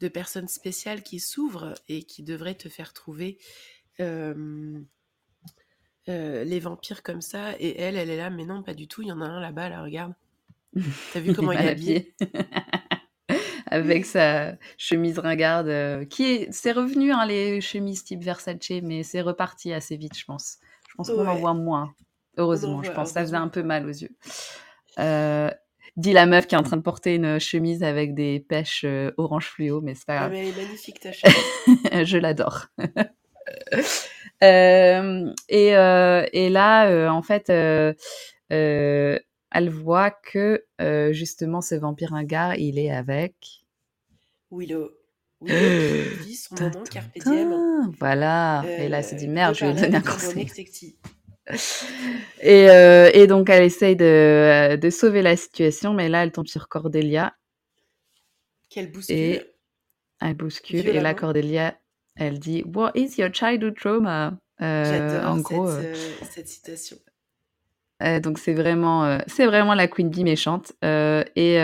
de 0.00 0.08
personne 0.08 0.48
spéciale 0.48 1.02
qui 1.02 1.20
s'ouvre 1.20 1.74
et 1.88 2.02
qui 2.02 2.22
devrait 2.22 2.54
te 2.54 2.68
faire 2.68 2.92
trouver 2.92 3.38
euh, 4.00 4.80
euh, 6.08 6.44
les 6.44 6.60
vampires 6.60 7.02
comme 7.02 7.20
ça. 7.20 7.52
Et 7.58 7.80
elle, 7.80 7.96
elle 7.96 8.10
est 8.10 8.16
là, 8.16 8.30
mais 8.30 8.44
non, 8.44 8.62
pas 8.62 8.74
du 8.74 8.88
tout. 8.88 9.02
Il 9.02 9.08
y 9.08 9.12
en 9.12 9.20
a 9.20 9.26
un 9.26 9.40
là-bas, 9.40 9.68
là, 9.68 9.82
regarde. 9.82 10.14
T'as 11.12 11.20
vu 11.20 11.34
comment 11.34 11.52
il 11.52 11.60
est 11.60 11.68
habillé 11.68 12.14
Avec 13.70 14.06
sa 14.06 14.54
chemise 14.78 15.18
ringarde, 15.18 15.68
euh, 15.68 16.04
qui 16.06 16.24
est, 16.24 16.52
c'est 16.52 16.72
revenu 16.72 17.12
hein, 17.12 17.26
les 17.26 17.60
chemises 17.60 18.02
type 18.02 18.22
Versace, 18.22 18.56
mais 18.82 19.02
c'est 19.02 19.20
reparti 19.20 19.74
assez 19.74 19.96
vite, 19.96 20.16
je 20.16 20.24
pense. 20.24 20.56
Je 20.88 20.94
pense 20.94 21.10
qu'on 21.10 21.26
en 21.26 21.36
voit 21.36 21.52
moins. 21.52 21.92
Heureusement, 22.38 22.82
je 22.82 22.90
pense. 22.92 23.10
Ça 23.10 23.20
faisait 23.20 23.36
un 23.36 23.48
peu 23.48 23.62
mal 23.62 23.84
aux 23.84 23.90
yeux. 23.90 24.16
Euh, 24.98 25.50
dit 25.98 26.14
la 26.14 26.24
meuf 26.24 26.46
qui 26.46 26.54
est 26.54 26.58
en 26.58 26.62
train 26.62 26.78
de 26.78 26.82
porter 26.82 27.16
une 27.16 27.38
chemise 27.38 27.82
avec 27.82 28.14
des 28.14 28.40
pêches 28.40 28.86
orange 29.18 29.48
fluo, 29.48 29.82
mais 29.82 29.94
c'est 29.94 30.06
pas 30.06 30.16
grave. 30.16 30.30
mais 30.30 30.48
elle 30.48 30.58
est 30.58 30.62
magnifique 30.64 31.00
ta 31.00 31.12
chemise. 31.12 31.36
je 32.04 32.16
l'adore. 32.16 32.68
Euh, 34.42 35.32
et, 35.48 35.76
euh, 35.76 36.26
et, 36.32 36.48
là, 36.48 36.88
euh, 36.88 37.08
en 37.08 37.22
fait, 37.22 37.48
elle 38.50 39.70
voit 39.70 40.10
que 40.10 40.64
justement 41.12 41.60
ce 41.60 41.74
vampire 41.74 42.10
ringard, 42.10 42.56
il 42.56 42.78
est 42.78 42.90
avec 42.90 43.34
Willow. 44.50 44.90
Willow 45.40 46.10
vit 46.24 46.34
son 46.36 46.54
moment 46.54 46.84
carpe 46.84 47.18
diem. 47.18 47.92
Voilà. 47.98 48.64
et 48.66 48.88
là, 48.88 48.98
elle 48.98 49.04
se 49.04 49.14
dit 49.14 49.28
merde, 49.28 49.54
je 49.54 49.66
vais 49.66 49.72
lui 49.72 49.80
donner 49.80 49.96
un 49.96 50.00
conseil. 50.00 50.46
Et, 52.40 52.70
euh, 52.70 53.10
et, 53.14 53.26
donc, 53.26 53.48
elle 53.48 53.64
essaye 53.64 53.96
de, 53.96 54.76
de, 54.76 54.90
sauver 54.90 55.22
la 55.22 55.36
situation, 55.36 55.94
mais 55.94 56.08
là, 56.08 56.22
elle 56.22 56.32
tombe 56.32 56.46
sur 56.46 56.68
Cordelia. 56.68 57.34
Qu'elle 58.68 58.92
bouscule. 58.92 59.16
Et 59.16 59.42
elle 60.20 60.34
bouscule. 60.34 60.88
Et 60.88 61.00
là, 61.00 61.14
Cordelia, 61.14 61.78
elle 62.18 62.38
dit 62.38 62.64
What 62.74 62.92
is 62.94 63.14
your 63.18 63.30
childhood 63.32 63.74
trauma? 63.76 64.34
Euh, 64.60 65.24
en 65.24 65.38
gros, 65.38 65.68
cette, 65.68 65.84
euh, 65.84 65.94
cette 66.30 66.48
citation. 66.48 66.96
Euh, 68.02 68.20
donc 68.20 68.38
c'est 68.38 68.54
vraiment, 68.54 69.04
euh, 69.04 69.18
c'est 69.26 69.46
vraiment 69.46 69.74
la 69.74 69.88
Queen 69.88 70.08
Bee 70.08 70.22
méchante. 70.24 70.72
Euh, 70.84 71.24
et, 71.36 71.54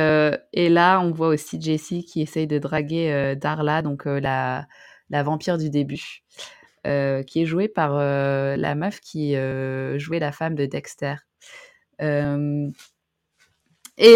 et, 0.52 0.68
là, 0.68 1.00
on 1.00 1.12
voit 1.12 1.28
aussi 1.28 1.60
Jessie 1.60 2.04
qui 2.04 2.22
essaye 2.22 2.46
de 2.46 2.58
draguer 2.58 3.36
Darla, 3.40 3.82
donc 3.82 4.04
la, 4.06 4.66
la 5.10 5.22
vampire 5.22 5.58
du 5.58 5.70
début, 5.70 6.24
qui 6.84 7.42
est 7.42 7.46
jouée 7.46 7.68
par 7.68 7.94
la 7.96 8.74
meuf 8.74 9.00
qui 9.00 9.34
jouait 9.98 10.18
la 10.18 10.32
femme 10.32 10.54
de 10.54 10.66
Dexter. 10.66 11.14
et 12.00 12.16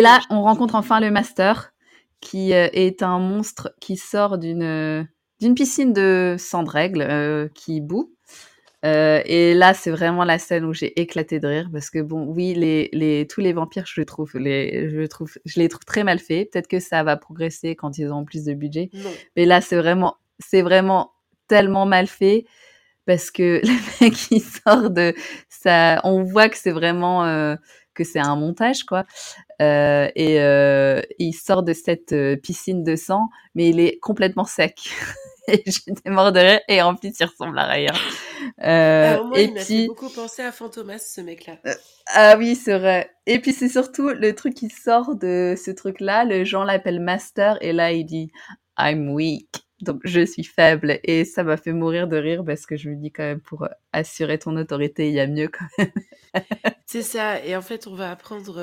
là, 0.00 0.20
on 0.30 0.42
rencontre 0.42 0.74
enfin 0.74 1.00
le 1.00 1.10
Master, 1.10 1.72
qui 2.20 2.52
est 2.52 3.02
un 3.02 3.20
monstre 3.20 3.72
qui 3.80 3.96
sort 3.96 4.38
d'une 4.38 5.08
d'une 5.40 5.54
piscine 5.54 5.92
de 5.92 6.36
sang 6.38 6.62
de 6.62 6.70
règles 6.70 7.02
euh, 7.02 7.48
qui 7.54 7.80
boue. 7.80 8.12
Euh, 8.84 9.20
et 9.24 9.54
là, 9.54 9.74
c'est 9.74 9.90
vraiment 9.90 10.24
la 10.24 10.38
scène 10.38 10.64
où 10.64 10.72
j'ai 10.72 11.00
éclaté 11.00 11.40
de 11.40 11.48
rire 11.48 11.68
parce 11.72 11.90
que 11.90 11.98
bon, 12.00 12.26
oui, 12.26 12.54
les, 12.54 12.88
les 12.92 13.26
tous 13.26 13.40
les 13.40 13.52
vampires, 13.52 13.86
je 13.86 14.02
trouve, 14.02 14.36
les, 14.36 14.88
je 14.88 15.04
trouve, 15.06 15.32
je 15.44 15.58
les 15.58 15.68
trouve 15.68 15.84
très 15.84 16.04
mal 16.04 16.20
faits. 16.20 16.52
Peut-être 16.52 16.68
que 16.68 16.78
ça 16.78 17.02
va 17.02 17.16
progresser 17.16 17.74
quand 17.74 17.98
ils 17.98 18.06
auront 18.06 18.24
plus 18.24 18.44
de 18.44 18.54
budget. 18.54 18.90
Mais 19.36 19.46
là, 19.46 19.60
c'est 19.60 19.76
vraiment, 19.76 20.16
c'est 20.38 20.62
vraiment 20.62 21.12
tellement 21.48 21.86
mal 21.86 22.06
fait 22.06 22.44
parce 23.06 23.30
que 23.30 23.60
le 23.64 24.04
mec 24.04 24.30
il 24.30 24.42
sort 24.42 24.90
de 24.90 25.14
ça, 25.48 26.00
on 26.04 26.22
voit 26.22 26.48
que 26.48 26.56
c'est 26.56 26.70
vraiment 26.70 27.24
euh, 27.24 27.56
que 27.94 28.04
c'est 28.04 28.20
un 28.20 28.36
montage 28.36 28.84
quoi. 28.84 29.04
Euh, 29.60 30.08
et 30.14 30.40
euh, 30.40 31.02
il 31.18 31.32
sort 31.32 31.62
de 31.62 31.72
cette 31.72 32.12
euh, 32.12 32.36
piscine 32.36 32.84
de 32.84 32.94
sang, 32.94 33.28
mais 33.54 33.70
il 33.70 33.80
est 33.80 33.98
complètement 33.98 34.44
sec. 34.44 34.90
et 35.48 35.62
j'étais 35.66 36.10
mort 36.10 36.32
de 36.32 36.38
rire. 36.38 36.60
Et 36.68 36.80
en 36.82 36.94
plus, 36.94 37.12
il 37.18 37.24
ressemble 37.24 37.58
à 37.58 37.66
rien. 37.66 37.92
Euh, 38.62 39.22
moi, 39.24 39.38
et 39.38 39.44
il 39.44 39.54
puis... 39.54 39.54
m'a 39.54 39.64
fait 39.64 39.86
beaucoup 39.88 40.10
penser 40.10 40.42
à 40.42 40.52
Fantomas, 40.52 40.98
ce 40.98 41.20
mec-là. 41.20 41.58
Ah 42.06 42.36
oui, 42.38 42.54
c'est 42.54 42.78
vrai. 42.78 43.10
Et 43.26 43.40
puis, 43.40 43.52
c'est 43.52 43.68
surtout 43.68 44.10
le 44.10 44.34
truc 44.34 44.54
qui 44.54 44.70
sort 44.70 45.16
de 45.16 45.54
ce 45.56 45.70
truc-là. 45.70 46.24
Le 46.24 46.44
gens 46.44 46.64
l'appelle 46.64 47.00
Master. 47.00 47.58
Et 47.60 47.72
là, 47.72 47.92
il 47.92 48.04
dit 48.04 48.30
I'm 48.78 49.10
weak. 49.10 49.64
Donc, 49.80 50.00
je 50.04 50.24
suis 50.24 50.44
faible. 50.44 51.00
Et 51.02 51.24
ça 51.24 51.42
m'a 51.42 51.56
fait 51.56 51.72
mourir 51.72 52.08
de 52.08 52.16
rire 52.16 52.44
parce 52.44 52.66
que 52.66 52.76
je 52.76 52.90
me 52.90 52.96
dis 52.96 53.10
quand 53.10 53.24
même, 53.24 53.40
pour 53.40 53.68
assurer 53.92 54.38
ton 54.38 54.56
autorité, 54.56 55.08
il 55.08 55.14
y 55.14 55.20
a 55.20 55.26
mieux 55.26 55.48
quand 55.48 55.66
même. 55.78 55.92
c'est 56.86 57.02
ça. 57.02 57.44
Et 57.44 57.56
en 57.56 57.62
fait, 57.62 57.86
on 57.86 57.94
va 57.94 58.10
apprendre 58.10 58.60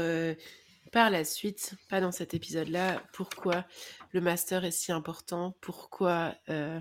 par 0.95 1.09
la 1.09 1.25
suite, 1.25 1.73
pas 1.89 1.99
dans 1.99 2.13
cet 2.13 2.33
épisode-là, 2.33 3.03
pourquoi 3.11 3.65
le 4.13 4.21
master 4.21 4.63
est 4.63 4.71
si 4.71 4.93
important, 4.93 5.53
pourquoi 5.59 6.35
euh, 6.49 6.79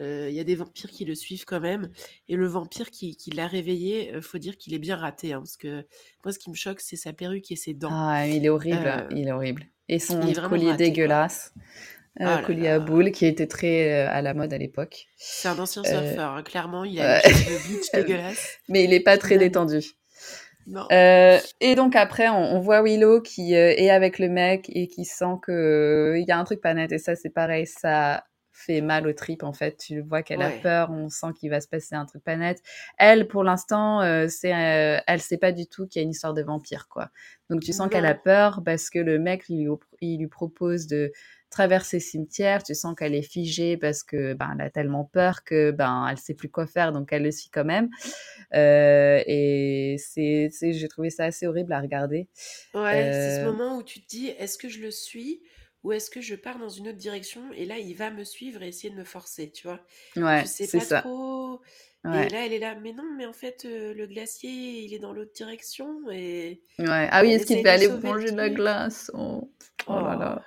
il 0.00 0.34
y 0.34 0.40
a 0.40 0.44
des 0.44 0.56
vampires 0.56 0.90
qui 0.90 1.04
le 1.04 1.14
suivent 1.14 1.44
quand 1.44 1.60
même. 1.60 1.88
Et 2.28 2.34
le 2.34 2.48
vampire 2.48 2.90
qui, 2.90 3.16
qui 3.16 3.30
l'a 3.30 3.46
réveillé, 3.46 4.20
faut 4.20 4.38
dire 4.38 4.56
qu'il 4.56 4.74
est 4.74 4.80
bien 4.80 4.96
raté. 4.96 5.32
Hein, 5.32 5.38
parce 5.38 5.56
que 5.56 5.86
moi, 6.24 6.32
ce 6.32 6.40
qui 6.40 6.50
me 6.50 6.56
choque, 6.56 6.80
c'est 6.80 6.96
sa 6.96 7.12
perruque 7.12 7.52
et 7.52 7.56
ses 7.56 7.72
dents. 7.72 7.90
Ah, 7.92 8.26
il 8.26 8.44
est 8.44 8.48
horrible. 8.48 9.06
il 9.12 9.28
est 9.28 9.32
horrible. 9.32 9.68
Et 9.88 10.00
son 10.00 10.20
collier 10.48 10.74
dégueulasse. 10.74 11.54
Un 12.18 12.40
oh 12.42 12.44
collier 12.44 12.66
à 12.66 12.80
boules 12.80 13.12
qui 13.12 13.26
était 13.26 13.46
très 13.46 13.92
à 13.92 14.22
la 14.22 14.34
mode 14.34 14.52
à 14.52 14.58
l'époque. 14.58 15.06
C'est 15.16 15.46
un 15.46 15.58
ancien 15.60 15.84
surfeur, 15.84 16.32
hein, 16.32 16.42
clairement, 16.42 16.82
il 16.82 17.00
a 17.00 17.24
une 17.28 17.58
bleach 17.68 17.92
dégueulasse. 17.94 18.58
Mais 18.68 18.82
il 18.82 18.90
n'est 18.90 18.98
pas 18.98 19.18
très 19.18 19.38
détendu. 19.38 19.82
Euh, 20.92 21.38
et 21.60 21.74
donc 21.74 21.96
après, 21.96 22.28
on, 22.28 22.60
voit 22.60 22.82
Willow 22.82 23.20
qui 23.20 23.54
euh, 23.54 23.74
est 23.76 23.90
avec 23.90 24.18
le 24.18 24.28
mec 24.28 24.70
et 24.72 24.88
qui 24.88 25.04
sent 25.04 25.36
que 25.42 25.52
euh, 26.14 26.18
y 26.18 26.30
a 26.30 26.38
un 26.38 26.44
truc 26.44 26.60
pas 26.60 26.74
net. 26.74 26.92
Et 26.92 26.98
ça, 26.98 27.16
c'est 27.16 27.30
pareil, 27.30 27.66
ça 27.66 28.24
fait 28.52 28.80
mal 28.80 29.06
au 29.06 29.12
trip 29.12 29.42
en 29.42 29.52
fait. 29.52 29.76
Tu 29.76 30.00
vois 30.00 30.22
qu'elle 30.22 30.42
a 30.42 30.50
peur, 30.50 30.90
on 30.90 31.08
sent 31.08 31.28
qu'il 31.38 31.50
va 31.50 31.60
se 31.60 31.68
passer 31.68 31.94
un 31.94 32.06
truc 32.06 32.22
pas 32.22 32.36
net. 32.36 32.62
Elle, 32.98 33.26
pour 33.26 33.42
l'instant, 33.42 34.02
c'est, 34.28 34.50
elle 34.50 35.20
sait 35.20 35.38
pas 35.38 35.52
du 35.52 35.66
tout 35.66 35.86
qu'il 35.86 36.00
y 36.00 36.02
a 36.02 36.04
une 36.04 36.10
histoire 36.10 36.34
de 36.34 36.42
vampire 36.42 36.86
quoi. 36.88 37.08
Donc 37.50 37.60
tu 37.62 37.72
sens 37.72 37.88
qu'elle 37.88 38.06
a 38.06 38.14
peur 38.14 38.62
parce 38.64 38.90
que 38.90 38.98
le 38.98 39.18
mec 39.18 39.48
il 39.48 40.18
lui 40.18 40.28
propose 40.28 40.86
de 40.86 41.12
traverser 41.52 42.00
cimetière, 42.00 42.62
tu 42.62 42.74
sens 42.74 42.96
qu'elle 42.96 43.14
est 43.14 43.22
figée 43.22 43.76
parce 43.76 44.02
que 44.02 44.34
ben 44.34 44.50
elle 44.54 44.66
a 44.66 44.70
tellement 44.70 45.04
peur 45.04 45.44
que 45.44 45.70
ben 45.70 46.08
elle 46.10 46.18
sait 46.18 46.34
plus 46.34 46.48
quoi 46.48 46.66
faire 46.66 46.92
donc 46.92 47.12
elle 47.12 47.22
le 47.22 47.30
suit 47.30 47.50
quand 47.50 47.64
même. 47.64 47.90
Euh, 48.54 49.22
et 49.26 49.96
c'est 49.98 50.50
j'ai 50.60 50.88
trouvé 50.88 51.10
ça 51.10 51.24
assez 51.26 51.46
horrible 51.46 51.72
à 51.72 51.80
regarder. 51.80 52.28
Ouais, 52.74 53.12
c'est 53.12 53.36
ce 53.36 53.40
euh 53.40 53.44
moment 53.44 53.76
où 53.76 53.82
tu 53.82 54.02
te 54.02 54.08
dis 54.08 54.28
est-ce 54.28 54.58
que 54.58 54.68
je 54.68 54.80
le 54.80 54.90
suis 54.90 55.42
ou 55.84 55.92
est-ce 55.92 56.10
que 56.10 56.20
je 56.20 56.34
pars 56.34 56.58
dans 56.58 56.68
une 56.68 56.88
autre 56.88 56.98
direction 56.98 57.40
et 57.54 57.66
là 57.66 57.78
il 57.78 57.94
va 57.94 58.10
me 58.10 58.24
suivre 58.24 58.62
et 58.62 58.68
essayer 58.68 58.90
de 58.90 58.98
me 58.98 59.04
forcer, 59.04 59.50
tu 59.50 59.66
vois? 59.66 59.80
Ouais, 60.16 60.44
c'est 60.46 60.66
ça. 60.66 61.02
trop. 61.02 61.60
Et 62.04 62.28
là, 62.30 62.46
elle 62.46 62.52
est 62.52 62.58
là, 62.58 62.74
mais 62.74 62.92
non, 62.92 63.04
mais 63.16 63.26
en 63.26 63.32
fait, 63.32 63.64
euh, 63.64 63.94
le 63.94 64.08
glacier, 64.08 64.50
il 64.50 64.92
est 64.92 64.98
dans 64.98 65.12
l'autre 65.12 65.30
direction. 65.36 66.00
Et... 66.10 66.60
Ouais. 66.80 67.08
Ah 67.12 67.22
oui, 67.22 67.30
est-ce 67.30 67.46
qu'il 67.46 67.62
va 67.62 67.74
aller 67.74 67.86
manger 67.86 68.32
de 68.32 68.36
la 68.36 68.50
glace? 68.50 69.08
Oh. 69.14 69.48
oh. 69.86 69.92
là 69.92 70.16
là. 70.16 70.42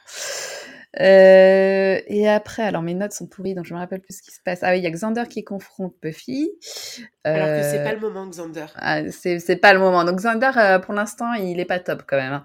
Euh, 1.01 1.99
et 2.07 2.29
après, 2.29 2.63
alors 2.63 2.81
mes 2.81 2.93
notes 2.93 3.11
sont 3.11 3.27
pourries, 3.27 3.53
donc 3.53 3.65
je 3.65 3.73
me 3.73 3.79
rappelle 3.79 3.99
plus 3.99 4.17
ce 4.17 4.21
qui 4.21 4.31
se 4.31 4.39
passe. 4.41 4.59
Ah 4.61 4.71
oui, 4.71 4.79
il 4.79 4.83
y 4.83 4.87
a 4.87 4.91
Xander 4.91 5.23
qui 5.29 5.43
confronte 5.43 5.93
Buffy. 6.01 6.49
Alors 7.23 7.47
que 7.47 7.63
c'est 7.63 7.83
pas 7.83 7.93
le 7.93 7.99
moment, 7.99 8.27
Xander. 8.27 8.67
Ah, 8.75 9.01
c'est 9.11 9.59
pas 9.61 9.73
le 9.73 9.79
moment. 9.79 10.05
Donc 10.05 10.17
Xander, 10.17 10.51
euh, 10.57 10.79
pour 10.79 10.93
l'instant, 10.93 11.33
il 11.33 11.59
est 11.59 11.65
pas 11.65 11.79
top 11.79 12.03
quand 12.07 12.17
même. 12.17 12.33
Hein. 12.33 12.43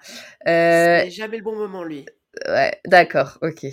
Euh, 0.48 1.00
c'est 1.04 1.10
jamais 1.10 1.36
le 1.36 1.44
bon 1.44 1.54
moment, 1.54 1.84
lui. 1.84 2.06
Ouais, 2.48 2.72
d'accord, 2.86 3.38
ok. 3.42 3.64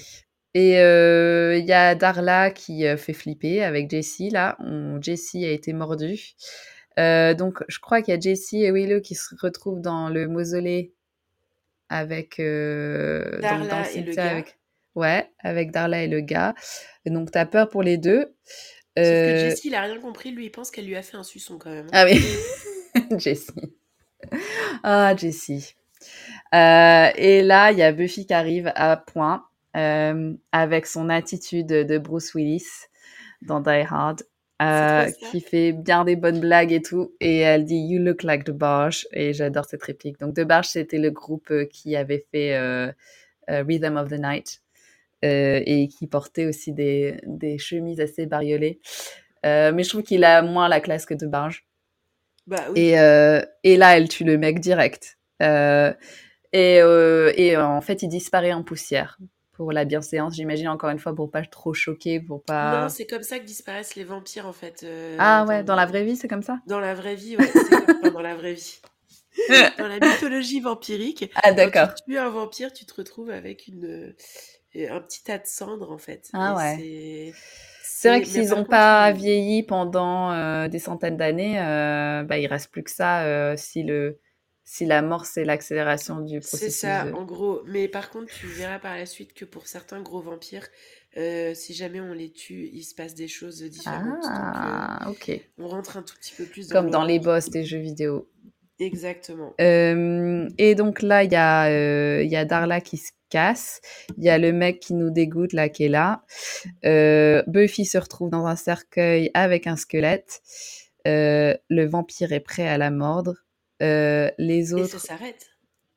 Et 0.53 0.71
il 0.71 1.65
y 1.65 1.73
a 1.73 1.95
Darla 1.95 2.51
qui 2.51 2.85
fait 2.97 3.13
flipper 3.13 3.63
avec 3.63 3.89
Jessie, 3.89 4.29
là. 4.29 4.57
Jessie 5.01 5.45
a 5.45 5.51
été 5.51 5.73
mordue. 5.73 6.35
donc 6.97 7.63
je 7.67 7.79
crois 7.79 8.01
qu'il 8.01 8.13
y 8.13 8.17
a 8.17 8.19
Jessie 8.19 8.63
et 8.63 8.71
Willow 8.71 9.01
qui 9.01 9.15
se 9.15 9.35
retrouvent 9.39 9.81
dans 9.81 10.09
le 10.09 10.27
mausolée 10.27 10.93
avec 11.89 12.37
Darla 12.37 13.91
et 13.91 14.01
le 14.01 14.13
gars. 14.13 14.31
Avec... 14.31 14.57
Ouais, 14.97 15.29
avec 15.41 15.69
Darla 15.69 16.01
et 16.01 16.07
le 16.07 16.21
gars. 16.21 16.55
donc, 17.05 17.29
t'as 17.29 17.45
peur 17.45 17.69
pour 17.69 17.83
les 17.83 17.97
deux. 17.97 18.33
Sauf 18.97 19.05
que 19.05 19.35
euh 19.35 19.49
Jessie, 19.51 19.67
il 19.67 19.75
a 19.75 19.83
rien 19.83 19.99
compris. 19.99 20.31
Lui, 20.31 20.45
il 20.45 20.49
pense 20.49 20.71
qu'elle 20.71 20.87
lui 20.87 20.95
a 20.95 21.03
fait 21.03 21.17
un 21.17 21.23
suçon 21.23 21.59
quand 21.59 21.69
même. 21.69 21.85
Ah 21.91 22.05
oui, 22.05 22.19
Jessie. 23.19 23.51
Ah, 24.81 25.15
Jessie. 25.15 25.75
Euh, 26.55 27.09
et 27.15 27.43
là, 27.43 27.71
il 27.71 27.77
y 27.77 27.83
a 27.83 27.91
Buffy 27.91 28.25
qui 28.25 28.33
arrive 28.33 28.71
à 28.73 28.97
point 28.97 29.45
euh, 29.75 30.33
avec 30.51 30.87
son 30.87 31.09
attitude 31.09 31.67
de 31.67 31.97
Bruce 31.99 32.33
Willis 32.33 32.65
dans 33.43 33.59
Die 33.59 33.85
Hard. 33.87 34.23
qui 35.29 35.41
fait 35.41 35.73
bien 35.73 36.05
des 36.05 36.15
bonnes 36.15 36.39
blagues 36.39 36.71
et 36.71 36.81
tout. 36.81 37.13
Et 37.19 37.37
elle 37.37 37.65
dit 37.65 37.77
You 37.77 38.01
look 38.01 38.23
like 38.23 38.45
the 38.45 38.51
Barge. 38.51 39.07
Et 39.13 39.31
j'adore 39.31 39.65
cette 39.65 39.83
réplique. 39.83 40.19
Donc, 40.19 40.33
The 40.33 40.41
Barge, 40.41 40.69
c'était 40.69 40.97
le 40.97 41.11
groupe 41.11 41.53
qui 41.69 41.95
avait 41.95 42.25
fait 42.31 42.57
Rhythm 43.47 43.95
of 43.95 44.09
the 44.09 44.19
Night. 44.19 44.63
Euh, 45.25 45.61
et 45.65 45.87
qui 45.87 46.05
portait 46.05 46.45
aussi 46.45 46.73
des, 46.73 47.19
des 47.25 47.57
chemises 47.57 47.99
assez 47.99 48.27
bariolées. 48.27 48.79
Euh, 49.47 49.71
mais 49.73 49.83
je 49.83 49.89
trouve 49.89 50.03
qu'il 50.03 50.23
a 50.23 50.43
moins 50.43 50.67
la 50.67 50.79
classe 50.79 51.07
que 51.07 51.15
de 51.15 51.25
Barge. 51.25 51.65
Bah, 52.45 52.63
oui. 52.69 52.79
et, 52.81 52.99
euh, 52.99 53.41
et, 53.63 53.77
là, 53.77 53.97
elle 53.97 54.09
tue 54.09 54.23
le 54.23 54.37
mec 54.37 54.59
direct. 54.59 55.17
et, 55.41 55.97
et 56.53 57.57
en 57.57 57.81
fait, 57.81 58.03
il 58.03 58.09
disparaît 58.09 58.53
en 58.53 58.63
poussière 58.63 59.17
pour 59.53 59.71
la 59.71 59.85
bienséance, 59.85 60.35
j'imagine 60.35 60.67
encore 60.67 60.91
une 60.91 60.99
fois 60.99 61.15
pour 61.15 61.31
pas 61.31 61.41
trop 61.43 61.73
choquer, 61.73 62.19
pour 62.19 62.43
pas. 62.43 62.83
Non, 62.83 62.89
c'est 62.89 63.07
comme 63.07 63.23
ça 63.23 63.39
que 63.39 63.43
disparaissent 63.43 63.95
les 63.95 64.03
vampires 64.03 64.45
en 64.45 64.53
fait. 64.53 64.85
ah 65.17 65.45
ouais, 65.47 65.63
dans, 65.63 65.75
la 65.75 65.87
vraie 65.87 66.03
vie, 66.03 66.15
c'est 66.15 66.27
comme 66.27 66.43
ça? 66.43 66.59
Dans 66.67 66.79
la 66.79 66.93
vraie 66.93 67.15
vie, 67.15 67.37
ouais, 67.37 67.51
dans 68.11 68.21
la 68.21 68.35
vraie 68.35 68.53
vie. 68.53 68.79
dans 69.79 69.87
la 69.87 69.99
mythologie 69.99 70.59
vampirique. 70.59 71.31
Ah 71.41 71.53
d'accord. 71.53 71.87
Quand 71.87 71.93
tu 72.05 72.11
tues 72.11 72.17
un 72.19 72.29
vampire, 72.29 72.71
tu 72.71 72.85
te 72.85 72.93
retrouves 72.93 73.31
avec 73.31 73.67
une 73.67 74.13
un 74.89 75.01
petit 75.01 75.23
tas 75.23 75.37
de 75.37 75.47
cendres 75.47 75.91
en 75.91 75.97
fait. 75.97 76.29
Ah 76.33 76.55
ouais. 76.55 77.33
C'est 77.83 78.09
vrai 78.09 78.21
que 78.21 78.27
s'ils 78.27 78.49
n'ont 78.49 78.63
pas 78.63 79.11
vieilli 79.11 79.63
pendant 79.63 80.31
euh, 80.31 80.67
des 80.67 80.77
centaines 80.77 81.17
d'années, 81.17 81.59
euh, 81.59 82.21
bah, 82.23 82.37
il 82.37 82.45
reste 82.45 82.69
plus 82.69 82.83
que 82.83 82.91
ça 82.91 83.23
euh, 83.23 83.55
si, 83.57 83.81
le, 83.81 84.19
si 84.65 84.85
la 84.85 85.01
mort 85.01 85.25
c'est 85.25 85.43
l'accélération 85.43 86.19
du 86.19 86.39
processus. 86.39 86.73
C'est 86.73 86.87
ça, 86.87 87.07
en 87.15 87.25
gros. 87.25 87.63
Mais 87.65 87.87
par 87.87 88.11
contre, 88.11 88.31
tu 88.31 88.45
verras 88.45 88.77
par 88.77 88.95
la 88.95 89.07
suite 89.07 89.33
que 89.33 89.45
pour 89.45 89.65
certains 89.65 90.01
gros 90.01 90.21
vampires, 90.21 90.67
si 91.15 91.73
jamais 91.73 91.99
on 91.99 92.13
les 92.13 92.31
tue, 92.31 92.69
il 92.71 92.83
se 92.83 92.93
passe 92.93 93.15
des 93.15 93.27
choses 93.27 93.63
différentes. 93.63 94.23
Ah, 94.25 95.07
ok. 95.09 95.31
On 95.57 95.67
rentre 95.67 95.97
un 95.97 96.03
tout 96.03 96.15
petit 96.17 96.35
peu 96.35 96.45
plus 96.45 96.67
dans 96.67 96.75
Comme 96.75 96.91
dans 96.91 97.03
les 97.03 97.17
boss 97.17 97.49
des 97.49 97.63
jeux 97.63 97.79
vidéo. 97.79 98.29
Exactement. 98.79 99.55
et 99.57 100.75
donc 100.75 101.01
là, 101.01 101.23
il 101.23 101.31
y, 101.31 102.29
y 102.29 102.35
a 102.35 102.45
Darla 102.45 102.79
qui 102.79 102.97
se 102.97 103.11
casse. 103.29 103.81
Il 104.17 104.23
y 104.23 104.29
a 104.29 104.37
le 104.37 104.51
mec 104.51 104.79
qui 104.79 104.93
nous 104.93 105.09
dégoûte 105.09 105.53
là, 105.53 105.69
qui 105.69 105.85
est 105.85 105.89
là. 105.89 106.23
Euh, 106.85 107.43
Buffy 107.47 107.85
se 107.85 107.97
retrouve 107.97 108.29
dans 108.29 108.45
un 108.45 108.55
cercueil 108.55 109.31
avec 109.33 109.67
un 109.67 109.75
squelette. 109.75 110.41
Euh, 111.07 111.55
le 111.69 111.85
vampire 111.85 112.31
est 112.33 112.39
prêt 112.39 112.67
à 112.67 112.77
la 112.77 112.91
mordre. 112.91 113.35
Euh, 113.81 114.31
les 114.37 114.73
autres 114.73 114.97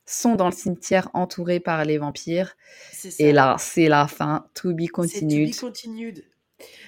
sont 0.07 0.35
dans 0.35 0.47
le 0.47 0.53
cimetière 0.53 1.09
entourés 1.14 1.61
par 1.61 1.85
les 1.85 1.99
vampires. 1.99 2.57
Et 3.18 3.33
là, 3.33 3.57
c'est 3.59 3.89
la 3.89 4.07
fin. 4.07 4.47
To 4.55 4.74
be 4.74 4.89
continued. 4.89 5.51
To 5.53 5.57
be 5.57 5.61
continued. 5.61 6.24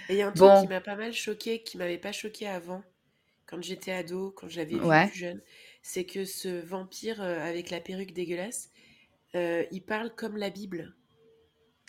Et 0.09 0.15
il 0.15 0.17
y 0.17 0.23
a 0.23 0.29
un 0.29 0.33
truc 0.33 0.51
qui 0.63 0.69
m'a 0.69 0.81
pas 0.81 0.97
mal 0.97 1.13
choqué, 1.13 1.63
qui 1.63 1.79
m'avait 1.79 1.99
pas 1.99 2.13
choqué 2.13 2.47
avant, 2.47 2.83
quand 3.47 3.63
j'étais 3.63 3.93
ado, 3.93 4.33
quand 4.37 4.49
j'avais 4.49 4.75
vu 4.75 4.81
plus 4.81 5.19
jeune, 5.19 5.41
c'est 5.83 6.05
que 6.05 6.25
ce 6.25 6.61
vampire 6.65 7.23
avec 7.23 7.71
la 7.71 7.81
perruque 7.81 8.13
dégueulasse, 8.13 8.71
euh, 9.37 9.65
il 9.71 9.83
parle 9.83 10.15
comme 10.15 10.37
la 10.37 10.51
Bible. 10.51 10.95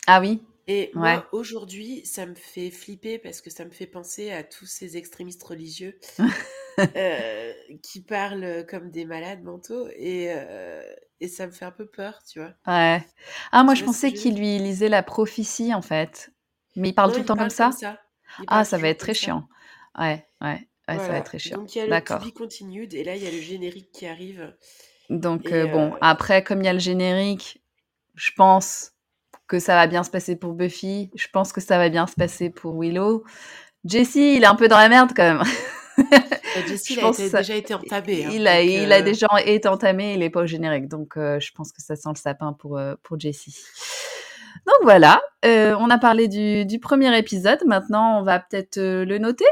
Ah 0.08 0.20
oui 0.20 0.42
Et 0.68 0.92
moi, 0.94 1.28
aujourd'hui, 1.32 2.06
ça 2.06 2.26
me 2.26 2.36
fait 2.36 2.72
flipper 2.72 3.18
parce 3.18 3.42
que 3.42 3.50
ça 3.50 3.66
me 3.66 3.72
fait 3.72 3.86
penser 3.88 4.32
à 4.32 4.44
tous 4.44 4.66
ces 4.66 4.98
extrémistes 4.98 5.44
religieux 5.44 5.98
euh, 6.96 7.54
qui 7.82 8.02
parlent 8.02 8.66
comme 8.68 8.92
des 8.92 9.06
malades 9.06 9.44
mentaux 9.44 9.88
et, 9.96 10.28
euh, 10.30 10.84
et, 11.20 11.28
ça 11.28 11.48
me 11.48 11.52
fait 11.52 11.66
un 11.66 11.72
peu 11.72 11.86
peur, 11.86 12.22
tu 12.30 12.40
vois. 12.40 12.54
Ouais. 12.68 13.06
Ah, 13.52 13.64
moi, 13.64 13.76
je 13.76 13.84
pensais 13.84 14.14
qu'il 14.14 14.38
lui 14.38 14.58
lisait 14.58 14.90
la 14.90 15.04
prophétie, 15.04 15.74
en 15.74 15.82
fait. 15.82 16.32
Mais 16.76 16.90
il 16.90 16.94
parle 16.94 17.14
tout 17.14 17.20
le 17.20 17.26
temps 17.26 17.38
comme 17.38 17.50
ça, 17.50 17.72
Ah, 18.48 18.66
ça 18.66 18.78
va 18.78 18.90
être 18.90 19.00
très 19.00 19.14
chiant. 19.14 19.48
Ouais, 19.98 20.26
ouais. 20.42 20.68
Ouais, 20.90 20.98
ça 20.98 21.08
va 21.08 21.18
être 21.18 21.26
très 21.26 21.40
chiant. 21.40 21.58
Donc 21.58 21.76
il 21.76 21.78
y 21.78 21.82
a 21.82 21.88
le 21.88 22.02
To 22.02 22.32
Continued 22.32 22.94
et 22.94 23.06
là 23.06 23.16
il 23.16 23.24
y 23.24 23.28
a 23.28 23.32
le 23.32 23.40
générique 23.40 23.90
qui 23.94 24.06
arrive. 24.06 24.54
Donc 25.10 25.52
euh, 25.52 25.68
bon, 25.68 25.94
après, 26.02 26.44
comme 26.44 26.62
il 26.62 26.66
y 26.66 26.70
a 26.70 26.74
le 26.74 26.80
générique, 26.80 27.62
je 28.16 28.32
pense 28.36 28.92
que 29.48 29.60
ça 29.60 29.76
va 29.76 29.88
bien 29.88 30.04
se 30.04 30.10
passer 30.10 30.36
pour 30.36 30.54
Buffy. 30.54 31.12
Je 31.16 31.28
pense 31.32 31.52
que 31.52 31.62
ça 31.62 31.78
va 31.78 31.90
bien 31.90 32.08
se 32.08 32.16
passer 32.16 32.50
pour 32.50 32.80
Willow. 32.80 33.24
Jesse, 33.86 34.16
il 34.16 34.44
est 34.44 34.48
un 34.48 34.56
peu 34.56 34.68
dans 34.68 34.78
la 34.78 34.90
merde 34.90 35.12
quand 35.16 35.24
même. 35.24 35.44
Jesse, 36.68 36.90
il 36.92 37.00
a 37.00 37.12
déjà 37.12 37.56
été 37.56 37.74
entamé. 37.74 38.26
Hein, 38.26 38.30
il, 38.34 38.48
a, 38.48 38.62
il 38.62 38.92
a 38.92 39.00
euh, 39.00 39.02
déjà 39.02 39.28
été 39.46 39.68
entamé, 39.68 40.14
il 40.14 40.20
n'est 40.20 40.30
pas 40.30 40.42
au 40.42 40.46
générique. 40.46 40.88
Donc 40.88 41.18
euh, 41.18 41.40
je 41.40 41.52
pense 41.52 41.72
que 41.72 41.82
ça 41.82 41.96
sent 41.96 42.10
le 42.10 42.20
sapin 42.20 42.54
pour, 42.54 42.80
pour 43.04 43.20
Jesse. 43.20 43.50
Donc 44.66 44.78
voilà, 44.84 45.22
on 45.44 45.90
a 45.90 45.98
parlé 45.98 46.28
du, 46.28 46.66
du, 46.66 46.80
premier 46.80 47.16
épisode. 47.18 47.60
Maintenant, 47.66 48.20
on 48.20 48.24
va 48.24 48.40
peut-être 48.40 48.78
le 48.78 49.18
noter. 49.18 49.46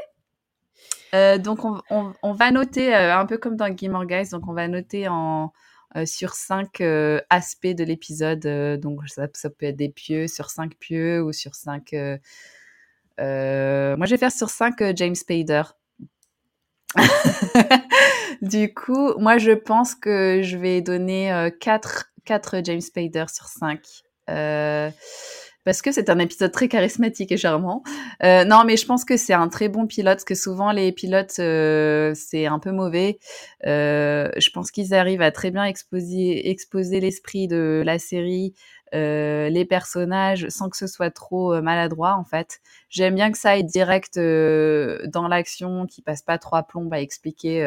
Euh, 1.13 1.37
donc, 1.37 1.59
on, 1.89 2.33
va 2.33 2.51
noter, 2.51 2.95
euh, 2.95 3.17
un 3.17 3.25
peu 3.25 3.37
comme 3.37 3.55
dans 3.55 3.69
Game 3.69 3.97
Guys, 4.05 4.29
donc 4.29 4.47
on 4.47 4.53
va 4.53 4.67
noter 4.67 5.07
en, 5.07 5.51
euh, 5.97 6.05
sur 6.05 6.33
cinq 6.33 6.81
aspects 7.29 7.67
de 7.67 7.83
l'épisode. 7.83 8.79
donc, 8.79 9.01
ça, 9.07 9.27
ça, 9.33 9.49
peut 9.49 9.65
être 9.65 9.75
des 9.75 9.89
pieux, 9.89 10.27
sur 10.27 10.49
cinq 10.49 10.75
pieux 10.75 11.21
ou 11.23 11.33
sur 11.33 11.55
cinq. 11.55 11.93
moi, 11.93 12.19
je 13.17 14.09
vais 14.09 14.17
faire 14.17 14.31
sur 14.31 14.49
cinq 14.49 14.83
James 14.95 15.15
Spader. 15.15 15.63
du 18.41 18.73
coup, 18.73 19.13
moi, 19.17 19.37
je 19.37 19.51
pense 19.51 19.95
que 19.95 20.41
je 20.43 20.57
vais 20.57 20.81
donner 20.81 21.51
quatre, 21.59 22.11
quatre 22.25 22.61
James 22.63 22.81
Spader 22.81 23.25
sur 23.29 23.47
cinq. 23.47 23.81
Parce 25.63 25.81
que 25.81 25.91
c'est 25.91 26.09
un 26.09 26.19
épisode 26.19 26.51
très 26.51 26.67
charismatique 26.67 27.31
et 27.31 27.37
charmant. 27.37 27.83
Euh, 28.23 28.45
non, 28.45 28.63
mais 28.65 28.77
je 28.77 28.85
pense 28.85 29.05
que 29.05 29.17
c'est 29.17 29.33
un 29.33 29.47
très 29.49 29.69
bon 29.69 29.87
pilote, 29.87 30.15
parce 30.15 30.23
que 30.23 30.35
souvent 30.35 30.71
les 30.71 30.91
pilotes, 30.91 31.39
euh, 31.39 32.13
c'est 32.15 32.45
un 32.45 32.59
peu 32.59 32.71
mauvais. 32.71 33.19
Euh, 33.65 34.29
je 34.37 34.49
pense 34.49 34.71
qu'ils 34.71 34.93
arrivent 34.93 35.21
à 35.21 35.31
très 35.31 35.51
bien 35.51 35.65
exposer, 35.65 36.49
exposer 36.49 36.99
l'esprit 36.99 37.47
de 37.47 37.83
la 37.85 37.99
série, 37.99 38.53
euh, 38.93 39.49
les 39.49 39.63
personnages, 39.63 40.47
sans 40.49 40.69
que 40.69 40.75
ce 40.75 40.87
soit 40.87 41.11
trop 41.11 41.53
euh, 41.53 41.61
maladroit, 41.61 42.15
en 42.15 42.25
fait. 42.25 42.59
J'aime 42.89 43.15
bien 43.15 43.31
que 43.31 43.37
ça 43.37 43.51
aille 43.51 43.63
direct 43.63 44.17
euh, 44.17 44.99
dans 45.07 45.27
l'action, 45.27 45.85
qui 45.85 46.01
passe 46.01 46.21
pas 46.21 46.37
trois 46.37 46.63
plombes 46.63 46.93
à 46.93 46.99
expliquer 46.99 47.63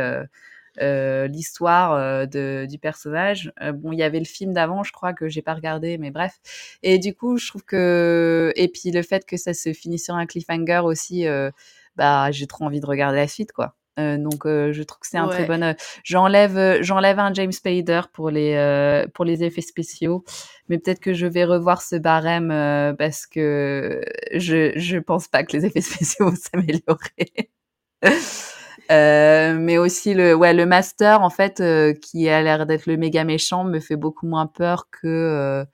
l'histoire 0.80 1.92
euh, 1.92 2.26
de, 2.26 2.66
du 2.68 2.78
personnage. 2.78 3.52
Euh, 3.62 3.72
bon, 3.72 3.92
il 3.92 3.98
y 3.98 4.02
avait 4.02 4.18
le 4.18 4.24
film 4.24 4.52
d'avant, 4.52 4.82
je 4.82 4.92
crois 4.92 5.12
que 5.12 5.28
j'ai 5.28 5.42
pas 5.42 5.54
regardé, 5.54 5.98
mais 5.98 6.10
bref. 6.10 6.38
Et 6.82 6.98
du 6.98 7.14
coup, 7.14 7.36
je 7.38 7.48
trouve 7.48 7.64
que 7.64 8.52
et 8.56 8.68
puis 8.68 8.90
le 8.90 9.02
fait 9.02 9.24
que 9.26 9.36
ça 9.36 9.54
se 9.54 9.72
finisse 9.72 10.04
sur 10.04 10.14
un 10.14 10.26
cliffhanger 10.26 10.82
aussi, 10.84 11.26
bah 11.96 12.30
j'ai 12.30 12.46
trop 12.46 12.64
envie 12.64 12.80
de 12.80 12.86
regarder 12.86 13.18
la 13.18 13.28
suite, 13.28 13.52
quoi. 13.52 13.76
Euh, 14.00 14.18
donc 14.18 14.42
je 14.44 14.82
trouve 14.82 14.98
que 14.98 15.06
c'est 15.06 15.18
un 15.18 15.28
ouais. 15.28 15.44
très 15.44 15.46
bon. 15.46 15.76
j'enlève 16.02 16.82
j'enlève 16.82 17.20
un 17.20 17.32
James 17.32 17.52
Spader 17.52 18.00
pour 18.12 18.30
les 18.30 19.04
pour 19.14 19.24
les 19.24 19.44
effets 19.44 19.60
spéciaux, 19.60 20.24
mais 20.68 20.78
peut-être 20.78 21.00
que 21.00 21.14
je 21.14 21.26
vais 21.26 21.44
revoir 21.44 21.82
ce 21.82 21.96
barème 21.96 22.48
parce 22.98 23.26
que 23.26 24.02
je 24.34 24.72
je 24.76 24.98
pense 24.98 25.28
pas 25.28 25.44
que 25.44 25.56
les 25.56 25.66
effets 25.66 25.80
spéciaux 25.82 26.30
vont 26.30 26.36
s'améliorer. 26.36 27.50
Euh, 28.90 29.54
mais 29.54 29.78
aussi 29.78 30.12
le 30.12 30.34
ouais 30.34 30.52
le 30.52 30.66
master 30.66 31.22
en 31.22 31.30
fait 31.30 31.60
euh, 31.60 31.94
qui 31.94 32.28
a 32.28 32.42
l'air 32.42 32.66
d'être 32.66 32.84
le 32.86 32.98
méga 32.98 33.24
méchant 33.24 33.64
me 33.64 33.80
fait 33.80 33.96
beaucoup 33.96 34.26
moins 34.26 34.46
peur 34.46 34.90
que 34.90 35.06
euh, 35.06 35.64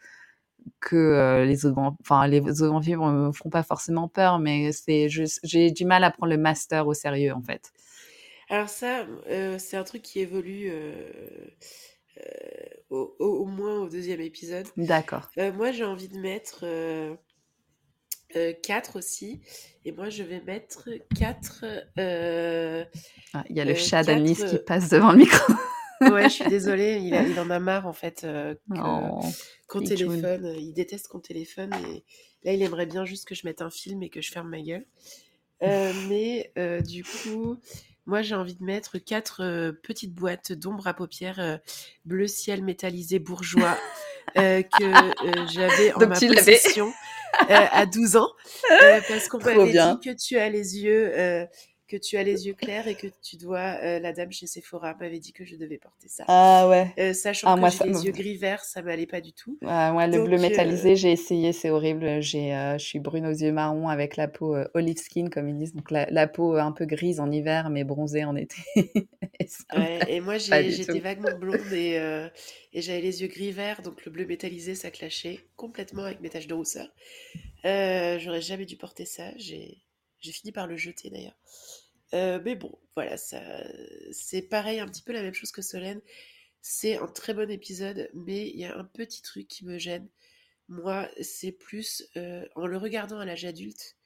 que 0.80 1.44
les 1.44 1.66
autres 1.66 1.80
enfin 2.00 2.28
les 2.28 2.40
autres 2.40 2.68
vampires 2.68 3.02
me 3.02 3.32
font 3.32 3.50
pas 3.50 3.64
forcément 3.64 4.06
peur 4.06 4.38
mais 4.38 4.70
c'est 4.70 5.08
j'ai 5.08 5.70
du 5.72 5.84
mal 5.84 6.04
à 6.04 6.10
prendre 6.12 6.30
le 6.30 6.38
master 6.38 6.86
au 6.86 6.94
sérieux 6.94 7.32
en 7.32 7.42
fait. 7.42 7.72
Alors 8.48 8.68
ça 8.68 9.06
c'est 9.58 9.76
un 9.76 9.84
truc 9.84 10.02
qui 10.02 10.20
évolue 10.20 10.70
au, 12.90 13.46
moins 13.46 13.80
au 13.80 13.88
deuxième 13.88 14.20
épisode. 14.20 14.66
D'accord. 14.76 15.30
Moi 15.56 15.72
j'ai 15.72 15.84
envie 15.84 16.08
de 16.08 16.18
mettre 16.18 16.64
4 18.62 18.96
aussi. 18.96 19.40
Et 19.84 19.92
moi, 19.92 20.10
je 20.10 20.22
vais 20.22 20.40
mettre 20.40 20.88
4. 21.18 21.64
Euh, 21.98 22.84
ah, 23.34 23.44
il 23.48 23.56
y 23.56 23.60
a 23.60 23.64
le 23.64 23.72
euh, 23.72 23.74
chat 23.74 24.02
d'Annelise 24.02 24.44
qui 24.44 24.58
passe 24.58 24.88
devant 24.90 25.12
le 25.12 25.18
micro. 25.18 25.52
ouais, 26.00 26.24
je 26.24 26.34
suis 26.34 26.48
désolée, 26.48 26.98
il, 27.02 27.14
a, 27.14 27.22
il, 27.22 27.38
en 27.38 27.50
a 27.50 27.58
marre 27.58 27.86
en 27.86 27.92
fait 27.92 28.24
euh, 28.24 28.54
oh, 28.76 29.20
qu'on 29.68 29.82
téléphone. 29.82 30.54
Il 30.58 30.72
déteste 30.72 31.08
qu'on 31.08 31.20
téléphone 31.20 31.70
et 31.86 32.04
là, 32.44 32.52
il 32.52 32.62
aimerait 32.62 32.86
bien 32.86 33.04
juste 33.04 33.28
que 33.28 33.34
je 33.34 33.46
mette 33.46 33.60
un 33.60 33.70
film 33.70 34.02
et 34.02 34.08
que 34.08 34.20
je 34.20 34.30
ferme 34.30 34.48
ma 34.48 34.60
gueule. 34.60 34.86
Euh, 35.62 35.92
mais 36.08 36.52
euh, 36.56 36.80
du 36.80 37.04
coup, 37.04 37.58
moi, 38.10 38.22
j'ai 38.22 38.34
envie 38.34 38.56
de 38.56 38.64
mettre 38.64 38.98
quatre 38.98 39.44
euh, 39.44 39.72
petites 39.72 40.12
boîtes 40.12 40.52
d'ombre 40.52 40.88
à 40.88 40.94
paupières 40.94 41.60
bleu 42.04 42.26
ciel 42.26 42.64
métallisé 42.64 43.20
bourgeois 43.20 43.78
que 44.34 45.46
j'avais 45.52 45.92
en 45.92 46.00
Donc 46.00 46.08
ma 46.10 46.16
tu 46.18 46.26
possession 46.26 46.92
à 47.48 47.86
12 47.86 48.16
ans. 48.16 48.28
parce 49.08 49.28
qu'on 49.28 49.38
m'avait 49.38 49.72
dit 49.72 50.00
que 50.04 50.12
tu 50.12 50.36
as 50.38 50.48
les 50.48 50.78
yeux 50.78 51.12
que 51.90 51.96
tu 51.96 52.16
as 52.16 52.22
les 52.22 52.46
yeux 52.46 52.54
clairs 52.54 52.86
et 52.86 52.94
que 52.94 53.08
tu 53.20 53.36
dois. 53.36 53.76
Euh, 53.82 53.98
la 53.98 54.12
dame 54.12 54.30
chez 54.30 54.46
Sephora 54.46 54.94
m'avait 55.00 55.18
dit 55.18 55.32
que 55.32 55.44
je 55.44 55.56
devais 55.56 55.76
porter 55.76 56.06
ça. 56.08 56.24
Ah 56.28 56.68
ouais. 56.68 56.94
Euh, 56.98 57.12
sachant 57.12 57.48
ah, 57.48 57.54
que 57.56 57.60
moi, 57.60 57.70
les 57.84 58.04
yeux 58.06 58.12
gris 58.12 58.36
verts, 58.36 58.62
ça 58.64 58.80
m'allait 58.80 59.06
pas 59.06 59.20
du 59.20 59.32
tout. 59.32 59.58
Ah, 59.66 60.06
le 60.06 60.22
bleu 60.22 60.38
métallisé, 60.38 60.92
euh... 60.92 60.94
j'ai 60.94 61.10
essayé, 61.10 61.52
c'est 61.52 61.70
horrible. 61.70 62.22
J'ai, 62.22 62.54
euh, 62.54 62.78
je 62.78 62.84
suis 62.84 63.00
brune 63.00 63.26
aux 63.26 63.32
yeux 63.32 63.50
marrons 63.50 63.88
avec 63.88 64.16
la 64.16 64.28
peau 64.28 64.56
olive 64.74 64.98
skin, 64.98 65.28
comme 65.30 65.48
ils 65.48 65.58
disent. 65.58 65.74
Donc 65.74 65.90
la, 65.90 66.06
la, 66.10 66.28
peau 66.28 66.54
un 66.54 66.70
peu 66.70 66.86
grise 66.86 67.18
en 67.18 67.30
hiver, 67.30 67.70
mais 67.70 67.82
bronzée 67.82 68.24
en 68.24 68.36
été. 68.36 68.56
et, 68.76 69.48
ouais, 69.76 70.00
et 70.06 70.20
moi, 70.20 70.38
j'étais 70.38 71.00
vaguement 71.00 71.36
blonde 71.36 71.72
et, 71.72 71.96
et 72.72 72.82
j'avais 72.82 73.00
les 73.00 73.22
yeux 73.22 73.28
gris 73.28 73.50
verts. 73.50 73.82
Donc 73.82 74.04
le 74.04 74.12
bleu 74.12 74.26
métallisé, 74.26 74.76
ça 74.76 74.92
clashait 74.92 75.40
complètement 75.56 76.04
avec 76.04 76.20
mes 76.20 76.30
taches 76.30 76.46
de 76.46 76.54
rousseur. 76.54 76.86
J'aurais 77.64 78.42
jamais 78.42 78.64
dû 78.64 78.76
porter 78.76 79.04
ça. 79.04 79.24
J'ai 79.36 79.82
j'ai 80.20 80.32
fini 80.32 80.52
par 80.52 80.66
le 80.66 80.76
jeter 80.76 81.10
d'ailleurs. 81.10 81.36
Euh, 82.14 82.40
mais 82.44 82.56
bon, 82.56 82.76
voilà, 82.94 83.16
ça, 83.16 83.40
c'est 84.12 84.42
pareil, 84.42 84.80
un 84.80 84.88
petit 84.88 85.02
peu 85.02 85.12
la 85.12 85.22
même 85.22 85.34
chose 85.34 85.52
que 85.52 85.62
Solène. 85.62 86.00
C'est 86.62 86.96
un 86.96 87.06
très 87.06 87.34
bon 87.34 87.50
épisode, 87.50 88.10
mais 88.14 88.48
il 88.48 88.58
y 88.58 88.64
a 88.64 88.76
un 88.76 88.84
petit 88.84 89.22
truc 89.22 89.48
qui 89.48 89.64
me 89.64 89.78
gêne. 89.78 90.08
Moi, 90.68 91.08
c'est 91.20 91.52
plus 91.52 92.04
euh, 92.16 92.46
en 92.54 92.66
le 92.66 92.76
regardant 92.76 93.18
à 93.18 93.24
l'âge 93.24 93.44
adulte, 93.44 93.96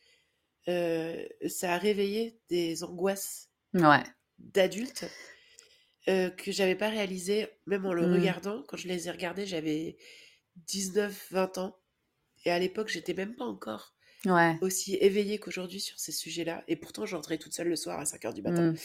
euh, 0.68 1.26
ça 1.48 1.74
a 1.74 1.78
réveillé 1.78 2.38
des 2.48 2.84
angoisses 2.84 3.50
ouais. 3.74 4.02
d'adulte 4.38 5.04
que 6.06 6.52
j'avais 6.52 6.74
pas 6.74 6.90
réalisé, 6.90 7.48
même 7.66 7.86
en 7.86 7.94
le 7.94 8.06
mmh. 8.06 8.12
regardant. 8.12 8.62
Quand 8.68 8.76
je 8.76 8.88
les 8.88 9.08
ai 9.08 9.10
regardés, 9.10 9.46
j'avais 9.46 9.96
19-20 10.68 11.60
ans. 11.60 11.78
Et 12.44 12.50
à 12.50 12.58
l'époque, 12.58 12.88
j'étais 12.88 13.14
même 13.14 13.34
pas 13.34 13.46
encore 13.46 13.93
ouais. 14.26 14.56
aussi 14.60 14.96
éveillée 14.96 15.38
qu'aujourd'hui 15.38 15.80
sur 15.80 15.98
ces 15.98 16.12
sujets-là. 16.12 16.62
Et 16.68 16.76
pourtant, 16.76 17.06
j'entrais 17.06 17.38
toute 17.38 17.54
seule 17.54 17.68
le 17.68 17.76
soir 17.76 17.98
à 17.98 18.04
5 18.04 18.24
heures 18.24 18.34
du 18.34 18.42
matin. 18.42 18.72
Mmh. 18.72 18.76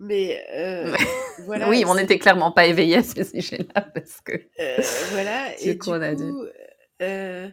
Mais 0.00 0.42
euh, 0.54 0.96
voilà. 1.44 1.68
oui, 1.68 1.84
on 1.86 1.94
n'était 1.94 2.18
clairement 2.18 2.52
pas 2.52 2.66
éveillés 2.66 2.96
à 2.96 3.02
ces 3.02 3.24
sujets-là 3.24 3.82
parce 3.94 4.20
que. 4.22 4.32
Euh, 4.58 4.82
voilà. 5.10 5.60
et 5.60 5.74
du 5.74 5.80
on 5.86 5.92
a 5.92 6.14
dit. 6.14 6.30
Euh, 7.02 7.48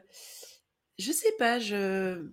je 0.98 1.12
sais 1.12 1.34
pas, 1.38 1.60
je. 1.60 2.26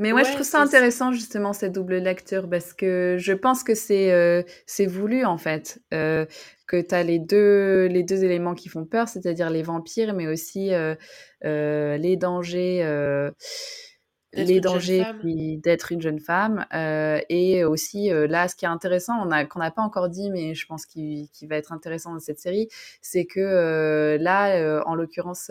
Mais 0.00 0.12
moi, 0.12 0.22
ouais, 0.22 0.28
je 0.28 0.32
trouve 0.32 0.46
ça 0.46 0.62
intéressant, 0.62 1.12
justement, 1.12 1.52
cette 1.52 1.72
double 1.72 1.96
lecture, 1.98 2.48
parce 2.48 2.72
que 2.72 3.16
je 3.18 3.34
pense 3.34 3.62
que 3.62 3.74
c'est 3.74 4.10
euh, 4.12 4.42
c'est 4.64 4.86
voulu, 4.86 5.26
en 5.26 5.36
fait, 5.36 5.78
euh, 5.92 6.24
que 6.66 6.80
tu 6.80 6.94
as 6.94 7.02
les 7.02 7.18
deux, 7.18 7.84
les 7.84 8.02
deux 8.02 8.24
éléments 8.24 8.54
qui 8.54 8.70
font 8.70 8.86
peur, 8.86 9.08
c'est-à-dire 9.08 9.50
les 9.50 9.62
vampires, 9.62 10.14
mais 10.14 10.26
aussi 10.26 10.70
euh, 10.72 10.94
les 11.42 12.16
dangers 12.16 12.82
les 14.32 14.60
dangers 14.60 15.04
d'être 15.24 15.92
une 15.92 16.00
jeune 16.00 16.20
femme 16.20 16.64
euh, 16.72 17.20
et 17.28 17.64
aussi 17.64 18.12
euh, 18.12 18.28
là 18.28 18.46
ce 18.46 18.54
qui 18.54 18.64
est 18.64 18.68
intéressant 18.68 19.14
on 19.20 19.30
a 19.32 19.44
qu'on 19.44 19.58
n'a 19.58 19.70
pas 19.70 19.82
encore 19.82 20.08
dit 20.08 20.30
mais 20.30 20.54
je 20.54 20.66
pense 20.66 20.86
qu'il 20.86 21.28
qu 21.30 21.46
va 21.46 21.56
être 21.56 21.72
intéressant 21.72 22.12
dans 22.12 22.20
cette 22.20 22.38
série 22.38 22.68
c'est 23.00 23.24
que 23.24 23.40
euh, 23.40 24.18
là 24.18 24.82
en 24.86 24.94
l'occurrence 24.94 25.50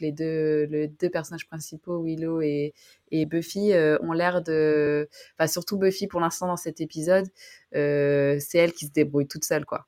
les 0.00 0.12
deux 0.12 0.64
les 0.64 0.88
deux 0.88 1.10
personnages 1.10 1.46
principaux 1.46 2.02
Willow 2.02 2.40
et, 2.40 2.72
et 3.10 3.26
Buffy 3.26 3.72
ont 4.00 4.12
l'air 4.12 4.42
de 4.42 5.08
enfin 5.34 5.46
surtout 5.46 5.76
Buffy 5.76 6.06
pour 6.06 6.20
l'instant 6.20 6.46
dans 6.46 6.56
cet 6.56 6.80
épisode 6.80 7.26
c'est 7.72 8.54
elle 8.54 8.72
qui 8.72 8.86
se 8.86 8.92
débrouille 8.92 9.28
toute 9.28 9.44
seule 9.44 9.66
quoi. 9.66 9.86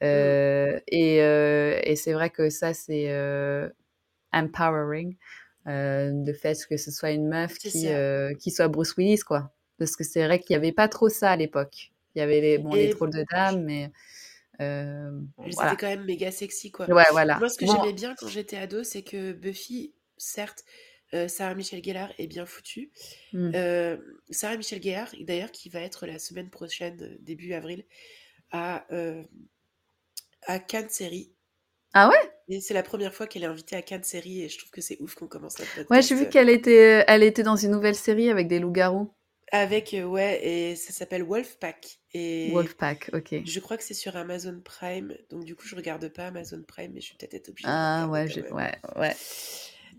Mmh. 0.00 0.06
et, 0.86 1.16
et 1.16 1.96
c'est 1.96 2.12
vrai 2.12 2.30
que 2.30 2.48
ça 2.48 2.72
c'est 2.72 3.12
empowering 4.32 5.16
euh, 5.68 6.10
le 6.12 6.32
fait 6.32 6.58
que 6.68 6.76
ce 6.76 6.90
soit 6.90 7.10
une 7.10 7.28
meuf 7.28 7.58
qui, 7.58 7.88
euh, 7.88 8.34
qui 8.34 8.50
soit 8.50 8.68
Bruce 8.68 8.96
Willis, 8.96 9.20
quoi. 9.20 9.52
Parce 9.78 9.96
que 9.96 10.04
c'est 10.04 10.24
vrai 10.24 10.40
qu'il 10.40 10.54
n'y 10.54 10.56
avait 10.56 10.72
pas 10.72 10.88
trop 10.88 11.08
ça 11.08 11.30
à 11.30 11.36
l'époque. 11.36 11.92
Il 12.14 12.18
y 12.18 12.22
avait 12.22 12.40
les, 12.40 12.58
bon, 12.58 12.74
les 12.74 12.90
trolls 12.90 13.12
de 13.12 13.24
dames, 13.30 13.62
mais. 13.62 13.90
Euh, 14.60 15.20
C'était 15.38 15.52
voilà. 15.54 15.76
quand 15.76 15.86
même 15.86 16.04
méga 16.04 16.32
sexy, 16.32 16.72
quoi. 16.72 16.90
Ouais, 16.90 17.04
voilà. 17.12 17.38
Moi, 17.38 17.48
ce 17.48 17.58
que 17.58 17.64
bon. 17.64 17.76
j'aimais 17.76 17.92
bien 17.92 18.14
quand 18.16 18.26
j'étais 18.28 18.56
ado, 18.56 18.82
c'est 18.82 19.02
que 19.02 19.32
Buffy, 19.32 19.92
certes, 20.16 20.64
euh, 21.14 21.28
Sarah 21.28 21.54
Michelle 21.54 21.82
Gellar 21.82 22.12
est 22.18 22.26
bien 22.26 22.44
foutue. 22.44 22.90
Mm. 23.32 23.52
Euh, 23.54 23.96
Sarah 24.30 24.56
Michelle 24.56 24.82
Gellar, 24.82 25.08
d'ailleurs, 25.20 25.52
qui 25.52 25.68
va 25.68 25.80
être 25.80 26.06
la 26.06 26.18
semaine 26.18 26.50
prochaine, 26.50 27.16
début 27.20 27.52
avril, 27.52 27.84
à, 28.50 28.84
euh, 28.92 29.22
à 30.46 30.58
Cannes 30.58 30.90
Série. 30.90 31.32
Ah 31.94 32.08
ouais? 32.08 32.32
Et 32.48 32.60
c'est 32.60 32.74
la 32.74 32.82
première 32.82 33.14
fois 33.14 33.26
qu'elle 33.26 33.42
est 33.42 33.46
invitée 33.46 33.76
à 33.76 33.82
Cannes 33.82 34.04
série 34.04 34.42
et 34.42 34.48
je 34.48 34.58
trouve 34.58 34.70
que 34.70 34.80
c'est 34.80 34.96
ouf 35.00 35.14
qu'on 35.14 35.26
commence 35.26 35.58
notre 35.58 35.70
podcast. 35.70 35.90
Ouais, 35.90 36.02
j'ai 36.02 36.14
vu 36.14 36.28
qu'elle 36.28 36.48
était, 36.48 37.04
elle 37.06 37.22
était 37.22 37.42
dans 37.42 37.56
une 37.56 37.70
nouvelle 37.70 37.94
série 37.94 38.30
avec 38.30 38.48
des 38.48 38.58
loups-garous. 38.58 39.12
Avec, 39.50 39.94
euh, 39.94 40.04
ouais, 40.04 40.46
et 40.46 40.76
ça 40.76 40.92
s'appelle 40.92 41.22
Wolfpack. 41.22 42.00
Et 42.12 42.50
Wolfpack, 42.52 43.10
ok. 43.12 43.34
Je 43.44 43.60
crois 43.60 43.76
que 43.76 43.82
c'est 43.82 43.94
sur 43.94 44.16
Amazon 44.16 44.60
Prime, 44.62 45.14
donc 45.30 45.44
du 45.44 45.54
coup 45.54 45.66
je 45.66 45.74
regarde 45.74 46.08
pas 46.08 46.26
Amazon 46.26 46.62
Prime, 46.66 46.92
mais 46.92 47.00
je 47.00 47.06
suis 47.06 47.16
peut-être 47.16 47.48
obligée. 47.48 47.68
Ah 47.70 48.08
ouais, 48.10 48.26
ouais, 48.50 48.72
ouais. 48.96 49.16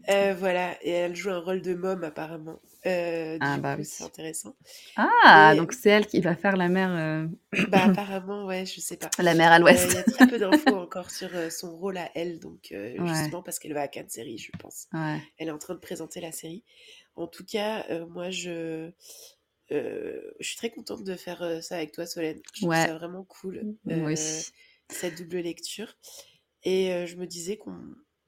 Euh, 0.09 0.35
voilà, 0.37 0.77
et 0.83 0.91
elle 0.91 1.15
joue 1.15 1.29
un 1.29 1.39
rôle 1.39 1.61
de 1.61 1.73
môme 1.73 2.03
apparemment. 2.03 2.59
Euh, 2.85 3.37
ah 3.41 3.57
bah 3.57 3.75
oui. 3.77 3.83
C'est 3.83 4.03
intéressant. 4.03 4.55
Ah, 4.95 5.51
et... 5.53 5.57
donc 5.57 5.73
c'est 5.73 5.89
elle 5.89 6.07
qui 6.07 6.21
va 6.21 6.35
faire 6.35 6.55
la 6.55 6.69
mère. 6.69 6.91
Euh... 6.91 7.27
Bah 7.67 7.83
apparemment, 7.89 8.45
ouais, 8.45 8.65
je 8.65 8.79
sais 8.79 8.97
pas. 8.97 9.09
La 9.19 9.33
mère 9.33 9.51
à 9.51 9.59
l'ouest. 9.59 9.87
Il 9.89 9.95
y 9.95 9.97
a 9.97 10.03
très 10.03 10.27
peu 10.27 10.39
d'infos 10.39 10.75
encore 10.75 11.11
sur 11.11 11.29
euh, 11.35 11.49
son 11.49 11.77
rôle 11.77 11.97
à 11.97 12.09
elle, 12.15 12.39
donc 12.39 12.69
ouais. 12.71 12.95
justement 12.99 13.43
parce 13.43 13.59
qu'elle 13.59 13.73
va 13.73 13.81
à 13.81 13.87
Cannes 13.87 14.09
série, 14.09 14.37
je 14.37 14.51
pense. 14.57 14.87
Ouais. 14.93 15.21
Elle 15.37 15.49
est 15.49 15.51
en 15.51 15.57
train 15.57 15.73
de 15.73 15.79
présenter 15.79 16.21
la 16.21 16.31
série. 16.31 16.63
En 17.15 17.27
tout 17.27 17.45
cas, 17.45 17.85
moi 18.07 18.29
je. 18.29 18.91
je 19.69 20.31
suis 20.39 20.57
très 20.57 20.69
contente 20.69 21.03
de 21.03 21.15
faire 21.15 21.61
ça 21.61 21.75
avec 21.75 21.91
toi, 21.91 22.05
Solène. 22.05 22.41
Je 22.53 22.61
trouve 22.61 22.73
ça 22.73 22.93
vraiment 22.93 23.25
cool. 23.25 23.75
Oui. 23.85 24.15
Cette 24.89 25.17
double 25.17 25.39
lecture. 25.39 25.95
Et 26.63 27.05
je 27.07 27.15
me 27.17 27.25
disais 27.25 27.57
qu'on 27.57 27.77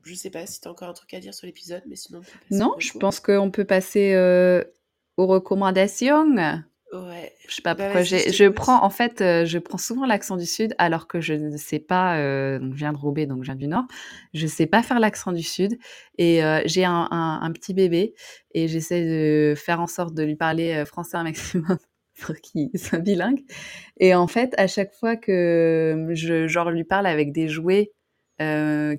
je 0.04 0.16
sais 0.16 0.30
pas 0.30 0.46
si 0.46 0.62
tu 0.62 0.68
as 0.68 0.72
encore 0.72 0.90
un 0.90 0.94
truc 0.94 1.14
à 1.14 1.20
dire 1.20 1.34
sur 1.34 1.46
l'épisode, 1.46 1.84
mais 1.88 1.96
sinon. 1.96 2.22
Non, 2.50 2.76
je 2.80 2.98
pense 2.98 3.20
qu'on 3.20 3.52
peut 3.52 3.66
passer 3.66 4.14
euh, 4.14 4.64
aux 5.18 5.28
recommandations. 5.28 6.36
Ouais. 6.94 7.32
Je 7.48 7.56
sais 7.56 7.62
pas 7.62 7.74
bah, 7.74 7.86
pourquoi 7.86 8.04
j'ai. 8.04 8.32
Je 8.34 8.46
prends 8.50 8.84
en 8.84 8.90
fait, 8.90 9.22
euh, 9.22 9.46
je 9.46 9.60
prends 9.60 9.78
souvent 9.78 10.06
l'accent 10.06 10.36
du 10.36 10.46
sud 10.46 10.76
alors 10.78 11.08
que 11.08 11.22
je 11.22 11.34
ne 11.34 11.56
sais 11.56 11.80
pas. 11.80 12.18
Euh, 12.18 12.60
donc 12.60 12.74
je 12.74 12.80
viens 12.80 12.92
de 12.92 12.98
Roubaix, 12.98 13.26
donc 13.26 13.44
je 13.44 13.46
viens 13.46 13.56
du 13.56 13.68
nord. 13.68 13.86
Je 14.34 14.46
sais 14.46 14.66
pas 14.66 14.84
faire 14.84 15.00
l'accent 15.00 15.32
du 15.32 15.44
sud 15.44 15.78
et 16.18 16.44
euh, 16.44 16.62
j'ai 16.66 16.84
un, 16.84 17.08
un, 17.12 17.52
petit 17.54 17.74
bébé 17.74 18.14
et 18.54 18.68
j'essaie 18.68 19.06
de 19.06 19.56
faire 19.56 19.80
en 19.80 19.88
sorte 19.88 20.14
de 20.14 20.24
lui 20.24 20.36
parler 20.36 20.84
français 20.86 21.16
un 21.16 21.24
maximum 21.24 21.78
pour 22.20 22.36
qu'il 22.36 22.70
soit 22.78 23.00
bilingue. 23.00 23.42
Et 23.98 24.14
en 24.14 24.28
fait, 24.28 24.54
à 24.58 24.68
chaque 24.68 24.94
fois 24.94 25.16
que 25.16 26.08
je 26.12 26.48
genre 26.48 26.72
lui 26.72 26.84
parle 26.84 27.08
avec 27.08 27.32
des 27.32 27.48
jouets 27.48 27.94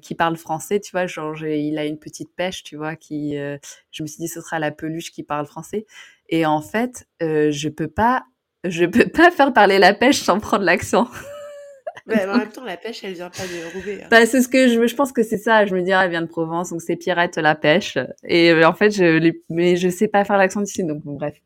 qui 0.01 0.15
parlent 0.15 0.37
français, 0.37 0.81
tu 0.81 0.93
vois, 0.93 1.07
genre 1.07 1.37
il 1.45 1.79
a 1.79 1.85
une 1.85 1.99
petite 1.99 2.35
pêche, 2.35 2.63
tu 2.63 2.77
vois, 2.77 2.97
qui, 2.97 3.35
je 3.35 4.03
me 4.03 4.07
suis 4.07 4.19
dit 4.19 4.29
ce 4.29 4.41
sera 4.41 4.59
la 4.59 4.71
peluche 4.71 5.11
qui 5.11 5.23
parle 5.23 5.47
français. 5.47 5.87
Et 6.33 6.47
en 6.47 6.63
fait, 6.63 7.07
euh, 7.23 7.51
je 7.51 7.69
peux 7.69 7.89
pas, 7.89 8.25
je 8.65 8.87
peux 8.87 9.07
pas 9.07 9.31
faire 9.31 9.53
parler 9.53 9.79
la 9.79 9.93
pêche 9.93 10.23
sans 10.23 10.41
prendre 10.41 10.65
l'accent. 10.65 11.07
Mais 12.07 12.27
en 12.27 12.39
même 12.39 12.49
temps, 12.51 12.65
la 12.65 12.79
pêche, 12.79 13.05
elle 13.05 13.13
vient 13.13 13.29
pas 13.29 13.43
de 13.43 13.75
Roubaix. 13.75 14.03
Hein. 14.03 14.09
Bah, 14.11 14.25
c'est 14.25 14.41
ce 14.41 14.49
que 14.49 14.67
je, 14.67 14.87
je 14.87 14.95
pense 14.97 15.13
que 15.13 15.23
c'est 15.23 15.37
ça. 15.37 15.67
Je 15.67 15.75
me 15.75 15.83
dis, 15.83 15.93
ah, 15.93 16.05
elle 16.05 16.11
vient 16.11 16.23
de 16.23 16.27
Provence, 16.27 16.71
donc 16.71 16.81
c'est 16.81 16.97
Pierrette 16.97 17.37
la 17.37 17.55
pêche. 17.55 17.99
Et 18.25 18.51
euh, 18.51 18.67
en 18.67 18.73
fait, 18.73 18.91
je, 18.91 19.33
mais 19.51 19.77
je 19.77 19.91
sais 19.91 20.09
pas 20.09 20.25
faire 20.25 20.39
l'accent 20.39 20.63
d'ici, 20.63 20.85
donc 20.85 21.03
bref. 21.05 21.37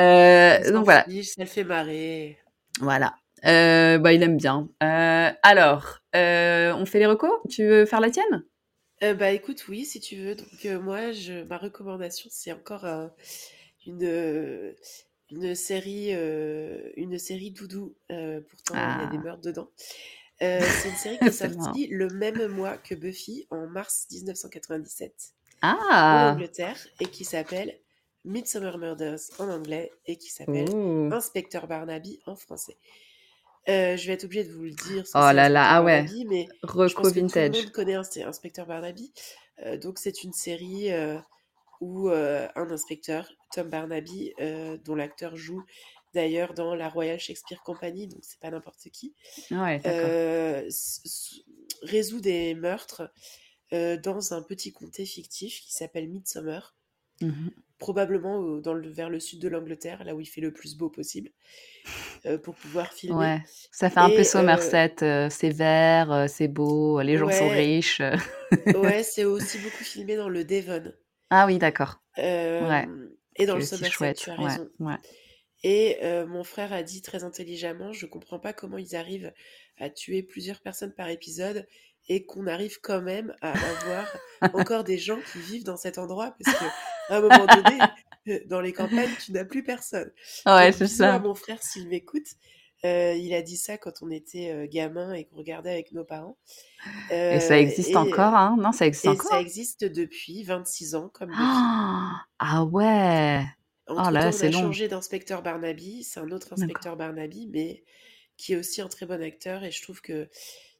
Euh, 0.00 0.70
donc 0.70 0.84
voilà. 0.84 1.02
Fiche, 1.02 1.34
ça 1.34 1.42
le 1.42 1.48
fait 1.48 1.64
marrer. 1.64 2.38
Voilà. 2.80 3.16
Euh, 3.44 3.98
bah, 3.98 4.12
il 4.12 4.22
aime 4.22 4.36
bien. 4.36 4.68
Euh, 4.82 5.30
alors, 5.42 6.00
euh, 6.14 6.72
on 6.74 6.86
fait 6.86 6.98
les 6.98 7.06
recos? 7.06 7.32
Tu 7.48 7.64
veux 7.64 7.86
faire 7.86 8.00
la 8.00 8.10
tienne? 8.10 8.44
Bah, 9.00 9.30
écoute, 9.30 9.64
oui, 9.68 9.84
si 9.84 10.00
tu 10.00 10.16
veux. 10.16 10.34
Donc, 10.34 10.64
moi, 10.82 11.12
je, 11.12 11.44
ma 11.44 11.56
recommandation, 11.56 12.28
c'est 12.32 12.52
encore 12.52 12.84
une, 13.86 14.74
une 15.30 15.54
série, 15.54 16.12
une 16.96 17.18
série 17.18 17.52
doudou. 17.52 17.94
Pourtant, 18.08 18.74
il 18.74 19.02
y 19.02 19.06
a 19.06 19.10
des 19.10 19.18
ah. 19.18 19.24
meurtres 19.24 19.42
dedans. 19.42 19.70
C'est 20.40 20.88
une 20.88 20.96
série 20.96 21.18
qui 21.18 21.26
est 21.26 21.30
sortie 21.70 21.86
le 21.88 22.08
même 22.08 22.48
mois 22.48 22.76
que 22.76 22.94
Buffy, 22.94 23.46
en 23.50 23.68
mars 23.68 24.08
1997, 24.10 25.12
en 25.62 25.76
Ah! 25.90 26.32
Angleterre, 26.34 26.78
et 27.00 27.06
qui 27.06 27.24
s'appelle 27.24 27.78
Midsummer 28.24 28.78
Murders 28.78 29.20
en 29.38 29.48
anglais 29.48 29.92
et 30.06 30.16
qui 30.16 30.30
s'appelle 30.30 30.68
Inspecteur 31.12 31.66
Barnaby 31.68 32.20
en 32.26 32.34
français. 32.34 32.76
Je 33.68 34.06
vais 34.06 34.14
être 34.14 34.24
obligée 34.24 34.44
de 34.44 34.52
vous 34.52 34.64
le 34.64 34.70
dire, 34.70 35.04
Oh 35.14 35.30
là 35.32 35.48
là, 35.48 35.68
ah 35.70 35.82
ouais, 35.82 36.06
mais 36.26 36.48
je 36.62 36.66
pense 36.66 36.94
que 36.94 37.20
tout 37.20 37.28
le 37.34 37.50
monde 37.50 37.72
connaît 37.72 37.94
Inspecteur 37.94 38.66
Barnaby. 38.66 39.12
donc 39.82 39.98
c'est 39.98 40.24
une 40.24 40.32
série 40.32 40.90
où 41.80 42.08
un 42.08 42.70
inspecteur, 42.70 43.30
Tom 43.52 43.68
Barnaby, 43.68 44.32
dont 44.84 44.94
l'acteur 44.94 45.36
joue 45.36 45.62
d'ailleurs 46.14 46.54
dans 46.54 46.74
la 46.74 46.88
Royal 46.88 47.20
Shakespeare 47.20 47.62
Company, 47.62 48.08
donc 48.08 48.20
c'est 48.22 48.40
pas 48.40 48.50
n'importe 48.50 48.88
qui, 48.90 49.14
résout 51.82 52.20
des 52.20 52.54
meurtres 52.54 53.10
dans 53.70 54.32
un 54.32 54.42
petit 54.42 54.72
comté 54.72 55.04
fictif 55.04 55.60
qui 55.60 55.72
s'appelle 55.72 56.08
Midsummer, 56.08 56.74
mmh 57.20 57.48
probablement 57.78 58.58
dans 58.58 58.74
le, 58.74 58.88
vers 58.88 59.08
le 59.08 59.20
sud 59.20 59.40
de 59.40 59.48
l'Angleterre, 59.48 60.04
là 60.04 60.14
où 60.14 60.20
il 60.20 60.26
fait 60.26 60.40
le 60.40 60.52
plus 60.52 60.76
beau 60.76 60.88
possible, 60.88 61.30
pour 62.42 62.54
pouvoir 62.54 62.92
filmer. 62.92 63.16
Ouais, 63.16 63.42
ça 63.70 63.90
fait 63.90 64.00
un 64.00 64.10
peu 64.10 64.24
Somerset, 64.24 64.96
c'est 65.30 65.50
vert, 65.50 66.26
c'est 66.28 66.48
beau, 66.48 67.00
les 67.00 67.16
gens 67.16 67.30
sont 67.30 67.48
riches. 67.48 68.00
ouais, 68.66 69.02
c'est 69.02 69.24
aussi 69.24 69.58
beaucoup 69.58 69.84
filmé 69.84 70.16
dans 70.16 70.28
le 70.28 70.44
Devon. 70.44 70.92
Ah 71.30 71.46
oui, 71.46 71.58
d'accord. 71.58 72.00
et 72.16 73.46
dans 73.46 73.56
le 73.56 73.62
Somerset, 73.62 74.14
tu 74.14 74.30
as 74.30 74.34
raison. 74.34 74.68
Et 75.64 75.98
mon 76.26 76.44
frère 76.44 76.72
a 76.72 76.82
dit 76.82 77.02
très 77.02 77.24
intelligemment, 77.24 77.92
je 77.92 78.06
comprends 78.06 78.38
pas 78.38 78.52
comment 78.52 78.78
ils 78.78 78.96
arrivent 78.96 79.32
à 79.78 79.90
tuer 79.90 80.22
plusieurs 80.22 80.60
personnes 80.60 80.92
par 80.92 81.08
épisode 81.08 81.66
et 82.08 82.24
qu'on 82.24 82.46
arrive 82.46 82.80
quand 82.80 83.02
même 83.02 83.34
à 83.40 83.50
avoir 83.52 84.06
encore 84.54 84.84
des 84.84 84.98
gens 84.98 85.18
qui 85.32 85.38
vivent 85.38 85.64
dans 85.64 85.76
cet 85.76 85.98
endroit 85.98 86.34
parce 86.38 86.58
qu'à 86.58 87.16
un 87.16 87.20
moment 87.20 87.46
donné, 87.46 88.44
dans 88.46 88.60
les 88.60 88.72
campagnes, 88.72 89.10
tu 89.24 89.32
n'as 89.32 89.44
plus 89.44 89.62
personne. 89.62 90.10
Ouais, 90.46 90.72
c'est 90.72 90.86
ça. 90.86 91.18
mon 91.18 91.34
frère, 91.34 91.62
s'il 91.62 91.88
m'écoute, 91.88 92.26
il 92.84 93.34
a 93.34 93.42
dit 93.42 93.56
ça 93.56 93.78
quand 93.78 94.02
on 94.02 94.10
était 94.10 94.68
gamin 94.70 95.12
et 95.12 95.24
qu'on 95.24 95.36
regardait 95.36 95.72
avec 95.72 95.92
nos 95.92 96.04
parents. 96.04 96.38
et 97.10 97.40
ça 97.40 97.58
existe 97.58 97.96
encore, 97.96 98.34
hein? 98.34 98.56
Non, 98.58 98.72
ça 98.72 98.86
existe 98.86 99.04
et 99.06 99.08
encore? 99.08 99.30
Ça 99.30 99.40
existe 99.40 99.84
depuis 99.84 100.44
26 100.44 100.94
ans, 100.94 101.10
comme 101.12 101.30
depuis. 101.30 101.42
ah 101.42 102.64
ouais 102.70 103.44
Oh 103.88 104.10
là, 104.10 104.32
c'est 104.32 104.50
long. 104.50 104.58
On 104.58 104.62
a 104.62 104.64
changé 104.66 104.88
d'inspecteur 104.88 105.42
Barnaby. 105.42 106.04
C'est 106.04 106.20
un 106.20 106.30
autre 106.30 106.52
inspecteur 106.52 106.96
Barnaby, 106.96 107.48
mais 107.52 107.84
qui 108.36 108.52
est 108.52 108.56
aussi 108.56 108.80
un 108.80 108.88
très 108.88 109.06
bon 109.06 109.22
acteur. 109.22 109.64
Et 109.64 109.70
je 109.70 109.82
trouve 109.82 110.00
que 110.00 110.28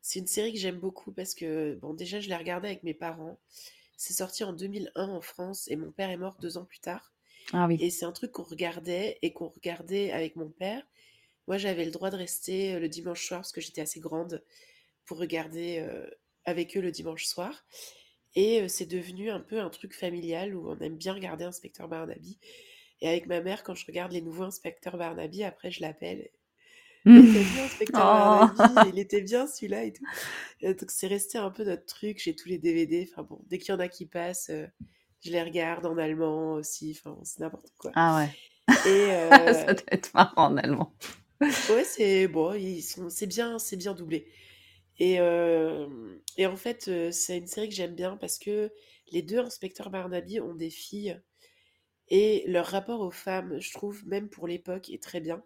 c'est 0.08 0.20
une 0.20 0.26
série 0.26 0.54
que 0.54 0.58
j'aime 0.58 0.78
beaucoup 0.78 1.12
parce 1.12 1.34
que, 1.34 1.74
bon, 1.82 1.92
déjà, 1.92 2.18
je 2.18 2.30
l'ai 2.30 2.34
regardée 2.34 2.68
avec 2.68 2.82
mes 2.82 2.94
parents. 2.94 3.38
C'est 3.98 4.14
sorti 4.14 4.42
en 4.42 4.54
2001 4.54 5.06
en 5.06 5.20
France 5.20 5.68
et 5.70 5.76
mon 5.76 5.92
père 5.92 6.08
est 6.08 6.16
mort 6.16 6.38
deux 6.40 6.56
ans 6.56 6.64
plus 6.64 6.78
tard. 6.78 7.12
Ah 7.52 7.66
oui. 7.66 7.76
Et 7.78 7.90
c'est 7.90 8.06
un 8.06 8.12
truc 8.12 8.32
qu'on 8.32 8.42
regardait 8.42 9.18
et 9.20 9.34
qu'on 9.34 9.48
regardait 9.48 10.10
avec 10.10 10.34
mon 10.34 10.48
père. 10.48 10.82
Moi, 11.46 11.58
j'avais 11.58 11.84
le 11.84 11.90
droit 11.90 12.08
de 12.08 12.16
rester 12.16 12.72
euh, 12.72 12.78
le 12.78 12.88
dimanche 12.88 13.22
soir 13.22 13.40
parce 13.40 13.52
que 13.52 13.60
j'étais 13.60 13.82
assez 13.82 14.00
grande 14.00 14.42
pour 15.04 15.18
regarder 15.18 15.80
euh, 15.80 16.08
avec 16.46 16.74
eux 16.78 16.80
le 16.80 16.90
dimanche 16.90 17.26
soir. 17.26 17.66
Et 18.34 18.62
euh, 18.62 18.68
c'est 18.68 18.86
devenu 18.86 19.28
un 19.28 19.40
peu 19.40 19.60
un 19.60 19.68
truc 19.68 19.92
familial 19.92 20.56
où 20.56 20.70
on 20.70 20.78
aime 20.78 20.96
bien 20.96 21.12
regarder 21.12 21.44
Inspecteur 21.44 21.86
Barnaby. 21.86 22.38
Et 23.02 23.08
avec 23.10 23.26
ma 23.26 23.42
mère, 23.42 23.62
quand 23.62 23.74
je 23.74 23.84
regarde 23.84 24.12
les 24.12 24.22
nouveaux 24.22 24.44
Inspecteurs 24.44 24.96
Barnaby, 24.96 25.44
après 25.44 25.70
je 25.70 25.82
l'appelle. 25.82 26.30
Il 27.06 27.24
était 27.24 27.44
bien, 27.44 27.68
Barnaby, 27.92 28.90
il 28.92 28.98
était 28.98 29.20
bien 29.22 29.46
celui-là 29.46 29.84
et 29.84 29.92
tout. 29.92 30.04
donc 30.62 30.90
c'est 30.90 31.06
resté 31.06 31.38
un 31.38 31.50
peu 31.50 31.64
notre 31.64 31.86
truc. 31.86 32.20
J'ai 32.22 32.34
tous 32.34 32.48
les 32.48 32.58
DVD. 32.58 33.08
Enfin 33.10 33.22
bon, 33.22 33.40
dès 33.48 33.58
qu'il 33.58 33.72
y 33.72 33.76
en 33.76 33.80
a 33.80 33.88
qui 33.88 34.06
passent, 34.06 34.50
je 35.24 35.30
les 35.30 35.42
regarde 35.42 35.86
en 35.86 35.96
allemand 35.98 36.54
aussi. 36.54 36.96
Enfin, 36.98 37.18
c'est 37.24 37.40
n'importe 37.40 37.72
quoi. 37.78 37.92
Ah 37.94 38.16
ouais. 38.16 38.30
Et 38.90 39.08
ça 39.54 39.74
doit 39.74 39.84
être 39.92 40.12
marrant 40.14 40.52
en 40.52 40.56
allemand. 40.56 40.92
Ouais, 41.40 41.84
c'est 41.84 42.28
bon, 42.28 42.52
ils 42.54 42.82
sont, 42.82 43.08
c'est 43.10 43.26
bien, 43.26 43.58
c'est 43.58 43.76
bien 43.76 43.94
doublé. 43.94 44.26
Et, 44.98 45.14
et 46.36 46.46
en 46.46 46.56
fait, 46.56 46.90
c'est 47.12 47.38
une 47.38 47.46
série 47.46 47.68
que 47.68 47.74
j'aime 47.74 47.94
bien 47.94 48.16
parce 48.16 48.38
que 48.38 48.72
les 49.12 49.22
deux 49.22 49.38
inspecteurs 49.38 49.90
Barnaby 49.90 50.40
ont 50.40 50.54
des 50.54 50.70
filles 50.70 51.20
et 52.08 52.44
leur 52.46 52.66
rapport 52.66 53.00
aux 53.00 53.10
femmes, 53.10 53.60
je 53.60 53.72
trouve, 53.72 54.06
même 54.06 54.28
pour 54.28 54.48
l'époque, 54.48 54.90
est 54.90 55.02
très 55.02 55.20
bien. 55.20 55.42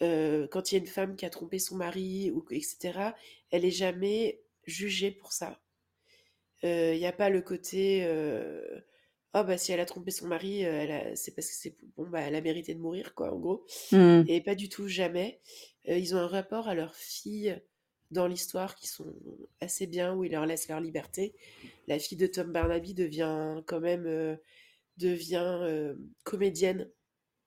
Quand 0.00 0.72
il 0.72 0.74
y 0.74 0.78
a 0.78 0.80
une 0.80 0.86
femme 0.86 1.16
qui 1.16 1.24
a 1.24 1.30
trompé 1.30 1.58
son 1.58 1.76
mari, 1.76 2.30
ou, 2.30 2.44
etc., 2.50 3.12
elle 3.50 3.64
est 3.64 3.70
jamais 3.70 4.40
jugée 4.66 5.10
pour 5.10 5.32
ça. 5.32 5.60
Il 6.62 6.98
n'y 6.98 7.06
a 7.06 7.12
pas 7.12 7.28
le 7.28 7.40
côté 7.40 8.04
oh 9.34 9.44
bah 9.44 9.58
si 9.58 9.72
elle 9.72 9.80
a 9.80 9.86
trompé 9.86 10.10
son 10.10 10.26
mari, 10.26 10.64
euh, 10.64 11.12
c'est 11.14 11.34
parce 11.34 11.48
que 11.48 11.54
c'est 11.54 11.76
bon 11.96 12.08
bah 12.08 12.20
elle 12.20 12.34
a 12.34 12.40
mérité 12.40 12.74
de 12.74 12.80
mourir 12.80 13.14
quoi 13.14 13.32
en 13.32 13.38
gros. 13.38 13.64
Mmh. 13.92 14.22
Et 14.28 14.40
pas 14.40 14.54
du 14.54 14.68
tout 14.68 14.88
jamais. 14.88 15.40
Euh, 15.88 15.98
ils 15.98 16.14
ont 16.14 16.18
un 16.18 16.26
rapport 16.26 16.68
à 16.68 16.74
leurs 16.74 16.94
filles 16.94 17.60
dans 18.10 18.26
l'histoire 18.26 18.76
qui 18.76 18.86
sont 18.86 19.14
assez 19.60 19.86
bien 19.86 20.14
où 20.14 20.24
ils 20.24 20.32
leur 20.32 20.44
laissent 20.44 20.68
leur 20.68 20.80
liberté. 20.80 21.34
La 21.88 21.98
fille 21.98 22.18
de 22.18 22.26
Tom 22.26 22.52
Barnaby 22.52 22.92
devient 22.94 23.62
quand 23.66 23.80
même 23.80 24.06
euh, 24.06 24.36
devient 24.98 25.94
comédienne 26.24 26.90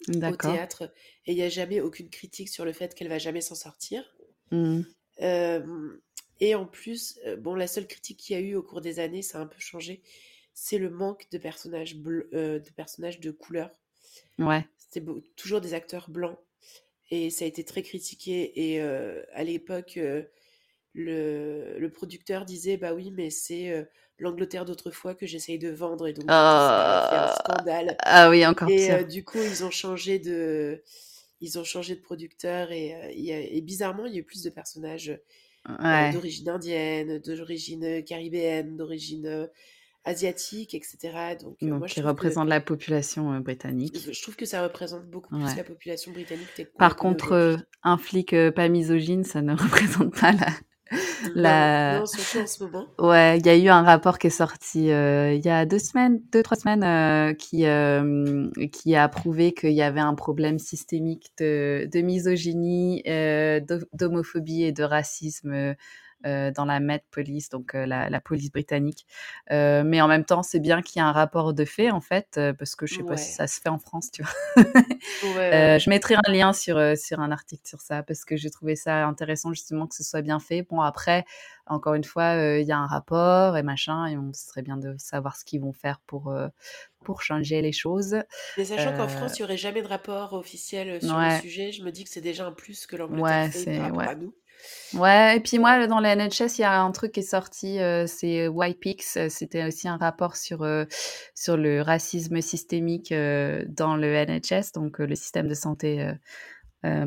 au 0.08 0.36
théâtre 0.36 0.92
et 1.26 1.32
il 1.32 1.36
n'y 1.36 1.44
a 1.44 1.50
jamais 1.50 1.82
aucune 1.82 2.10
critique 2.10 2.50
sur 2.50 2.66
le 2.66 2.74
fait 2.74 2.94
qu'elle 2.94 3.10
va 3.10 3.18
jamais 3.18 3.42
s'en 3.42 3.56
sortir. 3.56 4.16
Mmh. 4.52 4.82
et 6.40 6.56
en 6.56 6.66
plus, 6.66 7.20
bon, 7.40 7.56
la 7.56 7.68
seule 7.68 7.88
critique 7.88 8.20
qu'il 8.20 8.36
y 8.36 8.40
a 8.40 8.42
eu 8.42 8.56
au 8.56 8.62
cours 8.62 8.82
des 8.82 9.00
années, 9.00 9.24
ça 9.24 9.40
a 9.40 9.42
un 9.42 9.48
peu 9.48 9.60
changé, 9.60 10.04
c'est 10.56 10.78
le 10.78 10.90
manque 10.90 11.28
de 11.32 11.38
personnages, 11.38 11.96
euh, 12.34 12.60
de 12.60 12.70
personnages 12.72 13.20
de 13.20 13.30
couleur. 13.30 13.70
Ouais. 14.40 14.66
C'était 14.78 15.06
toujours 15.36 15.62
des 15.62 15.76
acteurs 15.76 16.10
blancs. 16.10 16.40
Et 17.12 17.30
ça 17.30 17.46
a 17.46 17.48
été 17.48 17.64
très 17.64 17.84
critiqué. 17.84 18.72
Et 18.74 18.82
euh, 18.82 19.22
à 19.34 19.44
l'époque, 19.44 19.98
euh, 19.98 20.24
le, 20.94 21.78
le, 21.78 21.92
producteur 21.92 22.46
disait 22.46 22.78
Bah 22.78 22.94
oui, 22.94 23.12
mais 23.12 23.30
c'est 23.30 23.86
l'Angleterre 24.20 24.66
d'autrefois 24.66 25.16
que 25.16 25.26
j'essaye 25.26 25.60
de 25.60 25.70
vendre. 25.70 26.08
Et 26.08 26.14
donc, 26.14 26.26
ça 26.30 27.08
fait 27.10 27.16
un 27.16 27.20
ah. 27.20 27.36
scandale. 27.44 27.98
Ah 28.00 28.30
oui, 28.30 28.46
encore 28.46 28.70
Et 28.70 29.04
du 29.06 29.24
coup, 29.24 29.40
ils 29.40 29.64
ont 29.64 29.72
changé 29.72 30.20
de. 30.20 30.82
Ils 31.42 31.60
ont 31.60 31.66
changé 31.66 31.96
de 31.96 32.02
producteur 32.02 32.72
et, 32.72 32.96
et 33.14 33.62
bizarrement, 33.62 34.06
il 34.06 34.14
y 34.14 34.16
a 34.16 34.20
eu 34.20 34.24
plus 34.24 34.42
de 34.42 34.50
personnages 34.50 35.20
d'origine 35.68 36.50
indienne, 36.50 37.20
d'origine 37.20 38.04
caribéenne, 38.04 38.78
d'origine 38.78 39.50
asiatiques, 40.06 40.74
etc. 40.76 41.36
Donc, 41.42 41.58
euh, 41.64 41.68
moi, 41.68 41.88
qui 41.88 42.02
représente 42.02 42.48
la 42.48 42.62
population 42.62 43.34
euh, 43.34 43.40
britannique. 43.40 43.98
Je 44.12 44.22
trouve 44.22 44.36
que 44.36 44.46
ça 44.46 44.64
représente 44.64 45.06
beaucoup 45.08 45.36
plus 45.36 45.56
la 45.58 45.64
population 45.64 46.12
britannique. 46.12 46.68
Par 46.78 46.96
contre, 46.96 47.58
un 47.84 47.98
flic 47.98 48.34
euh, 48.34 48.52
pas 48.52 48.70
misogyne, 48.70 49.24
ça 49.24 49.42
ne 49.42 49.54
représente 49.56 50.18
pas 50.20 50.32
la, 50.32 50.48
La... 51.36 51.99
Non, 51.99 52.06
surtout 52.06 52.40
en 52.40 52.48
ce 52.48 52.64
moment. 52.64 52.88
Ouais, 52.99 53.40
il 53.40 53.45
y 53.45 53.49
a 53.49 53.57
eu 53.57 53.68
un 53.70 53.82
rapport 53.82 54.20
qui 54.20 54.28
est 54.28 54.30
sorti 54.30 54.91
euh, 54.91 55.34
il 55.34 55.44
y 55.44 55.49
a 55.49 55.66
deux 55.66 55.80
semaines, 55.80 56.22
deux, 56.32 56.44
trois 56.44 56.57
semaines, 56.57 56.84
euh, 56.84 57.34
qui, 57.34 57.66
euh, 57.66 58.49
qui 58.72 58.95
a 58.95 59.07
prouvé 59.07 59.53
qu'il 59.53 59.74
y 59.74 59.82
avait 59.82 59.99
un 59.99 60.14
problème 60.14 60.60
systémique 60.60 61.32
de, 61.40 61.90
de 61.91 62.02
misogynie, 62.02 63.03
d'homophobie 63.94 64.64
et 64.64 64.72
de 64.72 64.84
racisme 64.84 65.76
dans 66.24 66.66
la 66.66 66.80
Met 66.80 67.04
Police, 67.12 67.50
donc 67.50 67.76
euh, 67.76 67.86
la, 67.86 68.22
police 68.22 68.52
britannique. 68.52 69.06
Euh, 69.52 69.84
mais 69.86 70.02
en 70.02 70.08
même 70.08 70.26
temps, 70.26 70.44
c'est 70.44 70.60
bien 70.60 70.82
qu'il 70.82 71.00
y 71.00 71.06
ait 71.06 71.08
un 71.08 71.12
rapport 71.12 71.54
de 71.54 71.66
fait, 71.66 71.92
en 71.92 72.02
fait, 72.02 72.40
parce 72.58 72.76
que 72.76 72.86
je 72.86 72.96
sais 72.96 73.04
pas 73.04 73.18
si 73.18 73.32
ça 73.32 73.48
se 73.48 73.62
fait 73.62 73.70
en 73.70 73.80
France, 73.80 74.12
tu 74.12 74.24
vois. 74.24 74.34
je 75.80 75.90
mettrai 75.90 76.16
un 76.16 76.32
lien 76.32 76.54
sur, 76.54 76.80
sur 76.98 77.20
un 77.20 77.32
article 77.32 77.68
sur 77.68 77.82
ça, 77.82 78.04
parce 78.04 78.26
que 78.26 78.36
j'ai 78.36 78.50
trouvé 78.50 78.76
ça 78.76 79.06
intéressant, 79.06 79.54
justement, 79.54 79.88
que 79.88 79.96
ce 79.96 80.04
soit 80.04 80.22
bien 80.22 80.40
fait. 80.40 80.64
Bon, 80.64 80.82
après, 80.82 81.26
encore 81.68 81.94
une 81.94 82.04
fois, 82.04 82.36
il 82.60 82.66
y 82.66 82.72
a 82.72 82.78
un 82.78 82.88
rapport 82.88 83.58
et 83.58 83.64
machin, 83.64 84.08
et 84.08 84.18
on 84.18 84.34
serait 84.34 84.62
bien 84.62 84.78
de 84.78 84.96
savoir 84.98 85.36
ce 85.36 85.46
qu'ils 85.46 85.62
vont 85.62 85.74
faire 85.74 86.00
pour, 86.08 86.36
pour 87.04 87.22
changer 87.22 87.62
les 87.62 87.72
choses. 87.72 88.18
Mais 88.58 88.66
sachant 88.66 88.96
qu'en 88.96 89.08
France, 89.08 89.38
il 89.38 89.42
n'y 89.42 89.46
aurait 89.46 89.58
jamais 89.58 89.82
de 89.82 89.88
rapport 89.88 90.34
officiel 90.34 91.02
sur 91.02 91.18
le 91.18 91.40
sujet, 91.40 91.72
je 91.72 91.84
me 91.84 91.92
dis 91.92 92.04
que 92.04 92.10
c'est 92.10 92.22
déjà 92.22 92.46
un 92.48 92.52
plus 92.52 92.88
que 92.88 92.96
l'Angleterre 92.96 93.52
fait 93.52 93.78
par 93.78 93.86
rapport 93.86 94.02
à 94.02 94.16
nous. 94.16 94.34
Ouais, 94.94 95.38
et 95.38 95.40
puis 95.42 95.60
moi, 95.60 95.88
dans 95.88 96.00
la 96.00 96.16
NHS, 96.16 96.58
il 96.58 96.62
y 96.62 96.64
a 96.64 96.82
un 96.82 96.92
truc 96.92 97.12
qui 97.12 97.20
est 97.20 97.24
sorti, 97.24 97.80
euh, 97.80 98.06
c'est 98.08 98.48
YPix. 98.50 99.18
Euh, 99.18 99.28
c'était 99.30 99.66
aussi 99.66 99.88
un 99.90 99.98
rapport 99.98 100.38
sur, 100.38 100.64
euh, 100.64 100.86
sur 101.34 101.58
le 101.58 101.82
racisme 101.82 102.40
systémique 102.42 103.12
dans 103.12 103.98
le 103.98 104.14
NHS, 104.14 104.72
donc 104.74 105.00
le 105.00 105.16
système 105.16 105.48
de 105.48 105.54
santé 105.54 106.12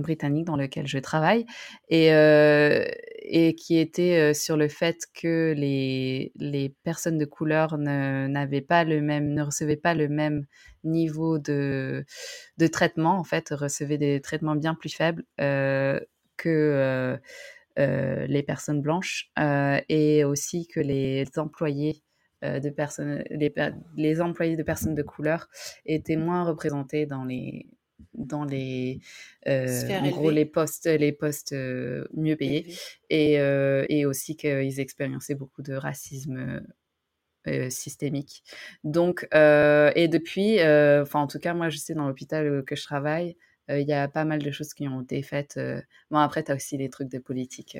britannique 0.01 0.44
dans 0.44 0.56
lequel 0.56 0.89
je 0.89 0.98
travaille, 0.98 1.47
et, 1.89 2.09
et 2.09 3.55
qui 3.55 3.78
était 3.78 4.35
sur 4.35 4.56
le 4.56 4.66
fait 4.66 5.05
que 5.14 5.55
les, 5.56 6.32
les 6.35 6.74
personnes 6.82 7.16
de 7.16 7.24
couleur 7.24 7.78
n'avaient 7.78 8.60
pas 8.60 8.82
le 8.82 9.01
même, 9.01 9.32
ne 9.35 9.43
recevaient 9.43 9.76
pas 9.76 9.94
le 9.94 10.09
même 10.09 10.47
niveau 10.82 11.39
de, 11.39 12.05
de 12.56 12.66
traitement, 12.66 13.18
en 13.18 13.24
fait, 13.24 13.51
recevaient 13.51 13.98
des 13.98 14.20
traitements 14.20 14.56
bien 14.56 14.74
plus 14.74 14.93
faibles 14.93 15.24
que 16.39 17.19
les 17.77 18.43
personnes 18.43 18.81
blanches 18.81 19.31
et 19.89 20.24
aussi 20.24 20.66
que 20.66 20.81
les 20.81 21.27
employés 21.36 22.02
de 22.43 22.70
personnes, 22.70 23.24
les, 23.31 23.52
les, 23.97 24.20
employés 24.20 24.56
de 24.56 24.62
personnes 24.62 24.94
de 24.94 25.02
couleur 25.02 25.48
étaient 25.86 26.16
moins 26.16 26.44
représentés 26.44 27.05
dans 27.05 27.24
les 27.24 27.66
dans 28.15 28.44
les 28.44 29.01
en 29.47 30.09
gros 30.10 30.31
les 30.31 30.44
postes 30.44 30.86
les 30.86 31.12
postes 31.12 31.52
mieux 31.52 32.36
payés 32.36 32.73
et, 33.10 33.35
et 33.89 34.06
aussi 34.06 34.36
qu'ils 34.36 34.81
expériençaient 34.81 35.35
beaucoup 35.35 35.62
de 35.62 35.74
racisme 35.74 36.62
systémique. 37.70 38.44
Donc 38.85 39.27
et 39.32 40.09
depuis 40.09 40.60
enfin 40.62 41.20
en 41.20 41.27
tout 41.27 41.40
cas 41.40 41.55
moi 41.55 41.69
je 41.70 41.78
sais 41.78 41.94
dans 41.94 42.06
l'hôpital 42.06 42.65
que 42.65 42.77
je 42.77 42.85
travaille 42.85 43.36
il 43.68 43.86
y 43.86 43.92
a 43.92 44.08
pas 44.08 44.24
mal 44.24 44.42
de 44.42 44.50
choses 44.50 44.74
qui 44.74 44.88
ont 44.88 45.02
été 45.02 45.22
faites. 45.22 45.58
Bon, 46.10 46.18
après, 46.18 46.42
tu 46.42 46.52
as 46.52 46.54
aussi 46.54 46.76
les 46.76 46.90
trucs 46.90 47.08
de 47.08 47.18
politique. 47.18 47.78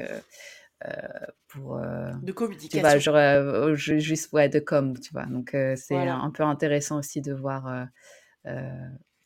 pour 1.49 1.77
de 1.79 2.33
communication 2.33 2.79
tu 2.79 2.81
vois, 2.81 2.99
genre 2.99 3.75
juste 3.75 4.33
ouais 4.33 4.49
de 4.49 4.61
com 4.61 4.99
tu 4.99 5.13
vois. 5.13 5.27
Donc 5.27 5.57
c'est 5.77 5.97
un 5.97 6.31
peu 6.31 6.43
intéressant 6.43 6.99
aussi 6.99 7.21
de 7.21 7.33
voir 7.33 7.89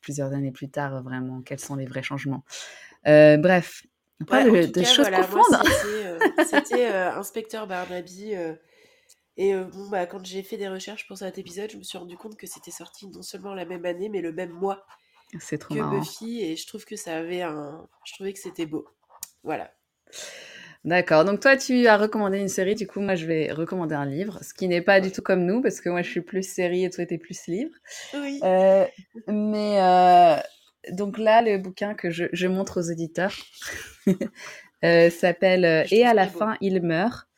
plusieurs 0.00 0.32
années 0.32 0.52
plus 0.52 0.68
tard 0.68 1.02
vraiment 1.02 1.42
quels 1.42 1.60
sont 1.60 1.76
les 1.76 1.86
vrais 1.86 2.02
changements. 2.02 2.44
Bref 3.04 3.84
pas 4.26 4.44
de, 4.44 4.84
choses 4.84 5.08
voilà, 5.08 5.26
c'était 6.44 6.86
inspecteur 7.16 7.66
Barnaby 7.66 8.34
et 9.36 9.54
bon 9.54 9.88
bah 9.88 10.06
quand 10.06 10.24
j'ai 10.24 10.42
fait 10.42 10.56
des 10.56 10.68
recherches 10.68 11.06
pour 11.06 11.18
cet 11.18 11.38
épisode 11.38 11.70
je 11.70 11.76
me 11.76 11.82
suis 11.82 11.98
rendu 11.98 12.16
compte 12.16 12.36
que 12.36 12.46
c'était 12.46 12.70
sorti 12.70 13.08
non 13.08 13.22
seulement 13.22 13.54
la 13.54 13.64
même 13.64 13.84
année 13.84 14.08
mais 14.08 14.20
le 14.20 14.32
même 14.32 14.50
mois 14.50 14.84
c'est 15.40 15.58
trop 15.58 15.74
que 15.74 15.98
Buffy 15.98 16.42
et 16.42 16.56
je 16.56 16.66
trouve 16.66 16.84
que 16.84 16.96
ça 16.96 17.16
avait 17.16 17.42
un. 17.42 17.88
Je 18.04 18.14
trouvais 18.14 18.32
que 18.32 18.38
c'était 18.38 18.66
beau. 18.66 18.86
Voilà. 19.42 19.72
D'accord. 20.84 21.24
Donc 21.24 21.40
toi, 21.40 21.56
tu 21.56 21.86
as 21.86 21.96
recommandé 21.96 22.38
une 22.38 22.48
série. 22.48 22.74
Du 22.74 22.86
coup, 22.86 23.00
moi, 23.00 23.14
je 23.14 23.26
vais 23.26 23.52
recommander 23.52 23.94
un 23.94 24.04
livre, 24.04 24.40
ce 24.42 24.52
qui 24.52 24.66
n'est 24.66 24.82
pas 24.82 25.00
du 25.00 25.12
tout 25.12 25.22
comme 25.22 25.44
nous 25.44 25.62
parce 25.62 25.80
que 25.80 25.88
moi, 25.88 26.02
je 26.02 26.10
suis 26.10 26.22
plus 26.22 26.42
série 26.42 26.84
et 26.84 26.90
toi, 26.90 27.06
tu 27.06 27.14
es 27.14 27.18
plus 27.18 27.46
livre. 27.46 27.74
Oui. 28.14 28.40
Euh, 28.42 28.84
mais 29.28 29.80
euh, 29.80 30.36
donc 30.90 31.18
là, 31.18 31.40
le 31.40 31.58
bouquin 31.58 31.94
que 31.94 32.10
je, 32.10 32.24
je 32.32 32.48
montre 32.48 32.80
aux 32.80 32.90
auditeurs 32.90 33.34
euh, 34.84 35.08
s'appelle 35.10 35.86
Et 35.92 36.04
à 36.04 36.14
la 36.14 36.26
fin, 36.26 36.56
il 36.60 36.82
meurt. 36.82 37.28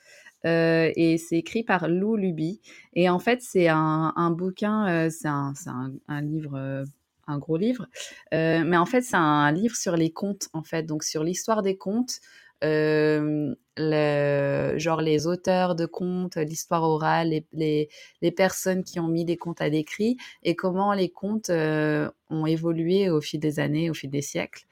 et 0.44 1.18
c'est 1.18 1.36
écrit 1.36 1.64
par 1.64 1.86
Lou 1.88 2.16
Luby. 2.16 2.62
Et 2.94 3.10
en 3.10 3.18
fait, 3.18 3.42
c'est 3.42 3.68
un, 3.68 4.14
un, 4.16 4.30
bouquin, 4.30 5.10
c'est 5.10 5.28
un, 5.28 5.52
un, 5.66 5.92
un, 6.08 6.22
livre 6.22 6.84
un 7.26 7.38
gros 7.38 7.56
livre. 7.56 7.86
Euh, 8.32 8.62
mais 8.64 8.76
en 8.76 8.86
fait, 8.86 9.02
c'est 9.02 9.16
un 9.16 9.50
livre 9.52 9.76
sur 9.76 9.96
les 9.96 10.10
contes, 10.10 10.48
en 10.52 10.62
fait, 10.62 10.84
donc 10.84 11.04
sur 11.04 11.24
l'histoire 11.24 11.62
des 11.62 11.76
contes. 11.76 12.20
Euh, 12.62 13.54
le, 13.76 14.78
genre 14.78 15.02
les 15.02 15.26
auteurs 15.26 15.74
de 15.74 15.84
contes, 15.84 16.36
l'histoire 16.36 16.84
orale, 16.84 17.42
les, 17.52 17.88
les, 18.22 18.30
personnes 18.30 18.84
qui 18.84 19.00
ont 19.00 19.08
mis 19.08 19.24
des 19.24 19.36
contes 19.36 19.60
à 19.60 19.68
l'écrit 19.68 20.16
et 20.44 20.54
comment 20.54 20.94
les 20.94 21.10
contes 21.10 21.50
euh, 21.50 22.08
ont 22.30 22.46
évolué 22.46 23.10
au 23.10 23.20
fil 23.20 23.40
des 23.40 23.58
années, 23.60 23.90
au 23.90 23.94
fil 23.94 24.08
des 24.08 24.22
siècles. 24.22 24.64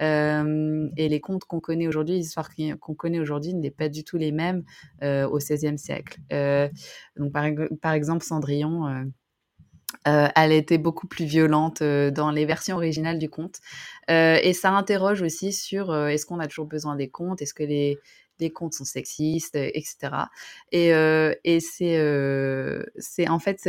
et 0.00 1.08
les 1.08 1.20
contes 1.20 1.44
qu'on 1.44 1.60
connaît 1.60 1.88
aujourd'hui, 1.88 2.16
les 2.16 2.26
histoires 2.26 2.50
qu'on 2.78 2.94
connaît 2.94 3.18
aujourd'hui 3.18 3.54
n'est 3.54 3.70
pas 3.70 3.88
du 3.88 4.04
tout 4.04 4.18
les 4.18 4.32
mêmes 4.32 4.62
au 5.02 5.38
XVIe 5.38 5.78
siècle. 5.78 6.20
donc 7.16 7.32
par, 7.32 7.46
par, 7.80 7.92
exemple, 7.94 8.24
Cendrillon, 8.24 9.10
euh, 10.08 10.28
elle 10.34 10.52
était 10.52 10.78
beaucoup 10.78 11.06
plus 11.06 11.24
violente 11.24 11.82
euh, 11.82 12.10
dans 12.10 12.30
les 12.30 12.46
versions 12.46 12.76
originales 12.76 13.18
du 13.18 13.28
conte. 13.28 13.60
Euh, 14.10 14.38
et 14.42 14.52
ça 14.52 14.70
interroge 14.70 15.22
aussi 15.22 15.52
sur 15.52 15.94
est-ce 15.94 16.26
qu'on 16.26 16.40
a 16.40 16.46
toujours 16.46 16.66
besoin 16.66 16.96
des 16.96 17.08
contes, 17.08 17.42
est-ce 17.42 17.54
que 17.54 17.62
les, 17.62 17.98
contes 18.54 18.72
sont 18.72 18.84
sexistes, 18.84 19.54
etc. 19.54 20.12
Et, 20.72 21.60
c'est 21.60 23.28
en 23.28 23.38
fait, 23.38 23.60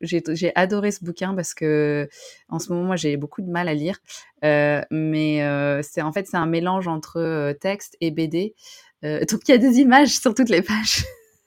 j'ai 0.00 0.52
adoré 0.54 0.92
ce 0.92 1.04
bouquin 1.04 1.34
parce 1.34 1.54
que 1.54 2.08
en 2.48 2.60
ce 2.60 2.72
moment, 2.72 2.84
moi, 2.86 2.96
j'ai 2.96 3.16
beaucoup 3.16 3.42
de 3.42 3.50
mal 3.50 3.68
à 3.68 3.74
lire. 3.74 3.98
mais 4.42 5.80
c'est 5.82 6.02
en 6.02 6.12
fait, 6.12 6.28
c'est 6.28 6.36
un 6.36 6.46
mélange 6.46 6.86
entre 6.86 7.52
texte 7.60 7.96
et 8.00 8.12
BD. 8.12 8.54
donc, 9.02 9.48
il 9.48 9.50
y 9.50 9.54
a 9.54 9.58
des 9.58 9.80
images 9.80 10.16
sur 10.18 10.34
toutes 10.34 10.50
les 10.50 10.62
pages. 10.62 11.04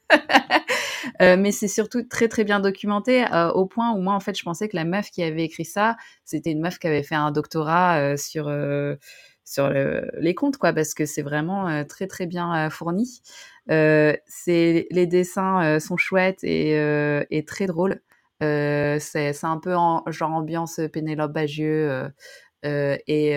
Euh, 1.22 1.38
mais 1.38 1.52
c'est 1.52 1.68
surtout 1.68 2.04
très 2.04 2.28
très 2.28 2.44
bien 2.44 2.60
documenté 2.60 3.26
euh, 3.34 3.52
au 3.52 3.66
point 3.66 3.92
où 3.94 4.02
moi 4.02 4.14
en 4.14 4.20
fait 4.20 4.38
je 4.38 4.44
pensais 4.44 4.68
que 4.68 4.76
la 4.76 4.86
meuf 4.86 5.10
qui 5.12 5.24
avait 5.24 5.44
écrit 5.44 5.66
ça 5.66 5.98
c'était 6.26 6.52
une 6.52 6.62
meuf 6.62 6.80
qui 6.80 6.88
avait 6.88 7.04
fait 7.04 7.16
un 7.16 7.32
doctorat 7.32 8.00
euh, 8.00 8.18
sur 8.18 8.52
sur 9.46 9.70
les 9.70 10.36
comptes 10.36 10.58
quoi 10.58 10.74
parce 10.74 10.94
que 10.94 11.06
c'est 11.06 11.24
vraiment 11.24 11.84
très 11.86 12.08
très 12.08 12.28
bien 12.28 12.70
fourni. 12.70 13.22
c'est 13.68 14.88
les 14.92 15.08
dessins 15.08 15.80
sont 15.80 15.98
chouettes 15.98 16.44
et, 16.44 16.74
et 17.32 17.46
très 17.46 17.66
drôles. 17.66 18.00
c'est 18.42 19.44
un 19.44 19.58
peu 19.58 19.76
en, 19.76 20.04
genre 20.08 20.32
ambiance 20.32 20.80
Pénélope 20.94 21.34
Bagieux 21.34 22.12
et 22.64 23.32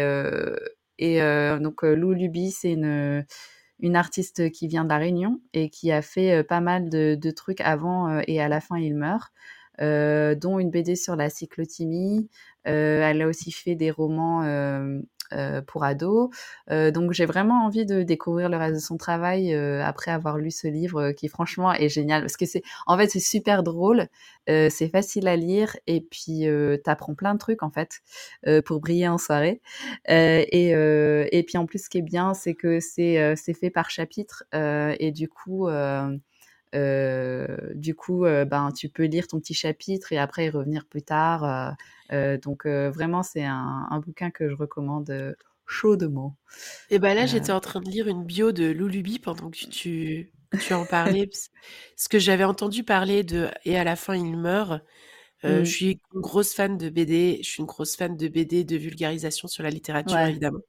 et 0.99 1.21
donc 1.61 1.83
Lou 1.83 2.13
Luby 2.13 2.51
c'est 2.51 2.73
une 2.73 3.25
une 3.83 3.97
artiste 3.97 4.51
qui 4.51 4.69
vient 4.69 4.85
de 4.85 4.89
La 4.89 4.99
Réunion 4.99 5.41
et 5.53 5.69
qui 5.69 5.93
a 5.93 6.01
fait 6.01 6.43
pas 6.45 6.61
mal 6.61 6.89
de, 6.89 7.31
trucs 7.31 7.61
avant 7.61 8.21
et 8.27 8.41
à 8.41 8.49
la 8.49 8.61
fin 8.61 8.79
il 8.79 8.95
meurt, 8.95 9.33
dont 9.79 10.59
une 10.59 10.71
BD 10.71 10.97
sur 10.97 11.17
la 11.17 11.31
cyclothymie. 11.31 12.29
elle 12.65 13.23
a 13.23 13.27
aussi 13.27 13.53
fait 13.53 13.75
des 13.75 13.91
romans 13.91 14.43
euh, 15.33 15.63
pour 15.63 15.85
ados. 15.85 16.31
Euh, 16.71 16.91
donc 16.91 17.13
j'ai 17.13 17.25
vraiment 17.25 17.65
envie 17.65 17.87
de 17.87 18.03
découvrir 18.03 18.49
le 18.49 18.57
reste 18.57 18.75
de 18.75 18.81
son 18.81 18.97
travail 18.97 19.55
euh, 19.55 19.83
après 19.83 20.11
avoir 20.11 20.37
lu 20.37 20.51
ce 20.51 20.67
livre 20.67 21.13
qui 21.13 21.29
franchement 21.29 21.73
est 21.73 21.89
génial 21.89 22.23
parce 22.23 22.37
que 22.37 22.45
c'est 22.45 22.63
en 22.87 22.99
fait 22.99 23.09
c'est 23.09 23.21
super 23.21 23.63
drôle, 23.63 24.09
c'est 24.47 24.89
facile 24.91 25.29
à 25.29 25.37
lire 25.37 25.77
et 25.87 26.01
puis 26.01 26.47
t'apprends 26.85 27.15
plein 27.15 27.35
de 27.35 27.39
trucs 27.39 27.63
en 27.63 27.71
fait 27.71 28.01
pour 28.65 28.81
briller 28.81 29.09
en 29.09 29.19
soirée. 29.19 29.61
et, 30.09 30.71
et 30.71 31.43
puis 31.45 31.59
en 31.59 31.67
plus 31.67 31.85
ce 31.85 31.89
qui 31.89 31.99
est 31.99 32.03
bien 32.03 32.35
c'est 32.35 32.55
que 32.55 32.81
c'est 32.81 33.37
fait 33.37 33.71
par 33.71 33.91
chapitre 33.91 34.45
et 34.53 35.13
du 35.13 35.29
coup 35.29 35.69
du 36.73 37.95
coup, 37.95 38.23
ben, 38.23 38.73
tu 38.77 38.89
peux 38.89 39.05
lire 39.05 39.27
ton 39.27 39.39
petit 39.41 39.55
chapitre 39.55 40.13
et 40.13 40.19
après 40.19 40.47
y 40.47 40.51
revenir 40.51 40.87
plus 40.87 41.03
tard. 41.03 41.77
donc, 42.11 42.67
vraiment, 42.67 43.23
c'est 43.23 43.45
un, 43.45 43.87
un, 43.91 43.99
bouquin 44.01 44.31
que 44.31 44.49
je 44.49 44.55
recommande 44.55 45.37
chaudement. 45.67 46.37
Et 46.91 46.99
ben 46.99 47.15
là, 47.15 47.27
j'étais 47.27 47.53
en 47.53 47.61
train 47.61 47.81
de 47.81 47.89
lire 47.89 48.09
une 48.09 48.25
bio 48.25 48.53
de 48.53 48.71
Loulubi 48.71 49.19
pendant 49.19 49.51
que 49.51 49.67
tu, 49.67 50.33
tu 50.61 50.75
en 50.75 50.85
parlais. 50.85 51.27
parce 51.27 52.09
que 52.09 52.19
j'avais 52.19 52.45
entendu 52.45 52.85
parler 52.85 53.25
de 53.25 53.49
Et 53.65 53.79
à 53.79 53.85
la 53.85 53.97
fin, 53.97 54.15
il 54.15 54.37
meurt. 54.37 54.83
Euh, 55.45 55.63
Mmh. 55.63 55.65
Je 55.65 55.71
suis 55.71 56.01
une 56.15 56.21
grosse 56.21 56.55
fan 56.55 56.79
de 56.79 56.89
BD. 56.89 57.41
Je 57.43 57.49
suis 57.49 57.61
une 57.61 57.67
grosse 57.67 57.97
fan 57.97 58.17
de 58.17 58.29
BD, 58.29 58.63
de 58.63 58.77
vulgarisation 58.77 59.49
sur 59.49 59.65
la 59.65 59.71
littérature, 59.71 60.15
Ouais. 60.17 60.31
évidemment. 60.31 60.61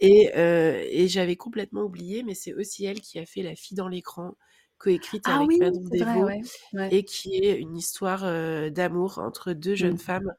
Et, 0.00 0.32
euh, 0.36 0.84
et 0.90 1.06
j'avais 1.06 1.36
complètement 1.36 1.82
oublié, 1.82 2.24
mais 2.24 2.34
c'est 2.34 2.54
aussi 2.54 2.84
elle 2.84 3.00
qui 3.00 3.18
a 3.20 3.26
fait 3.26 3.42
La 3.42 3.54
fille 3.54 3.76
dans 3.76 3.86
l'écran, 3.86 4.36
coécrite 4.84 5.24
Ah 5.26 5.36
avec 5.36 5.48
oui, 5.48 5.58
Manon 5.58 5.82
c'est 5.90 5.98
vrai, 5.98 6.14
Desvaux, 6.14 6.26
ouais. 6.26 6.40
Ouais. 6.74 6.94
et 6.94 7.04
qui 7.04 7.36
est 7.36 7.58
une 7.58 7.76
histoire 7.76 8.24
euh, 8.24 8.68
d'amour 8.70 9.18
entre 9.18 9.52
deux 9.52 9.74
jeunes 9.74 9.94
Mmh. 9.94 9.98
femmes 9.98 10.34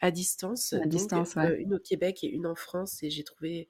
à 0.00 0.10
distance, 0.10 0.72
À 0.72 0.78
donc 0.78 0.88
distance, 0.88 1.34
ouais. 1.36 1.50
euh, 1.50 1.58
une 1.58 1.74
au 1.74 1.78
Québec 1.78 2.24
et 2.24 2.28
une 2.28 2.46
en 2.46 2.54
France. 2.54 3.02
Et 3.02 3.10
j'ai 3.10 3.22
trouvé, 3.24 3.68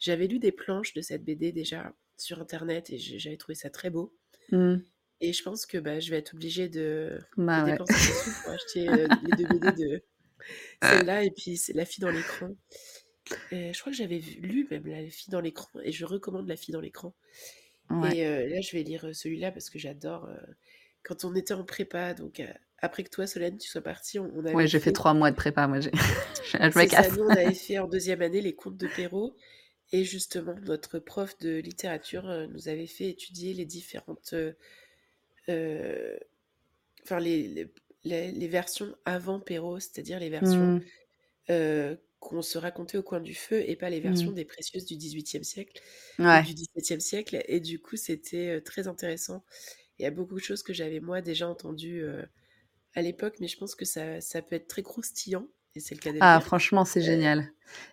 j'avais 0.00 0.26
lu 0.26 0.38
des 0.40 0.50
planches 0.52 0.92
de 0.94 1.00
cette 1.00 1.24
BD 1.24 1.52
déjà 1.52 1.92
sur 2.16 2.40
internet 2.40 2.90
et 2.90 2.98
j'avais 2.98 3.36
trouvé 3.36 3.54
ça 3.54 3.70
très 3.70 3.90
beau. 3.90 4.12
Mmh. 4.50 4.76
Et 5.22 5.32
je 5.32 5.42
pense 5.42 5.66
que 5.66 5.78
bah, 5.78 6.00
je 6.00 6.10
vais 6.10 6.16
être 6.18 6.34
obligée 6.34 6.68
de, 6.68 7.18
Bah 7.36 7.62
de 7.62 7.70
dépenser 7.70 8.12
pour 8.42 8.52
acheter 8.52 8.88
euh, 8.88 9.06
les 9.22 9.36
deux 9.36 9.46
BD 9.58 9.72
de 9.84 10.02
celle-là 10.82 11.22
et 11.24 11.30
puis 11.30 11.56
c'est 11.56 11.74
La 11.74 11.84
fille 11.84 12.00
dans 12.02 12.10
l'écran. 12.10 12.48
Je 13.52 13.78
crois 13.78 13.92
que 13.92 13.96
j'avais 13.98 14.18
lu 14.18 14.66
même 14.70 14.86
La 14.86 15.06
fille 15.08 15.30
dans 15.30 15.40
l'écran 15.40 15.68
et 15.84 15.92
je 15.92 16.04
recommande 16.04 16.48
La 16.48 16.56
fille 16.56 16.72
dans 16.72 16.80
l'écran. 16.80 17.14
Ouais. 17.90 18.16
Et 18.16 18.26
euh, 18.26 18.48
là, 18.48 18.60
je 18.60 18.72
vais 18.76 18.82
lire 18.82 19.06
celui-là 19.14 19.52
parce 19.52 19.70
que 19.70 19.78
j'adore. 19.78 20.26
euh, 20.26 20.36
quand 21.02 21.24
on 21.24 21.34
était 21.34 21.54
en 21.54 21.64
prépa, 21.64 22.14
donc 22.14 22.40
euh, 22.40 22.46
après 22.78 23.04
que 23.04 23.10
toi, 23.10 23.26
Solène, 23.26 23.58
tu 23.58 23.68
sois 23.68 23.82
partie, 23.82 24.18
on, 24.18 24.30
on 24.36 24.44
avait 24.46 24.54
Ouais, 24.54 24.66
j'ai 24.66 24.80
fait 24.80 24.92
fait. 24.92 24.92
trois 24.92 25.14
mois 25.14 25.30
de 25.30 25.36
prépa, 25.36 25.66
moi. 25.66 25.80
j'ai- 25.80 25.90
je 26.72 26.78
me 26.78 26.84
C'est 26.84 26.88
ça, 26.88 27.08
casse. 27.08 27.10
nous, 27.10 27.22
on 27.24 27.34
avait 27.34 27.54
fait 27.54 27.78
en 27.78 27.86
deuxième 27.88 28.22
année 28.22 28.40
les 28.40 28.54
contes 28.54 28.76
de 28.76 28.86
Perrault. 28.88 29.36
Et 29.92 30.04
justement, 30.04 30.54
notre 30.66 30.98
prof 31.00 31.38
de 31.40 31.58
littérature 31.58 32.28
euh, 32.28 32.46
nous 32.48 32.68
avait 32.68 32.86
fait 32.86 33.08
étudier 33.10 33.54
les 33.54 33.66
différentes. 33.66 34.30
euh, 34.34 34.52
euh, 35.48 36.16
Enfin, 37.04 37.20
les, 37.20 37.48
les, 37.48 37.72
les- 38.04 38.32
les 38.32 38.48
versions 38.48 38.94
avant 39.06 39.40
Perrault, 39.40 39.80
c'est-à-dire 39.80 40.20
les 40.20 40.30
versions 40.30 40.74
Mmh. 40.74 40.80
euh, 41.50 41.96
qu'on 42.20 42.42
se 42.42 42.58
racontait 42.58 42.98
au 42.98 43.02
coin 43.02 43.20
du 43.20 43.34
feu 43.34 43.62
et 43.68 43.76
pas 43.76 43.90
les 43.90 44.00
versions 44.00 44.30
Mmh. 44.30 44.34
des 44.34 44.44
précieuses 44.44 44.84
du 44.86 44.96
XVIIIe 44.96 45.44
siècle 45.44 45.80
Ouais. 46.18 46.44
du 46.44 46.54
XVIIe 46.54 47.00
siècle. 47.00 47.42
Et 47.48 47.60
du 47.60 47.80
coup, 47.80 47.96
c'était 47.96 48.60
très 48.62 48.88
intéressant. 48.88 49.44
Il 49.98 50.04
y 50.04 50.06
a 50.06 50.10
beaucoup 50.12 50.36
de 50.36 50.40
choses 50.44 50.62
que 50.64 50.72
j'avais 50.74 51.00
moi 51.00 51.22
déjà 51.22 51.48
entendues 51.48 52.02
euh, 52.04 52.24
à 52.94 53.02
l'époque, 53.02 53.36
mais 53.40 53.48
je 53.48 53.58
pense 53.58 53.74
que 53.74 53.84
ça, 53.84 54.20
ça 54.20 54.42
peut 54.42 54.56
être 54.56 54.68
très 54.68 54.82
croustillant, 54.82 55.48
et 55.76 55.80
c'est 55.80 55.94
le 55.96 56.00
cas 56.00 56.12
de 56.12 56.20
le 56.20 56.22
Ah, 56.22 56.40
franchement, 56.40 56.84
c'est 56.84 57.00
euh, 57.02 57.02
génial. 57.02 57.48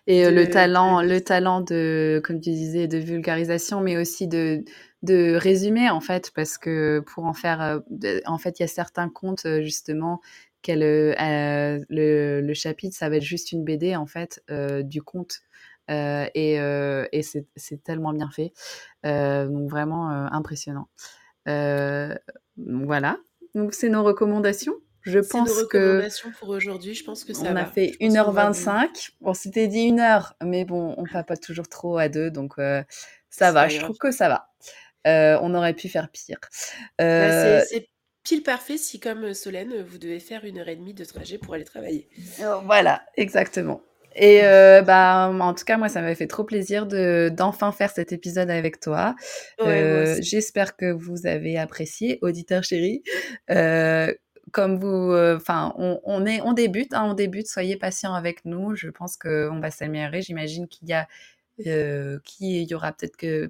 Et 0.06 0.30
le 0.30 0.46
de 0.46 0.50
talent, 0.50 1.00
le 1.02 1.20
talent 1.20 1.60
de, 1.62 2.20
comme 2.24 2.40
tu 2.40 2.50
disais, 2.50 2.86
de 2.86 2.98
vulgarisation, 2.98 3.80
mais 3.80 3.96
aussi 3.96 4.28
de, 4.28 4.64
de 5.02 5.34
résumer, 5.34 5.88
en 5.88 6.00
fait, 6.00 6.30
parce 6.34 6.58
que 6.58 7.00
pour 7.06 7.24
en 7.24 7.32
faire, 7.32 7.80
en 8.26 8.38
fait, 8.38 8.58
il 8.58 8.62
y 8.62 8.64
a 8.64 8.68
certains 8.68 9.08
contes, 9.08 9.46
justement, 9.62 10.20
qu'elle, 10.62 10.82
euh, 10.82 11.84
le, 11.88 12.40
le 12.40 12.54
chapitre, 12.54 12.96
ça 12.96 13.08
va 13.08 13.16
être 13.16 13.22
juste 13.22 13.52
une 13.52 13.64
BD, 13.64 13.96
en 13.96 14.06
fait, 14.06 14.42
euh, 14.50 14.82
du 14.82 15.02
conte. 15.02 15.40
Euh, 15.90 16.26
et 16.34 16.54
et 16.56 17.22
c'est 17.22 17.82
tellement 17.82 18.12
bien 18.12 18.30
fait. 18.30 18.52
Donc, 19.04 19.70
vraiment 19.70 20.08
impressionnant. 20.32 20.88
Voilà. 21.46 23.18
Donc, 23.54 23.74
c'est 23.74 23.88
nos 23.88 24.02
recommandations. 24.02 24.74
Je 25.02 25.22
C'est 25.22 25.38
nos 25.38 25.44
pense 25.44 25.62
que 25.64 25.78
recommandations 25.78 26.30
pour 26.38 26.50
aujourd'hui, 26.50 26.92
je 26.92 27.04
pense 27.04 27.24
que 27.24 27.32
ça 27.32 27.44
on 27.44 27.56
a 27.56 27.64
va. 27.64 27.64
fait 27.64 27.92
Je 28.00 28.06
pense 28.06 28.18
qu'on 28.18 28.32
va 28.32 28.50
vous... 28.50 28.60
1h25. 28.60 29.10
On 29.22 29.32
s'était 29.32 29.68
dit 29.68 29.84
une 29.84 30.00
heure, 30.00 30.34
mais 30.44 30.64
bon, 30.66 30.94
on 30.98 31.06
papote 31.06 31.40
toujours 31.40 31.68
trop 31.68 31.96
à 31.96 32.08
deux, 32.08 32.30
donc 32.30 32.56
ça 33.30 33.52
va. 33.52 33.62
pas 33.62 33.68
Je 33.68 33.78
trouve 33.80 33.96
que 33.96 34.10
ça 34.10 34.28
va. 34.28 34.50
On 35.40 35.54
aurait 35.54 35.72
pu 35.74 35.88
faire 35.88 36.10
pire. 36.10 36.38
Bah, 36.98 37.60
c'est 37.62 37.88
pile 38.28 38.42
parfait 38.42 38.76
si, 38.76 39.00
comme 39.00 39.32
Solène, 39.32 39.82
vous 39.82 39.96
devez 39.98 40.20
faire 40.20 40.44
une 40.44 40.58
heure 40.58 40.68
et 40.68 40.76
demie 40.76 40.92
de 40.92 41.04
trajet 41.04 41.38
pour 41.38 41.54
aller 41.54 41.64
travailler. 41.64 42.08
euh, 42.40 42.56
voilà, 42.66 43.02
exactement. 43.16 43.80
Et 44.14 44.44
euh, 44.44 44.82
bah, 44.82 45.30
en 45.32 45.54
tout 45.54 45.64
cas, 45.64 45.76
moi, 45.78 45.88
ça 45.88 46.02
m'a 46.02 46.14
fait 46.14 46.26
trop 46.26 46.44
plaisir 46.44 46.86
de 46.86 47.30
d'enfin 47.34 47.72
faire 47.72 47.90
cet 47.90 48.12
épisode 48.12 48.50
avec 48.50 48.80
toi. 48.80 49.14
Ouais, 49.60 49.82
Euh. 49.82 50.18
J'espère 50.20 50.76
que 50.76 50.90
vous 50.92 51.26
avez 51.26 51.56
apprécié, 51.56 52.18
auditeurs 52.20 52.64
chéris. 52.64 53.02
Euh, 53.50 54.12
comme 54.52 54.78
vous, 54.78 55.12
enfin, 55.36 55.72
on, 55.78 56.00
on 56.04 56.26
est, 56.26 56.40
on 56.42 56.52
débute, 56.52 56.92
hein, 56.94 57.04
on 57.06 57.14
débute. 57.14 57.46
Soyez 57.46 57.76
patients 57.76 58.14
avec 58.14 58.44
nous. 58.44 58.74
Je 58.76 58.88
pense 58.88 59.16
qu'on 59.16 59.60
va 59.60 59.70
s'améliorer. 59.70 60.20
J'imagine 60.22 60.68
qu'il 60.68 60.88
y 60.88 60.94
a, 60.94 61.06
euh, 61.66 62.18
qu'il 62.24 62.70
y 62.70 62.74
aura 62.74 62.92
peut-être 62.92 63.16
que 63.16 63.46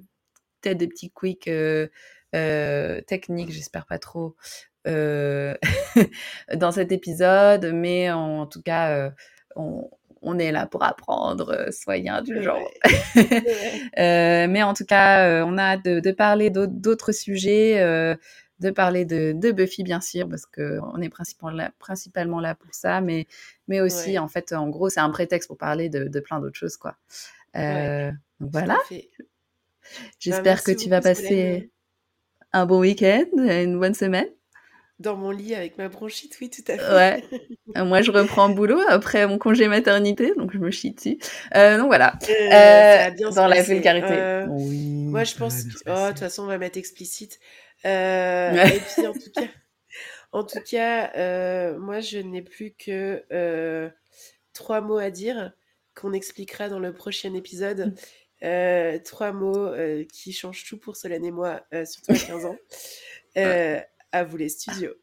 peut-être 0.61 0.77
des 0.77 0.87
petits 0.87 1.11
quicks 1.11 1.47
euh, 1.47 1.87
euh, 2.35 3.01
techniques. 3.01 3.51
J'espère 3.51 3.85
pas 3.85 3.97
trop 3.99 4.35
euh, 4.37 4.68
dans 6.55 6.71
cet 6.71 6.91
épisode, 6.91 7.71
mais 7.73 8.11
en, 8.11 8.45
tout 8.47 8.61
cas, 8.61 8.91
euh, 8.91 9.09
on, 9.55 9.89
on 10.21 10.37
est 10.39 10.51
là 10.51 10.65
pour 10.67 10.83
apprendre. 10.83 11.49
euh, 11.51 11.71
Soyez 11.71 12.09
indulgents. 12.09 12.59
Euh, 13.97 14.47
mais 14.47 14.63
en 14.63 14.73
tout 14.73 14.85
cas, 14.85 15.27
euh, 15.27 15.43
on 15.45 15.57
a 15.57 15.63
hâte 15.63 15.83
de, 15.85 15.99
de 15.99 16.11
parler 16.11 16.49
d'autres 16.49 17.11
sujets, 17.11 17.79
euh, 17.81 18.15
de 18.59 18.69
parler 18.71 19.05
de, 19.05 19.33
de 19.33 19.51
Buffy, 19.51 19.83
bien 19.83 20.01
sûr, 20.01 20.27
parce 20.29 20.45
qu'on 20.45 21.01
est 21.01 21.09
principalement 21.09 21.57
là, 21.57 21.71
principalement 21.79 22.39
là 22.39 22.55
pour 22.55 22.73
ça, 22.73 23.01
mais, 23.01 23.27
mais 23.67 23.81
aussi, 23.81 24.11
Ouais. 24.11 24.17
en 24.19 24.27
fait, 24.27 24.53
en 24.53 24.69
gros, 24.69 24.89
c'est 24.89 24.99
un 25.01 25.09
prétexte 25.09 25.47
pour 25.47 25.57
parler 25.57 25.89
de, 25.89 26.05
de 26.05 26.19
plein 26.19 26.39
d'autres 26.39 26.57
choses, 26.57 26.77
quoi. 26.77 26.95
Ouais, 27.55 27.61
Euh, 27.61 28.11
donc 28.39 28.51
tout 28.51 28.57
voilà. 28.59 28.75
Bah, 28.75 28.95
j'espère 30.19 30.63
que 30.63 30.71
tu 30.71 30.89
vas 30.89 31.01
passer 31.01 31.71
un 32.53 32.65
bon 32.65 32.79
week-end, 32.79 33.25
une 33.37 33.79
bonne 33.79 33.93
semaine. 33.93 34.27
Dans 34.99 35.15
mon 35.15 35.31
lit 35.31 35.55
avec 35.55 35.77
ma 35.77 35.87
bronchite, 35.87 36.35
oui, 36.41 36.49
tout 36.49 36.63
à 36.71 36.77
fait. 36.77 36.93
Ouais. 36.93 37.23
Euh, 37.77 37.85
Moi, 37.85 38.01
je 38.01 38.09
reprends 38.09 38.49
boulot 38.49 38.79
après 38.87 39.27
mon 39.27 39.37
congé 39.37 39.67
maternité, 39.67 40.33
donc 40.35 40.51
je 40.51 40.57
me 40.57 40.71
chie 40.71 40.91
dessus. 40.91 41.19
Euh, 41.55 41.77
donc 41.77 41.85
voilà, 41.85 42.17
Euh, 42.27 42.33
Euh, 42.33 42.51
ça 42.51 42.97
va 43.05 43.11
bien 43.11 43.29
se 43.29 43.35
dans 43.35 43.47
la 43.47 43.61
vulgarité. 43.61 44.07
Euh, 44.11 44.45
Oui, 44.49 45.05
moi, 45.05 45.23
je 45.23 45.35
pense 45.35 45.63
que... 45.63 45.69
Oh, 45.87 45.91
de 46.05 46.09
toute 46.09 46.19
façon, 46.19 46.43
on 46.43 46.47
va 46.47 46.57
mettre 46.57 46.79
explicite. 46.79 47.39
Euh, 47.85 48.51
Ouais. 48.53 48.75
et 48.77 48.79
puis, 48.79 49.05
en 49.07 49.13
tout 49.13 49.31
cas, 49.35 49.41
en 50.31 50.43
tout 50.43 50.59
cas 50.69 51.11
euh, 51.15 51.77
moi, 51.77 51.99
je 52.01 52.17
n'ai 52.17 52.41
plus 52.41 52.73
que 52.73 53.23
euh, 53.31 53.89
trois 54.53 54.81
mots 54.81 54.97
à 54.97 55.11
dire 55.11 55.53
qu'on 55.95 56.11
expliquera 56.13 56.69
dans 56.69 56.79
le 56.79 56.91
prochain 56.91 57.33
épisode. 57.35 57.93
Euh, 58.43 58.97
trois 59.05 59.31
mots 59.31 59.67
euh, 59.67 60.05
qui 60.11 60.33
changent 60.33 60.63
tout 60.65 60.77
pour 60.79 60.95
Solène 60.95 61.23
et 61.25 61.31
moi, 61.31 61.61
euh, 61.73 61.85
surtout 61.85 62.13
à 62.13 62.15
15 62.15 62.45
ans. 62.45 62.57
À 64.11 64.23
vous 64.23 64.37
les 64.37 64.49
studios. 64.49 64.95